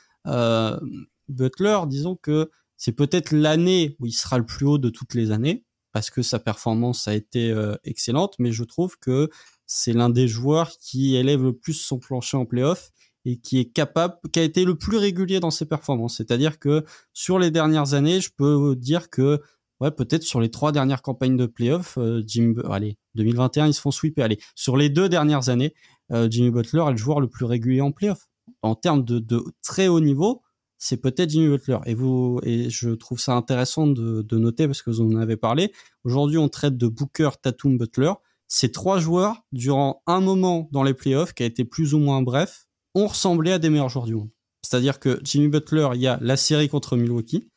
Butler, 1.27 1.79
disons 1.87 2.15
que 2.15 2.49
c'est 2.77 2.93
peut-être 2.93 3.31
l'année 3.31 3.97
où 3.99 4.05
il 4.05 4.13
sera 4.13 4.37
le 4.37 4.45
plus 4.45 4.65
haut 4.65 4.77
de 4.77 4.89
toutes 4.89 5.13
les 5.13 5.31
années 5.31 5.65
parce 5.91 6.09
que 6.09 6.21
sa 6.21 6.39
performance 6.39 7.07
a 7.09 7.15
été 7.15 7.53
excellente, 7.83 8.35
mais 8.39 8.53
je 8.53 8.63
trouve 8.63 8.97
que 8.97 9.29
c'est 9.65 9.91
l'un 9.91 10.09
des 10.09 10.29
joueurs 10.29 10.71
qui 10.79 11.17
élève 11.17 11.43
le 11.43 11.53
plus 11.53 11.73
son 11.73 11.99
plancher 11.99 12.37
en 12.37 12.45
playoff 12.45 12.91
et 13.27 13.35
qui 13.37 13.59
est 13.59 13.65
capable, 13.65 14.15
qui 14.31 14.39
a 14.39 14.43
été 14.43 14.63
le 14.63 14.75
plus 14.75 14.95
régulier 14.97 15.41
dans 15.41 15.51
ses 15.51 15.65
performances. 15.65 16.15
C'est-à-dire 16.15 16.59
que 16.59 16.85
sur 17.13 17.39
les 17.39 17.51
dernières 17.51 17.93
années, 17.93 18.21
je 18.21 18.29
peux 18.35 18.73
dire 18.73 19.09
que 19.09 19.41
ouais, 19.81 19.91
peut-être 19.91 20.23
sur 20.23 20.39
les 20.39 20.49
trois 20.49 20.71
dernières 20.71 21.01
campagnes 21.01 21.35
de 21.35 21.45
playoff, 21.45 21.97
euh, 21.97 22.23
Jim, 22.25 22.53
allez, 22.71 22.97
2021, 23.15 23.67
ils 23.67 23.73
se 23.73 23.81
font 23.81 23.91
sweeper. 23.91 24.23
Allez, 24.23 24.39
sur 24.55 24.77
les 24.77 24.89
deux 24.89 25.09
dernières 25.09 25.49
années, 25.49 25.73
euh, 26.13 26.29
Jimmy 26.31 26.51
Butler 26.51 26.83
est 26.87 26.91
le 26.91 26.97
joueur 26.97 27.19
le 27.19 27.27
plus 27.27 27.43
régulier 27.43 27.81
en 27.81 27.91
playoff. 27.91 28.29
En 28.61 28.75
termes 28.75 29.03
de, 29.03 29.19
de 29.19 29.43
très 29.61 29.89
haut 29.89 29.99
niveau, 29.99 30.41
c'est 30.77 30.97
peut-être 30.97 31.29
Jimmy 31.29 31.49
Butler. 31.49 31.79
Et 31.85 31.95
vous, 31.95 32.39
et 32.43 32.69
je 32.69 32.91
trouve 32.91 33.19
ça 33.19 33.33
intéressant 33.33 33.87
de, 33.87 34.21
de 34.21 34.37
noter 34.37 34.67
parce 34.67 34.81
que 34.81 34.89
vous 34.89 35.01
en 35.01 35.17
avez 35.17 35.35
parlé. 35.35 35.73
Aujourd'hui, 36.05 36.37
on 36.37 36.47
traite 36.47 36.77
de 36.77 36.87
Booker, 36.87 37.31
Tatum, 37.41 37.77
Butler. 37.77 38.13
Ces 38.47 38.71
trois 38.71 38.99
joueurs, 38.99 39.43
durant 39.51 40.01
un 40.07 40.21
moment 40.21 40.69
dans 40.71 40.83
les 40.83 40.93
playoffs, 40.93 41.33
qui 41.33 41.43
a 41.43 41.45
été 41.45 41.65
plus 41.65 41.93
ou 41.93 41.99
moins 41.99 42.21
bref, 42.21 42.66
ont 42.97 43.07
ressemblé 43.07 43.51
à 43.51 43.59
des 43.59 43.69
meilleurs 43.69 43.89
joueurs 43.89 44.05
du 44.05 44.15
monde. 44.15 44.29
C'est-à-dire 44.61 44.99
que 44.99 45.19
Jimmy 45.23 45.47
Butler, 45.47 45.89
il 45.93 46.01
y 46.01 46.07
a 46.07 46.17
la 46.21 46.35
série 46.35 46.67
contre 46.67 46.97
Milwaukee. 46.97 47.47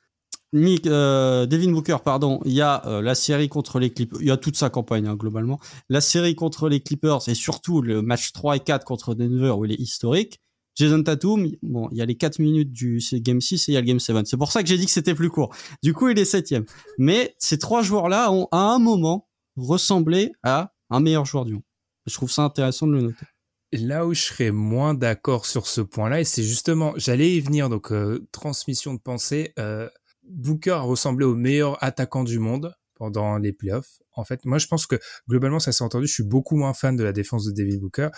Nick, 0.52 0.86
euh, 0.86 1.46
Devin 1.46 1.70
Booker, 1.70 1.98
pardon, 2.04 2.40
il 2.44 2.52
y 2.52 2.60
a 2.60 2.84
euh, 2.86 3.00
la 3.00 3.14
série 3.14 3.48
contre 3.48 3.78
les 3.78 3.90
Clippers, 3.90 4.20
il 4.20 4.26
y 4.26 4.32
a 4.32 4.36
toute 4.36 4.56
sa 4.56 4.68
campagne 4.68 5.06
hein, 5.06 5.14
globalement. 5.14 5.60
La 5.88 6.00
série 6.00 6.34
contre 6.34 6.68
les 6.68 6.80
Clippers 6.80 7.28
et 7.28 7.34
surtout 7.34 7.82
le 7.82 8.02
match 8.02 8.32
3 8.32 8.56
et 8.56 8.60
4 8.60 8.84
contre 8.84 9.14
Denver 9.14 9.50
où 9.50 9.64
il 9.64 9.72
est 9.72 9.80
historique. 9.80 10.40
Jason 10.74 11.02
Tatum, 11.02 11.48
bon, 11.62 11.88
il 11.92 11.98
y 11.98 12.02
a 12.02 12.06
les 12.06 12.16
4 12.16 12.40
minutes 12.40 12.72
du 12.72 13.00
game 13.12 13.40
6 13.40 13.68
et 13.68 13.72
il 13.72 13.74
y 13.74 13.76
a 13.78 13.80
le 13.80 13.86
game 13.86 14.00
7. 14.00 14.26
C'est 14.26 14.36
pour 14.36 14.50
ça 14.50 14.62
que 14.62 14.68
j'ai 14.68 14.78
dit 14.78 14.86
que 14.86 14.92
c'était 14.92 15.14
plus 15.14 15.30
court. 15.30 15.54
Du 15.82 15.94
coup, 15.94 16.08
il 16.08 16.18
est 16.18 16.24
septième. 16.24 16.64
Mais 16.98 17.34
ces 17.38 17.58
trois 17.58 17.82
joueurs-là 17.82 18.32
ont 18.32 18.48
à 18.50 18.72
un 18.72 18.78
moment 18.78 19.28
ressemblé 19.56 20.32
à 20.42 20.72
un 20.90 21.00
meilleur 21.00 21.26
joueur 21.26 21.44
du 21.44 21.54
monde. 21.54 21.62
Je 22.06 22.14
trouve 22.14 22.30
ça 22.30 22.42
intéressant 22.42 22.86
de 22.86 22.92
le 22.92 23.02
noter 23.02 23.26
là 23.72 24.06
où 24.06 24.14
je 24.14 24.22
serais 24.22 24.50
moins 24.50 24.94
d'accord 24.94 25.46
sur 25.46 25.66
ce 25.66 25.80
point-là, 25.80 26.20
et 26.20 26.24
c'est 26.24 26.42
justement, 26.42 26.92
j'allais 26.96 27.36
y 27.36 27.40
venir, 27.40 27.68
donc 27.68 27.92
euh, 27.92 28.26
transmission 28.32 28.94
de 28.94 29.00
pensée, 29.00 29.52
euh, 29.58 29.88
Booker 30.24 30.70
a 30.70 30.80
ressemblé 30.80 31.24
au 31.24 31.34
meilleur 31.34 31.82
attaquant 31.82 32.24
du 32.24 32.38
monde 32.38 32.74
pendant 32.94 33.38
les 33.38 33.52
playoffs. 33.52 34.00
En 34.12 34.24
fait, 34.24 34.44
moi 34.44 34.58
je 34.58 34.66
pense 34.66 34.86
que 34.86 34.96
globalement 35.28 35.60
ça 35.60 35.72
s'est 35.72 35.82
entendu, 35.82 36.06
je 36.06 36.12
suis 36.12 36.22
beaucoup 36.22 36.56
moins 36.56 36.74
fan 36.74 36.96
de 36.96 37.02
la 37.02 37.12
défense 37.12 37.46
de 37.46 37.52
David 37.52 37.80
Booker. 37.80 38.08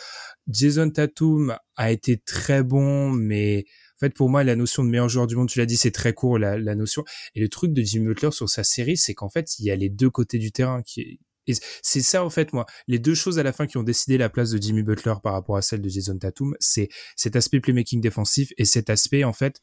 Jason 0.48 0.90
Tatum 0.90 1.56
a 1.76 1.92
été 1.92 2.18
très 2.18 2.62
bon, 2.62 3.10
mais 3.10 3.64
en 3.96 4.00
fait 4.00 4.14
pour 4.14 4.28
moi 4.28 4.42
la 4.42 4.56
notion 4.56 4.84
de 4.84 4.88
meilleur 4.88 5.08
joueur 5.08 5.26
du 5.26 5.36
monde, 5.36 5.48
tu 5.48 5.58
l'as 5.58 5.66
dit, 5.66 5.76
c'est 5.76 5.92
très 5.92 6.12
court 6.12 6.38
la, 6.38 6.58
la 6.58 6.74
notion. 6.74 7.04
Et 7.34 7.40
le 7.40 7.48
truc 7.48 7.72
de 7.72 7.82
Jimmy 7.82 8.06
Butler 8.06 8.32
sur 8.32 8.48
sa 8.48 8.64
série, 8.64 8.96
c'est 8.96 9.14
qu'en 9.14 9.28
fait 9.28 9.58
il 9.58 9.66
y 9.66 9.70
a 9.70 9.76
les 9.76 9.90
deux 9.90 10.10
côtés 10.10 10.38
du 10.38 10.50
terrain 10.50 10.82
qui 10.82 11.20
et 11.46 11.54
c'est 11.82 12.02
ça 12.02 12.24
en 12.24 12.30
fait 12.30 12.52
moi, 12.52 12.66
les 12.86 12.98
deux 12.98 13.14
choses 13.14 13.38
à 13.38 13.42
la 13.42 13.52
fin 13.52 13.66
qui 13.66 13.76
ont 13.76 13.82
décidé 13.82 14.18
la 14.18 14.28
place 14.28 14.50
de 14.50 14.60
Jimmy 14.60 14.82
Butler 14.82 15.14
par 15.22 15.32
rapport 15.32 15.56
à 15.56 15.62
celle 15.62 15.80
de 15.80 15.88
Jason 15.88 16.18
Tatum, 16.18 16.54
c'est 16.60 16.88
cet 17.16 17.36
aspect 17.36 17.60
playmaking 17.60 18.00
défensif 18.00 18.52
et 18.58 18.64
cet 18.64 18.90
aspect 18.90 19.24
en 19.24 19.32
fait 19.32 19.60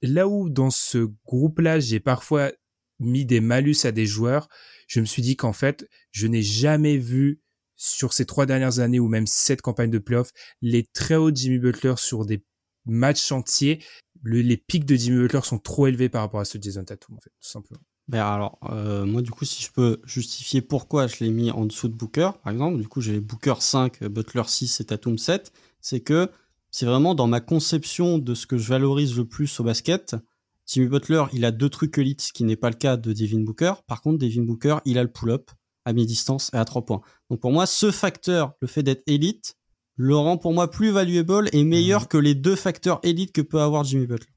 là 0.00 0.28
où 0.28 0.48
dans 0.48 0.70
ce 0.70 1.08
groupe-là 1.26 1.80
j'ai 1.80 2.00
parfois 2.00 2.52
mis 2.98 3.24
des 3.24 3.40
malus 3.40 3.76
à 3.84 3.92
des 3.92 4.06
joueurs, 4.06 4.48
je 4.86 5.00
me 5.00 5.04
suis 5.04 5.22
dit 5.22 5.36
qu'en 5.36 5.52
fait 5.52 5.88
je 6.12 6.26
n'ai 6.26 6.42
jamais 6.42 6.96
vu 6.96 7.42
sur 7.76 8.12
ces 8.12 8.26
trois 8.26 8.46
dernières 8.46 8.78
années 8.78 9.00
ou 9.00 9.08
même 9.08 9.26
cette 9.26 9.60
campagne 9.60 9.90
de 9.90 9.98
playoff 9.98 10.30
les 10.60 10.84
très 10.92 11.16
hauts 11.16 11.34
Jimmy 11.34 11.58
Butler 11.58 11.94
sur 11.96 12.24
des 12.24 12.44
matchs 12.86 13.32
entiers, 13.32 13.84
les 14.24 14.56
pics 14.56 14.84
de 14.84 14.94
Jimmy 14.94 15.18
Butler 15.18 15.40
sont 15.42 15.58
trop 15.58 15.86
élevés 15.86 16.08
par 16.08 16.22
rapport 16.22 16.40
à 16.40 16.44
ceux 16.44 16.58
de 16.58 16.64
Jason 16.64 16.84
Tatum 16.84 17.16
en 17.16 17.20
fait 17.20 17.30
tout 17.30 17.48
simplement. 17.48 17.82
Ben 18.12 18.20
alors, 18.20 18.58
euh, 18.68 19.06
moi 19.06 19.22
du 19.22 19.30
coup, 19.30 19.46
si 19.46 19.62
je 19.62 19.72
peux 19.72 19.98
justifier 20.04 20.60
pourquoi 20.60 21.06
je 21.06 21.24
l'ai 21.24 21.30
mis 21.30 21.50
en 21.50 21.64
dessous 21.64 21.88
de 21.88 21.94
Booker, 21.94 22.32
par 22.44 22.52
exemple, 22.52 22.78
du 22.78 22.86
coup 22.86 23.00
j'ai 23.00 23.20
Booker 23.20 23.54
5, 23.58 24.04
Butler 24.04 24.42
6 24.46 24.80
et 24.80 24.84
Tatum 24.84 25.16
7, 25.16 25.50
c'est 25.80 26.00
que 26.00 26.30
c'est 26.70 26.84
vraiment 26.84 27.14
dans 27.14 27.26
ma 27.26 27.40
conception 27.40 28.18
de 28.18 28.34
ce 28.34 28.46
que 28.46 28.58
je 28.58 28.68
valorise 28.68 29.16
le 29.16 29.24
plus 29.24 29.58
au 29.60 29.64
basket. 29.64 30.14
Jimmy 30.66 30.88
Butler, 30.88 31.24
il 31.32 31.46
a 31.46 31.52
deux 31.52 31.70
trucs 31.70 31.96
élites, 31.96 32.20
ce 32.20 32.34
qui 32.34 32.44
n'est 32.44 32.56
pas 32.56 32.68
le 32.68 32.76
cas 32.76 32.98
de 32.98 33.14
Devin 33.14 33.40
Booker. 33.40 33.72
Par 33.86 34.02
contre, 34.02 34.18
Devin 34.18 34.42
Booker, 34.42 34.76
il 34.84 34.98
a 34.98 35.02
le 35.02 35.10
pull-up 35.10 35.50
à 35.86 35.94
mi-distance 35.94 36.50
et 36.52 36.58
à 36.58 36.66
3 36.66 36.84
points. 36.84 37.00
Donc 37.30 37.40
pour 37.40 37.50
moi, 37.50 37.64
ce 37.64 37.90
facteur, 37.90 38.52
le 38.60 38.68
fait 38.68 38.82
d'être 38.82 39.04
élite, 39.06 39.56
le 39.96 40.16
rend 40.16 40.36
pour 40.36 40.52
moi 40.52 40.70
plus 40.70 40.90
valuable 40.90 41.48
et 41.54 41.64
meilleur 41.64 42.02
mmh. 42.02 42.08
que 42.08 42.18
les 42.18 42.34
deux 42.34 42.56
facteurs 42.56 43.00
élites 43.04 43.32
que 43.32 43.40
peut 43.40 43.62
avoir 43.62 43.84
Jimmy 43.84 44.06
Butler. 44.06 44.28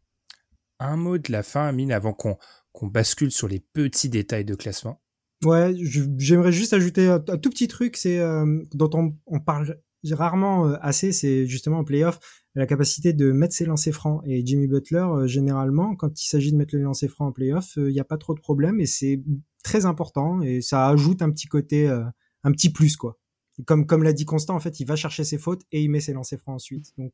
Un 0.80 0.95
mot 0.95 1.17
de 1.17 1.30
la 1.30 1.43
fin, 1.43 1.67
Amine, 1.67 1.91
avant 1.91 2.13
qu'on 2.13 2.38
qu'on 2.76 2.88
bascule 2.88 3.32
sur 3.32 3.47
les 3.47 3.59
petits 3.59 4.09
détails 4.09 4.45
de 4.45 4.53
classement. 4.53 5.01
Ouais, 5.43 5.73
j'aimerais 6.17 6.51
juste 6.51 6.73
ajouter 6.73 7.07
un, 7.07 7.19
tout 7.19 7.49
petit 7.49 7.67
truc, 7.67 7.97
c'est 7.97 8.19
euh, 8.19 8.63
dont 8.73 8.89
on, 9.26 9.39
parle 9.39 9.80
rarement 10.11 10.67
euh, 10.67 10.76
assez, 10.82 11.11
c'est 11.11 11.45
justement 11.45 11.80
en 11.80 11.84
playoff 11.84 12.19
la 12.53 12.65
capacité 12.65 13.11
de 13.11 13.32
mettre 13.32 13.53
ses 13.53 13.65
lancers 13.65 13.93
francs. 13.93 14.21
Et 14.26 14.45
Jimmy 14.45 14.67
Butler, 14.67 15.05
euh, 15.09 15.28
généralement, 15.28 15.95
quand 15.95 16.21
il 16.21 16.28
s'agit 16.28 16.51
de 16.51 16.57
mettre 16.57 16.76
les 16.76 16.82
lancers 16.82 17.09
francs 17.09 17.30
en 17.30 17.32
playoff, 17.32 17.73
il 17.78 17.88
n'y 17.88 17.99
a 17.99 18.05
pas 18.05 18.17
trop 18.17 18.34
de 18.34 18.39
problèmes 18.39 18.80
et 18.80 18.86
c'est 18.86 19.21
très 19.63 19.86
important 19.86 20.41
et 20.41 20.61
ça 20.61 20.88
ajoute 20.88 21.21
un 21.21 21.32
petit 21.32 21.47
côté, 21.47 21.88
un 21.88 22.51
petit 22.51 22.71
plus 22.71 22.95
quoi. 22.97 23.17
comme 23.65 23.86
comme 23.86 24.03
l'a 24.03 24.13
dit 24.13 24.26
Constant, 24.26 24.55
en 24.55 24.59
fait, 24.59 24.80
il 24.80 24.86
va 24.86 24.95
chercher 24.95 25.23
ses 25.23 25.38
fautes 25.38 25.63
et 25.71 25.82
il 25.82 25.89
met 25.89 25.99
ses 25.99 26.13
lancers 26.13 26.39
francs 26.39 26.55
ensuite. 26.55 26.93
Donc 26.97 27.13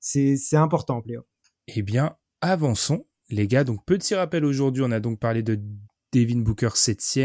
c'est 0.00 0.36
c'est 0.36 0.56
important 0.56 0.96
en 0.96 1.02
playoff. 1.02 1.26
Eh 1.68 1.82
bien, 1.82 2.16
avançons 2.40 3.06
les 3.30 3.46
gars. 3.46 3.64
Donc 3.64 3.84
petit 3.84 4.14
rappel 4.14 4.44
aujourd'hui, 4.44 4.82
on 4.84 4.90
a 4.90 5.00
donc 5.00 5.18
parlé 5.18 5.42
de 5.42 5.58
Devin 6.12 6.40
Booker 6.40 6.70
7 6.74 7.18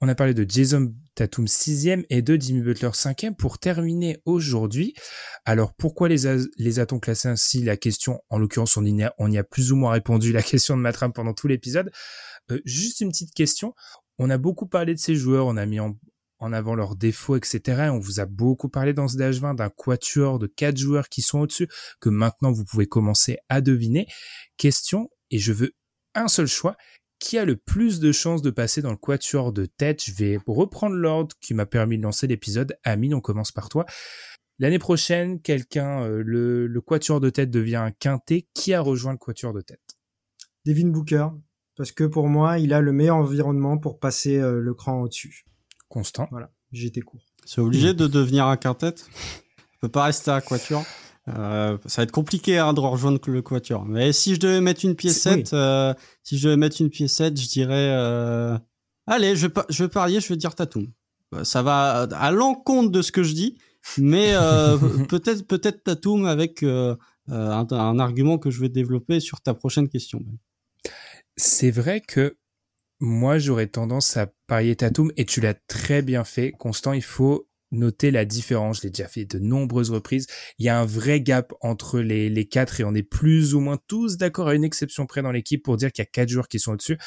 On 0.00 0.08
a 0.08 0.14
parlé 0.14 0.34
de 0.34 0.44
Jason 0.48 0.94
Tatum 1.14 1.48
6 1.48 1.88
et 2.10 2.22
de 2.22 2.40
Jimmy 2.40 2.60
Butler 2.60 2.90
5 2.92 3.30
pour 3.38 3.58
terminer 3.58 4.18
aujourd'hui. 4.26 4.94
Alors 5.44 5.72
pourquoi 5.74 6.08
les, 6.08 6.46
les 6.58 6.78
a-t-on 6.78 6.98
classés 6.98 7.28
ainsi? 7.28 7.62
La 7.62 7.76
question, 7.76 8.20
en 8.28 8.38
l'occurrence, 8.38 8.76
on, 8.76 8.84
y 8.84 9.02
a, 9.02 9.14
on 9.18 9.30
y 9.30 9.38
a 9.38 9.44
plus 9.44 9.72
ou 9.72 9.76
moins 9.76 9.92
répondu 9.92 10.32
la 10.32 10.42
question 10.42 10.76
de 10.76 10.82
Matram 10.82 11.12
pendant 11.12 11.32
tout 11.32 11.48
l'épisode. 11.48 11.90
Euh, 12.50 12.60
juste 12.64 13.00
une 13.00 13.10
petite 13.10 13.34
question. 13.34 13.74
On 14.18 14.28
a 14.30 14.38
beaucoup 14.38 14.66
parlé 14.66 14.94
de 14.94 15.00
ces 15.00 15.14
joueurs, 15.14 15.46
on 15.46 15.56
a 15.56 15.64
mis 15.64 15.80
en, 15.80 15.98
en 16.38 16.52
avant 16.52 16.74
leurs 16.74 16.96
défauts, 16.96 17.36
etc. 17.36 17.88
on 17.92 17.98
vous 17.98 18.20
a 18.20 18.26
beaucoup 18.26 18.68
parlé 18.68 18.92
dans 18.92 19.08
ce 19.08 19.16
DH20 19.16 19.56
d'un 19.56 19.70
quatuor 19.70 20.38
de 20.38 20.46
quatre 20.46 20.76
joueurs 20.76 21.08
qui 21.08 21.22
sont 21.22 21.40
au-dessus, 21.40 21.68
que 22.00 22.10
maintenant 22.10 22.52
vous 22.52 22.64
pouvez 22.64 22.86
commencer 22.86 23.38
à 23.48 23.60
deviner. 23.60 24.06
Question, 24.58 25.08
et 25.32 25.38
je 25.38 25.52
veux 25.52 25.72
un 26.14 26.28
seul 26.28 26.46
choix 26.46 26.76
qui 27.18 27.38
a 27.38 27.44
le 27.44 27.56
plus 27.56 27.98
de 27.98 28.12
chances 28.12 28.42
de 28.42 28.50
passer 28.50 28.82
dans 28.82 28.90
le 28.90 28.96
quatuor 28.96 29.52
de 29.52 29.66
tête? 29.66 30.04
Je 30.04 30.12
vais 30.12 30.38
reprendre 30.46 30.94
l'ordre 30.94 31.34
qui 31.40 31.54
m'a 31.54 31.66
permis 31.66 31.98
de 31.98 32.02
lancer 32.02 32.26
l'épisode. 32.26 32.76
Amine, 32.84 33.14
on 33.14 33.20
commence 33.20 33.50
par 33.50 33.68
toi. 33.68 33.86
L'année 34.58 34.78
prochaine, 34.78 35.40
quelqu'un, 35.40 36.02
euh, 36.02 36.22
le, 36.24 36.80
quatuor 36.80 37.20
de 37.20 37.30
tête 37.30 37.50
devient 37.50 37.76
un 37.76 37.90
quintet. 37.90 38.46
Qui 38.54 38.74
a 38.74 38.80
rejoint 38.80 39.12
le 39.12 39.18
quatuor 39.18 39.52
de 39.52 39.60
tête? 39.60 39.80
Devin 40.64 40.88
Booker, 40.88 41.28
parce 41.76 41.90
que 41.90 42.04
pour 42.04 42.28
moi, 42.28 42.58
il 42.58 42.72
a 42.72 42.80
le 42.80 42.92
meilleur 42.92 43.16
environnement 43.16 43.78
pour 43.78 43.98
passer 43.98 44.38
euh, 44.38 44.60
le 44.60 44.74
cran 44.74 45.00
au-dessus. 45.00 45.44
Constant. 45.88 46.28
Voilà, 46.30 46.52
j'étais 46.70 47.00
court. 47.00 47.24
C'est 47.44 47.60
obligé 47.60 47.94
de 47.94 48.06
devenir 48.06 48.46
un 48.46 48.56
quintet? 48.56 48.94
On 49.76 49.86
peut 49.86 49.88
pas 49.88 50.04
rester 50.04 50.30
à 50.30 50.40
quatuor? 50.40 50.84
Euh, 51.28 51.78
ça 51.86 52.02
va 52.02 52.04
être 52.04 52.12
compliqué 52.12 52.58
hein, 52.58 52.72
de 52.72 52.80
rejoindre 52.80 53.20
le 53.26 53.42
quatuor. 53.42 53.84
Mais 53.84 54.12
si 54.12 54.34
je 54.34 54.40
devais 54.40 54.60
mettre 54.60 54.84
une 54.84 54.96
piécette, 54.96 55.52
euh, 55.52 55.94
si 56.22 56.38
je 56.38 56.48
devais 56.48 56.56
mettre 56.56 56.80
une 56.80 56.90
piécette, 56.90 57.40
je 57.40 57.48
dirais, 57.48 57.90
euh... 57.92 58.58
allez, 59.06 59.36
je, 59.36 59.46
je 59.68 59.84
vais 59.84 59.88
parier, 59.88 60.20
je 60.20 60.28
vais 60.28 60.36
dire 60.36 60.54
Tatum. 60.54 60.88
Ça 61.44 61.62
va 61.62 62.02
à 62.12 62.30
l'encontre 62.30 62.90
de 62.90 63.00
ce 63.00 63.10
que 63.12 63.22
je 63.22 63.32
dis, 63.32 63.56
mais 63.98 64.34
peut-être 65.08 65.46
peut-être 65.46 65.82
Tatum 65.82 66.26
avec 66.26 66.62
un, 66.62 66.98
un, 67.28 67.98
argument 67.98 68.36
que 68.36 68.50
je 68.50 68.60
vais 68.60 68.68
développer 68.68 69.18
sur 69.20 69.40
ta 69.40 69.54
prochaine 69.54 69.88
question. 69.88 70.20
C'est 71.36 71.70
vrai 71.70 72.00
que 72.00 72.36
moi 73.00 73.38
j'aurais 73.38 73.68
tendance 73.68 74.16
à 74.18 74.26
parier 74.46 74.76
Tatum 74.76 75.10
et 75.16 75.24
tu 75.24 75.40
l'as 75.40 75.54
très 75.54 76.02
bien 76.02 76.24
fait, 76.24 76.52
Constant. 76.52 76.92
Il 76.92 77.02
faut 77.02 77.48
noter 77.72 78.10
la 78.10 78.24
différence. 78.24 78.78
Je 78.78 78.82
l'ai 78.84 78.90
déjà 78.90 79.08
fait 79.08 79.24
de 79.24 79.38
nombreuses 79.38 79.90
reprises. 79.90 80.26
Il 80.58 80.66
y 80.66 80.68
a 80.68 80.78
un 80.78 80.84
vrai 80.84 81.20
gap 81.20 81.52
entre 81.60 82.00
les, 82.00 82.30
les 82.30 82.46
quatre 82.46 82.80
et 82.80 82.84
on 82.84 82.94
est 82.94 83.02
plus 83.02 83.54
ou 83.54 83.60
moins 83.60 83.78
tous 83.88 84.16
d'accord 84.16 84.48
à 84.48 84.54
une 84.54 84.64
exception 84.64 85.06
près 85.06 85.22
dans 85.22 85.32
l'équipe 85.32 85.64
pour 85.64 85.76
dire 85.76 85.90
qu'il 85.90 86.02
y 86.02 86.06
a 86.06 86.10
quatre 86.10 86.28
joueurs 86.28 86.48
qui 86.48 86.60
sont 86.60 86.72
au-dessus. 86.72 86.98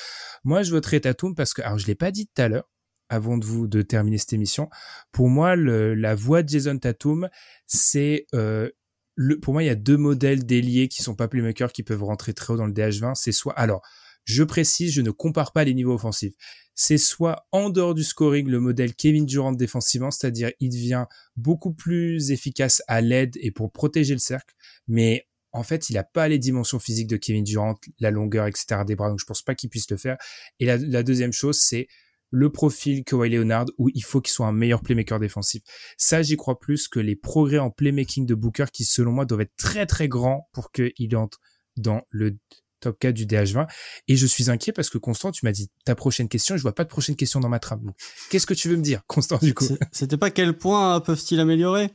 Moi, 0.43 0.63
je 0.63 0.71
voterai 0.71 0.99
Tatum 1.01 1.35
parce 1.35 1.53
que, 1.53 1.61
alors 1.61 1.77
je 1.77 1.87
l'ai 1.87 1.95
pas 1.95 2.11
dit 2.11 2.27
tout 2.27 2.41
à 2.41 2.49
l'heure, 2.49 2.69
avant 3.09 3.37
de 3.37 3.45
vous 3.45 3.67
de 3.67 3.81
terminer 3.81 4.17
cette 4.17 4.33
émission. 4.33 4.69
Pour 5.11 5.29
moi, 5.29 5.55
le, 5.55 5.93
la 5.93 6.15
voix 6.15 6.43
de 6.43 6.49
Jason 6.49 6.77
Tatum, 6.77 7.29
c'est 7.67 8.25
euh, 8.33 8.69
le, 9.15 9.39
pour 9.39 9.53
moi, 9.53 9.63
il 9.63 9.67
y 9.67 9.69
a 9.69 9.75
deux 9.75 9.97
modèles 9.97 10.45
d'ailier 10.45 10.87
qui 10.87 11.03
sont 11.03 11.15
pas 11.15 11.27
playmakers 11.27 11.71
qui 11.71 11.83
peuvent 11.83 12.03
rentrer 12.03 12.33
très 12.33 12.53
haut 12.53 12.57
dans 12.57 12.65
le 12.65 12.73
DH20. 12.73 13.13
C'est 13.15 13.31
soit, 13.31 13.53
alors, 13.53 13.81
je 14.25 14.43
précise, 14.43 14.91
je 14.91 15.01
ne 15.01 15.11
compare 15.11 15.53
pas 15.53 15.63
les 15.63 15.73
niveaux 15.73 15.93
offensifs 15.93 16.33
c'est 16.75 16.97
soit 16.97 17.47
en 17.51 17.69
dehors 17.69 17.95
du 17.95 18.03
scoring 18.03 18.47
le 18.49 18.59
modèle 18.59 18.93
Kevin 18.93 19.25
Durant 19.25 19.53
défensivement, 19.53 20.11
c'est-à-dire 20.11 20.51
il 20.59 20.69
devient 20.69 21.05
beaucoup 21.37 21.73
plus 21.73 22.31
efficace 22.31 22.83
à 22.87 23.01
l'aide 23.01 23.37
et 23.39 23.51
pour 23.51 23.71
protéger 23.71 24.13
le 24.13 24.19
cercle, 24.19 24.53
mais 24.87 25.27
en 25.53 25.63
fait, 25.63 25.89
il 25.89 25.93
n'a 25.93 26.03
pas 26.03 26.27
les 26.27 26.37
dimensions 26.37 26.79
physiques 26.79 27.07
de 27.07 27.15
Kevin 27.15 27.45
Durant, 27.45 27.75
la 27.99 28.11
longueur, 28.11 28.45
etc. 28.45 28.81
des 28.85 28.95
bras, 28.97 29.09
donc 29.09 29.19
je 29.21 29.25
pense 29.25 29.41
pas 29.41 29.55
qu'il 29.55 29.69
puisse 29.69 29.89
le 29.89 29.95
faire. 29.95 30.17
Et 30.59 30.65
la, 30.65 31.01
deuxième 31.01 31.31
chose, 31.31 31.61
c'est 31.61 31.87
le 32.29 32.51
profil 32.51 33.05
Kawhi 33.05 33.29
Leonard 33.29 33.67
où 33.77 33.89
il 33.93 34.03
faut 34.03 34.19
qu'il 34.19 34.33
soit 34.33 34.47
un 34.47 34.51
meilleur 34.51 34.81
playmaker 34.81 35.17
défensif. 35.17 35.63
Ça, 35.97 36.21
j'y 36.21 36.35
crois 36.35 36.59
plus 36.59 36.89
que 36.89 36.99
les 36.99 37.15
progrès 37.15 37.59
en 37.59 37.71
playmaking 37.71 38.25
de 38.25 38.35
Booker 38.35 38.65
qui, 38.73 38.83
selon 38.83 39.13
moi, 39.13 39.23
doivent 39.23 39.41
être 39.41 39.55
très 39.55 39.85
très 39.85 40.09
grands 40.09 40.49
pour 40.51 40.73
qu'il 40.73 41.15
entre 41.15 41.39
dans 41.77 42.01
le 42.09 42.37
top 42.85 42.99
4 42.99 43.13
du 43.13 43.25
DH20. 43.25 43.67
Et 44.07 44.15
je 44.15 44.25
suis 44.25 44.49
inquiet 44.49 44.71
parce 44.71 44.89
que 44.89 44.97
Constant, 44.97 45.31
tu 45.31 45.45
m'as 45.45 45.51
dit 45.51 45.69
ta 45.83 45.95
prochaine 45.95 46.27
question, 46.27 46.55
je 46.57 46.61
vois 46.61 46.73
pas 46.73 46.83
de 46.83 46.89
prochaine 46.89 47.15
question 47.15 47.39
dans 47.39 47.49
ma 47.49 47.59
trame. 47.59 47.91
Qu'est-ce 48.29 48.47
que 48.47 48.53
tu 48.53 48.69
veux 48.69 48.77
me 48.77 48.83
dire, 48.83 49.01
Constant, 49.07 49.39
du 49.41 49.53
coup? 49.53 49.67
C'était 49.91 50.17
pas 50.17 50.31
quel 50.31 50.57
point 50.57 50.99
peuvent-ils 50.99 51.39
améliorer? 51.39 51.89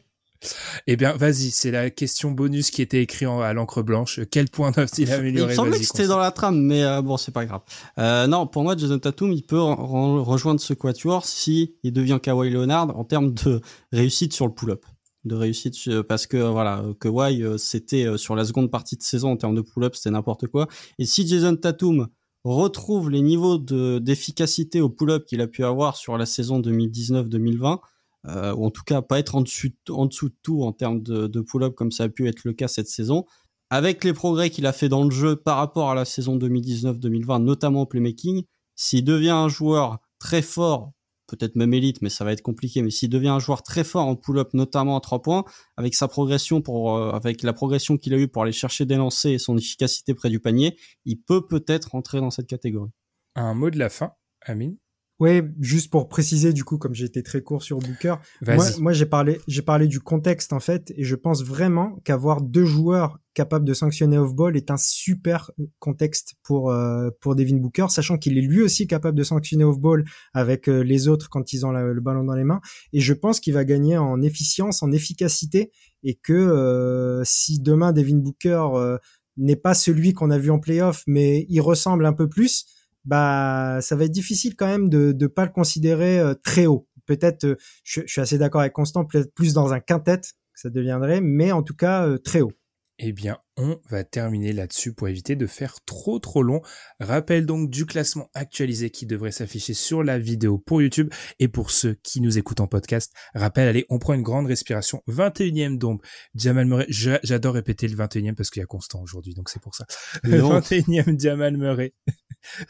Eh 0.86 0.96
bien, 0.96 1.12
vas-y, 1.12 1.50
c'est 1.50 1.70
la 1.70 1.90
question 1.90 2.30
bonus 2.30 2.70
qui 2.70 2.80
était 2.80 3.02
écrite 3.02 3.28
à 3.28 3.52
l'encre 3.52 3.82
blanche. 3.82 4.20
Quel 4.30 4.48
point 4.48 4.70
doivent-ils 4.70 5.12
améliorer? 5.12 5.48
Il 5.48 5.50
me 5.50 5.54
semblait 5.54 5.78
que 5.78 5.84
c'était 5.84 6.06
dans 6.06 6.18
la 6.18 6.30
trame, 6.30 6.60
mais 6.62 6.82
euh, 6.82 7.02
bon, 7.02 7.16
c'est 7.16 7.32
pas 7.32 7.44
grave. 7.44 7.60
Euh, 7.98 8.26
non, 8.26 8.46
pour 8.46 8.62
moi, 8.62 8.74
Jason 8.76 8.98
Tatum, 8.98 9.32
il 9.32 9.42
peut 9.42 9.60
rejoindre 9.60 10.60
ce 10.60 10.72
quatuor 10.72 11.26
si 11.26 11.76
il 11.82 11.92
devient 11.92 12.18
Kawhi 12.22 12.50
Leonard 12.50 12.96
en 12.96 13.04
termes 13.04 13.34
de 13.34 13.60
réussite 13.92 14.32
sur 14.32 14.46
le 14.46 14.54
pull-up 14.54 14.84
de 15.24 15.34
réussite 15.34 16.02
parce 16.02 16.26
que 16.26 16.36
voilà 16.38 16.84
que 16.98 17.08
euh, 17.08 17.58
c'était 17.58 18.06
euh, 18.06 18.16
sur 18.16 18.34
la 18.34 18.44
seconde 18.44 18.70
partie 18.70 18.96
de 18.96 19.02
saison 19.02 19.32
en 19.32 19.36
termes 19.36 19.54
de 19.54 19.60
pull-up 19.60 19.94
c'était 19.94 20.10
n'importe 20.10 20.46
quoi. 20.46 20.66
Et 20.98 21.04
si 21.04 21.26
Jason 21.26 21.56
Tatum 21.56 22.08
retrouve 22.44 23.10
les 23.10 23.20
niveaux 23.20 23.58
de 23.58 23.98
d'efficacité 23.98 24.80
au 24.80 24.88
pull-up 24.88 25.26
qu'il 25.26 25.42
a 25.42 25.46
pu 25.46 25.64
avoir 25.64 25.96
sur 25.96 26.16
la 26.16 26.24
saison 26.24 26.60
2019-2020 26.60 27.80
euh, 28.26 28.54
ou 28.54 28.64
en 28.64 28.70
tout 28.70 28.82
cas 28.84 29.02
pas 29.02 29.18
être 29.18 29.34
en 29.34 29.42
dessous 29.42 29.68
en 29.90 30.06
dessous 30.06 30.30
de 30.30 30.36
tout 30.42 30.62
en 30.62 30.72
termes 30.72 31.02
de, 31.02 31.26
de 31.26 31.40
pull-up 31.42 31.74
comme 31.74 31.92
ça 31.92 32.04
a 32.04 32.08
pu 32.08 32.26
être 32.26 32.44
le 32.44 32.54
cas 32.54 32.68
cette 32.68 32.88
saison 32.88 33.26
avec 33.68 34.04
les 34.04 34.14
progrès 34.14 34.48
qu'il 34.48 34.66
a 34.66 34.72
fait 34.72 34.88
dans 34.88 35.04
le 35.04 35.10
jeu 35.10 35.36
par 35.36 35.58
rapport 35.58 35.90
à 35.90 35.94
la 35.94 36.06
saison 36.06 36.38
2019-2020 36.38 37.42
notamment 37.42 37.82
au 37.82 37.86
playmaking 37.86 38.44
s'il 38.74 39.04
devient 39.04 39.30
un 39.30 39.48
joueur 39.48 39.98
très 40.18 40.40
fort 40.40 40.92
peut-être 41.30 41.56
même 41.56 41.72
élite, 41.72 42.02
mais 42.02 42.10
ça 42.10 42.24
va 42.24 42.32
être 42.32 42.42
compliqué. 42.42 42.82
Mais 42.82 42.90
s'il 42.90 43.10
devient 43.10 43.28
un 43.28 43.38
joueur 43.38 43.62
très 43.62 43.84
fort 43.84 44.06
en 44.06 44.16
pull-up, 44.16 44.50
notamment 44.52 44.96
à 44.96 45.00
trois 45.00 45.22
points, 45.22 45.44
avec 45.76 45.94
sa 45.94 46.08
progression 46.08 46.60
pour, 46.60 46.96
euh, 46.96 47.10
avec 47.12 47.42
la 47.42 47.52
progression 47.52 47.96
qu'il 47.96 48.14
a 48.14 48.18
eu 48.18 48.28
pour 48.28 48.42
aller 48.42 48.52
chercher 48.52 48.84
des 48.84 48.96
lancers 48.96 49.32
et 49.32 49.38
son 49.38 49.56
efficacité 49.56 50.14
près 50.14 50.30
du 50.30 50.40
panier, 50.40 50.76
il 51.04 51.20
peut 51.20 51.46
peut-être 51.46 51.92
rentrer 51.92 52.20
dans 52.20 52.30
cette 52.30 52.46
catégorie. 52.46 52.90
Un 53.36 53.54
mot 53.54 53.70
de 53.70 53.78
la 53.78 53.88
fin, 53.88 54.12
Amine? 54.42 54.76
Ouais, 55.20 55.44
juste 55.60 55.90
pour 55.90 56.08
préciser 56.08 56.54
du 56.54 56.64
coup, 56.64 56.78
comme 56.78 56.94
j'ai 56.94 57.04
été 57.04 57.22
très 57.22 57.42
court 57.42 57.62
sur 57.62 57.78
Booker, 57.78 58.14
moi, 58.40 58.64
moi 58.78 58.92
j'ai 58.94 59.04
parlé, 59.04 59.38
j'ai 59.46 59.60
parlé 59.60 59.86
du 59.86 60.00
contexte 60.00 60.54
en 60.54 60.60
fait, 60.60 60.94
et 60.96 61.04
je 61.04 61.14
pense 61.14 61.44
vraiment 61.44 61.96
qu'avoir 62.04 62.40
deux 62.40 62.64
joueurs 62.64 63.18
capables 63.34 63.66
de 63.66 63.74
sanctionner 63.74 64.16
off-ball 64.16 64.56
est 64.56 64.70
un 64.70 64.78
super 64.78 65.50
contexte 65.78 66.36
pour 66.42 66.70
euh, 66.70 67.10
pour 67.20 67.36
Devin 67.36 67.58
Booker, 67.58 67.86
sachant 67.90 68.16
qu'il 68.16 68.38
est 68.38 68.40
lui 68.40 68.62
aussi 68.62 68.86
capable 68.86 69.18
de 69.18 69.22
sanctionner 69.22 69.64
off-ball 69.64 70.06
avec 70.32 70.70
euh, 70.70 70.80
les 70.80 71.06
autres 71.06 71.28
quand 71.28 71.52
ils 71.52 71.66
ont 71.66 71.72
le 71.72 72.00
ballon 72.00 72.24
dans 72.24 72.34
les 72.34 72.44
mains, 72.44 72.62
et 72.94 73.00
je 73.00 73.12
pense 73.12 73.40
qu'il 73.40 73.52
va 73.52 73.66
gagner 73.66 73.98
en 73.98 74.22
efficience, 74.22 74.82
en 74.82 74.90
efficacité, 74.90 75.70
et 76.02 76.14
que 76.14 76.32
euh, 76.32 77.20
si 77.26 77.60
demain 77.60 77.92
Devin 77.92 78.16
Booker 78.16 78.96
n'est 79.36 79.56
pas 79.56 79.74
celui 79.74 80.14
qu'on 80.14 80.30
a 80.30 80.38
vu 80.38 80.50
en 80.50 80.58
playoff, 80.58 81.02
mais 81.06 81.44
il 81.50 81.60
ressemble 81.60 82.06
un 82.06 82.14
peu 82.14 82.26
plus 82.26 82.64
bah 83.04 83.78
ça 83.80 83.96
va 83.96 84.04
être 84.04 84.10
difficile 84.10 84.56
quand 84.56 84.66
même 84.66 84.88
de 84.88 85.14
ne 85.18 85.26
pas 85.26 85.44
le 85.44 85.52
considérer 85.52 86.18
euh, 86.18 86.34
très 86.34 86.66
haut. 86.66 86.88
Peut-être, 87.06 87.44
euh, 87.44 87.56
je, 87.82 88.02
suis 88.06 88.20
assez 88.20 88.38
d'accord 88.38 88.60
avec 88.60 88.72
Constant, 88.72 89.04
peut-être 89.04 89.34
plus 89.34 89.52
dans 89.52 89.72
un 89.72 89.80
quintet 89.80 90.20
que 90.20 90.60
ça 90.60 90.70
deviendrait, 90.70 91.20
mais 91.20 91.52
en 91.52 91.62
tout 91.62 91.74
cas 91.74 92.06
euh, 92.06 92.18
très 92.18 92.40
haut. 92.40 92.52
Eh 93.02 93.12
bien, 93.12 93.38
on 93.56 93.80
va 93.88 94.04
terminer 94.04 94.52
là-dessus 94.52 94.92
pour 94.92 95.08
éviter 95.08 95.34
de 95.34 95.46
faire 95.46 95.76
trop 95.86 96.18
trop 96.18 96.42
long. 96.42 96.60
Rappel 97.00 97.46
donc 97.46 97.70
du 97.70 97.86
classement 97.86 98.28
actualisé 98.34 98.90
qui 98.90 99.06
devrait 99.06 99.32
s'afficher 99.32 99.72
sur 99.72 100.02
la 100.02 100.18
vidéo 100.18 100.58
pour 100.58 100.82
YouTube. 100.82 101.10
Et 101.38 101.48
pour 101.48 101.70
ceux 101.70 101.94
qui 102.02 102.20
nous 102.20 102.36
écoutent 102.36 102.60
en 102.60 102.66
podcast, 102.66 103.14
rappel, 103.34 103.68
allez, 103.68 103.86
on 103.88 103.98
prend 103.98 104.12
une 104.12 104.22
grande 104.22 104.46
respiration. 104.46 105.02
21e 105.08 105.78
donc, 105.78 106.04
Jamal 106.34 106.66
Murray. 106.66 106.86
J'adore 106.90 107.54
répéter 107.54 107.88
le 107.88 107.96
21e 107.96 108.34
parce 108.34 108.50
qu'il 108.50 108.60
y 108.60 108.62
a 108.62 108.66
Constant 108.66 109.00
aujourd'hui, 109.00 109.32
donc 109.32 109.48
c'est 109.48 109.62
pour 109.62 109.74
ça. 109.74 109.86
Le 110.22 110.38
21e 110.38 111.18
Jamal 111.18 111.56
Murray. 111.56 111.94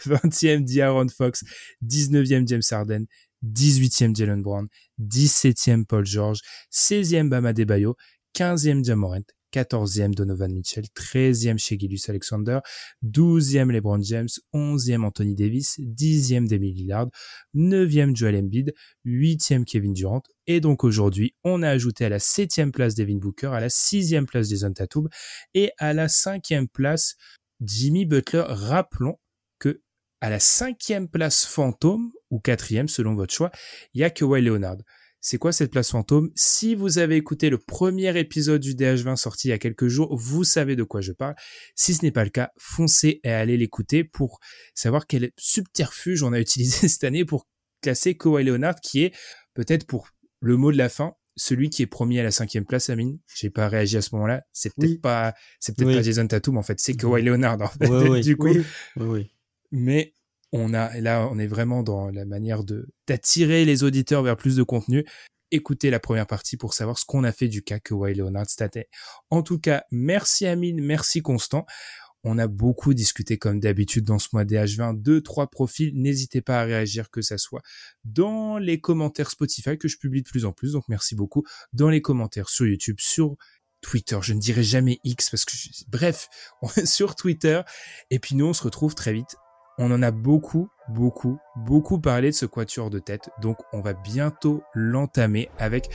20e 0.06 0.64
D'Aaron 0.64 1.08
Fox, 1.08 1.44
19e 1.82 2.46
James 2.46 2.72
Harden, 2.72 3.06
18e 3.42 4.14
Jalen 4.14 4.42
Brown, 4.42 4.68
17e 4.98 5.84
Paul 5.86 6.04
George, 6.04 6.40
16e 6.70 7.28
Bama 7.28 7.52
Debayo, 7.52 7.96
15e 8.34 8.84
Jamorant, 8.84 9.24
14e 9.52 10.14
Donovan 10.14 10.52
Mitchell, 10.52 10.84
13e 10.94 11.58
chez 11.58 11.76
Gilus 11.78 12.08
Alexander, 12.08 12.60
12e 13.02 13.70
LeBron 13.70 14.00
James, 14.00 14.40
11e 14.54 15.04
Anthony 15.04 15.34
Davis, 15.34 15.78
10e 15.78 16.46
Demi 16.46 16.72
Lillard, 16.72 17.10
9e 17.54 18.14
Joel 18.14 18.36
Embiid, 18.36 18.72
8e 19.04 19.64
Kevin 19.64 19.92
Durant, 19.92 20.22
et 20.46 20.60
donc 20.60 20.84
aujourd'hui, 20.84 21.34
on 21.44 21.62
a 21.62 21.68
ajouté 21.68 22.04
à 22.04 22.08
la 22.08 22.18
7e 22.18 22.70
place 22.70 22.94
Devin 22.94 23.18
Booker, 23.18 23.48
à 23.48 23.60
la 23.60 23.68
6e 23.68 24.26
place 24.26 24.48
Jason 24.48 24.72
Tatum, 24.72 25.08
et 25.54 25.72
à 25.78 25.92
la 25.92 26.06
5e 26.06 26.68
place 26.68 27.16
Jimmy 27.60 28.06
Butler. 28.06 28.44
Rappelons 28.46 29.18
à 30.20 30.30
la 30.30 30.38
cinquième 30.38 31.08
place 31.08 31.44
fantôme, 31.44 32.12
ou 32.30 32.38
quatrième 32.38 32.88
selon 32.88 33.14
votre 33.14 33.32
choix, 33.32 33.50
il 33.94 34.00
y 34.00 34.04
a 34.04 34.10
Kawhi 34.10 34.42
Leonard. 34.42 34.78
C'est 35.22 35.36
quoi 35.36 35.52
cette 35.52 35.70
place 35.70 35.90
fantôme? 35.90 36.30
Si 36.34 36.74
vous 36.74 36.98
avez 36.98 37.16
écouté 37.16 37.50
le 37.50 37.58
premier 37.58 38.18
épisode 38.18 38.60
du 38.60 38.74
DH20 38.74 39.16
sorti 39.16 39.48
il 39.48 39.50
y 39.50 39.54
a 39.54 39.58
quelques 39.58 39.88
jours, 39.88 40.16
vous 40.16 40.44
savez 40.44 40.76
de 40.76 40.82
quoi 40.82 41.02
je 41.02 41.12
parle. 41.12 41.34
Si 41.74 41.92
ce 41.92 42.02
n'est 42.04 42.10
pas 42.10 42.24
le 42.24 42.30
cas, 42.30 42.50
foncez 42.56 43.20
et 43.22 43.30
allez 43.30 43.58
l'écouter 43.58 44.02
pour 44.02 44.40
savoir 44.74 45.06
quel 45.06 45.30
subterfuge 45.38 46.22
on 46.22 46.32
a 46.32 46.40
utilisé 46.40 46.88
cette 46.88 47.04
année 47.04 47.26
pour 47.26 47.46
classer 47.82 48.16
Kawhi 48.16 48.44
Leonard, 48.44 48.80
qui 48.80 49.04
est 49.04 49.14
peut-être 49.52 49.86
pour 49.86 50.08
le 50.40 50.56
mot 50.56 50.72
de 50.72 50.78
la 50.78 50.88
fin, 50.88 51.12
celui 51.36 51.68
qui 51.68 51.82
est 51.82 51.86
promis 51.86 52.18
à 52.18 52.22
la 52.22 52.30
cinquième 52.30 52.64
place, 52.64 52.88
Amine. 52.88 53.18
J'ai 53.34 53.50
pas 53.50 53.68
réagi 53.68 53.98
à 53.98 54.02
ce 54.02 54.14
moment-là. 54.14 54.42
C'est 54.52 54.74
peut-être 54.74 55.02
pas, 55.02 55.34
c'est 55.58 55.76
peut-être 55.76 55.96
pas 55.96 56.02
Jason 56.02 56.26
Tatum 56.26 56.56
en 56.56 56.62
fait, 56.62 56.80
c'est 56.80 56.94
Kawhi 56.94 57.22
Leonard 57.22 57.60
en 57.60 57.68
fait. 57.68 58.20
du 58.22 58.38
coup, 58.38 58.48
oui. 58.96 59.30
Mais 59.70 60.14
on 60.52 60.74
a 60.74 60.98
là 61.00 61.28
on 61.30 61.38
est 61.38 61.46
vraiment 61.46 61.82
dans 61.82 62.10
la 62.10 62.24
manière 62.24 62.64
de 62.64 62.88
d'attirer 63.06 63.64
les 63.64 63.84
auditeurs 63.84 64.22
vers 64.22 64.36
plus 64.36 64.56
de 64.56 64.62
contenu. 64.62 65.04
Écoutez 65.52 65.90
la 65.90 65.98
première 65.98 66.26
partie 66.26 66.56
pour 66.56 66.74
savoir 66.74 66.98
ce 66.98 67.04
qu'on 67.04 67.24
a 67.24 67.32
fait 67.32 67.48
du 67.48 67.62
cas 67.62 67.80
que 67.80 67.94
Leonard 67.94 68.48
State. 68.48 68.78
En 69.30 69.42
tout 69.42 69.58
cas, 69.58 69.82
merci 69.90 70.46
Amine, 70.46 70.80
merci 70.80 71.22
Constant. 71.22 71.66
On 72.22 72.38
a 72.38 72.46
beaucoup 72.46 72.92
discuté 72.92 73.38
comme 73.38 73.60
d'habitude 73.60 74.04
dans 74.04 74.18
ce 74.18 74.28
mois 74.32 74.44
des 74.44 74.56
H20, 74.56 75.00
deux, 75.00 75.22
trois 75.22 75.48
profils. 75.48 75.92
N'hésitez 75.94 76.42
pas 76.42 76.60
à 76.60 76.64
réagir 76.64 77.10
que 77.10 77.22
ça 77.22 77.38
soit 77.38 77.62
dans 78.04 78.58
les 78.58 78.80
commentaires 78.80 79.30
Spotify 79.30 79.78
que 79.78 79.88
je 79.88 79.96
publie 79.96 80.22
de 80.22 80.28
plus 80.28 80.44
en 80.44 80.52
plus. 80.52 80.72
Donc 80.72 80.84
merci 80.88 81.14
beaucoup. 81.14 81.44
Dans 81.72 81.88
les 81.88 82.02
commentaires 82.02 82.48
sur 82.48 82.66
YouTube, 82.66 82.96
sur 83.00 83.36
Twitter. 83.80 84.18
Je 84.20 84.34
ne 84.34 84.40
dirai 84.40 84.62
jamais 84.62 84.98
X 85.02 85.30
parce 85.30 85.46
que 85.46 85.52
bref, 85.88 86.28
on 86.62 86.68
est 86.76 86.86
sur 86.86 87.16
Twitter. 87.16 87.62
Et 88.10 88.18
puis 88.18 88.34
nous, 88.34 88.46
on 88.46 88.52
se 88.52 88.62
retrouve 88.62 88.94
très 88.94 89.14
vite 89.14 89.34
on 89.80 89.90
en 89.90 90.02
a 90.02 90.10
beaucoup, 90.10 90.68
beaucoup, 90.90 91.38
beaucoup 91.56 91.98
parlé 91.98 92.30
de 92.30 92.34
ce 92.34 92.46
quatuor 92.46 92.90
de 92.90 92.98
tête, 92.98 93.30
donc 93.40 93.56
on 93.72 93.80
va 93.80 93.94
bientôt 93.94 94.62
l'entamer 94.74 95.48
avec 95.58 95.88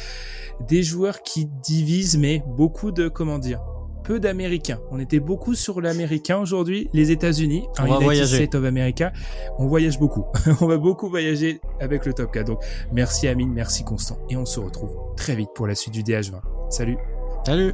des 0.68 0.82
joueurs 0.82 1.22
qui 1.22 1.46
divisent, 1.46 2.18
mais 2.18 2.44
beaucoup 2.58 2.92
de, 2.92 3.08
comment 3.08 3.38
dire, 3.38 3.62
peu 4.04 4.20
d'Américains. 4.20 4.80
On 4.92 5.00
était 5.00 5.20
beaucoup 5.20 5.54
sur 5.54 5.82
l'Américain 5.82 6.38
aujourd'hui, 6.38 6.90
les 6.94 7.12
États-Unis, 7.12 7.68
on 7.80 7.86
va 7.86 8.00
voyager. 8.00 8.38
State 8.38 8.56
of 8.56 8.66
America. 8.66 9.14
On 9.58 9.68
voyage 9.68 10.00
beaucoup. 10.00 10.26
on 10.62 10.68
va 10.68 10.78
beaucoup 10.78 11.10
voyager 11.10 11.62
avec 11.80 12.06
le 12.06 12.14
Top 12.14 12.32
4. 12.32 12.46
Donc 12.48 12.64
merci 12.92 13.28
Amine, 13.28 13.52
merci 13.54 13.84
Constant, 13.84 14.18
et 14.30 14.36
on 14.36 14.46
se 14.46 14.60
retrouve 14.60 14.96
très 15.16 15.36
vite 15.36 15.50
pour 15.54 15.68
la 15.68 15.76
suite 15.76 15.94
du 15.94 16.04
DH20. 16.04 16.42
Salut. 16.70 16.98
Salut. 17.46 17.74